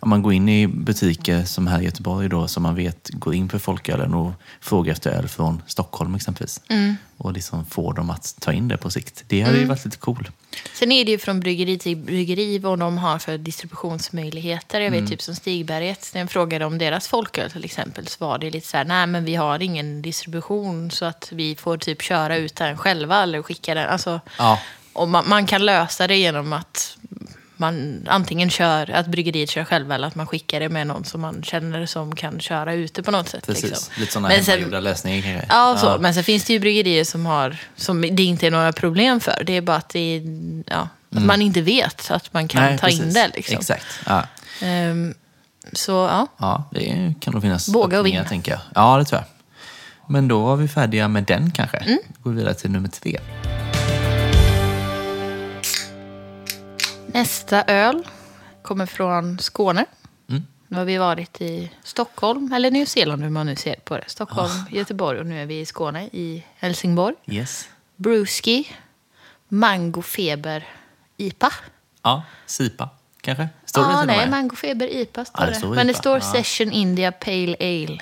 om 0.00 0.08
man 0.08 0.22
går 0.22 0.32
in 0.32 0.48
i 0.48 0.66
butiker 0.66 1.44
som 1.44 1.66
här 1.66 1.80
i 1.80 1.84
Göteborg 1.84 2.28
då, 2.28 2.48
som 2.48 2.62
man 2.62 2.74
vet 2.74 3.10
går 3.12 3.34
in 3.34 3.48
för 3.48 3.58
folkölen 3.58 4.14
och 4.14 4.32
frågar 4.60 4.92
efter 4.92 5.10
öl 5.10 5.28
från 5.28 5.62
Stockholm 5.66 6.14
exempelvis. 6.14 6.60
Mm. 6.68 6.96
Och 7.18 7.32
liksom 7.32 7.64
få 7.66 7.92
dem 7.92 8.10
att 8.10 8.34
ta 8.40 8.52
in 8.52 8.68
det 8.68 8.76
på 8.76 8.90
sikt. 8.90 9.24
Det 9.26 9.40
hade 9.40 9.58
ju 9.58 9.64
varit 9.64 9.84
lite 9.84 9.96
cool. 9.96 10.30
Sen 10.74 10.92
är 10.92 11.04
det 11.04 11.10
ju 11.10 11.18
från 11.18 11.40
bryggeri 11.40 11.78
till 11.78 11.96
bryggeri 11.96 12.58
vad 12.58 12.78
de 12.78 12.98
har 12.98 13.18
för 13.18 13.38
distributionsmöjligheter. 13.38 14.80
Jag 14.80 14.90
vet 14.90 15.08
typ 15.08 15.22
som 15.22 15.34
Stigberget, 15.34 16.10
när 16.14 16.20
jag 16.20 16.30
frågade 16.30 16.64
om 16.64 16.78
deras 16.78 17.08
folköl 17.08 17.50
till 17.50 17.64
exempel 17.64 18.06
så 18.06 18.24
var 18.26 18.38
det 18.38 18.50
lite 18.50 18.66
så 18.66 18.76
här, 18.76 18.84
nej 18.84 19.06
men 19.06 19.24
vi 19.24 19.34
har 19.34 19.62
ingen 19.62 20.02
distribution 20.02 20.90
så 20.90 21.04
att 21.04 21.28
vi 21.32 21.56
får 21.56 21.76
typ 21.78 22.02
köra 22.02 22.36
ut 22.36 22.56
den 22.56 22.78
själva 22.78 23.22
eller 23.22 23.42
skicka 23.42 23.74
den. 23.74 23.88
Alltså, 23.88 24.20
Ja. 24.38 24.60
och 24.92 25.08
man, 25.08 25.28
man 25.28 25.46
kan 25.46 25.66
lösa 25.66 26.06
det 26.06 26.16
genom 26.16 26.52
att 26.52 26.96
man 27.58 28.04
antingen 28.08 28.50
kör, 28.50 28.90
att 28.90 29.06
bryggeriet 29.06 29.50
kör 29.50 29.64
själva 29.64 29.94
eller 29.94 30.08
att 30.08 30.14
man 30.14 30.26
skickar 30.26 30.60
det 30.60 30.68
med 30.68 30.86
någon 30.86 31.04
som 31.04 31.20
man 31.20 31.42
känner 31.42 31.86
som 31.86 32.14
kan 32.16 32.40
köra 32.40 32.74
ute 32.74 33.02
på 33.02 33.10
något 33.10 33.28
sätt. 33.28 33.46
Precis, 33.46 33.64
Liksom. 33.64 33.94
lite 33.96 34.12
sådana 34.12 34.28
Men 34.28 34.44
sen- 34.44 34.52
hemmagjorda 34.54 34.80
lösningar 34.80 35.22
kanske. 35.22 35.46
Ja, 35.48 35.76
så. 35.80 35.96
men 36.00 36.14
sen 36.14 36.24
finns 36.24 36.44
det 36.44 36.52
ju 36.52 36.58
bryggerier 36.58 37.04
som, 37.04 37.26
har, 37.26 37.56
som 37.76 38.00
det 38.00 38.22
inte 38.22 38.46
är 38.46 38.50
några 38.50 38.72
problem 38.72 39.20
för. 39.20 39.42
Det 39.46 39.52
är 39.56 39.60
bara 39.60 39.76
att, 39.76 39.88
det 39.88 40.22
ja, 40.66 40.88
att 41.16 41.22
man 41.24 41.42
inte 41.42 41.60
vet 41.60 42.10
att 42.10 42.32
man 42.32 42.48
kan 42.48 42.58
Mm. 42.62 42.70
Nej, 42.70 42.78
ta 42.78 42.88
in 42.88 42.98
precis. 42.98 43.14
det. 43.14 43.30
Liksom. 43.34 43.56
Exakt. 43.58 43.84
Ja. 44.06 44.26
Ehm, 44.62 45.14
så 45.72 45.92
ja, 45.92 46.26
Ja, 46.38 46.64
det 46.72 47.14
kan 47.20 47.32
nog 47.32 47.42
finnas 47.42 47.68
Våga 47.68 48.00
och 48.00 48.06
vinna. 48.06 48.24
tänker 48.24 48.52
jag. 48.52 48.60
Ja, 48.74 48.98
det 48.98 49.04
tror 49.04 49.20
jag. 49.20 49.28
Men 50.12 50.28
då 50.28 50.44
var 50.44 50.56
vi 50.56 50.68
färdiga 50.68 51.08
med 51.08 51.24
den 51.24 51.50
kanske. 51.50 51.76
Mm. 51.76 51.98
Går 52.22 52.30
vi 52.30 52.36
vidare 52.36 52.54
till 52.54 52.70
nummer 52.70 52.88
tre. 52.88 53.18
Nästa 57.18 57.62
öl 57.62 58.06
kommer 58.62 58.86
från 58.86 59.38
Skåne. 59.38 59.84
Mm. 60.30 60.42
Nu 60.68 60.76
har 60.76 60.84
vi 60.84 60.96
varit 60.98 61.40
i 61.40 61.70
Stockholm, 61.82 62.52
eller 62.52 62.70
Nya 62.70 62.86
Zeeland 62.86 63.22
hur 63.22 63.30
man 63.30 63.46
nu 63.46 63.56
ser 63.56 63.74
på 63.76 63.96
det. 63.96 64.04
Stockholm, 64.06 64.50
Ah. 64.50 64.70
Göteborg 64.76 65.18
och 65.20 65.26
nu 65.26 65.42
är 65.42 65.46
vi 65.46 65.60
i 65.60 65.66
Skåne, 65.66 66.04
i 66.12 66.44
Helsingborg. 66.56 67.14
Yes. 67.26 67.68
Brewski, 67.96 68.68
Mango 69.48 70.02
Feber 70.02 70.66
IPA. 71.16 71.52
Ja, 72.02 72.22
Sipa 72.46 72.88
kanske? 73.20 73.48
Står 73.64 73.82
det 73.82 73.88
Ja, 73.92 74.00
och 74.00 74.06
nej, 74.06 74.16
med? 74.18 74.30
Mango 74.30 74.56
Feber 74.56 74.86
IPA 74.86 75.24
står 75.24 75.40
Ja, 75.40 75.46
det 75.46 75.52
det. 75.52 75.58
står 75.58 75.74
Men 75.74 75.86
det 75.86 75.94
står. 75.94 76.20
Session 76.20 76.72
India 76.72 77.12
Pale 77.12 77.56
Ale 77.60 77.98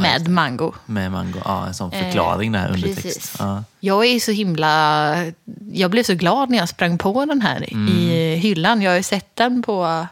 med 0.00 0.28
mango. 0.28 0.72
Med 0.86 1.12
mango. 1.12 1.38
Ja, 1.44 1.66
en 1.66 1.74
sån 1.74 1.90
förklaring 1.90 2.52
där, 2.52 2.68
Eh, 2.68 2.74
undertext. 2.74 3.36
Ja. 3.38 3.64
Jag 3.80 4.04
är 4.06 4.20
så 4.20 4.30
himla... 4.32 5.14
Jag 5.72 5.90
blev 5.90 6.02
så 6.02 6.14
glad 6.14 6.50
när 6.50 6.58
jag 6.58 6.68
sprang 6.68 6.98
på 6.98 7.24
den 7.24 7.40
här 7.40 7.66
Mm. 7.72 7.88
i 7.88 8.34
hyllan. 8.36 8.82
Jag 8.82 8.90
har 8.90 8.96
ju 8.96 9.02
sett 9.02 9.36
den 9.36 9.62
på 9.62 10.06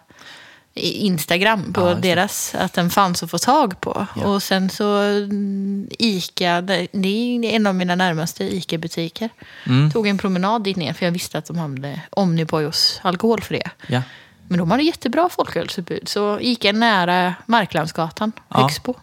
Instagram, 0.80 1.72
på 1.72 1.80
Ja, 1.80 1.94
deras, 1.94 2.54
att 2.54 2.72
den 2.72 2.90
fanns 2.90 3.22
att 3.22 3.30
få 3.30 3.38
tag 3.38 3.80
på. 3.80 4.06
Ja. 4.16 4.26
Och 4.26 4.42
sen 4.42 4.70
så 4.70 4.96
mm, 5.00 5.88
Ica, 5.98 6.60
det 6.60 6.88
är 6.92 7.44
en 7.44 7.66
av 7.66 7.74
mina 7.74 7.94
närmaste 7.94 8.44
Ica-butiker. 8.44 9.28
Mm. 9.66 9.90
Tog 9.90 10.06
en 10.06 10.18
promenad 10.18 10.62
dit 10.64 10.76
ner 10.76 10.92
för 10.92 11.04
jag 11.04 11.12
visste 11.12 11.38
att 11.38 11.46
de 11.46 11.58
hade 11.58 12.00
Omnipojos 12.10 13.00
alkoholfria. 13.02 13.70
ja. 13.86 14.02
Men 14.50 14.58
de 14.58 14.70
hade 14.70 14.82
jättebra 14.82 15.28
folkölsutbud. 15.28 16.08
Så 16.08 16.40
Ica 16.40 16.68
är 16.68 16.72
nära 16.72 17.34
Marklandsgatan, 17.46 18.32
Ja. 18.48 18.60
Högsbo. 18.60 18.94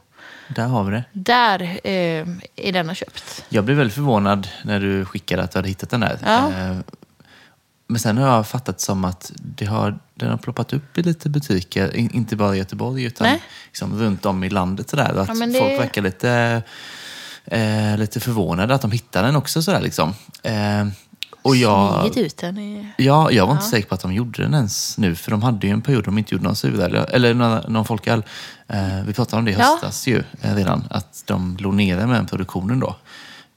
Där 0.48 0.68
har 0.68 0.84
vi 0.84 0.92
det. 0.92 1.04
Där 1.14 1.62
eh, 1.84 2.28
är 2.56 2.72
denna 2.72 2.96
köpt. 2.96 3.46
Jag 3.50 3.64
blev 3.66 3.78
väldigt 3.78 3.94
förvånad 3.96 4.48
när 4.64 4.80
du 4.80 5.06
skickade 5.06 5.44
att 5.44 5.52
du 5.52 5.58
hade 5.58 5.68
hittat 5.70 5.90
den 5.90 6.00
där. 6.00 6.18
Ja. 6.26 6.48
Eh, 6.52 6.78
Men 7.88 8.00
sen 8.00 8.18
har 8.18 8.28
jag 8.28 8.48
fattat 8.48 8.82
som 8.82 9.06
att 9.06 9.32
det 9.36 9.66
har, 9.66 10.00
den 10.16 10.30
har 10.30 10.38
ploppat 10.38 10.74
upp 10.74 10.98
i 10.98 11.04
lite 11.04 11.30
butiker, 11.30 11.96
in- 11.96 12.12
inte 12.14 12.36
bara 12.36 12.56
i 12.56 12.58
Göteborg 12.58 13.04
utan 13.04 13.28
Nej. 13.28 13.42
liksom 13.66 14.00
runt 14.00 14.26
om 14.26 14.44
i 14.44 14.50
landet. 14.50 14.90
Sådär. 14.90 15.04
Att 15.18 15.28
Ja, 15.40 15.46
det- 15.46 15.60
Folk 15.60 15.80
verkar 15.80 16.02
lite, 16.02 16.62
eh, 17.46 17.98
lite 17.98 18.20
förvånade 18.20 18.76
att 18.76 18.82
de 18.82 18.92
hittar 18.92 19.24
den 19.24 19.36
också. 19.36 19.62
Sådär, 19.62 19.82
liksom. 19.82 20.14
Och 21.46 21.56
jag, 21.56 21.94
Smugit 21.94 22.18
ut 22.18 22.38
den. 22.38 22.58
I... 22.58 22.88
Ja, 22.98 23.32
jag 23.32 23.46
var 23.48 23.54
inte 23.54 23.66
säker 23.66 23.88
på 23.90 23.96
att 23.96 24.02
de 24.02 24.14
gjorde 24.14 24.42
den 24.44 24.54
ens 24.54 24.98
nu. 24.98 25.16
För 25.16 25.32
de 25.32 25.44
hade 25.44 25.68
ju 25.68 25.74
en 25.74 25.82
period 25.82 26.04
de 26.06 26.18
inte 26.18 26.34
gjorde 26.36 26.44
någon 26.44 26.56
suröl, 26.56 26.96
eller 26.96 27.34
någon, 27.34 27.74
någon 27.74 27.86
folköl. 27.86 28.24
Eh, 28.68 29.04
vi 29.08 29.14
pratade 29.14 29.38
om 29.40 29.46
det 29.46 29.52
i 29.52 29.54
Ja. 29.54 29.60
höstas 29.60 30.08
ju 30.08 30.24
eh, 30.42 30.56
redan. 30.56 30.84
Att 30.90 31.24
de 31.26 31.58
låg 31.60 31.74
nere 31.74 32.08
med 32.08 32.16
den 32.16 32.26
produktionen 32.26 32.80
då. 32.80 32.96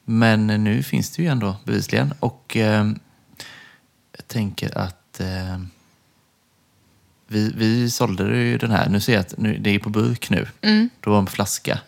Men 0.04 0.46
nu 0.46 0.82
finns 0.82 1.10
det 1.10 1.22
ju 1.22 1.28
ändå 1.28 1.56
bevisligen. 1.64 2.14
Och 2.20 2.56
eh, 2.56 2.86
jag 4.16 4.28
tänker 4.28 4.78
att 4.78 5.20
eh, 5.20 5.58
vi, 7.28 7.52
vi 7.56 7.90
sålde 7.90 8.24
ju 8.24 8.58
den 8.58 8.70
här. 8.70 8.88
Nu 8.88 9.00
ser 9.00 9.12
jag 9.12 9.20
att 9.20 9.34
nu, 9.38 9.58
det 9.58 9.70
är 9.70 9.78
på 9.78 9.90
burk 9.90 10.30
nu. 10.30 10.46
Mm. 10.62 10.90
Då 11.00 11.10
var 11.10 11.16
den 11.16 11.26
på 11.26 11.32
flaska. 11.32 11.78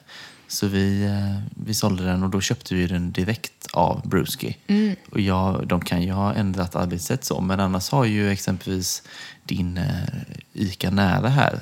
Så 0.51 0.67
vi, 0.67 1.05
eh, 1.05 1.43
vi 1.65 1.75
sålde 1.75 2.05
den 2.05 2.23
och 2.23 2.31
då 2.31 2.41
köpte 2.41 2.75
vi 2.75 2.87
den 2.87 3.13
direkt 3.13 3.67
av 3.73 4.09
Bruski. 4.09 4.57
Och 5.11 5.21
jag, 5.21 5.67
de 5.67 5.81
kan 5.81 6.03
ju 6.03 6.13
ha 6.13 6.35
ändrat 6.35 6.77
arbetssätt 6.77 7.25
så, 7.25 7.41
men 7.41 7.61
annars 7.61 7.91
har 7.91 8.05
ju 8.05 8.31
exempelvis 8.31 9.03
din 9.45 9.79
eh, 9.79 10.05
ICA 10.53 10.91
nära 10.91 11.29
här 11.29 11.59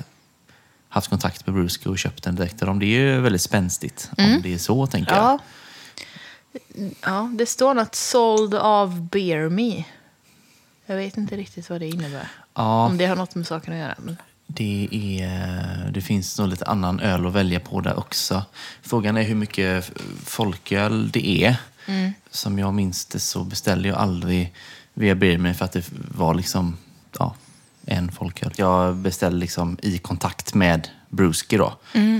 haft 0.89 1.09
kontakt 1.09 1.47
med 1.47 1.55
Bruski 1.55 1.89
och 1.89 1.99
köpt 1.99 2.23
den 2.23 2.35
direkt 2.35 2.61
av 2.61 2.67
dem. 2.67 2.79
Det 2.79 2.85
är 2.85 2.99
ju 2.99 3.21
väldigt 3.21 3.41
spänstigt 3.41 4.11
om 4.17 4.39
det 4.43 4.53
är 4.53 4.57
så, 4.57 4.87
tänker 4.87 5.15
jag. 5.15 5.23
Ja. 5.23 5.39
ja, 7.01 7.31
det 7.33 7.45
står 7.45 7.73
något 7.73 7.95
såld 7.95 8.53
av 8.53 9.01
Beer 9.01 9.49
Me. 9.49 9.83
Jag 10.85 10.95
vet 10.95 11.17
inte 11.17 11.37
riktigt 11.37 11.69
vad 11.69 11.79
det 11.79 11.87
innebär. 11.87 12.27
Ja. 12.53 12.85
Om 12.85 12.97
det 12.97 13.05
har 13.05 13.15
något 13.15 13.35
med 13.35 13.47
saken 13.47 13.73
att 13.73 13.79
göra. 13.79 13.95
Men... 13.97 14.17
Det, 14.53 14.89
är, 14.91 15.91
det 15.91 16.01
finns 16.01 16.39
nog 16.39 16.47
lite 16.47 16.65
annan 16.65 16.99
öl 16.99 17.25
att 17.25 17.33
välja 17.33 17.59
på 17.59 17.81
där 17.81 17.99
också. 17.99 18.43
Frågan 18.81 19.17
är 19.17 19.23
hur 19.23 19.35
mycket 19.35 19.91
folköl 20.25 21.11
det 21.11 21.43
är. 21.43 21.55
Som 22.29 22.59
jag 22.59 22.73
minns 22.73 23.05
det 23.05 23.19
så 23.19 23.43
beställde 23.43 23.87
jag 23.87 23.97
aldrig 23.97 24.53
via 24.93 25.15
Birmin 25.15 25.55
för 25.55 25.65
att 25.65 25.71
det 25.71 25.89
var 25.91 26.33
liksom 26.33 26.77
ja, 27.19 27.35
en 27.85 28.11
folköl. 28.11 28.53
Jag 28.55 28.95
beställde 28.95 29.39
liksom 29.39 29.77
i 29.81 29.97
kontakt 29.97 30.53
med 30.53 30.89
Bruski 31.09 31.57
då. 31.57 31.73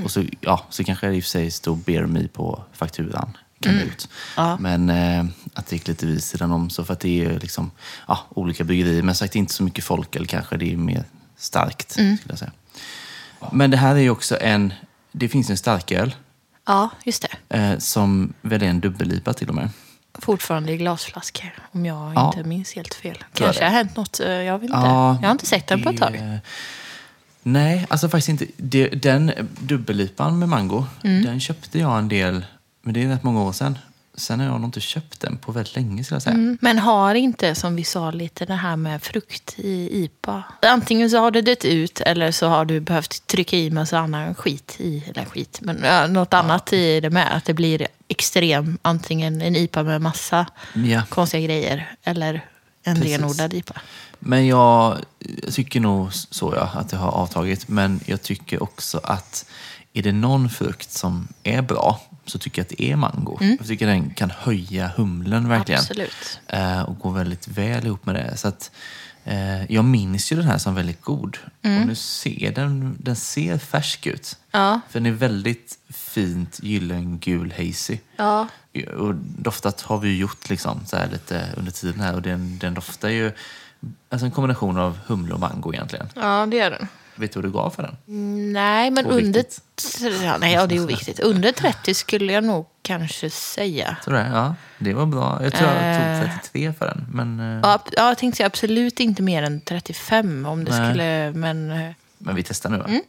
Och 0.04 0.12
så, 0.12 0.24
ja, 0.42 0.66
så 0.70 0.84
kanske 0.84 1.08
det 1.08 1.16
i 1.16 1.20
och 1.20 1.24
för 1.24 1.30
sig 1.30 1.52
stod 1.52 1.78
Beer 1.78 2.06
Me 2.06 2.28
på 2.28 2.64
fakturan. 2.74 3.38
Kan 3.62 3.78
det 3.78 3.84
ut. 3.84 4.10
Ja. 4.38 4.58
Men 4.60 4.90
eh, 4.90 5.26
att 5.54 5.68
det 5.68 5.76
gick 5.76 5.88
lite 5.88 6.06
vid 6.06 6.24
sidan 6.24 6.52
om 6.52 6.70
så 6.70 6.84
för 6.84 6.94
att 6.94 7.00
det 7.00 7.26
är 7.26 7.40
liksom 7.40 7.72
ja, 8.08 8.20
olika 8.30 8.64
bryggerier. 8.64 9.04
Men 9.04 9.16
sagt 9.16 9.36
inte 9.36 9.54
så 9.54 9.64
mycket 9.64 9.84
folköl 9.84 10.28
kanske. 10.28 10.58
Det 10.58 10.74
är 10.74 10.78
mer 10.78 11.04
starkt 11.40 11.92
skulle 11.92 12.18
jag 12.28 12.40
säga. 12.40 12.52
Men 13.52 13.72
det 13.72 13.78
här 13.78 13.96
är 13.96 14.00
ju 14.00 14.10
också 14.10 14.38
en, 14.42 14.74
det 15.12 15.30
finns 15.30 15.50
en 15.50 15.58
starköl 15.58 16.16
Ja, 16.66 16.90
just 17.06 17.26
det. 17.48 17.58
eh, 17.58 17.78
som 17.78 18.34
väl 18.42 18.64
är 18.64 18.68
en 18.68 18.80
dubbellipa 18.80 19.34
till 19.34 19.50
och 19.50 19.56
med. 19.56 19.70
Fortfarande 20.14 20.72
i 20.72 20.78
glasflaskor, 20.78 21.52
om 21.72 21.86
jag 21.86 22.14
Ja. 22.16 22.28
inte 22.36 22.50
minns 22.50 22.74
helt 22.74 22.94
fel. 22.94 23.24
Kanske 23.34 23.64
har 23.64 23.72
hänt 23.72 23.96
något, 23.96 24.20
eh, 24.20 24.30
jag 24.32 24.60
vet 24.60 24.64
inte. 24.70 24.78
Ja, 24.78 25.18
jag 25.22 25.28
har 25.28 25.32
inte 25.32 25.46
sett 25.46 25.68
den 25.68 25.84
på 25.84 25.90
ett 25.90 25.98
tag. 25.98 26.40
Nej, 27.44 27.86
alltså 27.90 28.10
faktiskt 28.10 28.30
inte. 28.30 28.46
Den 28.96 29.32
dubbellipan 29.60 30.40
med 30.40 30.50
mango, 30.50 30.86
Mm. 31.04 31.24
den 31.26 31.40
köpte 31.40 31.80
jag 31.80 31.98
en 32.00 32.08
del, 32.08 32.46
men 32.82 32.94
det 32.94 33.04
är 33.04 33.08
rätt 33.08 33.24
många 33.24 33.42
år 33.42 33.52
sedan. 33.52 33.78
Sen 34.20 34.39
har 34.39 34.47
jag 34.47 34.61
nog 34.61 34.67
inte 34.67 34.80
köpt 34.80 35.20
den 35.20 35.38
på 35.38 35.51
väldigt 35.51 35.76
länge 35.76 36.03
skulle 36.03 36.15
jag 36.15 36.22
säga. 36.22 36.34
Mm. 36.36 36.57
Men 36.61 36.80
har 36.80 37.15
inte, 37.15 37.55
som 37.55 37.76
vi 37.76 37.84
sa 37.84 38.11
lite, 38.11 38.45
det 38.45 38.53
här 38.53 38.76
med 38.76 39.03
frukt 39.03 39.55
i 39.57 40.03
IPA. 40.03 40.43
Antingen 40.61 41.09
så 41.09 41.17
har 41.17 41.32
det 41.32 41.41
dött 41.41 41.65
ut 41.65 42.01
eller 42.01 42.32
så 42.32 42.47
har 42.47 42.65
du 42.65 42.80
behövt 42.80 43.28
trycka 43.28 43.57
i 43.57 43.70
massa 43.72 43.99
annan 43.99 44.36
skit 44.36 44.76
i, 44.80 45.03
eller 45.07 45.26
skit, 45.26 45.59
men 45.61 45.82
ja, 45.84 46.07
något 46.07 46.34
annat 46.34 46.74
i 46.74 46.99
det 46.99 47.09
med. 47.09 47.36
Att 47.38 47.45
det 47.45 47.53
blir 47.53 47.88
extrem, 48.07 48.78
antingen 48.82 49.41
en 49.41 49.55
IPA 49.55 49.84
med 49.84 50.01
massa 50.01 50.45
Ja. 50.74 51.01
konstiga 51.09 51.45
grejer 51.45 51.91
eller 52.03 52.45
en 52.84 52.95
Precis. 52.95 53.11
renodlad 53.17 53.53
IPA. 53.53 53.82
Men 54.20 54.47
jag 54.47 54.97
tycker 55.51 55.80
nog 55.80 56.13
så 56.13 56.53
ja, 56.55 56.61
att 56.74 56.89
det 56.89 56.97
har 56.97 57.11
avtagit. 57.11 57.67
Men 57.67 57.99
jag 58.05 58.22
tycker 58.22 58.63
också 58.63 59.01
att 59.03 59.45
är 59.93 60.03
det 60.03 60.11
någon 60.11 60.49
frukt 60.49 60.91
som 60.91 61.28
är 61.43 61.61
bra 61.61 62.01
så 62.30 62.40
tycker 62.40 62.60
jag 62.60 62.64
att 62.64 62.78
det 62.78 62.84
är 62.84 62.96
mango. 62.96 63.38
Jag 63.60 63.68
tycker 63.68 63.88
den 63.88 64.10
kan 64.10 64.32
höja 64.32 64.92
humlen 64.96 65.50
verkligen. 65.50 65.80
Absolut. 65.82 66.40
Eh, 66.48 66.82
och 66.82 67.00
går 67.00 67.12
väldigt 67.12 67.48
väl 67.48 67.86
ihop 67.86 68.06
med 68.06 68.16
det. 68.16 68.38
Så 68.38 68.48
att, 68.48 68.72
eh, 69.24 69.72
jag 69.72 69.86
minns 69.86 70.32
ju 70.32 70.36
den 70.36 70.46
här 70.46 70.58
som 70.58 70.76
väldigt 70.76 71.02
god. 71.02 71.38
Och 71.64 71.88
nu 71.88 71.96
ser 71.96 72.52
den, 72.52 72.98
den 73.00 73.16
ser 73.16 73.58
färsk 73.58 74.08
ut. 74.08 74.38
Ja. 74.52 74.82
För 74.90 75.00
den 75.00 75.06
är 75.06 75.12
väldigt 75.12 75.78
fint 75.90 76.60
gyllengul 76.64 77.54
hazy. 77.58 77.98
Ja. 78.16 78.48
Och 78.98 79.16
doftat 79.16 79.82
har 79.82 79.98
vi 79.98 80.10
ju 80.10 80.18
gjort 80.18 80.50
liksom, 80.50 80.86
så 80.86 80.98
lite 81.12 81.50
under 81.58 81.72
tiden 81.72 82.00
här. 82.00 82.16
Och 82.16 82.22
den, 82.22 82.58
den 82.60 82.74
doftar 82.74 83.10
ju 83.10 83.32
alltså 84.10 84.26
en 84.26 84.32
kombination 84.32 84.78
av 84.78 84.98
humle 85.06 85.34
och 85.34 85.40
mango 85.40 85.74
egentligen. 85.74 86.10
ja, 86.16 86.46
det 86.46 86.58
gör 86.58 86.72
den. 86.72 86.88
Vet 87.20 87.32
du 87.34 87.39
vad 87.41 87.49
du 87.49 87.53
gav 87.53 87.70
för 87.70 87.84
den? 87.84 87.97
Nej, 88.53 88.91
men 88.91 89.05
under... 89.05 89.43
Ja, 90.24 90.38
nej, 90.38 90.53
ja, 90.53 90.67
det 90.67 90.76
är 90.76 90.84
oviktigt. 90.84 91.20
Under 91.20 91.51
30 91.51 91.93
skulle 91.93 92.34
jag 92.34 92.43
nog 92.43 92.65
kanske 92.82 93.30
säga. 93.30 93.97
Tror 94.03 94.13
du 94.13 94.20
det? 94.20 94.30
Ja, 94.34 94.55
det 94.78 94.93
var 94.93 95.05
bra. 95.05 95.39
Jag 95.43 95.53
tror 95.53 95.70
jag 95.70 95.95
Eh. 96.17 96.22
tog 96.22 96.32
33 96.41 96.74
för 96.74 96.86
den. 96.86 97.05
Men, 97.13 97.39
eh, 97.39 97.59
Ja, 97.63 97.84
ja, 97.95 98.07
jag 98.07 98.17
tänkte 98.17 98.38
säga 98.38 98.47
absolut 98.47 98.99
inte 98.99 99.22
mer 99.24 99.43
än 99.43 99.61
35 99.61 100.45
om 100.45 100.65
det 100.65 100.72
Nej. 100.80 100.89
skulle... 100.89 101.32
Men 101.32 101.72
eh, 101.72 101.91
men 102.17 102.36
vi 102.36 102.43
testar 102.43 102.70
nu 102.70 102.78
va? 102.78 102.86
Mm. 102.88 103.01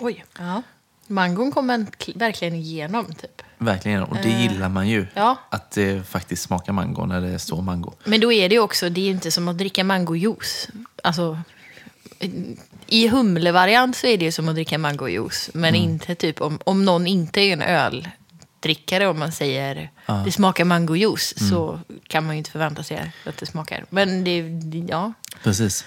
oj. 0.00 0.24
Ja. 0.38 0.62
Mangon 1.06 1.52
kom 1.52 1.70
en, 1.70 1.86
verkligen 2.14 2.54
igenom, 2.54 3.06
typ. 3.06 3.42
Verkligen. 3.62 4.02
Och 4.02 4.16
det 4.22 4.28
gillar 4.30 4.68
man 4.68 4.88
ju. 4.88 5.06
ja. 5.14 5.36
Att 5.50 5.70
det 5.70 6.06
faktiskt 6.08 6.42
smakar 6.42 6.72
mango 6.72 7.06
när 7.06 7.20
det 7.20 7.38
står 7.38 7.62
mango. 7.62 7.92
Men 8.04 8.20
då 8.20 8.32
är 8.32 8.48
det 8.48 8.54
ju 8.54 8.60
också, 8.60 8.88
det 8.88 9.00
är 9.00 9.04
ju 9.04 9.10
inte 9.10 9.30
som 9.30 9.48
att 9.48 9.58
dricka 9.58 9.84
mangojuice. 9.84 10.68
Alltså, 11.02 11.38
i 12.86 13.08
humlevariant 13.08 13.96
så 13.96 14.06
är 14.06 14.18
det 14.18 14.24
ju 14.24 14.32
som 14.32 14.48
att 14.48 14.54
dricka 14.54 14.78
mangojuice. 14.78 15.50
Men 15.54 15.74
Mm. 15.74 15.82
inte 15.90 16.14
typ 16.14 16.40
om, 16.40 16.58
om 16.64 16.84
någon 16.84 17.06
inte 17.06 17.40
är 17.40 17.52
en 17.52 17.62
öldrickare, 17.62 19.06
om 19.06 19.18
man 19.18 19.32
säger 19.32 19.90
det 20.24 20.32
smakar 20.32 20.64
mangojuice, 20.64 21.34
Mm. 21.40 21.50
så 21.50 21.80
kan 22.08 22.24
man 22.26 22.34
ju 22.34 22.38
inte 22.38 22.50
förvänta 22.50 22.82
sig 22.82 23.12
att 23.26 23.36
det 23.36 23.46
smakar. 23.46 23.84
Men 23.90 24.24
det, 24.24 24.42
det- 24.42 24.86
ja. 24.88 25.12
Precis. 25.42 25.84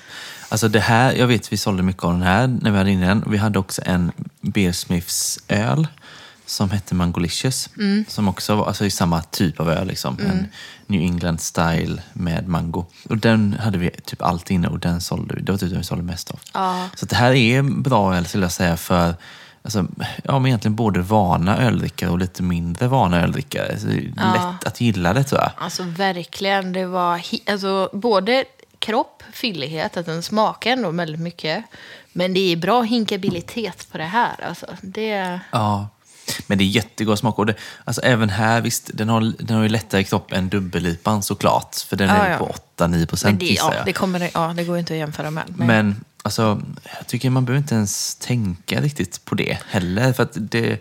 Alltså 0.50 0.68
det 0.68 0.80
här, 0.80 1.14
jag 1.14 1.28
vet 1.28 1.54
vi 1.54 1.58
sålde 1.58 1.84
mycket 1.84 2.04
av 2.04 2.12
den 2.12 2.22
här 2.22 2.48
när 2.48 2.72
vi 2.72 2.78
hade 2.78 2.92
in 2.92 3.02
den. 3.02 3.24
Vi 3.28 3.38
hade 3.38 3.60
också 3.60 3.82
en 3.86 4.12
Beersmiths 4.42 5.40
öl 5.48 5.88
som 6.46 6.70
hette 6.72 6.96
Mangolicious. 6.96 7.70
Som 8.08 8.28
också 8.28 8.56
var 8.56 8.66
alltså, 8.68 8.86
i 8.86 8.90
samma 8.92 9.22
typ 9.22 9.60
av 9.60 9.70
öl. 9.72 9.88
Liksom. 9.88 10.18
En 10.20 10.48
New 10.88 11.02
England 11.02 11.42
style 11.42 12.02
med 12.14 12.48
mango. 12.48 12.86
Och 13.10 13.18
den 13.18 13.56
hade 13.64 13.78
vi 13.78 13.90
typ 13.90 14.22
allt 14.22 14.52
inne 14.52 14.68
och 14.68 14.80
den 14.80 15.02
sålde 15.02 15.36
vi. 15.36 15.42
Det 15.42 15.52
var 15.52 15.60
typ 15.60 15.70
den 15.70 15.78
vi 15.78 15.84
sålde 15.84 16.04
mest 16.04 16.32
av. 16.32 16.40
Ja. 16.54 16.90
Så 16.96 17.06
det 17.06 17.16
här 17.16 17.34
är 17.34 17.62
bra 17.62 18.16
öl 18.16 18.26
skulle 18.26 18.44
jag 18.46 18.52
säga 18.52 18.78
för 18.78 19.16
Alltså, 19.64 19.86
ja, 20.24 20.40
men 20.40 20.46
egentligen 20.46 20.76
både 20.76 21.02
vana 21.02 21.58
öldrickare 21.58 22.10
och 22.10 22.20
lite 22.20 22.44
mindre 22.44 22.88
vana 22.88 23.22
öldrickare. 23.24 23.80
Så 23.80 23.88
det 23.88 23.94
är 23.98 24.12
Ja. 24.18 24.34
lätt 24.54 24.68
att 24.68 24.82
gilla 24.82 25.14
det 25.14 25.24
tror 25.24 25.42
jag. 25.42 25.52
Alltså 25.58 25.84
verkligen, 25.84 26.74
det 26.74 26.86
var 26.86 27.22
alltså, 27.48 27.90
både 27.94 28.46
kropp, 28.80 29.24
fyllighet, 29.34 29.98
att 29.98 30.06
den 30.06 30.24
smakar 30.24 30.72
ändå 30.72 30.92
väldigt 30.92 31.22
mycket. 31.22 31.64
Men 32.14 32.34
det 32.34 32.40
är 32.40 32.56
bra 32.58 32.82
hinkabilitet 32.82 33.88
på 33.92 33.98
det 33.98 34.04
här. 34.04 34.36
Alltså, 34.48 34.66
det, 34.82 35.40
Ja, 35.52 35.88
men 36.48 36.58
det 36.58 36.64
är 36.64 36.66
jättegod 36.66 37.20
smak. 37.20 37.40
Och 37.40 37.46
det, 37.46 37.56
alltså 37.84 38.02
även 38.02 38.30
här, 38.30 38.62
visst, 38.62 38.90
den 38.94 39.10
har, 39.10 39.34
den 39.40 39.56
har 39.56 39.64
ju 39.64 39.70
lättare 39.70 40.04
kropp 40.04 40.32
än 40.32 40.50
dubbellipan 40.50 41.24
såklart. 41.24 41.76
För 41.76 41.96
den 41.96 42.10
Ja, 42.10 42.16
är 42.16 42.32
ja. 42.32 42.38
på 42.38 42.56
8-9 42.78 42.88
men 42.88 43.08
procent 43.08 43.40
det, 43.40 43.46
ja, 43.46 43.74
det, 43.86 43.94
kommer, 43.94 44.30
ja, 44.34 44.54
det 44.56 44.64
går 44.64 44.78
inte 44.78 44.94
att 44.94 45.00
jämföra 45.00 45.32
med. 45.32 45.44
Men, 45.48 45.68
Men 45.68 46.04
alltså, 46.24 46.62
jag 46.98 47.08
tycker 47.08 47.30
man 47.30 47.46
behöver 47.46 47.62
inte 47.62 47.76
ens 47.76 48.16
tänka 48.16 48.82
riktigt 48.82 49.26
på 49.26 49.36
det 49.36 49.58
heller. 49.70 50.14
För 50.14 50.28
det, 50.34 50.80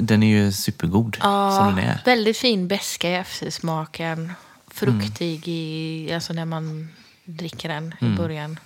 den 0.00 0.22
är 0.22 0.26
ju 0.28 0.52
supergod 0.52 1.16
ja, 1.20 1.56
som 1.56 1.76
den 1.76 1.84
är. 1.84 2.00
Väldigt 2.04 2.36
fin 2.38 2.68
beska 2.68 3.10
i 3.10 3.14
eftersmaken. 3.14 4.32
Fruktig 4.74 5.48
i, 5.48 6.12
alltså 6.14 6.32
när 6.32 6.44
man 6.44 6.88
dricker 7.24 7.68
den 7.68 7.94
Mm. 8.00 8.14
i 8.14 8.16
början. 8.16 8.58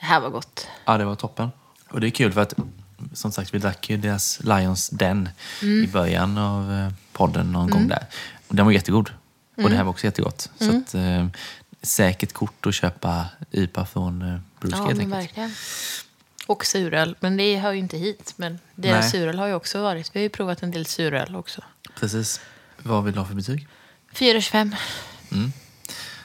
Det 0.00 0.06
här 0.06 0.20
var 0.20 0.30
gott. 0.30 0.66
Ja, 0.84 0.98
det 0.98 1.04
var 1.04 1.14
toppen. 1.14 1.48
Och 1.90 2.00
det 2.00 2.06
är 2.06 2.10
kul 2.10 2.32
för 2.32 2.40
att, 2.40 2.54
som 3.12 3.32
sagt, 3.32 3.54
vi 3.54 3.58
drack 3.58 3.90
ju 3.90 3.96
deras 3.96 4.40
Lions 4.44 4.88
Den 4.88 5.28
Mm. 5.62 5.84
i 5.84 5.86
början 5.86 6.38
av 6.38 6.72
eh, 6.72 6.88
podden 7.12 7.52
någon 7.52 7.70
gång 7.70 7.88
där. 7.88 8.06
Och 8.48 8.54
den 8.54 8.64
var 8.66 8.72
jättegod. 8.72 9.10
Och 9.52 9.58
Mm. 9.58 9.70
det 9.70 9.76
här 9.76 9.84
var 9.84 9.90
också 9.90 10.04
jättegott. 10.04 10.50
Så 10.58 10.76
att, 10.78 10.94
eh, 10.94 11.26
säkert 11.82 12.32
kort 12.32 12.66
att 12.66 12.74
köpa 12.74 13.26
IPA 13.50 13.84
från 13.86 14.22
eh, 14.22 14.38
Bruce 14.60 14.76
Ja, 14.76 14.94
men 14.94 15.10
verkligen. 15.10 15.54
Och 16.46 16.64
suröl, 16.66 17.16
men 17.20 17.36
det 17.36 17.56
hör 17.58 17.72
ju 17.72 17.78
inte 17.78 17.96
hit. 17.96 18.32
Men 18.36 18.58
deras 18.74 19.00
Nej. 19.02 19.10
suröl 19.10 19.38
har 19.38 19.46
ju 19.46 19.54
också 19.54 19.82
varit. 19.82 20.10
Vi 20.14 20.20
har 20.20 20.22
ju 20.22 20.28
provat 20.28 20.62
en 20.62 20.70
del 20.70 20.86
suröl 20.86 21.36
också. 21.36 21.62
Precis. 22.00 22.40
Vad 22.82 23.04
vill 23.04 23.14
du 23.14 23.18
ha 23.20 23.26
för 23.26 23.34
betyg? 23.34 23.68
4,25. 24.14 24.74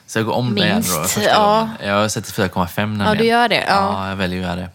Så 0.08 0.20
jag 0.20 0.26
går 0.26 0.34
om 0.34 0.56
det 0.56 0.62
igen 0.66 0.84
då, 0.88 0.98
Minst, 1.00 1.14
första 1.14 1.30
ja. 1.30 1.60
gången. 1.60 1.96
Jag 1.98 2.12
sätter 2.12 2.32
4,5 2.32 2.76
nämligen. 2.88 3.08
Ja, 3.08 3.16
du 3.16 3.26
gör 3.26 3.50
det? 3.50 3.56
Ja. 3.56 3.66
Ja, 3.68 4.10
jag 4.10 4.16
väljer 4.16 4.40
att 4.40 4.46
göra 4.46 4.56
det. 4.56 4.70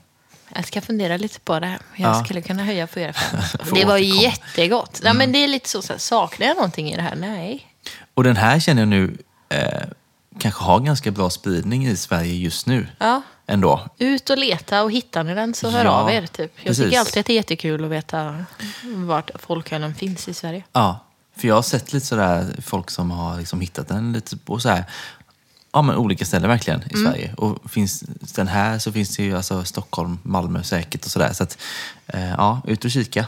Jag 0.54 0.66
ska 0.66 0.80
fundera 0.80 1.16
lite 1.16 1.40
på 1.40 1.60
det. 1.60 1.66
här. 1.66 1.78
Jag 1.96 2.10
Ja. 2.16 2.24
skulle 2.24 2.40
kunna 2.42 2.64
höja 2.64 2.86
4,5. 2.86 3.12
Får 3.64 3.76
Det 3.76 3.84
var 3.84 3.96
jättegott. 3.98 5.00
Ja, 5.04 5.12
men 5.12 5.32
det 5.32 5.38
är 5.38 5.48
lite 5.48 5.68
så, 5.68 5.82
så 5.82 5.92
här, 5.92 6.00
saknar 6.00 6.46
jag 6.46 6.56
någonting 6.56 6.90
i 6.90 6.96
det 6.96 7.02
här? 7.02 7.16
Nej. 7.16 7.66
Och 8.14 8.24
den 8.24 8.36
här 8.36 8.60
känner 8.60 8.82
jag 8.82 8.88
nu 8.88 9.16
eh, 9.48 9.82
kanske 10.38 10.64
har 10.64 10.80
ganska 10.80 11.10
bra 11.10 11.30
spridning 11.30 11.86
i 11.86 11.96
Sverige 11.96 12.34
just 12.34 12.66
nu. 12.66 12.86
Ja. 12.98 13.22
Ändå. 13.46 13.86
Ut 13.98 14.30
och 14.30 14.38
leta 14.38 14.82
och 14.82 14.92
hittar 14.92 15.24
ni 15.24 15.34
den 15.34 15.54
så 15.54 15.70
hör 15.70 15.84
Ja, 15.84 15.90
av 15.90 16.10
er. 16.10 16.26
Typ. 16.26 16.52
Jag 16.56 16.64
precis. 16.66 16.84
tycker 16.84 16.98
alltid 16.98 17.20
att 17.20 17.26
det 17.26 17.32
är 17.32 17.34
jättekul 17.34 17.84
att 17.84 17.90
veta 17.90 18.44
vart 18.82 19.30
folkölen 19.34 19.94
finns 19.94 20.28
i 20.28 20.34
Sverige. 20.34 20.64
Ja, 20.72 21.04
för 21.36 21.48
jag 21.48 21.54
har 21.54 21.62
sett 21.62 21.92
lite 21.92 22.06
sådär 22.06 22.46
folk 22.62 22.90
som 22.90 23.10
har 23.10 23.38
liksom 23.38 23.60
hittat 23.60 23.88
den 23.88 24.12
lite 24.12 24.36
på 24.36 24.58
så 24.60 24.68
här. 24.68 24.84
Ja, 25.78 25.82
men 25.82 25.96
olika 25.96 26.24
ställen 26.24 26.48
verkligen 26.50 26.82
i 26.90 26.96
Sverige. 26.96 27.34
Och 27.36 27.70
finns 27.70 28.00
den 28.34 28.48
här 28.48 28.78
så 28.78 28.92
finns 28.92 29.16
det 29.16 29.22
ju 29.22 29.36
alltså 29.36 29.64
Stockholm, 29.64 30.18
Malmö 30.22 30.62
säkert 30.62 31.04
och 31.04 31.10
sådär. 31.10 31.32
Så 31.32 31.42
att, 31.42 31.58
eh, 32.06 32.30
ja, 32.30 32.60
ut 32.66 32.84
och 32.84 32.90
kika. 32.90 33.26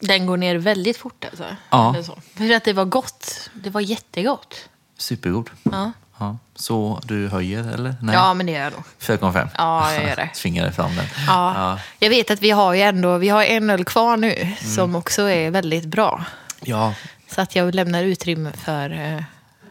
Den 0.00 0.26
går 0.26 0.36
ner 0.36 0.56
väldigt 0.56 0.96
fort 0.96 1.24
alltså. 1.24 1.44
Ja. 1.70 1.96
För 2.36 2.54
att 2.54 2.64
det 2.64 2.72
var 2.72 2.84
gott. 2.84 3.50
Det 3.54 3.70
var 3.70 3.80
jättegott. 3.80 4.68
Supergod. 4.98 5.50
Ja, 5.62 5.92
Ja. 6.18 6.38
Så 6.54 7.00
du 7.04 7.28
höjer 7.28 7.72
eller? 7.74 7.96
Nej. 8.02 8.14
ja 8.14 8.34
men 8.34 8.46
det 8.46 8.52
gör 8.52 8.60
jag 8.62 8.72
nog. 8.72 8.82
4,5? 9.00 9.48
Ja, 9.58 9.92
jag 9.92 10.02
gör 10.08 10.16
det. 10.16 10.30
Tvingade 10.34 10.72
fram 10.72 10.96
den. 10.96 11.06
Ja. 11.26 11.54
Ja. 11.56 11.78
Jag 11.98 12.10
vet 12.10 12.30
att 12.30 12.40
vi 12.42 12.50
har 12.50 12.74
ju 12.74 12.80
ändå 12.82 13.18
vi 13.18 13.28
har 13.28 13.42
en 13.44 13.70
öl 13.70 13.84
kvar 13.84 14.16
nu 14.16 14.52
som 14.74 14.94
också 14.94 15.22
är 15.22 15.50
väldigt 15.50 15.84
bra. 15.84 16.24
Ja. 16.60 16.94
Så 17.30 17.40
att 17.40 17.56
jag 17.56 17.74
lämnar 17.74 18.02
utrymme 18.02 18.52
för... 18.52 18.90
eh, 18.90 19.22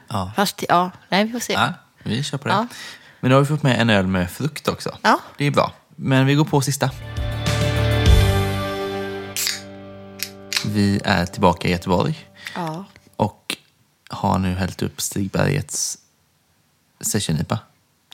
ja. 0.07 0.31
Fast 0.35 0.63
ja, 0.69 0.91
nej 1.09 1.23
vi 1.23 1.31
får 1.31 1.39
se. 1.39 1.53
ja. 1.53 1.73
Vi 2.03 2.23
kör 2.23 2.37
på 2.37 2.47
det. 2.47 2.53
Ja. 2.53 2.67
Men 3.19 3.29
nu 3.29 3.35
har 3.35 3.41
vi 3.41 3.47
fått 3.47 3.63
med 3.63 3.81
en 3.81 3.89
öl 3.89 4.07
med 4.07 4.31
frukt 4.31 4.67
också. 4.67 4.97
Ja. 5.01 5.19
Det 5.37 5.45
är 5.45 5.51
bra. 5.51 5.71
Men 5.95 6.25
vi 6.25 6.35
går 6.35 6.45
på 6.45 6.61
sista. 6.61 6.89
Vi 10.65 11.01
är 11.03 11.25
tillbaka 11.25 11.67
i 11.67 11.71
Göteborg 11.71 12.27
Ja. 12.55 12.85
och 13.15 13.57
har 14.09 14.39
nu 14.39 14.55
hällt 14.55 14.81
upp 14.81 15.01
Stigbergets 15.01 15.97
session-IPA. 17.01 17.59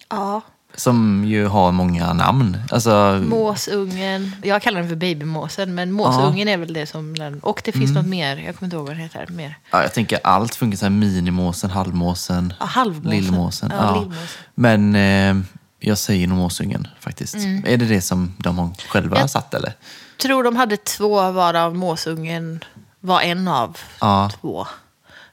ja. 0.10 0.42
Som 0.80 1.26
ju 1.26 1.46
har 1.48 1.72
många 1.72 2.14
namn. 2.14 2.58
Alltså, 2.72 3.22
Måsungen. 3.28 4.36
Jag 4.44 4.62
kallar 4.62 4.80
den 4.80 4.90
för 4.90 4.96
babymåsen, 4.96 5.76
men 5.76 5.92
måsungen 5.92 6.48
är 6.48 6.58
väl 6.58 6.74
det 6.74 6.86
som 6.86 7.18
den... 7.18 7.40
Och 7.40 7.62
det 7.66 7.72
finns 7.72 7.92
något 7.92 8.06
mer. 8.06 8.38
Jag 8.38 8.56
kommer 8.56 8.68
inte 8.68 8.76
ihåg 8.76 8.86
vad 8.86 8.96
den 8.96 9.02
heter. 9.04 9.28
Mer. 9.30 9.58
ja, 9.72 9.82
jag 9.82 9.94
tänker 9.94 10.20
allt 10.24 10.56
funkar 10.56 10.78
så 10.78 10.86
här 10.86 10.90
minimåsen, 10.90 11.70
halvmåsen, 11.70 12.54
Ja, 12.60 12.66
halvmåsen. 12.66 13.10
lillmåsen. 13.12 13.72
Ja, 13.78 13.86
Ja, 13.86 14.00
lillmåsen. 14.00 14.28
Men 14.56 14.96
eh, 14.96 15.44
jag 15.80 15.98
säger 15.98 16.28
nog 16.28 16.38
måsungen 16.38 16.88
faktiskt. 17.00 17.36
Är 17.66 17.78
det 17.78 17.86
det 17.86 18.02
som 18.02 18.34
de 18.38 18.58
har 18.58 18.70
själva 18.90 19.08
Mm. 19.16 19.20
Jag- 19.22 19.30
satt 19.30 19.54
eller? 19.54 19.74
tror 20.22 20.44
de 20.44 20.56
hade 20.56 20.78
två 20.78 21.32
varav 21.32 21.76
måsungen 21.76 22.64
var 23.00 23.22
en 23.22 23.48
av 23.48 23.78
Ja. 24.02 24.30
två. 24.42 24.68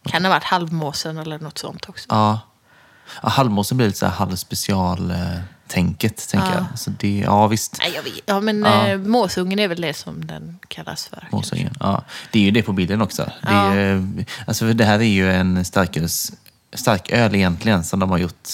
Kan 0.05 0.23
det 0.23 0.29
ha 0.29 0.35
varit 0.35 0.45
halvmåsen 0.45 1.19
eller 1.19 1.39
något 1.39 1.59
sånt 1.59 1.89
också. 1.89 2.07
Ja. 2.09 2.41
Ja 3.23 3.29
halvmåsen 3.29 3.77
blir 3.77 3.87
lite 3.87 3.99
så 3.99 4.07
här 4.07 4.13
halvspecial-tänket, 4.13 6.29
tänker 6.29 6.49
Ja. 6.49 6.55
jag. 6.71 6.79
Så 6.79 6.91
det, 6.91 7.19
ja, 7.19 7.47
visst. 7.47 7.77
Nej, 7.79 7.93
jag 7.95 8.03
vet. 8.03 8.13
Ja, 8.27 8.41
men 8.41 8.63
Ja. 8.63 8.89
eh, 8.89 8.99
måsungen 8.99 9.59
är 9.59 9.69
väl 9.69 9.81
det 9.81 9.95
som 9.95 10.27
den 10.27 10.59
kallas 10.69 11.07
för. 11.07 11.29
Måsungen. 11.33 11.75
Ja. 11.81 12.05
Det 12.31 12.39
är 12.39 12.43
ju 12.43 12.51
det 12.51 12.63
på 12.63 12.73
bilden 12.73 13.03
också. 13.03 13.23
Det, 13.25 13.33
Ja. 13.53 13.73
är, 13.75 13.95
ju- 13.95 14.25
alltså, 14.47 14.67
för 14.67 14.75
det 14.75 14.85
här 14.85 14.99
är 14.99 15.03
ju 15.05 15.33
en 15.33 15.65
starköls, 15.65 16.33
starköl 16.75 17.35
egentligen 17.35 17.85
som 17.85 18.01
de 18.01 18.11
har 18.11 18.19
gjort 18.19 18.49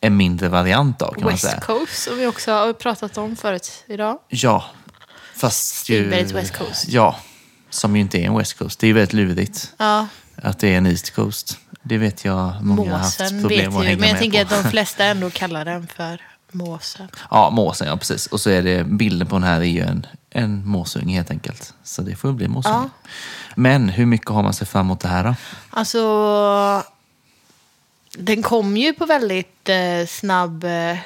en 0.00 0.16
mindre 0.16 0.48
variant 0.48 1.02
av 1.02 1.12
kan 1.14 1.22
man 1.22 1.32
West 1.32 1.44
säga. 1.44 1.60
Coast, 1.60 2.02
som 2.02 2.18
vi 2.18 2.26
också 2.26 2.52
har 2.52 2.72
pratat 2.72 3.18
om 3.18 3.36
förut 3.36 3.84
idag. 3.88 4.18
Ja, 4.28 4.64
fast 5.36 5.88
ju... 5.88 6.00
Stigbergets 6.00 6.32
West 6.32 6.58
Coast. 6.58 6.88
Ja, 6.88 7.16
som 7.70 7.96
ju 7.96 8.02
inte 8.02 8.18
är 8.18 8.22
en 8.26 8.38
West 8.38 8.58
Coast. 8.58 8.78
Det 8.80 8.86
är 8.86 8.88
ju 8.88 8.94
väldigt 8.94 9.12
lurigt 9.12 9.72
Ja, 9.76 10.06
att 10.42 10.58
det 10.58 10.68
är 10.74 10.78
en 10.78 10.86
East 10.86 11.14
Coast. 11.14 11.58
Det 11.88 11.98
vet 11.98 12.24
jag 12.24 12.54
många 12.62 12.90
har 12.90 12.98
haft 12.98 13.20
måsen 13.20 13.40
problem 13.40 13.70
vet 13.70 13.78
att 13.78 13.84
hänga 13.84 13.98
Men 13.98 14.08
jag 14.08 14.14
med 14.14 14.20
tänker 14.20 14.44
på. 14.44 14.54
att 14.54 14.64
de 14.64 14.70
flesta 14.70 15.04
ändå 15.04 15.30
kallar 15.30 15.64
den 15.64 15.86
för 15.86 16.20
måsen. 16.52 17.08
Ja, 17.30 17.50
måsen, 17.50 17.86
ja 17.88 17.96
precis. 17.96 18.26
Och 18.26 18.40
så 18.40 18.50
är 18.50 18.62
det 18.62 18.84
bilden 18.84 19.28
på 19.28 19.36
den 19.36 19.42
här 19.42 19.60
är 19.60 19.64
ju 19.64 19.80
en, 19.80 20.06
en 20.30 20.66
måsunge 20.66 21.14
helt 21.14 21.30
enkelt. 21.30 21.74
Så 21.84 22.02
det 22.02 22.16
får 22.16 22.30
ju 22.30 22.36
bli 22.36 22.48
måsunge. 22.48 22.76
Ja. 22.76 23.10
Men 23.54 23.88
hur 23.88 24.06
mycket 24.06 24.30
har 24.30 24.42
man 24.42 24.52
sig 24.52 24.66
fram 24.66 24.86
emot 24.86 25.00
det 25.00 25.08
här 25.08 25.24
då? 25.24 25.34
Alltså, 25.70 26.82
den 28.18 28.42
kom 28.42 28.76
ju 28.76 28.92
på 28.92 29.06
väldigt 29.06 29.68
eh, 29.68 30.06
snabb... 30.08 30.64
Eh, 30.64 30.90
eh, 30.90 30.96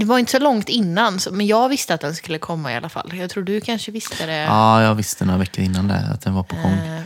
det 0.00 0.06
var 0.06 0.18
inte 0.18 0.32
så 0.32 0.38
långt 0.38 0.68
innan, 0.68 1.20
så, 1.20 1.32
men 1.32 1.46
jag 1.46 1.68
visste 1.68 1.94
att 1.94 2.00
den 2.00 2.14
skulle 2.14 2.38
komma 2.38 2.72
i 2.72 2.76
alla 2.76 2.88
fall. 2.88 3.16
Jag 3.16 3.30
tror 3.30 3.42
du 3.42 3.60
kanske 3.60 3.92
visste 3.92 4.26
det. 4.26 4.36
Ja, 4.36 4.82
jag 4.82 4.94
visste 4.94 5.24
några 5.24 5.38
veckor 5.38 5.64
innan 5.64 5.88
det 5.88 6.08
att 6.14 6.20
den 6.20 6.34
var 6.34 6.42
på 6.42 6.56
gång. 6.56 6.72
Eh, 6.72 7.02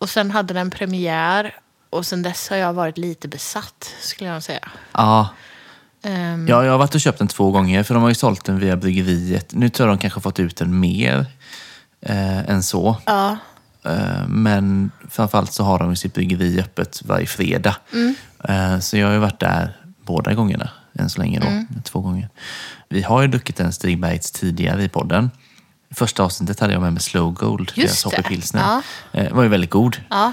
och 0.00 0.08
sen 0.10 0.30
hade 0.30 0.54
den 0.54 0.70
premiär 0.70 1.54
och 1.90 2.06
sen 2.06 2.22
dess 2.22 2.48
har 2.50 2.56
jag 2.56 2.72
varit 2.72 2.98
lite 2.98 3.28
besatt, 3.28 3.94
skulle 4.00 4.30
jag 4.30 4.42
säga. 4.42 4.68
Ja, 4.92 5.28
Ehm, 6.02 6.48
ja, 6.48 6.64
jag 6.64 6.70
har 6.72 6.78
varit 6.78 6.94
och 6.94 7.00
köpt 7.00 7.18
den 7.18 7.28
två 7.28 7.50
gånger 7.50 7.82
för 7.82 7.94
de 7.94 8.02
har 8.02 8.08
ju 8.10 8.14
sålt 8.14 8.44
den 8.44 8.58
via 8.58 8.76
bryggeriet. 8.76 9.54
Nu 9.54 9.68
tror 9.68 9.88
jag 9.88 9.98
de 9.98 10.00
kanske 10.02 10.20
fått 10.20 10.40
ut 10.40 10.56
den 10.56 10.80
mer 10.80 11.26
eh, 12.00 12.38
än 12.50 12.62
så. 12.62 12.96
ja. 13.06 13.36
Eh, 13.84 14.26
Men 14.28 14.90
framförallt 15.10 15.52
så 15.52 15.64
har 15.64 15.78
de 15.78 15.90
ju 15.90 15.96
sitt 15.96 16.14
bryggeri 16.14 16.60
öppet 16.60 17.02
varje 17.04 17.26
fredag. 17.26 17.76
Eh, 18.48 18.78
Så 18.78 18.96
jag 18.96 19.06
har 19.06 19.14
ju 19.14 19.18
varit 19.20 19.40
där 19.40 19.76
båda 20.04 20.34
gångerna 20.34 20.70
än 20.98 21.10
så 21.10 21.20
länge 21.20 21.40
då. 21.40 21.80
Två 21.82 22.00
gånger. 22.00 22.28
Vi 22.88 23.02
har 23.02 23.22
ju 23.22 23.28
druckit 23.28 23.60
en 23.60 23.72
Stigbergs 23.72 24.30
tidigare 24.30 24.82
i 24.84 24.88
podden. 24.88 25.30
Första 25.94 26.22
avsnittet 26.22 26.60
hade 26.60 26.72
jag 26.72 26.82
med 26.82 26.92
mig 26.92 27.02
Slow 27.02 27.32
Gold, 27.32 27.72
deras 27.76 28.02
det. 28.02 28.06
hoppepilsner. 28.08 28.60
Ja. 28.60 28.82
Eh, 29.20 29.32
var 29.32 29.42
ju 29.42 29.48
väldigt 29.48 29.70
god. 29.70 29.96
Ja. 30.10 30.32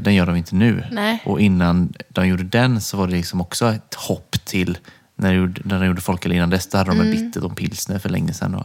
Den 0.00 0.14
gör 0.14 0.26
de 0.26 0.36
inte 0.36 0.54
nu. 0.54 0.84
Nej. 0.90 1.22
Och 1.26 1.40
innan 1.40 1.92
de 2.08 2.28
gjorde 2.28 2.42
den 2.44 2.80
så 2.80 2.96
var 2.96 3.06
det 3.06 3.12
liksom 3.12 3.40
också 3.40 3.66
ett 3.72 3.94
hopp 3.94 4.36
till 4.44 4.78
när 5.16 5.28
de 5.28 5.36
gjorde, 5.36 5.60
när 5.64 5.80
de 5.80 5.86
gjorde 5.86 6.00
folköl 6.00 6.32
innan 6.32 6.50
dess. 6.50 6.66
Då 6.66 6.78
hade 6.78 6.90
de 6.90 7.00
en 7.00 7.10
bitter 7.10 7.44
och 7.44 7.56
pilsner 7.56 7.98
för 7.98 8.08
länge 8.08 8.32
sedan. 8.34 8.52
Då. 8.52 8.64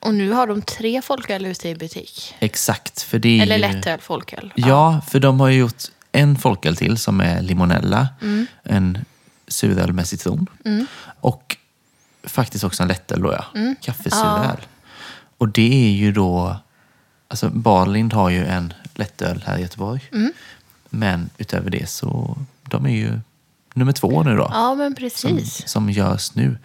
Och 0.00 0.14
nu 0.14 0.30
har 0.30 0.46
de 0.46 0.62
tre 0.62 1.02
folköl 1.02 1.46
ute 1.46 1.68
i 1.68 1.74
butik. 1.74 2.34
Exakt, 2.38 3.02
för 3.02 3.18
det 3.18 3.38
är 3.38 3.42
Eller 3.42 3.58
lättöl, 3.58 4.00
folköl. 4.00 4.52
Ja, 4.56 5.00
för 5.08 5.20
de 5.20 5.40
har 5.40 5.48
ju 5.48 5.58
gjort 5.58 5.82
en 6.12 6.38
folköl 6.38 6.76
till 6.76 6.98
som 6.98 7.20
är 7.20 7.42
limonella. 7.42 8.08
En 8.62 9.04
suröl 9.48 9.92
med 9.92 10.08
citron. 10.08 10.46
Och 11.20 11.56
faktiskt 12.24 12.64
också 12.64 12.82
en 12.82 12.88
lättöl 12.88 13.22
då 13.22 13.32
ja. 13.32 13.74
Kaffesuröl. 13.80 14.60
Och 15.42 15.48
det 15.48 15.86
är 15.88 15.90
ju 15.92 16.12
då... 16.12 16.56
Alltså 17.28 17.48
Barlind 17.50 18.12
har 18.12 18.30
ju 18.30 18.44
en 18.46 18.72
lättöl 18.94 19.42
här 19.46 19.58
i 19.58 19.60
Göteborg. 19.62 20.00
Men 20.90 21.30
utöver 21.38 21.70
det 21.70 21.88
så, 21.88 22.36
de 22.62 22.86
är 22.86 22.90
ju 22.96 23.20
nummer 23.74 23.92
två 23.92 24.22
nu 24.22 24.36
då. 24.36 24.48
Ja, 24.52 24.74
men 24.74 24.86
som, 24.86 24.94
precis. 24.94 25.68
som 25.68 25.90
görs 25.90 26.34
nu. 26.34 26.58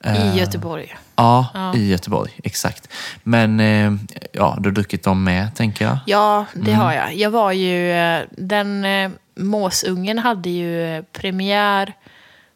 Eh, 0.00 0.34
I 0.36 0.38
Göteborg. 0.38 0.96
Ja, 1.16 1.46
Ja. 1.54 1.74
i 1.76 1.88
Göteborg. 1.88 2.32
Exakt. 2.44 2.88
Men 3.22 3.60
eh, 3.60 3.92
ja, 4.32 4.56
du 4.60 4.68
har 4.68 4.74
druckit 4.74 5.02
dem 5.02 5.24
med, 5.24 5.54
tänker 5.54 5.84
jag. 5.84 5.98
Ja, 6.06 6.44
det 6.54 6.72
har 6.72 6.92
jag. 6.92 7.14
Jag 7.16 7.30
var 7.30 7.52
ju... 7.52 7.90
eh, 7.92 8.22
Den 8.30 8.84
eh, 8.84 9.10
måsungen 9.36 10.18
hade 10.18 10.50
ju 10.50 10.96
eh, 10.96 11.02
premiär 11.12 11.92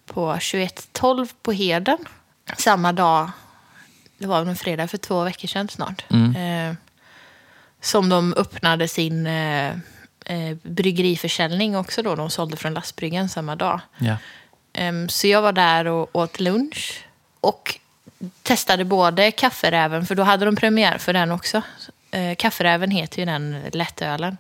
på 0.07 0.35
21.12 0.35 1.29
på 1.43 1.53
Heden. 1.53 1.99
Samma 2.59 2.93
dag. 2.93 3.31
Det 4.21 4.27
var 4.27 4.41
en 4.41 4.57
fredag 4.57 4.89
för 4.89 4.99
två 4.99 5.25
veckor 5.25 5.49
sedan 5.49 5.69
snart. 5.69 6.05
Eh, 6.37 6.75
som 7.81 8.09
de 8.09 8.35
öppnade 8.37 8.89
sin 8.89 9.27
eh, 9.27 9.69
eh, 10.27 10.57
bryggeriförsäljning 10.63 11.77
också 11.77 12.03
då. 12.03 12.15
De 12.15 12.31
sålde 12.31 12.57
från 12.57 12.75
lastbryggan 12.75 13.29
samma 13.29 13.57
dag. 13.57 13.81
Ja. 13.99 14.17
Ehm, 14.73 15.09
Så 15.09 15.27
jag 15.27 15.43
var 15.43 15.53
där 15.53 15.87
och 15.87 16.17
åt 16.17 16.41
lunch. 16.41 17.05
Och 17.41 17.79
testade 18.43 18.85
både 18.85 19.31
kafferäven, 19.31 20.07
för 20.07 20.15
då 20.15 20.23
hade 20.23 20.45
de 20.45 20.57
premiär 20.57 20.99
för 20.99 21.13
den 21.13 21.31
också. 21.33 21.63
Eh, 22.11 22.35
Kafferäven 22.35 22.91
heter 22.91 23.19
ju 23.19 23.25
den 23.25 23.63
lättölen. 23.73 24.37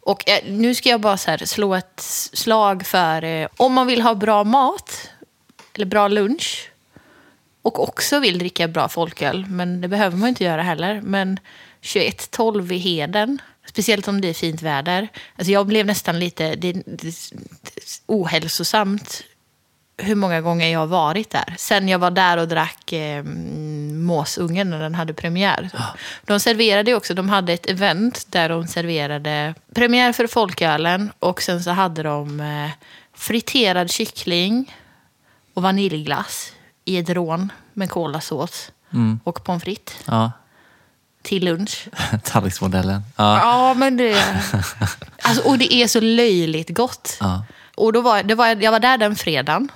Och 0.00 0.28
eh, 0.28 0.38
nu 0.46 0.74
ska 0.74 0.88
jag 0.88 1.00
bara 1.00 1.16
så 1.16 1.36
slå 1.44 1.74
ett 1.74 2.00
slag 2.32 2.86
för 2.86 3.24
eh, 3.24 3.48
om 3.56 3.72
man 3.72 3.86
vill 3.86 4.02
ha 4.02 4.14
bra 4.14 4.44
mat, 4.44 5.10
eller 5.74 5.86
bra 5.86 6.08
lunch, 6.08 6.70
och 7.66 7.82
också 7.88 8.20
vill 8.20 8.38
dricka 8.38 8.68
bra 8.68 8.88
folköl, 8.88 9.46
men 9.48 9.80
det 9.80 9.88
behöver 9.88 10.16
man 10.16 10.28
inte 10.28 10.44
göra 10.44 10.62
heller. 10.62 11.00
Men 11.00 11.40
21-12 11.82 12.72
i 12.72 12.78
Heden, 12.78 13.38
speciellt 13.66 14.08
om 14.08 14.20
det 14.20 14.28
är 14.28 14.34
fint 14.34 14.62
väder. 14.62 15.08
Alltså 15.36 15.52
jag 15.52 15.66
blev 15.66 15.86
nästan 15.86 16.18
lite 16.18 16.54
det, 16.54 16.72
det, 16.72 17.32
ohälsosamt 18.06 19.24
hur 19.98 20.14
många 20.14 20.40
gånger 20.40 20.68
jag 20.68 20.80
har 20.80 20.86
varit 20.86 21.30
där. 21.30 21.54
Sen 21.58 21.88
jag 21.88 21.98
var 21.98 22.10
där 22.10 22.36
och 22.36 22.48
drack 22.48 22.92
eh, 22.92 23.24
Måsungen 23.92 24.70
när 24.70 24.80
den 24.80 24.94
hade 24.94 25.14
premiär. 25.14 25.70
De 26.24 26.40
serverade 26.40 26.94
också, 26.94 27.14
de 27.14 27.28
hade 27.28 27.52
ett 27.52 27.66
event 27.66 28.26
där 28.30 28.48
de 28.48 28.66
serverade 28.66 29.54
premiär 29.74 30.12
för 30.12 30.26
folkölen 30.26 31.12
och 31.18 31.42
sen 31.42 31.62
så 31.62 31.70
hade 31.70 32.02
de 32.02 32.40
eh, 32.40 32.70
friterad 33.14 33.90
kyckling 33.90 34.76
och 35.54 35.62
vaniljglass 35.62 36.52
i 36.86 36.96
ett 36.98 37.10
rån 37.10 37.52
med 37.72 37.90
kolasås 37.90 38.72
och 39.24 39.44
pommes 39.44 39.62
frites 39.62 39.94
Ja, 40.04 40.32
till 41.22 41.44
lunch. 41.44 41.88
tallriksmodellen. 42.24 43.02
Ja. 43.16 43.38
Ja, 43.38 43.74
men 43.74 43.96
det... 43.96 44.24
Alltså, 45.22 45.48
och 45.48 45.58
det 45.58 45.74
är 45.74 45.88
så 45.88 46.00
löjligt 46.00 46.70
gott. 46.70 47.16
Ja. 47.20 47.44
Och 47.76 47.92
då 47.92 48.00
var, 48.00 48.22
det 48.22 48.34
var, 48.34 48.46
jag 48.62 48.72
var 48.72 48.80
där 48.80 48.98
den 48.98 49.16
fredagen. 49.16 49.68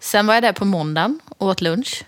Sen 0.00 0.26
var 0.26 0.34
jag 0.34 0.42
där 0.42 0.52
på 0.52 0.64
måndagen 0.64 1.20
och 1.38 1.46
åt 1.48 1.60
lunch. 1.60 2.04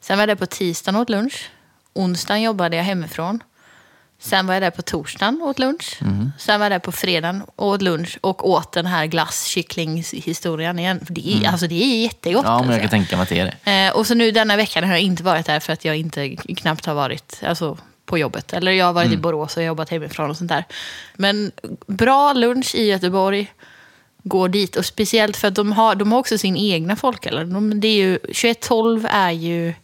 Sen 0.00 0.16
var 0.18 0.22
jag 0.22 0.28
där 0.28 0.34
på 0.34 0.46
tisdagen 0.46 0.96
och 0.96 1.02
åt 1.02 1.10
lunch. 1.10 1.50
Onsdagen 1.92 2.42
jobbade 2.42 2.76
jag 2.76 2.84
hemifrån. 2.84 3.42
Sen 4.24 4.46
var 4.46 4.54
jag 4.54 4.62
där 4.62 4.70
på 4.70 4.82
torsdagen 4.82 5.42
och 5.42 5.48
åt 5.48 5.58
lunch. 5.58 5.98
Mm. 6.00 6.32
Sen 6.38 6.60
var 6.60 6.64
jag 6.64 6.72
där 6.72 6.78
på 6.78 6.92
fredagen 6.92 7.42
och 7.56 7.66
åt 7.66 7.82
lunch 7.82 8.18
och 8.20 8.50
åt 8.50 8.72
den 8.72 8.86
här 8.86 9.06
glasskycklinghistorien 9.06 10.78
igen. 10.78 11.00
Det, 11.08 11.32
är, 11.34 11.48
alltså, 11.48 11.66
det 11.66 11.82
är 11.82 12.02
jättegott. 12.02 12.44
Mm. 12.44 12.52
Ja, 12.52 12.58
men 12.58 12.66
jag 12.66 12.74
alltså. 12.74 12.88
kan 12.88 12.90
tänka 12.90 13.16
mig 13.16 13.22
att 13.22 13.28
det 13.28 13.38
är 13.38 13.54
det. 13.64 13.86
Eh, 13.86 13.96
och 13.96 14.06
så 14.06 14.14
nu 14.14 14.30
denna 14.30 14.56
veckan 14.56 14.84
har 14.84 14.90
jag 14.90 15.00
inte 15.00 15.22
varit 15.22 15.46
där 15.46 15.60
för 15.60 15.72
att 15.72 15.84
jag 15.84 15.96
inte 15.96 16.36
knappt 16.36 16.86
har 16.86 16.94
varit 16.94 17.40
alltså, 17.46 17.78
på 18.06 18.18
jobbet. 18.18 18.52
Eller 18.52 18.72
jag 18.72 18.86
har 18.86 18.92
varit 18.92 19.12
i 19.12 19.16
Borås 19.16 19.56
och 19.56 19.62
jobbat 19.62 19.88
hemifrån 19.90 20.30
och 20.30 20.36
sånt 20.36 20.50
där. 20.50 20.64
Men 21.14 21.52
bra 21.86 22.32
lunch 22.32 22.74
i 22.74 22.86
Göteborg. 22.86 23.52
Gå 24.22 24.48
dit. 24.48 24.76
Och 24.76 24.84
speciellt 24.84 25.36
för 25.36 25.48
att 25.48 25.54
de 25.54 25.72
har, 25.72 25.94
de 25.94 26.12
har 26.12 26.18
också 26.18 26.38
sin 26.38 26.56
egna 26.56 26.96
folköl. 26.96 27.52
De, 27.52 27.80
det 27.80 27.88
är 27.88 27.96
ju, 27.96 28.18
2112 28.18 29.06
är 29.10 29.30
ju 29.30 29.74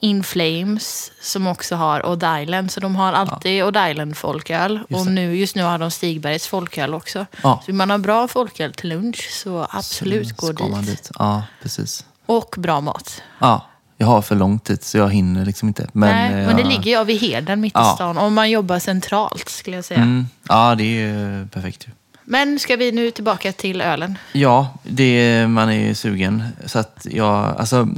In 0.00 0.24
Flames 0.24 1.12
som 1.20 1.46
också 1.46 1.76
har 1.76 2.06
Odd 2.06 2.24
Island. 2.42 2.70
Så 2.70 2.80
de 2.80 2.96
har 2.96 3.12
alltid 3.12 3.64
Odd 3.64 3.76
Island 3.90 4.16
folköl. 4.16 4.80
Och 4.90 5.06
nu, 5.06 5.36
just 5.36 5.56
nu 5.56 5.62
har 5.62 5.78
de 5.78 5.90
Stigbergs 5.90 6.46
folköl 6.46 6.94
också. 6.94 7.26
Ja. 7.42 7.58
Så 7.62 7.66
vill 7.66 7.74
man 7.74 7.90
har 7.90 7.98
bra 7.98 8.28
folköl 8.28 8.72
till 8.74 8.88
lunch 8.88 9.28
så 9.32 9.66
absolut 9.70 10.36
gå 10.36 10.46
Ska 10.52 10.66
man 10.66 10.80
dit. 10.82 10.90
dit. 10.90 11.10
Ja, 11.18 11.42
precis. 11.62 12.04
Och 12.26 12.54
bra 12.58 12.80
mat. 12.80 13.22
Ja, 13.38 13.66
jag 13.96 14.06
har 14.06 14.22
för 14.22 14.34
långt 14.36 14.64
dit 14.64 14.84
så 14.84 14.98
jag 14.98 15.12
hinner 15.12 15.44
liksom 15.46 15.68
inte. 15.68 15.88
Men, 15.92 16.08
Nej, 16.32 16.40
eh, 16.40 16.46
men 16.46 16.56
det 16.56 16.62
jag- 16.62 16.68
ligger 16.70 16.98
ju 16.98 17.04
vid 17.04 17.20
Heden 17.20 17.60
mitt 17.60 17.72
Ja. 17.74 17.92
i 17.92 17.94
stan. 17.94 18.18
Om 18.18 18.34
man 18.34 18.50
jobbar 18.50 18.78
centralt 18.78 19.48
skulle 19.48 19.76
jag 19.76 19.84
säga. 19.84 20.00
Mm, 20.00 20.26
ja, 20.48 20.74
det 20.74 21.02
är 21.02 21.48
perfekt 21.52 21.86
ju. 21.86 21.90
Men 22.24 22.58
ska 22.58 22.76
vi 22.76 22.92
nu 22.92 23.10
tillbaka 23.10 23.52
till 23.52 23.80
ölen? 23.80 24.18
Ja, 24.32 24.68
det, 24.82 25.46
man 25.48 25.68
är 25.68 25.86
ju 25.88 25.94
sugen. 25.94 26.44
Så 26.66 26.78
att 26.78 27.06
jag, 27.10 27.54
alltså, 27.58 27.88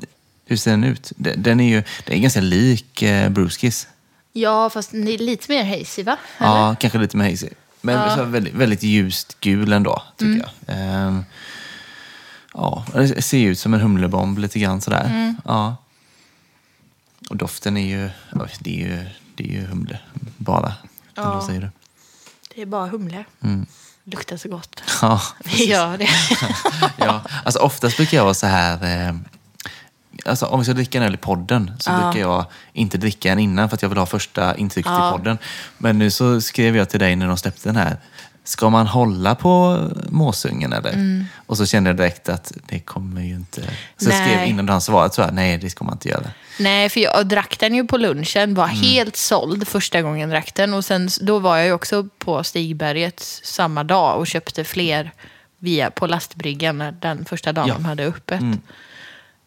hur 0.51 0.56
ser 0.56 0.70
den 0.70 0.85
ut? 0.85 1.12
Den 1.16 1.60
är 1.60 1.68
ju 1.68 1.82
den 2.06 2.16
är 2.16 2.20
ganska 2.20 2.40
lik 2.40 3.02
eh, 3.02 3.28
Bruskis. 3.28 3.89
Ja, 4.32 4.70
fast 4.70 4.93
ni 4.93 5.14
är 5.14 5.18
lite 5.18 5.52
mer 5.52 5.64
hazy 5.78 6.02
va? 6.02 6.16
Eller? 6.39 6.48
Ja, 6.51 6.77
kanske 6.81 6.98
lite 6.98 7.16
mer 7.16 7.31
hazy. 7.31 7.48
Men 7.81 8.16
så 8.16 8.24
väldigt, 8.24 8.55
väldigt 8.55 8.82
ljust 8.82 9.36
gul 9.40 9.72
ändå, 9.72 10.02
tycker 10.16 10.32
Mm. 10.32 10.47
jag. 10.66 10.77
Ehm, 10.77 11.24
ja, 12.55 12.86
det 12.94 13.22
ser 13.22 13.47
ut 13.47 13.59
som 13.59 13.74
en 13.74 13.81
humlebomb 13.81 14.39
lite 14.39 14.59
grann 14.59 14.81
sådär. 14.81 15.05
Mm. 15.05 15.36
Ja. 15.44 15.77
Och 17.31 17.36
doften 17.36 17.77
är 17.77 17.89
ju, 17.89 18.10
ja, 18.32 18.47
det 18.60 18.82
är 18.82 18.89
ju, 18.89 19.05
det 19.35 19.44
är 19.44 19.48
ju 19.52 19.66
humle 19.66 19.98
bara. 20.36 20.66
Eller 21.16 21.28
Ja. 21.28 21.35
vad 21.35 21.44
säger 21.44 21.60
du? 21.60 21.70
Det 22.55 22.62
är 22.62 22.66
bara 22.66 22.86
humle. 22.86 23.24
Mm. 23.43 23.66
Luktar 24.05 24.36
så 24.36 24.48
gott. 24.48 24.81
Ja, 25.02 25.22
Det 25.44 25.64
gör 25.64 25.98
det. 25.98 26.09
ja. 26.97 27.22
Alltså 27.44 27.60
oftast 27.60 27.97
brukar 27.97 28.16
jag 28.16 28.24
vara 28.24 28.35
så 28.35 28.47
här... 28.47 29.18
Alltså 30.24 30.47
om 30.47 30.59
vi 30.59 30.64
ska 30.64 30.74
dricka 30.74 30.98
en 30.98 31.05
öl 31.05 31.14
i 31.14 31.16
podden 31.16 31.70
så 31.78 31.90
Ja. 31.90 31.98
brukar 32.02 32.20
jag 32.28 32.44
inte 32.72 32.98
dricka 32.98 33.32
en 33.32 33.38
innan 33.38 33.68
för 33.68 33.74
att 33.76 33.82
jag 33.82 33.88
vill 33.88 33.98
ha 33.98 34.06
första 34.06 34.56
intrycket 34.56 34.92
Ja. 34.92 35.09
i 35.09 35.12
podden. 35.12 35.38
Men 35.78 35.98
nu 35.98 36.10
så 36.10 36.40
skrev 36.40 36.76
jag 36.76 36.88
till 36.90 37.01
dig 37.01 37.16
när 37.16 37.26
de 37.28 37.36
släppte 37.36 37.68
den 37.68 37.76
här. 37.76 37.97
Ska 38.44 38.70
man 38.70 38.86
hålla 38.86 39.34
på 39.34 39.78
måsungen 40.09 40.72
eller? 40.72 40.92
Mm. 40.92 41.24
Och 41.47 41.56
så 41.56 41.66
kände 41.66 41.90
jag 41.90 41.97
direkt 41.97 42.28
att 42.28 42.52
det 42.68 42.78
kommer 42.78 43.22
ju 43.22 43.34
inte... 43.34 43.62
Så 43.97 44.10
jag 44.10 44.14
skrev 44.26 44.47
innan 44.48 44.68
han 44.68 44.80
svarade 44.80 45.14
så 45.14 45.22
här, 45.22 45.32
nej 45.32 45.59
det 45.59 45.70
ska 45.70 45.84
man 45.84 45.94
inte 45.94 46.09
göra. 46.09 46.26
Nej, 46.59 46.88
för 46.88 47.01
jag 47.01 47.26
drack 47.26 47.56
den 47.60 47.74
ju 47.74 47.84
på 47.86 47.97
lunchen. 47.97 48.55
Var 48.55 48.64
Mm. 48.64 48.76
helt 48.76 49.16
såld 49.16 49.68
första 49.68 50.02
gången 50.02 50.20
jag 50.20 50.30
drack 50.30 50.55
den. 50.55 50.74
Och 50.74 50.84
sen, 50.84 51.09
då 51.20 51.38
var 51.38 51.56
jag 51.56 51.66
ju 51.66 51.72
också 51.72 52.06
på 52.18 52.44
Stigberget 52.44 53.20
samma 53.44 53.84
dag 53.84 54.18
och 54.18 54.26
köpte 54.26 54.64
fler 54.64 55.12
via, 55.59 55.90
på 55.90 56.06
lastbryggan 56.06 56.84
den 57.01 57.24
första 57.24 57.52
dagen 57.52 57.68
Ja. 57.68 57.74
de 57.74 57.84
hade 57.84 58.05
öppet. 58.05 58.40
Mm. 58.40 58.60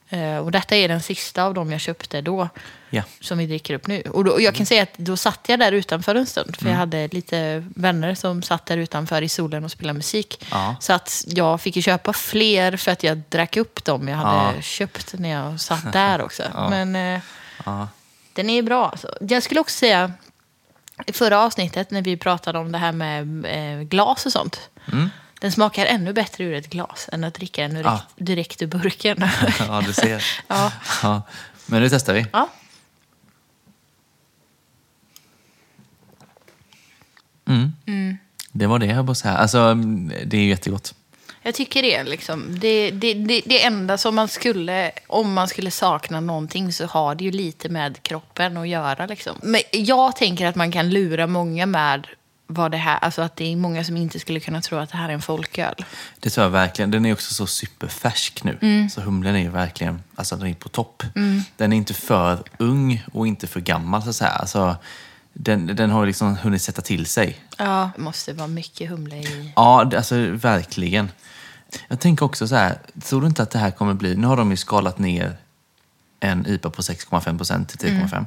Eh, 0.10 0.38
och 0.38 0.52
detta 0.52 0.76
är 0.76 0.88
den 0.88 1.02
sista 1.02 1.44
av 1.44 1.54
dem 1.54 1.72
jag 1.72 1.82
köpte 1.82 2.22
då. 2.22 2.50
Ja. 2.90 3.04
som 3.20 3.38
vi 3.38 3.46
dricker 3.48 3.74
upp 3.74 3.88
nu. 3.88 4.02
Och, 4.02 4.24
då, 4.24 4.32
och 4.32 4.42
jag 4.42 4.56
kan 4.56 4.66
säga 4.66 4.84
att 4.84 4.98
då 4.98 5.18
satt 5.18 5.40
jag 5.50 5.60
där 5.60 5.72
utanför 5.72 6.16
en 6.16 6.26
stund. 6.26 6.56
För 6.56 6.70
jag 6.70 6.76
hade 6.76 7.08
lite 7.08 7.66
vänner 7.76 8.16
som 8.16 8.44
satt 8.44 8.66
där 8.66 8.78
utanför 8.78 9.22
i 9.22 9.30
solen 9.30 9.64
och 9.66 9.72
spelade 9.72 9.98
musik. 9.98 10.46
Ja. 10.52 10.76
Så 10.80 10.94
att 10.94 11.26
jag 11.28 11.62
fick 11.62 11.76
ju 11.76 11.82
köpa 11.82 12.14
fler 12.14 12.78
för 12.78 12.92
att 12.92 13.04
jag 13.04 13.22
drack 13.30 13.58
upp 13.58 13.86
dem 13.86 14.08
jag 14.08 14.18
hade 14.18 14.56
Ja. 14.56 14.62
köpt 14.62 15.14
när 15.20 15.30
jag 15.30 15.60
satt 15.62 15.94
där 15.94 16.22
också. 16.22 16.44
Ja. 16.54 16.70
Men 16.70 16.96
eh, 16.96 17.86
den 18.34 18.50
är 18.50 18.62
bra. 18.62 18.90
Alltså. 18.90 19.18
Jag 19.22 19.44
skulle 19.44 19.60
också 19.60 19.78
säga, 19.78 20.12
i 21.06 21.14
förra 21.14 21.40
avsnittet 21.40 21.92
när 21.92 22.02
vi 22.02 22.18
pratade 22.18 22.60
om 22.60 22.72
det 22.72 22.78
här 22.78 22.92
med 22.92 23.46
eh, 23.46 23.84
glas 23.84 24.26
och 24.26 24.32
sånt. 24.32 24.70
Mm. 24.92 25.10
Den 25.44 25.52
smakar 25.52 25.86
ännu 25.86 26.14
bättre 26.14 26.44
ur 26.44 26.54
ett 26.54 26.70
glas 26.70 27.10
än 27.12 27.24
att 27.24 27.34
dricka 27.34 27.62
den 27.62 27.72
direkt, 27.72 27.86
Ja. 27.86 28.02
direkt 28.16 28.62
ur 28.62 28.68
burken. 28.68 29.18
ja, 29.60 29.84
du 29.88 29.94
ser. 29.94 30.24
Ja. 30.48 30.72
Ja. 31.04 31.22
Men 31.66 31.82
nu 31.82 31.90
testar 31.90 32.14
vi. 32.14 32.26
ja. 32.34 32.50
Mm. 37.46 38.18
Det 38.52 38.68
var 38.68 38.80
det 38.80 38.86
jag 38.86 39.06
bara 39.06 39.16
säga. 39.16 39.34
Alltså, 39.38 39.74
det 40.26 40.38
är 40.38 40.42
ju 40.42 40.50
jättegott. 40.50 40.96
Jag 41.42 41.56
tycker 41.56 41.82
det. 41.82 42.04
Liksom. 42.04 42.60
Det, 42.60 42.92
det, 42.92 43.14
det, 43.14 43.42
det 43.46 43.64
enda 43.64 43.98
som 43.98 44.16
man 44.16 44.28
skulle, 44.28 44.92
om 45.08 45.34
man 45.34 45.48
skulle 45.48 45.72
sakna 45.72 46.20
någonting 46.20 46.74
så 46.74 46.86
har 46.86 47.16
det 47.16 47.24
ju 47.24 47.32
lite 47.32 47.70
med 47.70 48.04
kroppen 48.04 48.58
att 48.58 48.68
göra. 48.68 49.06
Liksom. 49.06 49.36
Men 49.44 49.62
jag 49.72 50.16
tänker 50.16 50.48
att 50.48 50.56
man 50.56 50.72
kan 50.72 50.90
lura 50.90 51.28
många 51.28 51.66
med 51.66 52.08
vad 52.54 52.72
det 52.72 52.78
här, 52.78 52.98
alltså 52.98 53.22
att 53.22 53.36
det 53.36 53.52
är 53.52 53.56
många 53.56 53.84
som 53.84 53.98
inte 53.98 54.20
skulle 54.20 54.40
kunna 54.40 54.62
tro 54.62 54.78
att 54.78 54.90
det 54.90 54.98
här 54.98 55.10
är 55.10 55.14
en 55.14 55.22
folköl. 55.22 55.86
Det 56.20 56.30
tror 56.30 56.44
jag 56.44 56.52
verkligen. 56.52 56.92
Den 56.92 57.06
är 57.06 57.14
också 57.14 57.34
så 57.34 57.48
superfärsk 57.48 58.44
nu. 58.44 58.58
Mm. 58.62 58.90
Så 58.90 59.02
humlen 59.02 59.36
är 59.36 59.40
ju 59.40 59.50
verkligen 59.50 60.04
alltså, 60.16 60.36
den 60.36 60.48
är 60.48 60.54
på 60.54 60.70
topp. 60.70 61.04
Den 61.58 61.74
är 61.74 61.78
inte 61.78 61.94
för 61.94 62.44
ung 62.58 63.04
och 63.14 63.28
inte 63.28 63.48
för 63.48 63.60
gammal 63.60 64.04
så 64.04 64.10
att 64.10 64.16
säga. 64.16 64.30
Alltså, 64.30 64.76
den, 65.34 65.76
den 65.76 65.90
har 65.90 66.06
liksom 66.06 66.38
hunnit 66.38 66.62
sätta 66.62 66.82
till 66.82 67.06
sig. 67.06 67.38
Ja. 67.58 67.90
Det 67.96 68.02
måste 68.02 68.34
vara 68.34 68.48
mycket 68.48 68.90
humle 68.90 69.16
i. 69.16 69.52
Ja, 69.56 69.92
alltså 69.96 70.16
verkligen. 70.32 71.12
Jag 71.88 72.00
tänker 72.00 72.26
också 72.26 72.48
så 72.48 72.56
här, 72.56 72.78
tror 73.04 73.22
du 73.22 73.28
inte 73.28 73.44
att 73.44 73.52
det 73.52 73.60
här 73.60 73.72
kommer 73.72 73.94
bli... 73.94 74.16
Nu 74.16 74.28
har 74.28 74.38
de 74.38 74.52
ju 74.52 74.58
skalat 74.58 75.00
ner 75.00 75.38
en 76.20 76.48
IPA 76.48 76.70
på 76.70 76.82
6,5 76.82 77.38
procent 77.38 77.70
till 77.70 77.80
3,5. 77.80 78.26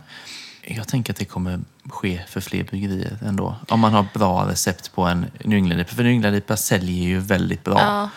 Jag 0.68 0.88
tänker 0.88 1.12
att 1.12 1.16
det 1.18 1.24
kommer 1.24 1.60
ske 1.90 2.20
för 2.28 2.40
fler 2.40 2.64
bryggerier 2.64 3.18
ändå. 3.26 3.56
Om 3.68 3.80
man 3.80 3.93
har 3.93 4.06
bra 4.14 4.48
recept 4.48 4.94
på 4.94 5.02
en 5.02 5.26
New 5.44 5.56
England-IPA. 5.59 5.94
För 5.94 6.02
New 6.02 6.12
England-IPA 6.12 6.56
säljer 6.56 7.05
ju 7.06 7.18
väldigt 7.20 7.64
bra. 7.64 7.78
Ja. 7.80 8.09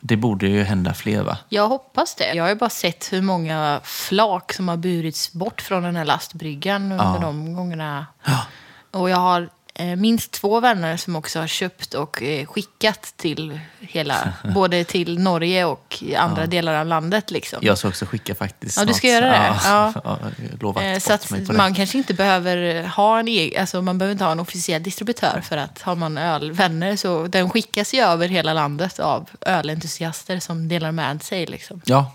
Det 0.00 0.16
borde 0.16 0.46
ju 0.48 0.62
hända 0.62 0.94
fler 0.94 1.22
va? 1.22 1.38
Jag 1.48 1.68
hoppas 1.68 2.14
det. 2.14 2.34
Jag 2.34 2.44
har 2.44 2.48
ju 2.48 2.54
bara 2.54 2.70
sett 2.70 3.12
hur 3.12 3.22
många 3.22 3.80
flak 3.84 4.52
som 4.52 4.68
har 4.68 4.76
burits 4.76 5.32
bort 5.32 5.60
från 5.60 5.82
den 5.82 5.96
här 5.96 6.04
lastbryggan 6.04 6.82
under 6.82 7.04
Ja. 7.04 7.18
de 7.20 7.54
gångerna. 7.54 8.06
Ja. 8.24 8.46
Och 8.90 9.10
jag 9.10 9.16
har 9.16 9.48
minst 9.96 10.32
två 10.32 10.60
vänner 10.60 10.96
som 10.96 11.16
också 11.16 11.40
har 11.40 11.46
köpt 11.46 11.94
och 11.94 12.22
eh, 12.22 12.46
skickat 12.46 13.14
till 13.16 13.60
hela, 13.80 14.32
både 14.54 14.84
till 14.84 15.18
Norge 15.18 15.64
och 15.64 16.02
andra 16.16 16.46
delar 16.46 16.74
av 16.74 16.86
landet. 16.86 17.30
Liksom. 17.30 17.58
Jag 17.62 17.78
ska 17.78 17.88
också 17.88 18.06
skicka 18.06 18.34
faktiskt 18.34 18.78
Ja, 18.78 18.84
du 18.84 18.94
ska 18.94 19.08
göra 19.08 19.26
det? 19.26 19.60
Ja, 19.64 19.92
Ja. 19.94 20.02
ja. 20.04 20.30
lovar 20.60 20.82
Eh, 20.82 20.98
Så 20.98 21.12
att 21.12 21.30
man 21.48 21.74
kanske 21.74 21.98
inte 21.98 22.14
behöver 22.14 22.82
ha 22.84 23.18
en 23.18 23.28
egen, 23.28 23.60
alltså 23.60 23.82
man 23.82 23.98
behöver 23.98 24.12
inte 24.12 24.24
ha 24.24 24.32
en 24.32 24.40
officiell 24.40 24.82
distributör 24.82 25.40
för 25.40 25.56
att 25.56 25.82
har 25.82 25.94
man 25.96 26.18
ölvänner 26.18 26.96
så 26.96 27.26
den 27.26 27.50
skickas 27.50 27.94
ju 27.94 28.00
över 28.00 28.28
hela 28.28 28.52
landet 28.52 28.98
av 28.98 29.30
ölentusiaster 29.40 30.40
som 30.40 30.68
delar 30.68 30.92
med 30.92 31.22
sig. 31.22 31.46
Liksom. 31.46 31.80
Ja, 31.84 32.12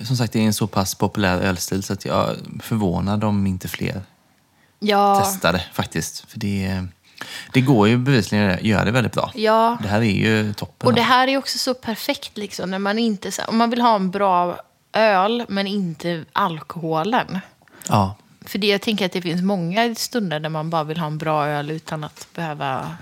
som 0.00 0.16
sagt 0.16 0.32
det 0.32 0.38
är 0.38 0.46
en 0.46 0.54
så 0.54 0.66
pass 0.66 0.94
populär 0.94 1.40
ölstil 1.40 1.82
så 1.82 1.92
att 1.92 2.04
jag 2.04 2.30
är 2.30 2.36
förvånad 2.62 3.24
om 3.24 3.46
inte 3.46 3.68
fler 3.68 4.02
Ja, 4.86 5.20
testade 5.20 5.64
faktiskt. 5.72 6.30
För 6.30 6.38
det, 6.38 6.84
det 7.52 7.60
går 7.60 7.88
ju 7.88 7.96
bevisligen 7.96 8.50
att 8.50 8.62
göra 8.62 8.84
det 8.84 8.90
väldigt 8.90 9.12
bra. 9.12 9.32
ja. 9.34 9.78
Det 9.82 9.88
här 9.88 10.00
är 10.00 10.04
ju 10.04 10.52
toppen. 10.52 10.86
Och 10.86 10.94
det 10.94 11.02
här 11.02 11.28
är 11.28 11.38
också 11.38 11.58
så 11.58 11.74
perfekt 11.74 12.36
liksom, 12.36 12.70
när 12.70 12.78
man 12.78 12.98
inte, 12.98 13.30
om 13.48 13.56
man 13.58 13.70
vill 13.70 13.80
ha 13.80 13.94
en 13.94 14.10
bra 14.10 14.60
öl 14.92 15.44
men 15.48 15.66
inte 15.66 16.24
alkoholen. 16.32 17.40
Ja, 17.88 18.16
För 18.46 18.58
det, 18.58 18.66
jag 18.66 18.80
tänker 18.80 19.06
att 19.06 19.12
det 19.12 19.22
finns 19.22 19.42
många 19.42 19.94
stunder 19.94 20.40
där 20.40 20.48
man 20.48 20.70
bara 20.70 20.84
vill 20.84 20.98
ha 20.98 21.06
en 21.06 21.18
bra 21.18 21.46
öl 21.46 21.70
utan 21.70 22.04
att 22.04 22.28
behöva 22.34 22.96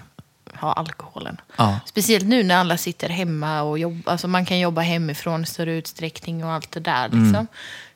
ha 0.55 0.73
alkoholen. 0.73 1.41
Ja. 1.57 1.81
Speciellt 1.87 2.25
nu 2.25 2.43
när 2.43 2.57
alla 2.57 2.77
sitter 2.77 3.09
hemma 3.09 3.63
och 3.63 3.79
jobbar. 3.79 4.13
Alltså 4.13 4.29
man 4.29 4.45
kan 4.45 4.59
jobba 4.59 4.81
hemifrån 4.81 5.43
i 5.43 5.47
större 5.47 5.73
utsträckning 5.73 6.45
och 6.45 6.53
allt 6.53 6.73
det 6.73 6.81
där. 6.81 7.09
Liksom. 7.09 7.47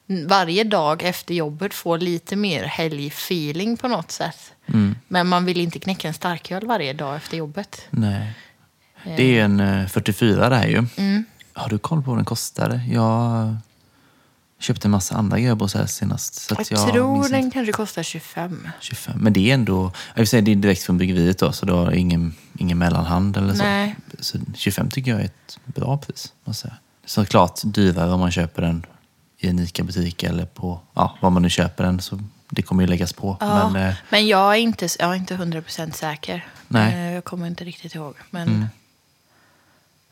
Varje 0.07 0.65
dag 0.65 1.03
efter 1.03 1.35
jobbet 1.35 1.75
får 1.75 1.99
lite 1.99 2.37
mer 2.37 2.65
helgfeeling 2.65 3.77
på 3.77 3.89
något 3.89 4.11
sätt. 4.11 4.53
Men 5.09 5.27
man 5.27 5.45
vill 5.45 5.61
inte 5.61 5.79
knäcka 5.79 6.09
en 6.09 6.15
starköl 6.15 6.67
varje 6.67 6.93
dag 6.93 7.17
efter 7.17 7.37
jobbet. 7.37 7.81
nej. 7.91 8.35
Det 9.17 9.39
är 9.39 9.45
en 9.45 9.61
eh, 9.61 9.87
44 9.87 10.49
det 10.49 10.57
här 10.57 10.67
ju. 10.67 10.87
Mm. 10.97 11.25
Har 11.53 11.69
du 11.69 11.79
koll 11.79 12.03
på 12.03 12.11
vad 12.11 12.19
den 12.19 12.25
kostade? 12.25 12.81
Jag 12.91 13.57
köpte 14.59 14.87
en 14.87 14.91
massa 14.91 15.15
andra 15.17 15.39
grejer 15.39 15.57
på 15.57 15.69
så 15.69 15.79
här 15.79 15.87
senast. 15.87 16.35
Så 16.35 16.55
Jag, 16.59 16.67
jag 16.71 16.89
tror 16.93 17.29
den 17.29 17.51
kanske 17.51 17.73
kostar 17.73 18.03
25. 18.03 18.69
25. 18.81 19.19
Men 19.19 19.33
det 19.33 19.51
är 19.51 19.55
ändå, 19.55 19.93
jag 20.15 20.21
vill 20.21 20.29
säga 20.29 20.43
det 20.43 20.51
är 20.53 20.57
direkt 20.57 20.83
från 20.83 20.99
bryggeriet 20.99 21.39
då, 21.39 21.53
så 21.53 21.67
du 21.67 21.73
har 21.73 21.93
ingen, 21.93 22.35
ingen 22.59 22.79
mellanhand 22.79 23.37
eller 23.37 23.55
så. 23.55 23.63
Nej. 23.63 23.97
Så 24.19 24.39
25 24.55 24.91
tycker 24.91 25.11
jag 25.11 25.21
är 25.21 25.25
ett 25.25 25.59
bra 25.65 25.99
pris. 25.99 26.33
Såklart 27.07 27.61
dyrare 27.65 28.13
om 28.13 28.21
man 28.21 28.31
köper 28.31 28.63
den 28.63 28.87
i 29.39 29.49
en 29.49 29.59
ICA-butik 29.59 30.23
eller 30.23 30.45
på, 30.47 30.81
ja, 30.95 31.17
var 31.21 31.31
man 31.31 31.43
nu 31.43 31.51
köper 31.51 31.85
den 31.85 32.01
så 32.01 32.19
det 32.49 32.63
kommer 32.63 32.83
ju 32.83 32.87
läggas 32.87 33.13
på. 33.13 33.37
Ja, 33.41 33.69
Men, 33.71 33.89
eh, 33.89 33.95
men 34.09 34.27
jag 34.27 34.55
är 34.55 34.59
inte, 34.59 34.89
jag 34.99 35.11
är 35.11 35.15
inte 35.15 35.35
100% 35.35 35.93
säker. 35.93 36.47
Nej. 36.69 36.93
Mm. 36.93 37.07
Eh, 37.07 37.15
Jag 37.15 37.25
kommer 37.25 37.47
inte 37.47 37.65
riktigt 37.65 37.95
ihåg. 37.95 38.15
Men 38.31 38.69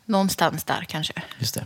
någonstans 0.04 0.64
där 0.64 0.84
kanske. 0.88 1.12
just 1.38 1.54
det. 1.54 1.64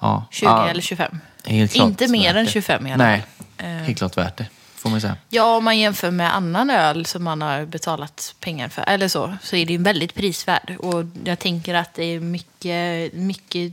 Ja. 0.00 0.24
20 0.30 0.46
ja, 0.46 0.68
eller 0.68 0.80
25. 0.80 1.18
helt 1.44 1.72
klart 1.72 1.88
Inte 1.88 2.08
mer 2.08 2.34
än 2.34 2.44
det. 2.44 2.50
25 2.50 2.86
i 2.86 2.92
alla 2.92 3.04
fall. 3.04 3.20
Nej, 3.58 3.82
helt 3.84 3.98
klart 3.98 4.16
värt 4.16 4.36
det. 4.36 4.46
Får 4.74 4.90
man 4.90 5.00
säga. 5.00 5.16
Ja, 5.28 5.56
om 5.56 5.64
man 5.64 5.78
jämför 5.78 6.10
med 6.10 6.34
annan 6.36 6.70
öl 6.70 7.06
som 7.06 7.24
man 7.24 7.42
har 7.42 7.64
betalat 7.64 8.34
pengar 8.40 8.68
för, 8.68 8.82
eller 8.82 9.08
så, 9.08 9.36
så 9.42 9.56
är 9.56 9.66
det 9.66 9.72
ju 9.72 9.78
väldigt 9.78 10.14
prisvärd. 10.14 10.76
Och 10.78 11.04
jag 11.24 11.38
tänker 11.38 11.74
att 11.74 11.94
det 11.94 12.04
är 12.04 12.20
mycket, 12.20 13.12
mycket, 13.14 13.72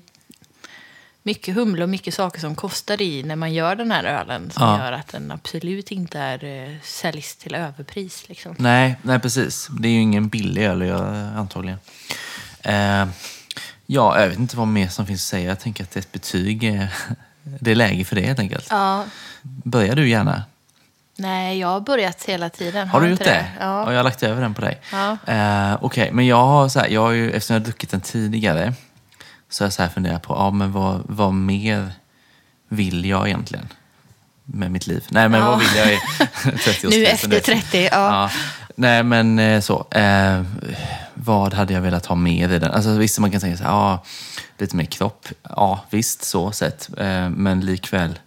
mycket 1.24 1.56
humle 1.56 1.84
och 1.84 1.90
mycket 1.90 2.14
saker 2.14 2.40
som 2.40 2.56
kostar 2.56 3.02
i 3.02 3.24
när 3.24 3.36
man 3.36 3.54
gör 3.54 3.76
den 3.76 3.92
här 3.92 4.04
ölen 4.04 4.52
som 4.52 4.64
Ja. 4.68 4.78
gör 4.86 4.92
att 4.92 5.08
den 5.08 5.32
absolut 5.32 5.92
inte 5.92 6.20
är 6.20 6.44
eh, 6.44 6.70
säljs 6.84 7.36
till 7.36 7.56
överpris. 7.56 8.30
Liksom. 8.30 8.56
Nej, 8.60 8.96
nej, 9.02 9.20
precis. 9.20 9.68
Det 9.80 9.88
är 9.88 9.92
ju 9.92 10.00
ingen 10.02 10.28
billig 10.30 10.64
öl 10.64 10.92
antagligen. 11.38 11.80
Eh, 12.62 13.06
ja, 13.86 14.20
jag 14.22 14.28
vet 14.28 14.40
inte 14.40 14.58
vad 14.58 14.68
mer 14.68 14.88
som 14.88 15.06
finns 15.06 15.22
att 15.22 15.30
säga. 15.30 15.50
Jag 15.50 15.60
tänker 15.60 15.84
att 15.84 15.96
ett 15.96 16.12
betyg 16.12 16.64
är, 16.64 16.88
det 17.44 17.72
är 17.72 17.76
läge 17.76 18.06
för 18.06 18.16
det 18.16 18.22
helt 18.22 18.40
enkelt. 18.40 18.68
Ja, 18.70 19.06
Börjar 19.42 19.96
du 19.96 20.10
gärna? 20.10 20.44
nej, 21.16 21.60
jag 21.60 21.68
har 21.68 21.80
börjat 21.82 22.24
hela 22.24 22.50
tiden. 22.50 22.88
Har 22.88 23.02
du 23.02 23.08
gjort 23.10 23.20
det? 23.24 23.46
Ja. 23.60 23.84
Och 23.86 23.92
jag 23.94 23.98
har 23.98 24.04
lagt 24.04 24.24
över 24.24 24.42
den 24.42 24.54
på 24.54 24.62
dig. 24.62 24.80
Ja. 24.92 25.18
Eh, 25.28 25.78
Okej, 25.84 26.10
men 26.12 26.26
jag 26.28 26.46
har, 26.46 26.70
så 26.70 26.80
här, 26.80 26.88
jag 26.88 27.02
har 27.02 27.12
ju, 27.12 27.32
eftersom 27.32 27.54
jag 27.54 27.60
har 27.62 27.66
druckit 27.66 27.90
den 27.92 28.02
tidigare, 28.02 28.74
så 29.54 29.64
har 29.64 29.66
jag 29.66 29.74
så 29.74 29.82
här 29.82 29.90
funderat 29.90 30.22
på, 30.22 30.34
ja 30.34 30.52
men 30.52 30.72
vad, 30.72 31.02
vad 31.06 31.34
mer 31.34 31.92
vill 32.70 33.06
jag 33.06 33.28
egentligen 33.28 33.68
med 34.46 34.72
mitt 34.72 34.88
liv? 34.88 35.06
Nej, 35.10 35.30
men 35.30 35.40
Ja. 35.40 35.50
vad 35.50 35.60
vill 35.60 35.76
jag 35.76 35.94
i 35.94 36.00
30 36.64 36.88
Nu 36.90 37.06
efter 37.06 37.40
30, 37.40 37.90
ja. 37.92 38.30
Nej, 38.76 39.04
men 39.04 39.40
eh, 39.40 39.62
så. 39.62 39.88
Eh, 39.92 40.44
vad 41.14 41.54
hade 41.54 41.74
jag 41.74 41.82
velat 41.82 42.06
ha 42.06 42.16
med 42.16 42.52
i 42.52 42.60
den? 42.60 42.72
Alltså 42.72 42.90
visst, 42.98 43.20
man 43.20 43.32
kan 43.32 43.42
säga 43.42 43.58
så 43.58 43.64
här, 43.64 43.70
ja, 43.72 44.04
lite 44.58 44.76
mer 44.76 44.86
kropp. 44.86 45.28
Ja, 45.50 45.80
visst, 45.90 46.24
så 46.24 46.52
sett. 46.52 46.90
Eh, 46.98 47.30
men 47.30 47.62
likväl 47.62 48.20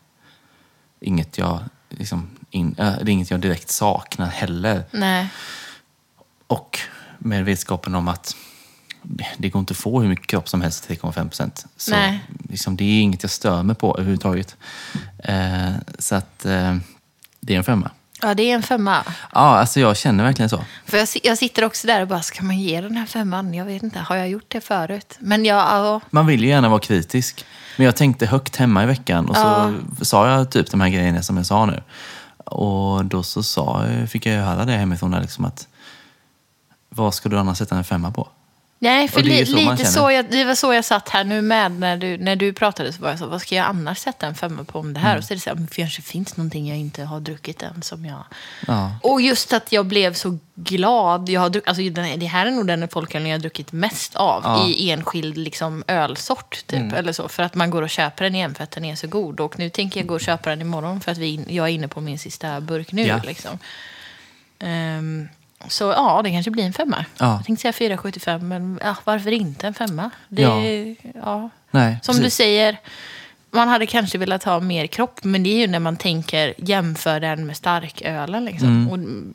inget 1.00 1.38
jag, 1.38 1.58
liksom, 1.88 2.30
in, 2.50 2.74
eh, 2.78 2.92
det 3.02 3.10
är 3.10 3.12
inget 3.12 3.30
jag 3.30 3.40
direkt 3.40 3.70
saknar 3.70 4.26
heller. 4.26 4.84
Nej. 4.90 5.28
Och 6.46 6.78
med 7.18 7.44
vetskapen 7.44 7.94
om 7.94 8.08
att 8.08 8.36
det 9.38 9.48
går 9.48 9.60
inte 9.60 9.72
att 9.72 9.78
få 9.78 10.00
hur 10.00 10.08
mycket 10.08 10.26
kropp 10.26 10.48
som 10.48 10.60
helst 10.60 10.86
till 10.86 10.96
3,5 10.96 11.28
procent. 11.28 11.66
Liksom, 12.48 12.76
det 12.76 12.84
är 12.84 13.00
inget 13.00 13.22
jag 13.22 13.30
stör 13.30 13.62
mig 13.62 13.76
på 13.76 13.94
överhuvudtaget. 13.94 14.56
Eh, 15.18 15.72
så 15.98 16.14
att 16.14 16.44
eh, 16.44 16.76
det 17.40 17.54
är 17.54 17.58
en 17.58 17.64
femma. 17.64 17.90
Ja, 18.22 18.34
det 18.34 18.42
är 18.42 18.54
en 18.54 18.62
femma. 18.62 19.04
Ja, 19.32 19.58
alltså 19.58 19.80
jag 19.80 19.96
känner 19.96 20.24
verkligen 20.24 20.48
så. 20.48 20.64
För 20.86 20.98
jag, 20.98 21.08
jag 21.22 21.38
sitter 21.38 21.64
också 21.64 21.86
där 21.86 22.02
och 22.02 22.08
bara, 22.08 22.22
ska 22.22 22.44
man 22.44 22.58
ge 22.58 22.80
den 22.80 22.96
här 22.96 23.06
femman? 23.06 23.54
Jag 23.54 23.64
vet 23.64 23.82
inte, 23.82 23.98
har 23.98 24.16
jag 24.16 24.28
gjort 24.28 24.44
det 24.48 24.60
förut? 24.60 25.16
Men 25.18 25.44
jag, 25.44 25.56
ja, 25.56 26.00
Man 26.10 26.26
vill 26.26 26.42
ju 26.42 26.48
gärna 26.48 26.68
vara 26.68 26.80
kritisk. 26.80 27.44
Men 27.76 27.86
jag 27.86 27.96
tänkte 27.96 28.26
högt 28.26 28.56
hemma 28.56 28.82
i 28.82 28.86
veckan 28.86 29.28
och 29.28 29.36
så 29.36 29.74
sa 30.04 30.30
jag 30.30 30.50
typ 30.50 30.70
de 30.70 30.80
här 30.80 30.88
grejerna 30.88 31.22
som 31.22 31.36
jag 31.36 31.46
sa 31.46 31.66
nu. 31.66 31.82
Och 32.44 33.04
då 33.04 33.22
så 33.22 33.42
sa, 33.42 33.84
fick 34.08 34.26
jag 34.26 34.34
ju 34.34 34.40
höra 34.40 34.64
det 34.64 34.72
hemifrån 34.72 35.10
där 35.10 35.20
liksom 35.20 35.44
att 35.44 35.68
vad 36.88 37.14
ska 37.14 37.28
du 37.28 37.38
annars 37.38 37.58
sätta 37.58 37.76
en 37.76 37.84
femma 37.84 38.10
på? 38.10 38.28
Nej, 38.78 39.08
för 39.08 39.22
det 39.22 39.28
li, 39.28 39.46
så 39.46 39.56
lite 39.56 39.84
så 39.84 40.10
jag, 40.10 40.30
det 40.30 40.44
var 40.44 40.54
så 40.54 40.74
jag 40.74 40.84
satt 40.84 41.08
här 41.08 41.24
nu 41.24 41.42
med 41.42 41.72
när 41.72 41.96
du, 41.96 42.18
när 42.18 42.36
du 42.36 42.52
pratade. 42.52 42.92
Så 42.92 43.02
var 43.02 43.10
jag 43.10 43.18
så, 43.18 43.26
vad 43.26 43.40
ska 43.40 43.54
jag 43.54 43.66
annars 43.66 43.98
sätta 43.98 44.26
en 44.26 44.34
femma 44.34 44.64
på 44.64 44.78
om 44.78 44.94
det 44.94 45.00
här? 45.00 45.10
Mm. 45.10 45.18
Och 45.18 45.24
så 45.24 45.32
är 45.32 45.36
det 45.36 45.40
så 45.40 45.50
här, 45.50 45.56
men 45.56 45.66
kanske 45.66 46.02
finns 46.02 46.36
någonting 46.36 46.68
jag 46.68 46.78
inte 46.78 47.04
har 47.04 47.20
druckit 47.20 47.62
än 47.62 47.82
som 47.82 48.04
jag... 48.04 48.24
Ja. 48.66 48.98
Och 49.02 49.20
just 49.20 49.52
att 49.52 49.72
jag 49.72 49.86
blev 49.86 50.14
så 50.14 50.38
glad. 50.54 51.28
Jag 51.28 51.40
har 51.40 51.50
druck, 51.50 51.68
alltså, 51.68 51.82
den, 51.82 52.18
det 52.18 52.26
här 52.26 52.46
är 52.46 52.50
nog 52.50 52.66
den 52.66 52.88
folkölen 52.88 53.28
jag 53.28 53.34
har 53.34 53.40
druckit 53.40 53.72
mest 53.72 54.16
av 54.16 54.42
Ja. 54.44 54.56
Mm. 54.56 54.68
i 54.68 54.90
enskild 54.90 55.38
liksom, 55.38 55.84
ölsort. 55.86 56.66
Typ, 56.66 56.92
eller 56.92 57.12
så, 57.12 57.28
för 57.28 57.42
att 57.42 57.54
man 57.54 57.70
går 57.70 57.82
och 57.82 57.90
köper 57.90 58.24
den 58.24 58.34
igen 58.34 58.54
för 58.54 58.64
att 58.64 58.70
den 58.70 58.84
är 58.84 58.96
så 58.96 59.06
god. 59.06 59.40
Och 59.40 59.58
nu 59.58 59.70
tänker 59.70 60.00
jag 60.00 60.06
gå 60.06 60.14
och 60.14 60.20
köpa 60.20 60.50
den 60.50 60.60
imorgon 60.60 61.00
för 61.00 61.12
att 61.12 61.18
vi, 61.18 61.44
jag 61.48 61.66
är 61.66 61.72
inne 61.72 61.88
på 61.88 62.00
min 62.00 62.18
sista 62.18 62.60
burk 62.60 62.92
nu. 62.92 63.06
Ja. 63.06 63.20
Liksom. 63.24 63.58
Ehm, 64.58 65.28
så 65.68 65.84
ja, 65.84 66.20
det 66.24 66.30
kanske 66.30 66.50
blir 66.50 66.64
en 66.64 66.72
femma. 66.72 67.04
Ja. 67.18 67.32
Jag 67.36 67.44
tänkte 67.44 67.72
säga 67.72 67.96
4,75 67.96 68.42
men 68.42 68.80
ja, 68.82 68.96
varför 69.04 69.30
inte 69.30 69.66
en 69.66 69.74
femma? 69.74 70.10
Det, 70.28 70.42
Ja. 70.42 70.60
ja. 71.14 71.50
Nej, 71.70 71.98
Som 72.02 72.14
du 72.16 72.22
precis. 72.22 72.36
säger, 72.36 72.80
man 73.50 73.68
hade 73.68 73.86
kanske 73.86 74.18
velat 74.18 74.44
ha 74.44 74.60
mer 74.60 74.86
kropp, 74.86 75.24
men 75.24 75.42
det 75.42 75.50
är 75.50 75.58
ju 75.58 75.66
när 75.66 75.78
man 75.78 75.96
tänker 75.96 76.54
jämför 76.56 77.20
den 77.20 77.46
med 77.46 77.56
starkölen. 77.56 78.44
Liksom. 78.44 78.68
Mm. 78.68 78.88
Och, 78.90 79.32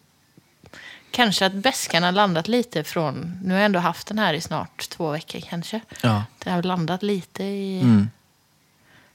kanske 1.12 1.46
att 1.46 1.54
bäskan 1.54 2.04
har 2.04 2.12
landat 2.12 2.48
lite 2.48 2.84
från, 2.84 3.40
nu 3.44 3.54
har 3.54 3.60
jag 3.60 3.66
ändå 3.66 3.80
haft 3.80 4.08
den 4.08 4.20
här 4.20 4.34
i 4.34 4.42
snart 4.42 4.90
två 4.90 5.12
veckor 5.12 5.40
kanske. 5.50 5.82
Ja. 6.02 6.24
Det 6.44 6.50
har 6.50 6.64
landat 6.64 7.04
lite 7.04 7.44
i... 7.44 7.82
Mm. 7.82 8.10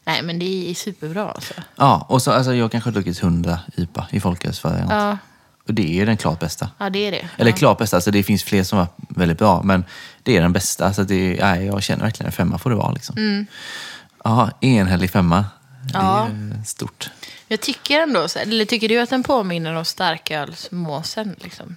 Nej, 0.05 0.23
men 0.23 0.39
det 0.39 0.71
är 0.71 0.75
superbra 0.75 1.31
alltså. 1.31 1.55
Ja, 1.77 2.07
och 2.09 2.23
så 2.23 2.31
alltså, 2.33 2.55
jag 2.55 2.73
kanske 2.73 2.91
har 2.91 2.95
druckit 2.95 3.23
100 3.23 3.59
IPA 3.77 4.07
i 4.11 4.21
folkölsvariant. 4.21 4.91
Ja, 4.91 5.19
Och 5.67 5.75
det 5.75 6.01
är 6.01 6.07
den 6.07 6.17
klart 6.17 6.41
bästa. 6.41 6.71
ja 6.79 6.91
det 6.91 6.99
är 7.07 7.11
det. 7.11 7.29
Eller 7.37 7.51
ja. 7.51 7.57
klart 7.57 7.79
bästa, 7.79 7.97
alltså 7.97 8.11
det 8.11 8.23
finns 8.23 8.43
fler 8.45 8.63
som 8.63 8.79
var 8.79 8.87
väldigt 9.09 9.39
bra, 9.39 9.63
men 9.63 9.85
det 10.23 10.37
är 10.37 10.43
den 10.43 10.53
bästa. 10.53 10.87
Alltså 10.87 11.05
det, 11.05 11.39
nej, 11.41 11.67
jag 11.67 11.83
känner 11.83 12.03
verkligen 12.05 12.27
en 12.27 12.33
femma 12.33 12.59
får 12.59 12.71
det 12.71 12.77
vara. 12.77 12.93
Liksom. 12.93 13.47
Ja, 14.25 14.51
enhällig 14.61 15.11
femma. 15.11 15.45
Det 15.93 15.99
Mm. 15.99 16.07
Ja. 16.53 16.59
är 16.61 16.65
stort. 16.65 17.11
Jag 17.49 17.61
tycker 17.61 18.01
ändå, 18.01 18.29
så- 18.29 18.39
eller 18.39 18.65
tycker 18.65 18.89
du 18.89 18.99
att 19.01 19.11
den 19.11 19.23
påminner 19.23 19.75
om 19.75 19.85
starkölsmåsen? 19.85 21.35
Liksom? 21.41 21.77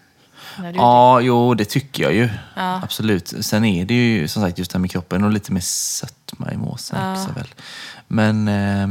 Ja, 0.75 1.21
jo, 1.21 1.53
det 1.53 1.65
tycker 1.65 2.03
jag 2.03 2.13
ju. 2.13 2.29
Ja. 2.55 2.81
Absolut. 2.83 3.33
Sen 3.45 3.65
är 3.65 3.85
det 3.85 3.93
ju 3.93 4.27
som 4.27 4.41
sagt 4.43 4.57
just 4.57 4.71
det 4.71 4.75
här 4.77 4.81
med 4.81 4.91
kroppen 4.91 5.23
och 5.23 5.31
lite 5.31 5.51
mer 5.51 5.61
sötma 5.61 6.51
i 6.53 6.57
måsen 6.57 6.99
Ja. 7.01 7.11
också 7.13 7.31
väl. 7.33 7.47
Men 8.07 8.47
eh, 8.47 8.87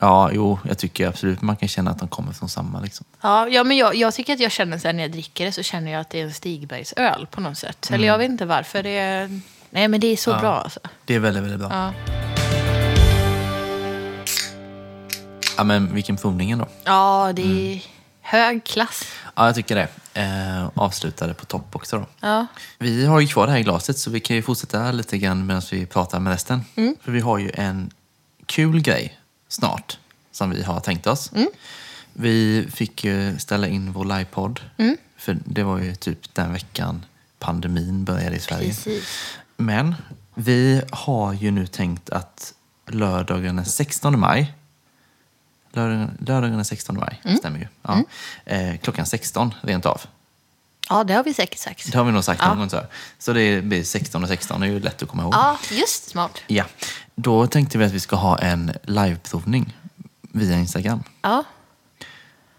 ja, 0.00 0.30
jo, 0.32 0.58
jag 0.64 0.78
tycker 0.78 1.08
absolut 1.08 1.42
man 1.42 1.56
kan 1.56 1.68
känna 1.68 1.90
att 1.90 1.98
de 1.98 2.08
kommer 2.08 2.32
från 2.32 2.48
samma 2.48 2.80
liksom. 2.80 3.06
Ja, 3.20 3.48
ja 3.48 3.64
men 3.64 3.76
jag, 3.76 3.94
jag 3.94 4.14
tycker 4.14 4.32
att 4.32 4.40
jag 4.40 4.52
känner 4.52 4.78
så 4.78 4.88
här, 4.88 4.92
när 4.92 5.02
jag 5.02 5.12
dricker 5.12 5.44
det 5.46 5.52
så 5.52 5.62
känner 5.62 5.92
jag 5.92 6.00
att 6.00 6.10
det 6.10 6.20
är 6.20 6.24
en 6.24 6.34
Stigbergsöl 6.34 7.26
på 7.30 7.40
något 7.40 7.58
sätt. 7.58 7.88
Eller 7.92 8.06
jag 8.06 8.18
vet 8.18 8.30
inte 8.30 8.44
varför. 8.44 8.82
Det 8.82 8.98
är, 8.98 9.40
nej, 9.70 9.88
men 9.88 10.00
det 10.00 10.06
är 10.06 10.16
så 10.16 10.30
Mm. 10.30 10.44
Ja. 10.44 10.50
bra 10.50 10.60
alltså. 10.60 10.80
Det 11.04 11.14
är 11.14 11.18
väldigt, 11.20 11.42
väldigt 11.42 11.58
bra. 11.60 11.68
Ja, 11.72 11.92
Ja, 15.56 15.64
men 15.64 15.94
vilken 15.94 16.16
provning 16.16 16.50
ändå. 16.50 16.66
ja 16.84 17.32
det 17.36 17.42
är 17.42 17.46
Mm. 17.72 17.78
hög 18.20 18.64
klass. 18.64 19.04
Ja, 19.36 19.46
jag 19.46 19.54
tycker 19.54 19.74
det. 19.76 19.88
Eh, 20.20 20.68
avslutade 20.74 21.34
på 21.34 21.44
topp 21.44 21.76
också 21.76 21.98
då. 21.98 22.06
Ja. 22.20 22.46
Vi 22.78 23.06
har 23.06 23.20
ju 23.20 23.26
kvar 23.26 23.46
det 23.46 23.52
här 23.52 23.60
glaset 23.60 23.98
så 23.98 24.10
vi 24.10 24.20
kan 24.20 24.36
ju 24.36 24.42
fortsätta 24.42 24.92
lite 24.92 25.18
grann 25.18 25.46
medan 25.46 25.62
vi 25.70 25.86
pratar 25.86 26.20
med 26.20 26.30
resten. 26.32 26.64
För 27.02 27.12
vi 27.12 27.20
har 27.20 27.38
ju 27.38 27.50
en 27.54 27.90
kul 28.46 28.80
grej 28.80 29.18
snart 29.48 29.98
som 30.32 30.50
vi 30.50 30.62
har 30.62 30.80
tänkt 30.80 31.06
oss. 31.06 31.30
Vi 32.12 32.66
fick 32.74 33.04
ju 33.04 33.38
ställa 33.38 33.66
in 33.66 33.92
vår 33.92 34.04
livepodd. 34.04 34.60
För 35.16 35.38
det 35.44 35.62
var 35.62 35.78
ju 35.78 35.94
typ 35.94 36.34
den 36.34 36.52
veckan 36.52 37.04
pandemin 37.38 38.04
började 38.04 38.36
i 38.36 38.40
Sverige. 38.40 38.68
Precis. 38.68 39.04
Men 39.56 39.94
vi 40.34 40.82
har 40.90 41.32
ju 41.32 41.50
nu 41.50 41.66
tänkt 41.66 42.10
att 42.10 42.54
lördagen 42.88 43.56
den 43.56 43.64
16 43.64 44.20
maj 44.20 44.54
Lördagen, 45.72 46.18
lördagen 46.26 46.56
den 46.56 46.64
16 46.64 46.96
maj, 46.96 47.22
stämmer 47.38 47.58
ju. 47.58 47.66
Ja. 47.82 48.02
Eh, 48.44 48.76
klockan 48.78 49.06
16 49.06 49.54
rent 49.60 49.86
av. 49.86 50.00
Ja, 50.88 51.04
det 51.04 51.14
har 51.14 51.24
vi 51.24 51.34
säkert 51.34 51.58
sagt. 51.58 51.92
Det 51.92 51.98
har 51.98 52.04
vi 52.04 52.12
nog 52.12 52.24
sagt 52.24 52.40
Ja. 52.42 52.48
någon 52.48 52.58
gång 52.58 52.70
så. 52.70 52.76
här. 52.76 52.86
Så 53.18 53.32
det 53.32 53.62
blir 53.64 53.84
16 53.84 54.22
och 54.22 54.28
16, 54.28 54.60
det 54.60 54.66
är 54.66 54.70
ju 54.70 54.80
lätt 54.80 55.02
att 55.02 55.08
komma 55.08 55.22
ihåg. 55.22 55.34
Ja, 55.34 55.58
just 55.70 56.08
smart. 56.10 56.42
Ja. 56.46 56.64
Då 57.16 57.46
tänkte 57.46 57.78
vi 57.78 57.84
att 57.84 57.92
vi 57.92 58.00
ska 58.00 58.16
ha 58.16 58.38
en 58.38 58.72
liveprovning 58.82 59.76
via 60.32 60.58
Instagram. 60.58 61.02
Ja, 61.22 61.44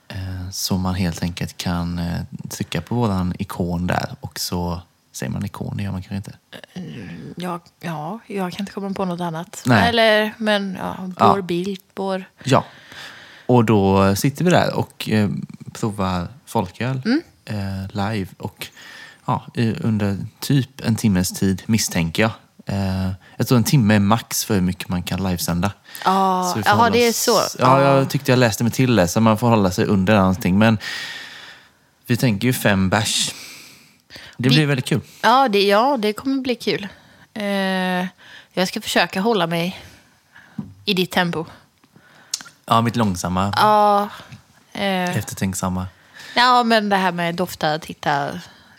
Eh, 0.10 0.50
Så 0.52 0.78
man 0.78 0.96
helt 0.96 1.24
enkelt 1.24 1.58
kan 1.58 2.00
eh, 2.00 2.22
trycka 2.50 2.82
på 2.82 2.96
våran 2.96 3.34
ikon 3.40 3.88
där 3.88 4.16
och 4.22 4.40
så 4.40 4.82
säger 5.12 5.32
man 5.32 5.46
ikon, 5.46 5.78
det 5.78 5.84
gör 5.84 5.92
man 5.92 6.02
kanske 6.02 6.16
inte. 6.16 6.38
jag, 7.36 7.62
ja, 7.80 8.20
jag 8.28 8.52
kan 8.54 8.60
inte 8.60 8.72
komma 8.72 8.94
på 8.94 9.06
något 9.06 9.22
annat. 9.22 9.64
Nej. 9.66 9.90
Eller, 9.90 10.34
men 10.38 10.78
ja, 10.80 10.96
vår 11.00 11.38
Ja. 11.38 11.42
bild, 11.42 11.80
vår... 11.96 12.24
Ja. 12.44 12.64
Och 13.46 13.66
då 13.66 14.16
sitter 14.16 14.46
vi 14.46 14.52
där 14.52 14.74
och 14.76 15.10
eh, 15.10 15.30
provar 15.74 16.28
folköl 16.46 17.02
eh, 17.46 17.88
live. 17.90 18.28
Och 18.38 18.68
ja, 19.26 19.46
under 19.82 20.18
typ 20.40 20.86
en 20.86 20.96
timmes 20.96 21.32
tid 21.32 21.64
misstänker 21.66 22.24
jag. 22.24 22.32
Eh, 22.70 23.10
jag 23.38 23.48
tror 23.48 23.58
en 23.58 23.64
timme 23.64 23.96
är 23.96 24.00
max 24.00 24.46
för 24.46 24.54
hur 24.54 24.62
mycket 24.62 24.90
man 24.90 25.04
kan 25.04 25.24
livesända. 25.24 25.72
Ja, 26.06 26.52
Så 26.66 26.90
det 26.90 27.08
är 27.08 27.12
så. 27.14 27.32
Ja, 27.32 27.82
Ja. 27.82 27.82
jag 27.82 28.10
tyckte 28.10 28.32
jag 28.32 28.40
läste 28.40 28.64
mig 28.64 28.72
till 28.74 28.96
det, 28.96 29.08
så 29.08 29.22
man 29.22 29.38
får 29.38 29.50
hålla 29.50 29.72
sig 29.72 29.86
under 29.86 30.16
någonting. 30.18 30.58
Men 30.58 30.78
vi 32.06 32.18
tänker 32.18 32.48
ju 32.48 32.54
fem 32.54 32.90
bärs. 32.90 33.34
Det 34.38 34.50
blir 34.50 34.66
väldigt 34.66 34.86
kul. 34.86 35.02
Ja, 35.22 35.48
det, 35.50 35.64
ja, 35.64 35.98
det 36.00 36.14
kommer 36.14 36.42
bli 36.42 36.56
kul. 36.56 36.88
Eh, 37.34 37.44
jag 38.54 38.68
ska 38.68 38.82
försöka 38.82 39.22
hålla 39.22 39.48
mig 39.48 39.82
i 40.86 40.94
ditt 40.94 41.12
tempo. 41.12 41.46
Ja, 42.66 42.82
mitt 42.82 42.96
långsamma. 42.96 43.54
Ja, 43.56 44.10
Eh, 44.74 45.18
Eftertänksamma. 45.18 45.88
ja, 46.36 46.64
men 46.64 46.90
det 46.90 46.96
här 46.96 47.12
med 47.12 47.36
dofta, 47.36 47.80
titta, 47.80 48.30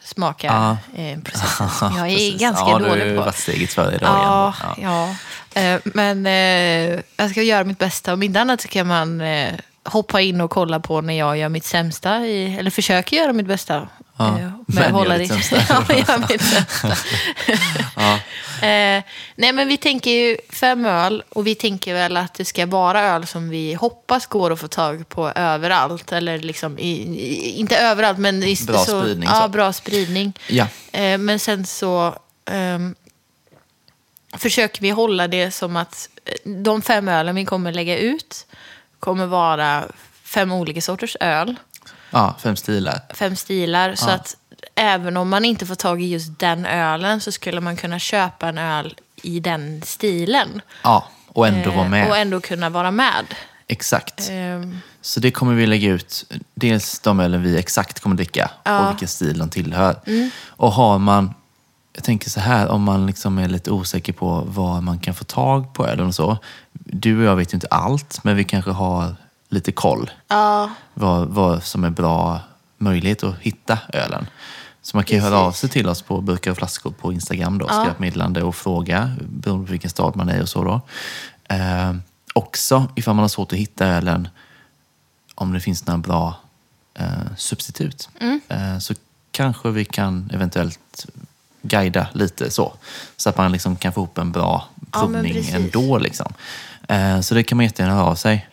smaka. 0.08 0.46
Ja. 0.94 1.02
Eh, 1.02 1.18
processen 1.20 1.68
som 1.70 1.92
jag 1.96 2.06
är 2.08 2.14
Precis. 2.14 2.40
ganska 2.40 2.64
ja, 2.68 2.78
Du 2.78 2.84
har 2.84 2.90
dålig 2.90 3.06
ju 3.06 3.16
på. 3.16 3.22
varit 3.22 3.36
steget 3.36 3.72
före 3.72 3.94
idag 3.94 4.08
Ja, 4.08 4.54
igen. 4.76 4.90
ja. 4.90 5.14
Eh, 5.60 5.80
men 5.84 6.26
eh, 6.26 7.00
jag 7.16 7.30
ska 7.30 7.42
göra 7.42 7.64
mitt 7.64 7.78
bästa. 7.78 8.12
Om 8.12 8.22
inte 8.22 8.40
annat 8.40 8.60
så 8.60 8.68
kan 8.68 8.86
man 8.86 9.20
eh, 9.20 9.54
hoppa 9.84 10.20
in 10.20 10.40
och 10.40 10.50
kolla 10.50 10.80
på 10.80 11.00
när 11.00 11.14
jag 11.14 11.38
gör 11.38 11.48
mitt 11.48 11.64
sämsta. 11.64 12.26
I, 12.26 12.56
eller 12.58 12.70
försöker 12.70 13.16
göra 13.16 13.32
mitt 13.32 13.46
bästa. 13.46 13.88
Ja, 14.16 14.38
eh, 14.38 14.50
men 14.66 14.78
att 14.78 14.84
gör 14.84 14.90
hålla 14.90 15.18
ditt 15.18 15.28
det- 15.28 15.34
sämsta. 15.42 15.56
ja, 15.74 15.84
men 15.88 15.96
gör 15.98 16.18
mitt 16.18 16.42
sämsta. 16.42 16.96
Ja. 17.96 18.18
Eh, 18.62 19.02
nej, 19.36 19.52
men 19.52 19.68
vi 19.68 19.76
tänker 19.76 20.10
ju 20.10 20.36
fem 20.50 20.86
öl 20.86 21.22
och 21.28 21.46
vi 21.46 21.54
tänker 21.54 21.94
väl 21.94 22.16
att 22.16 22.34
det 22.34 22.44
ska 22.44 22.66
vara 22.66 23.02
öl 23.02 23.26
som 23.26 23.48
vi 23.50 23.74
hoppas 23.74 24.26
går 24.26 24.52
att 24.52 24.60
få 24.60 24.68
tag 24.68 25.08
på 25.08 25.28
överallt. 25.30 26.12
Eller 26.12 26.38
liksom, 26.38 26.78
i, 26.78 26.90
i, 26.90 27.50
inte 27.58 27.78
överallt, 27.78 28.18
men 28.18 28.42
i, 28.42 28.56
Bra 28.66 28.78
så, 28.78 29.00
spridning, 29.02 29.28
Ja, 29.28 29.42
så. 29.42 29.48
bra 29.48 29.72
spridning. 29.72 30.32
Ja. 30.48 30.66
Eh, 30.92 31.18
men 31.18 31.38
sen 31.38 31.66
så 31.66 32.14
ehm, 32.50 32.94
försöker 34.36 34.80
vi 34.82 34.90
hålla 34.90 35.28
det 35.28 35.50
som 35.50 35.76
att 35.76 36.08
eh, 36.24 36.50
de 36.50 36.82
fem 36.82 37.08
ölen 37.08 37.34
vi 37.34 37.44
kommer 37.44 37.72
lägga 37.72 37.98
ut 37.98 38.46
kommer 39.00 39.26
vara 39.26 39.84
fem 40.24 40.52
olika 40.52 40.80
sorters 40.80 41.16
öl, 41.20 41.56
ja, 42.10 42.34
fem 42.42 42.56
stilar. 42.56 43.00
fem 43.14 43.36
stilar. 43.36 43.94
Så 43.94 44.08
Ja. 44.08 44.14
att 44.14 44.36
även 44.74 45.16
om 45.16 45.28
man 45.28 45.44
inte 45.44 45.66
får 45.66 45.74
tag 45.74 46.02
i 46.02 46.06
just 46.06 46.38
den 46.38 46.66
ölen 46.66 47.20
så 47.20 47.32
skulle 47.32 47.60
man 47.60 47.76
kunna 47.76 47.98
köpa 47.98 48.48
en 48.48 48.58
öl 48.58 48.94
i 49.22 49.40
den 49.40 49.82
stilen. 49.84 50.60
Ja, 50.82 51.04
och 51.28 51.46
ändå 51.48 51.70
vara 51.70 51.84
Eh, 51.84 51.90
med. 51.90 52.08
Och 52.10 52.16
ändå 52.16 52.40
kunna 52.40 52.70
vara 52.70 52.90
med. 52.90 53.24
Exakt. 53.66 54.28
Ehm, 54.30 54.78
Så 55.00 55.20
det 55.20 55.30
kommer 55.30 55.54
vi 55.54 55.66
lägga 55.66 55.90
ut. 55.90 56.24
Dels 56.54 57.00
de 57.00 57.20
ölen 57.20 57.42
vi 57.42 57.58
exakt 57.58 58.00
kommer 58.00 58.16
dricka 58.16 58.50
Ja. 58.64 58.70
Mm. 58.70 58.84
och 58.86 58.92
vilken 58.92 59.08
stil 59.08 59.38
de 59.38 59.50
tillhör. 59.50 60.00
Och 60.46 60.72
har 60.72 60.98
man, 60.98 61.34
jag 61.98 62.04
tänker 62.04 62.30
så 62.30 62.40
här, 62.40 62.68
om 62.68 62.82
man 62.82 63.06
liksom 63.06 63.38
är 63.38 63.48
lite 63.48 63.70
osäker 63.70 64.12
på 64.12 64.40
var 64.46 64.80
man 64.80 64.98
kan 64.98 65.14
få 65.14 65.24
tag 65.24 65.72
på 65.74 65.86
ölen 65.86 66.06
och 66.06 66.14
så. 66.14 66.38
Du 66.72 67.18
och 67.18 67.24
jag 67.24 67.36
vet 67.36 67.52
ju 67.52 67.56
inte 67.56 67.66
allt, 67.70 68.24
men 68.24 68.36
vi 68.36 68.44
kanske 68.44 68.70
har 68.70 69.16
lite 69.48 69.72
koll. 69.72 70.10
ja, 70.28 70.70
Vad, 70.94 71.28
vad 71.28 71.62
som 71.64 71.84
är 71.84 71.90
bra 71.90 72.40
möjlighet 72.78 73.24
att 73.24 73.38
hitta 73.38 73.78
ölen. 73.92 74.26
Så 74.82 74.96
man 74.96 75.04
kan 75.04 75.16
ju 75.18 75.22
höra 75.22 75.38
av 75.38 75.52
sig 75.52 75.68
till 75.68 75.88
oss 75.88 76.02
på 76.02 76.20
burkar 76.20 76.50
och 76.50 76.56
flaskor 76.56 76.90
på 76.90 77.12
Instagram 77.12 77.58
då, 77.58 77.66
Ja. 77.68 77.72
skriva 77.72 77.90
ett 77.90 77.98
meddelande 77.98 78.42
och 78.42 78.54
fråga 78.56 79.16
beroende 79.28 79.66
på 79.66 79.70
vilken 79.70 79.90
stad 79.90 80.16
man 80.16 80.28
är 80.28 80.42
och 80.42 80.48
så 80.48 80.64
då. 80.64 80.80
Eh, 81.54 81.94
också 82.34 82.86
ifall 82.96 83.14
man 83.14 83.22
har 83.22 83.28
svårt 83.28 83.52
att 83.52 83.58
hitta 83.58 83.86
ölen, 83.86 84.28
om 85.34 85.52
det 85.52 85.60
finns 85.60 85.86
några 85.86 85.98
bra 85.98 86.34
eh, 86.94 87.06
substitut. 87.36 88.08
Mm. 88.20 88.40
Eh, 88.48 88.78
så 88.78 88.94
kanske 89.30 89.70
vi 89.70 89.84
kan 89.84 90.30
eventuellt 90.34 91.06
guida 91.62 92.06
lite 92.14 92.50
så. 92.50 92.72
Så 93.16 93.28
att 93.28 93.36
man 93.36 93.52
liksom 93.52 93.76
kan 93.76 93.92
få 93.92 94.00
ihop 94.00 94.18
en 94.18 94.32
bra 94.32 94.68
Ja, 94.92 95.00
provning 95.00 95.34
precis. 95.34 95.54
ändå. 95.54 95.98
Liksom. 95.98 96.32
Eh, 96.88 97.20
så 97.20 97.34
det 97.34 97.42
kan 97.42 97.56
man 97.56 97.64
jättegärna 97.64 97.94
höra 97.94 98.04
av 98.06 98.14
sig. 98.14 98.48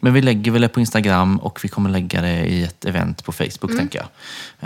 Men 0.00 0.12
vi 0.14 0.22
lägger 0.22 0.50
väl 0.52 0.62
det 0.62 0.68
på 0.68 0.80
Instagram 0.80 1.36
och 1.38 1.60
vi 1.64 1.68
kommer 1.68 1.90
lägga 1.90 2.20
det 2.22 2.44
i 2.46 2.64
ett 2.64 2.84
event 2.84 3.24
på 3.24 3.32
Facebook, 3.32 3.64
Mm. 3.70 3.76
tänker 3.78 3.98
jag. 3.98 4.08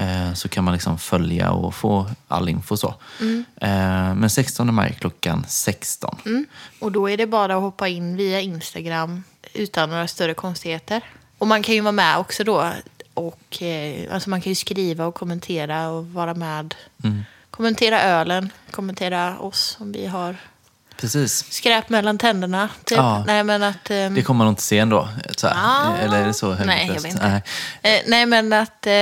Eh, 0.04 0.34
så 0.34 0.48
kan 0.48 0.64
man 0.64 0.74
liksom 0.74 0.98
följa 0.98 1.50
och 1.50 1.74
få 1.74 2.10
all 2.28 2.48
info 2.48 2.76
så. 2.76 2.94
Mm. 3.20 3.44
Eh, 3.60 4.14
men 4.14 4.30
16 4.30 4.74
maj 4.74 4.96
klockan 5.00 5.44
16. 5.48 6.18
Mm. 6.26 6.46
Och 6.80 6.92
då 6.92 7.10
är 7.10 7.16
det 7.16 7.26
bara 7.26 7.56
att 7.56 7.62
hoppa 7.62 7.88
in 7.88 8.16
via 8.16 8.40
Instagram 8.40 9.24
utan 9.54 9.90
några 9.90 10.08
större 10.08 10.34
konstigheter. 10.34 11.00
Och 11.38 11.46
man 11.46 11.62
kan 11.62 11.74
ju 11.74 11.80
vara 11.80 11.92
med 11.92 12.18
också 12.18 12.44
då. 12.44 12.72
Och, 13.14 13.62
alltså 14.10 14.30
man 14.30 14.40
kan 14.40 14.50
ju 14.50 14.54
skriva 14.54 15.06
och 15.06 15.14
kommentera 15.14 15.88
och 15.88 16.06
vara 16.06 16.34
med. 16.34 16.74
Mm. 17.04 17.24
Kommentera 17.58 18.02
ölen, 18.02 18.52
kommentera 18.70 19.38
oss 19.38 19.76
om 19.80 19.92
vi 19.92 20.06
har 20.06 20.36
Precis. 21.00 21.52
skräp 21.52 21.88
mellan 21.88 22.18
tänderna. 22.18 22.68
Typ. 22.84 22.98
Ja. 22.98 23.24
Nej, 23.26 23.44
men 23.44 23.62
att... 23.62 23.90
ehm, 23.90 24.14
Det 24.14 24.22
kommer 24.22 24.38
man 24.44 24.48
inte 24.48 24.62
se 24.62 24.78
ändå. 24.78 25.08
Ah. 25.42 25.96
Eller 25.96 26.22
är 26.22 26.26
det 26.26 26.34
så 26.34 26.52
högt 26.52 26.66
Nej, 26.66 26.86
jag 26.86 26.94
vet 27.02 27.04
inte. 27.12 27.28
Nej. 27.82 27.96
eh, 27.96 28.02
nej, 28.06 28.26
men 28.26 28.52
att 28.52 28.86
eh, 28.86 28.92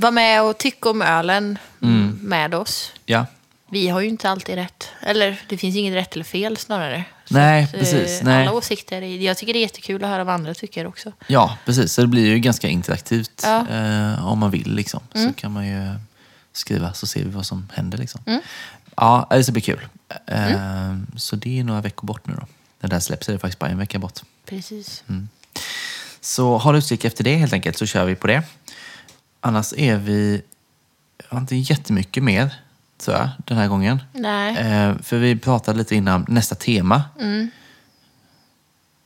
vara 0.00 0.10
med 0.10 0.42
och 0.42 0.58
tycka 0.58 0.90
om 0.90 1.02
ölen 1.02 1.58
Mm. 1.82 2.18
med 2.22 2.54
oss. 2.54 2.92
Ja. 3.06 3.26
Vi 3.70 3.88
har 3.88 4.00
ju 4.00 4.08
inte 4.08 4.30
alltid 4.30 4.54
rätt. 4.54 4.88
Eller 5.00 5.42
det 5.48 5.56
finns 5.58 5.76
inget 5.76 5.94
rätt 5.94 6.14
eller 6.14 6.24
fel 6.24 6.56
snarare. 6.56 7.04
Så 7.24 7.34
Nej, 7.34 7.64
att, 7.64 7.74
eh, 7.74 7.80
precis. 7.80 8.22
Nej. 8.22 8.42
Alla 8.46 8.52
åsikter. 8.56 9.02
Jag 9.02 9.36
tycker 9.36 9.52
det 9.52 9.58
är 9.58 9.60
jättekul 9.62 10.04
att 10.04 10.10
höra 10.10 10.24
vad 10.24 10.34
andra 10.34 10.54
tycker 10.54 10.86
också. 10.86 11.12
ja, 11.26 11.56
precis. 11.64 11.92
Så 11.92 12.00
det 12.00 12.06
blir 12.06 12.26
ju 12.26 12.38
ganska 12.38 12.68
interaktivt 12.68 13.40
Ja. 13.44 13.66
Mm. 13.70 14.12
eh, 14.12 14.26
om 14.28 14.38
man 14.38 14.50
vill. 14.50 14.74
Liksom. 14.74 15.00
Så 15.14 15.32
kan 15.36 15.52
man 15.52 15.66
ju 15.66 15.94
skriva 16.52 16.92
så 16.92 17.06
ser 17.06 17.24
vi 17.24 17.30
vad 17.30 17.46
som 17.46 17.68
händer. 17.74 17.98
Liksom. 17.98 18.20
Mm. 18.26 18.40
Ja, 18.96 19.26
det 19.30 19.44
ska 19.44 19.52
bli 19.52 19.60
kul. 19.62 19.86
Eh, 20.26 20.96
Så 21.16 21.36
det 21.36 21.60
är 21.60 21.64
några 21.64 21.80
veckor 21.80 22.06
bort 22.06 22.26
nu 22.26 22.34
då. 22.34 22.46
När 22.80 22.88
det 22.90 22.94
här 22.96 23.00
släpps 23.00 23.28
är 23.28 23.32
det 23.32 23.38
faktiskt 23.38 23.58
bara 23.58 23.70
en 23.70 23.78
vecka 23.78 23.98
bort. 23.98 24.20
Precis. 24.46 25.04
Så 26.20 26.58
håll 26.58 26.76
utkik 26.76 27.04
efter 27.04 27.24
det 27.24 27.36
helt 27.36 27.52
enkelt 27.52 27.78
så 27.78 27.86
kör 27.86 28.04
vi 28.04 28.14
på 28.14 28.26
det. 28.26 28.42
Annars 29.40 29.72
är 29.76 29.96
vi, 29.96 30.42
jag 31.18 31.26
har 31.28 31.40
inte 31.40 31.56
jättemycket 31.56 32.22
mer 32.22 32.54
tror 32.98 33.16
jag 33.16 33.28
den 33.46 33.56
här 33.58 33.68
gången. 33.68 34.02
Nej. 34.12 34.56
Eh, 34.56 34.94
för 35.02 35.18
vi 35.18 35.36
pratade 35.36 35.78
lite 35.78 35.94
innan 35.94 36.24
nästa 36.28 36.54
tema. 36.54 37.02
Mm. 37.20 37.50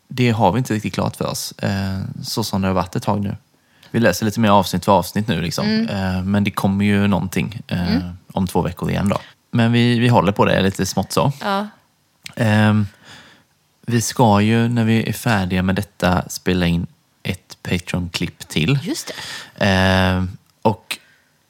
Det 0.08 0.30
har 0.30 0.52
vi 0.52 0.58
inte 0.58 0.74
riktigt 0.74 0.94
klart 0.94 1.16
för 1.16 1.26
oss. 1.26 1.52
Eh, 1.52 2.00
så 2.22 2.44
som 2.44 2.62
det 2.62 2.68
har 2.68 2.74
varit 2.74 2.96
ett 2.96 3.02
tag 3.02 3.20
nu. 3.22 3.36
Vi 3.90 4.00
läser 4.00 4.26
lite 4.26 4.40
mer 4.40 4.50
avsnitt 4.50 4.84
för 4.84 4.92
avsnitt 4.92 5.28
nu. 5.28 5.40
Liksom. 5.40 5.66
Mm. 5.66 5.88
Eh, 5.88 6.22
men 6.22 6.44
det 6.44 6.50
kommer 6.50 6.84
ju 6.84 7.06
någonting 7.06 7.60
eh, 7.68 7.98
om 8.32 8.46
två 8.46 8.62
veckor 8.62 8.90
igen 8.90 9.08
då. 9.08 9.18
Men 9.50 9.72
vi, 9.72 9.98
vi 9.98 10.08
håller 10.08 10.32
på 10.32 10.44
det 10.44 10.62
lite 10.62 10.86
smått 10.86 11.12
så. 11.12 11.32
Ja. 11.40 11.66
Ehm, 12.36 12.86
vi 13.86 14.00
ska 14.00 14.40
ju 14.40 14.68
när 14.68 14.84
vi 14.84 15.08
är 15.08 15.12
färdiga 15.12 15.62
med 15.62 15.74
detta 15.74 16.28
spela 16.28 16.66
in 16.66 16.86
ett 17.22 17.58
Patreon-klipp 17.62 18.48
till. 18.48 18.78
Just 18.82 19.06
det. 19.06 19.64
Ehm, 19.64 20.36
och 20.62 20.98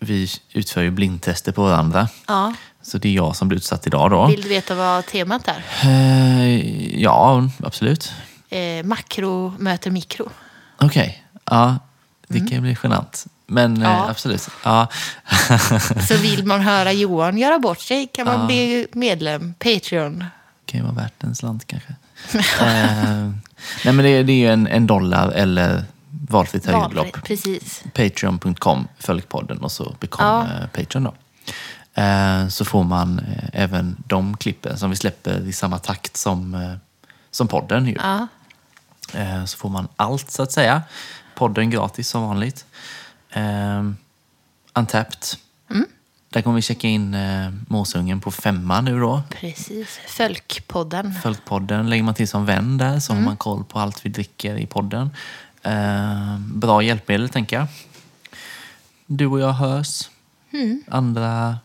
vi 0.01 0.29
utför 0.53 0.83
ju 0.83 0.91
blindtester 0.91 1.53
på 1.53 1.63
varandra. 1.63 2.09
Ja. 2.27 2.55
Så 2.83 2.99
det 2.99 3.09
är 3.09 3.13
jag 3.13 3.37
som 3.37 3.49
blir 3.49 3.57
utsatt 3.57 3.87
idag 3.87 4.11
då. 4.11 4.27
Vill 4.27 4.43
du 4.43 4.49
veta 4.49 4.75
vad 4.75 5.07
temat 5.07 5.49
är? 5.49 5.65
Eh, 5.85 7.01
ja, 7.03 7.49
absolut. 7.65 8.13
Eh, 8.49 8.85
makro 8.85 9.55
möter 9.59 9.91
mikro. 9.91 10.29
Okej, 10.77 11.25
ja. 11.45 11.79
Det 12.29 12.39
kan 12.39 12.49
ju 12.49 12.61
bli 12.61 12.77
genant. 12.83 13.27
Men 13.47 13.83
eh. 13.83 13.89
Ja. 13.89 14.09
absolut. 14.11 14.49
Ja. 14.65 14.89
Så 16.09 16.17
vill 16.17 16.47
man 16.47 16.61
höra 16.61 16.93
Johan 16.93 17.39
göra 17.39 17.59
bort 17.59 17.81
sig 17.81 18.07
kan 18.07 18.27
man 18.27 18.41
Ja. 18.41 18.47
bli 18.47 18.87
medlem. 18.93 19.55
Patreon. 19.59 20.25
kan 20.67 20.81
ju 20.81 20.85
vara 20.87 20.95
värt 20.95 21.25
en 21.25 21.35
slant 21.35 21.67
kanske. 21.67 21.95
eh, 22.61 23.31
nej 23.85 23.95
men 23.95 23.97
det, 23.97 24.23
det 24.23 24.33
är 24.33 24.37
ju 24.37 24.49
en, 24.49 24.67
en 24.67 24.87
dollar 24.87 25.31
eller 25.31 25.85
valfritt 26.29 26.69
Precis. 27.25 27.83
Patreon.com, 27.95 28.89
följ 28.99 29.23
podden 29.23 29.59
och 29.59 29.73
så 29.73 29.95
bekom 30.01 30.27
Ja. 30.27 30.43
eh, 30.43 30.67
Patreon 30.67 31.05
då. 31.05 31.15
Eh, 32.03 32.49
så 32.49 32.65
får 32.65 32.85
man 32.85 33.19
eh, 33.19 33.49
även 33.63 33.97
de 34.07 34.37
klippen 34.37 34.79
som 34.79 34.91
vi 34.91 34.97
släpper 34.97 35.49
i 35.49 35.53
samma 35.53 35.79
takt 35.79 36.17
som, 36.17 36.55
eh, 36.55 36.75
som 37.31 37.49
podden. 37.49 37.87
Ju. 37.87 37.97
Eh, 39.15 39.45
så 39.45 39.59
får 39.59 39.69
man 39.69 39.89
allt 39.97 40.31
så 40.31 40.43
att 40.43 40.53
säga. 40.53 40.83
Podden 41.37 41.71
gratis 41.71 42.09
som 42.09 42.23
vanligt. 42.23 42.67
Eh, 43.31 43.83
Untapped. 44.75 45.19
Mm. 45.71 45.87
Där 46.31 46.43
kommer 46.43 46.57
vi 46.57 46.63
checka 46.63 46.89
in 46.89 47.15
eh, 47.15 47.51
Måsungen 47.69 48.21
på 48.21 48.31
femma 48.31 48.81
nu 48.81 49.01
då. 49.01 49.23
Precis. 49.31 49.99
Fölkpodden. 50.07 51.15
Följt 51.23 51.45
podden 51.45 51.91
lägger 51.91 52.03
man 52.03 52.15
till 52.15 52.29
som 52.29 52.47
vän 52.47 52.79
där 52.79 53.01
så 53.01 53.13
Mm. 53.13 53.25
har 53.25 53.31
man 53.31 53.37
koll 53.37 53.65
på 53.65 53.79
allt 53.79 54.07
vi 54.07 54.11
dricker 54.11 54.57
i 54.57 54.67
podden. 54.67 55.11
Eh, 55.63 56.39
bra 56.39 56.83
hjälpmedel 56.83 57.29
tänker 57.29 57.57
jag. 57.57 57.67
Du 59.07 59.27
och 59.27 59.41
jag 59.41 59.53
hörs. 59.53 60.09
Mm. 60.53 60.83
Andra 60.89 61.59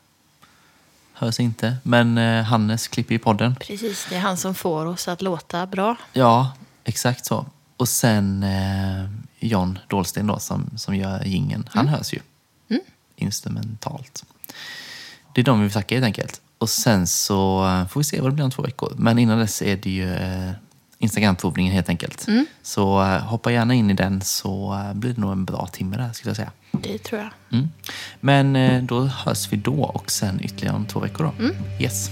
hörs 1.13 1.39
inte. 1.39 1.77
Men 1.83 2.17
eh, 2.17 2.43
Hannes 2.43 2.87
klipper 2.87 3.15
i 3.15 3.19
podden. 3.19 3.55
Precis, 3.55 4.07
det 4.09 4.15
är 4.15 4.19
han 4.19 4.37
som 4.37 4.55
får 4.55 4.85
oss 4.85 5.07
att 5.07 5.21
låta 5.21 5.65
bra. 5.65 5.95
Ja, 6.13 6.51
exakt 6.83 7.25
så. 7.25 7.45
Och 7.77 7.89
sen 7.89 8.43
eh, 8.43 9.09
John 9.41 9.79
Dahlsten 9.89 10.27
då 10.27 10.39
som, 10.39 10.69
som 10.77 10.95
gör 10.95 11.23
gingen. 11.25 11.69
Han 11.71 11.87
hörs 11.87 12.13
ju. 12.13 12.19
Instrumentalt. 13.15 14.23
Det 15.35 15.41
är 15.41 15.45
de 15.45 15.59
vi 15.59 15.63
vill 15.63 15.73
tacka 15.73 15.95
helt 15.95 16.05
enkelt. 16.05 16.41
Och 16.57 16.69
sen 16.69 17.07
så 17.07 17.67
eh, 17.67 17.87
får 17.87 17.99
vi 17.99 18.03
se 18.03 18.21
vad 18.21 18.31
det 18.31 18.35
blir 18.35 18.45
om 18.45 18.51
två 18.51 18.61
veckor. 18.61 18.93
Men 18.97 19.19
innan 19.19 19.39
dess 19.39 19.61
är 19.61 19.75
det 19.75 19.89
ju 19.89 20.13
eh, 20.13 20.51
Instagram-provningen 20.99 21.73
helt 21.73 21.89
enkelt. 21.89 22.27
Så 22.61 23.01
eh, 23.01 23.07
hoppa 23.07 23.51
gärna 23.51 23.73
in 23.73 23.89
i 23.89 23.93
den 23.93 24.21
så 24.21 24.77
blir 24.93 25.13
det 25.13 25.21
nog 25.21 25.31
en 25.31 25.45
bra 25.45 25.67
timme 25.67 25.97
där 25.97 26.13
skulle 26.13 26.29
jag 26.29 26.37
säga. 26.37 26.51
Det 26.71 26.97
tror 26.97 27.21
jag. 27.21 27.29
Mm. 27.51 27.69
Men 28.19 28.87
då 28.87 29.03
hörs 29.03 29.53
vi 29.53 29.57
då 29.57 29.83
och 29.83 30.11
sen 30.11 30.39
ytterligare 30.43 30.75
om 30.75 30.85
två 30.85 30.99
veckor 30.99 31.23
då. 31.23 31.49
Yes. 31.83 32.09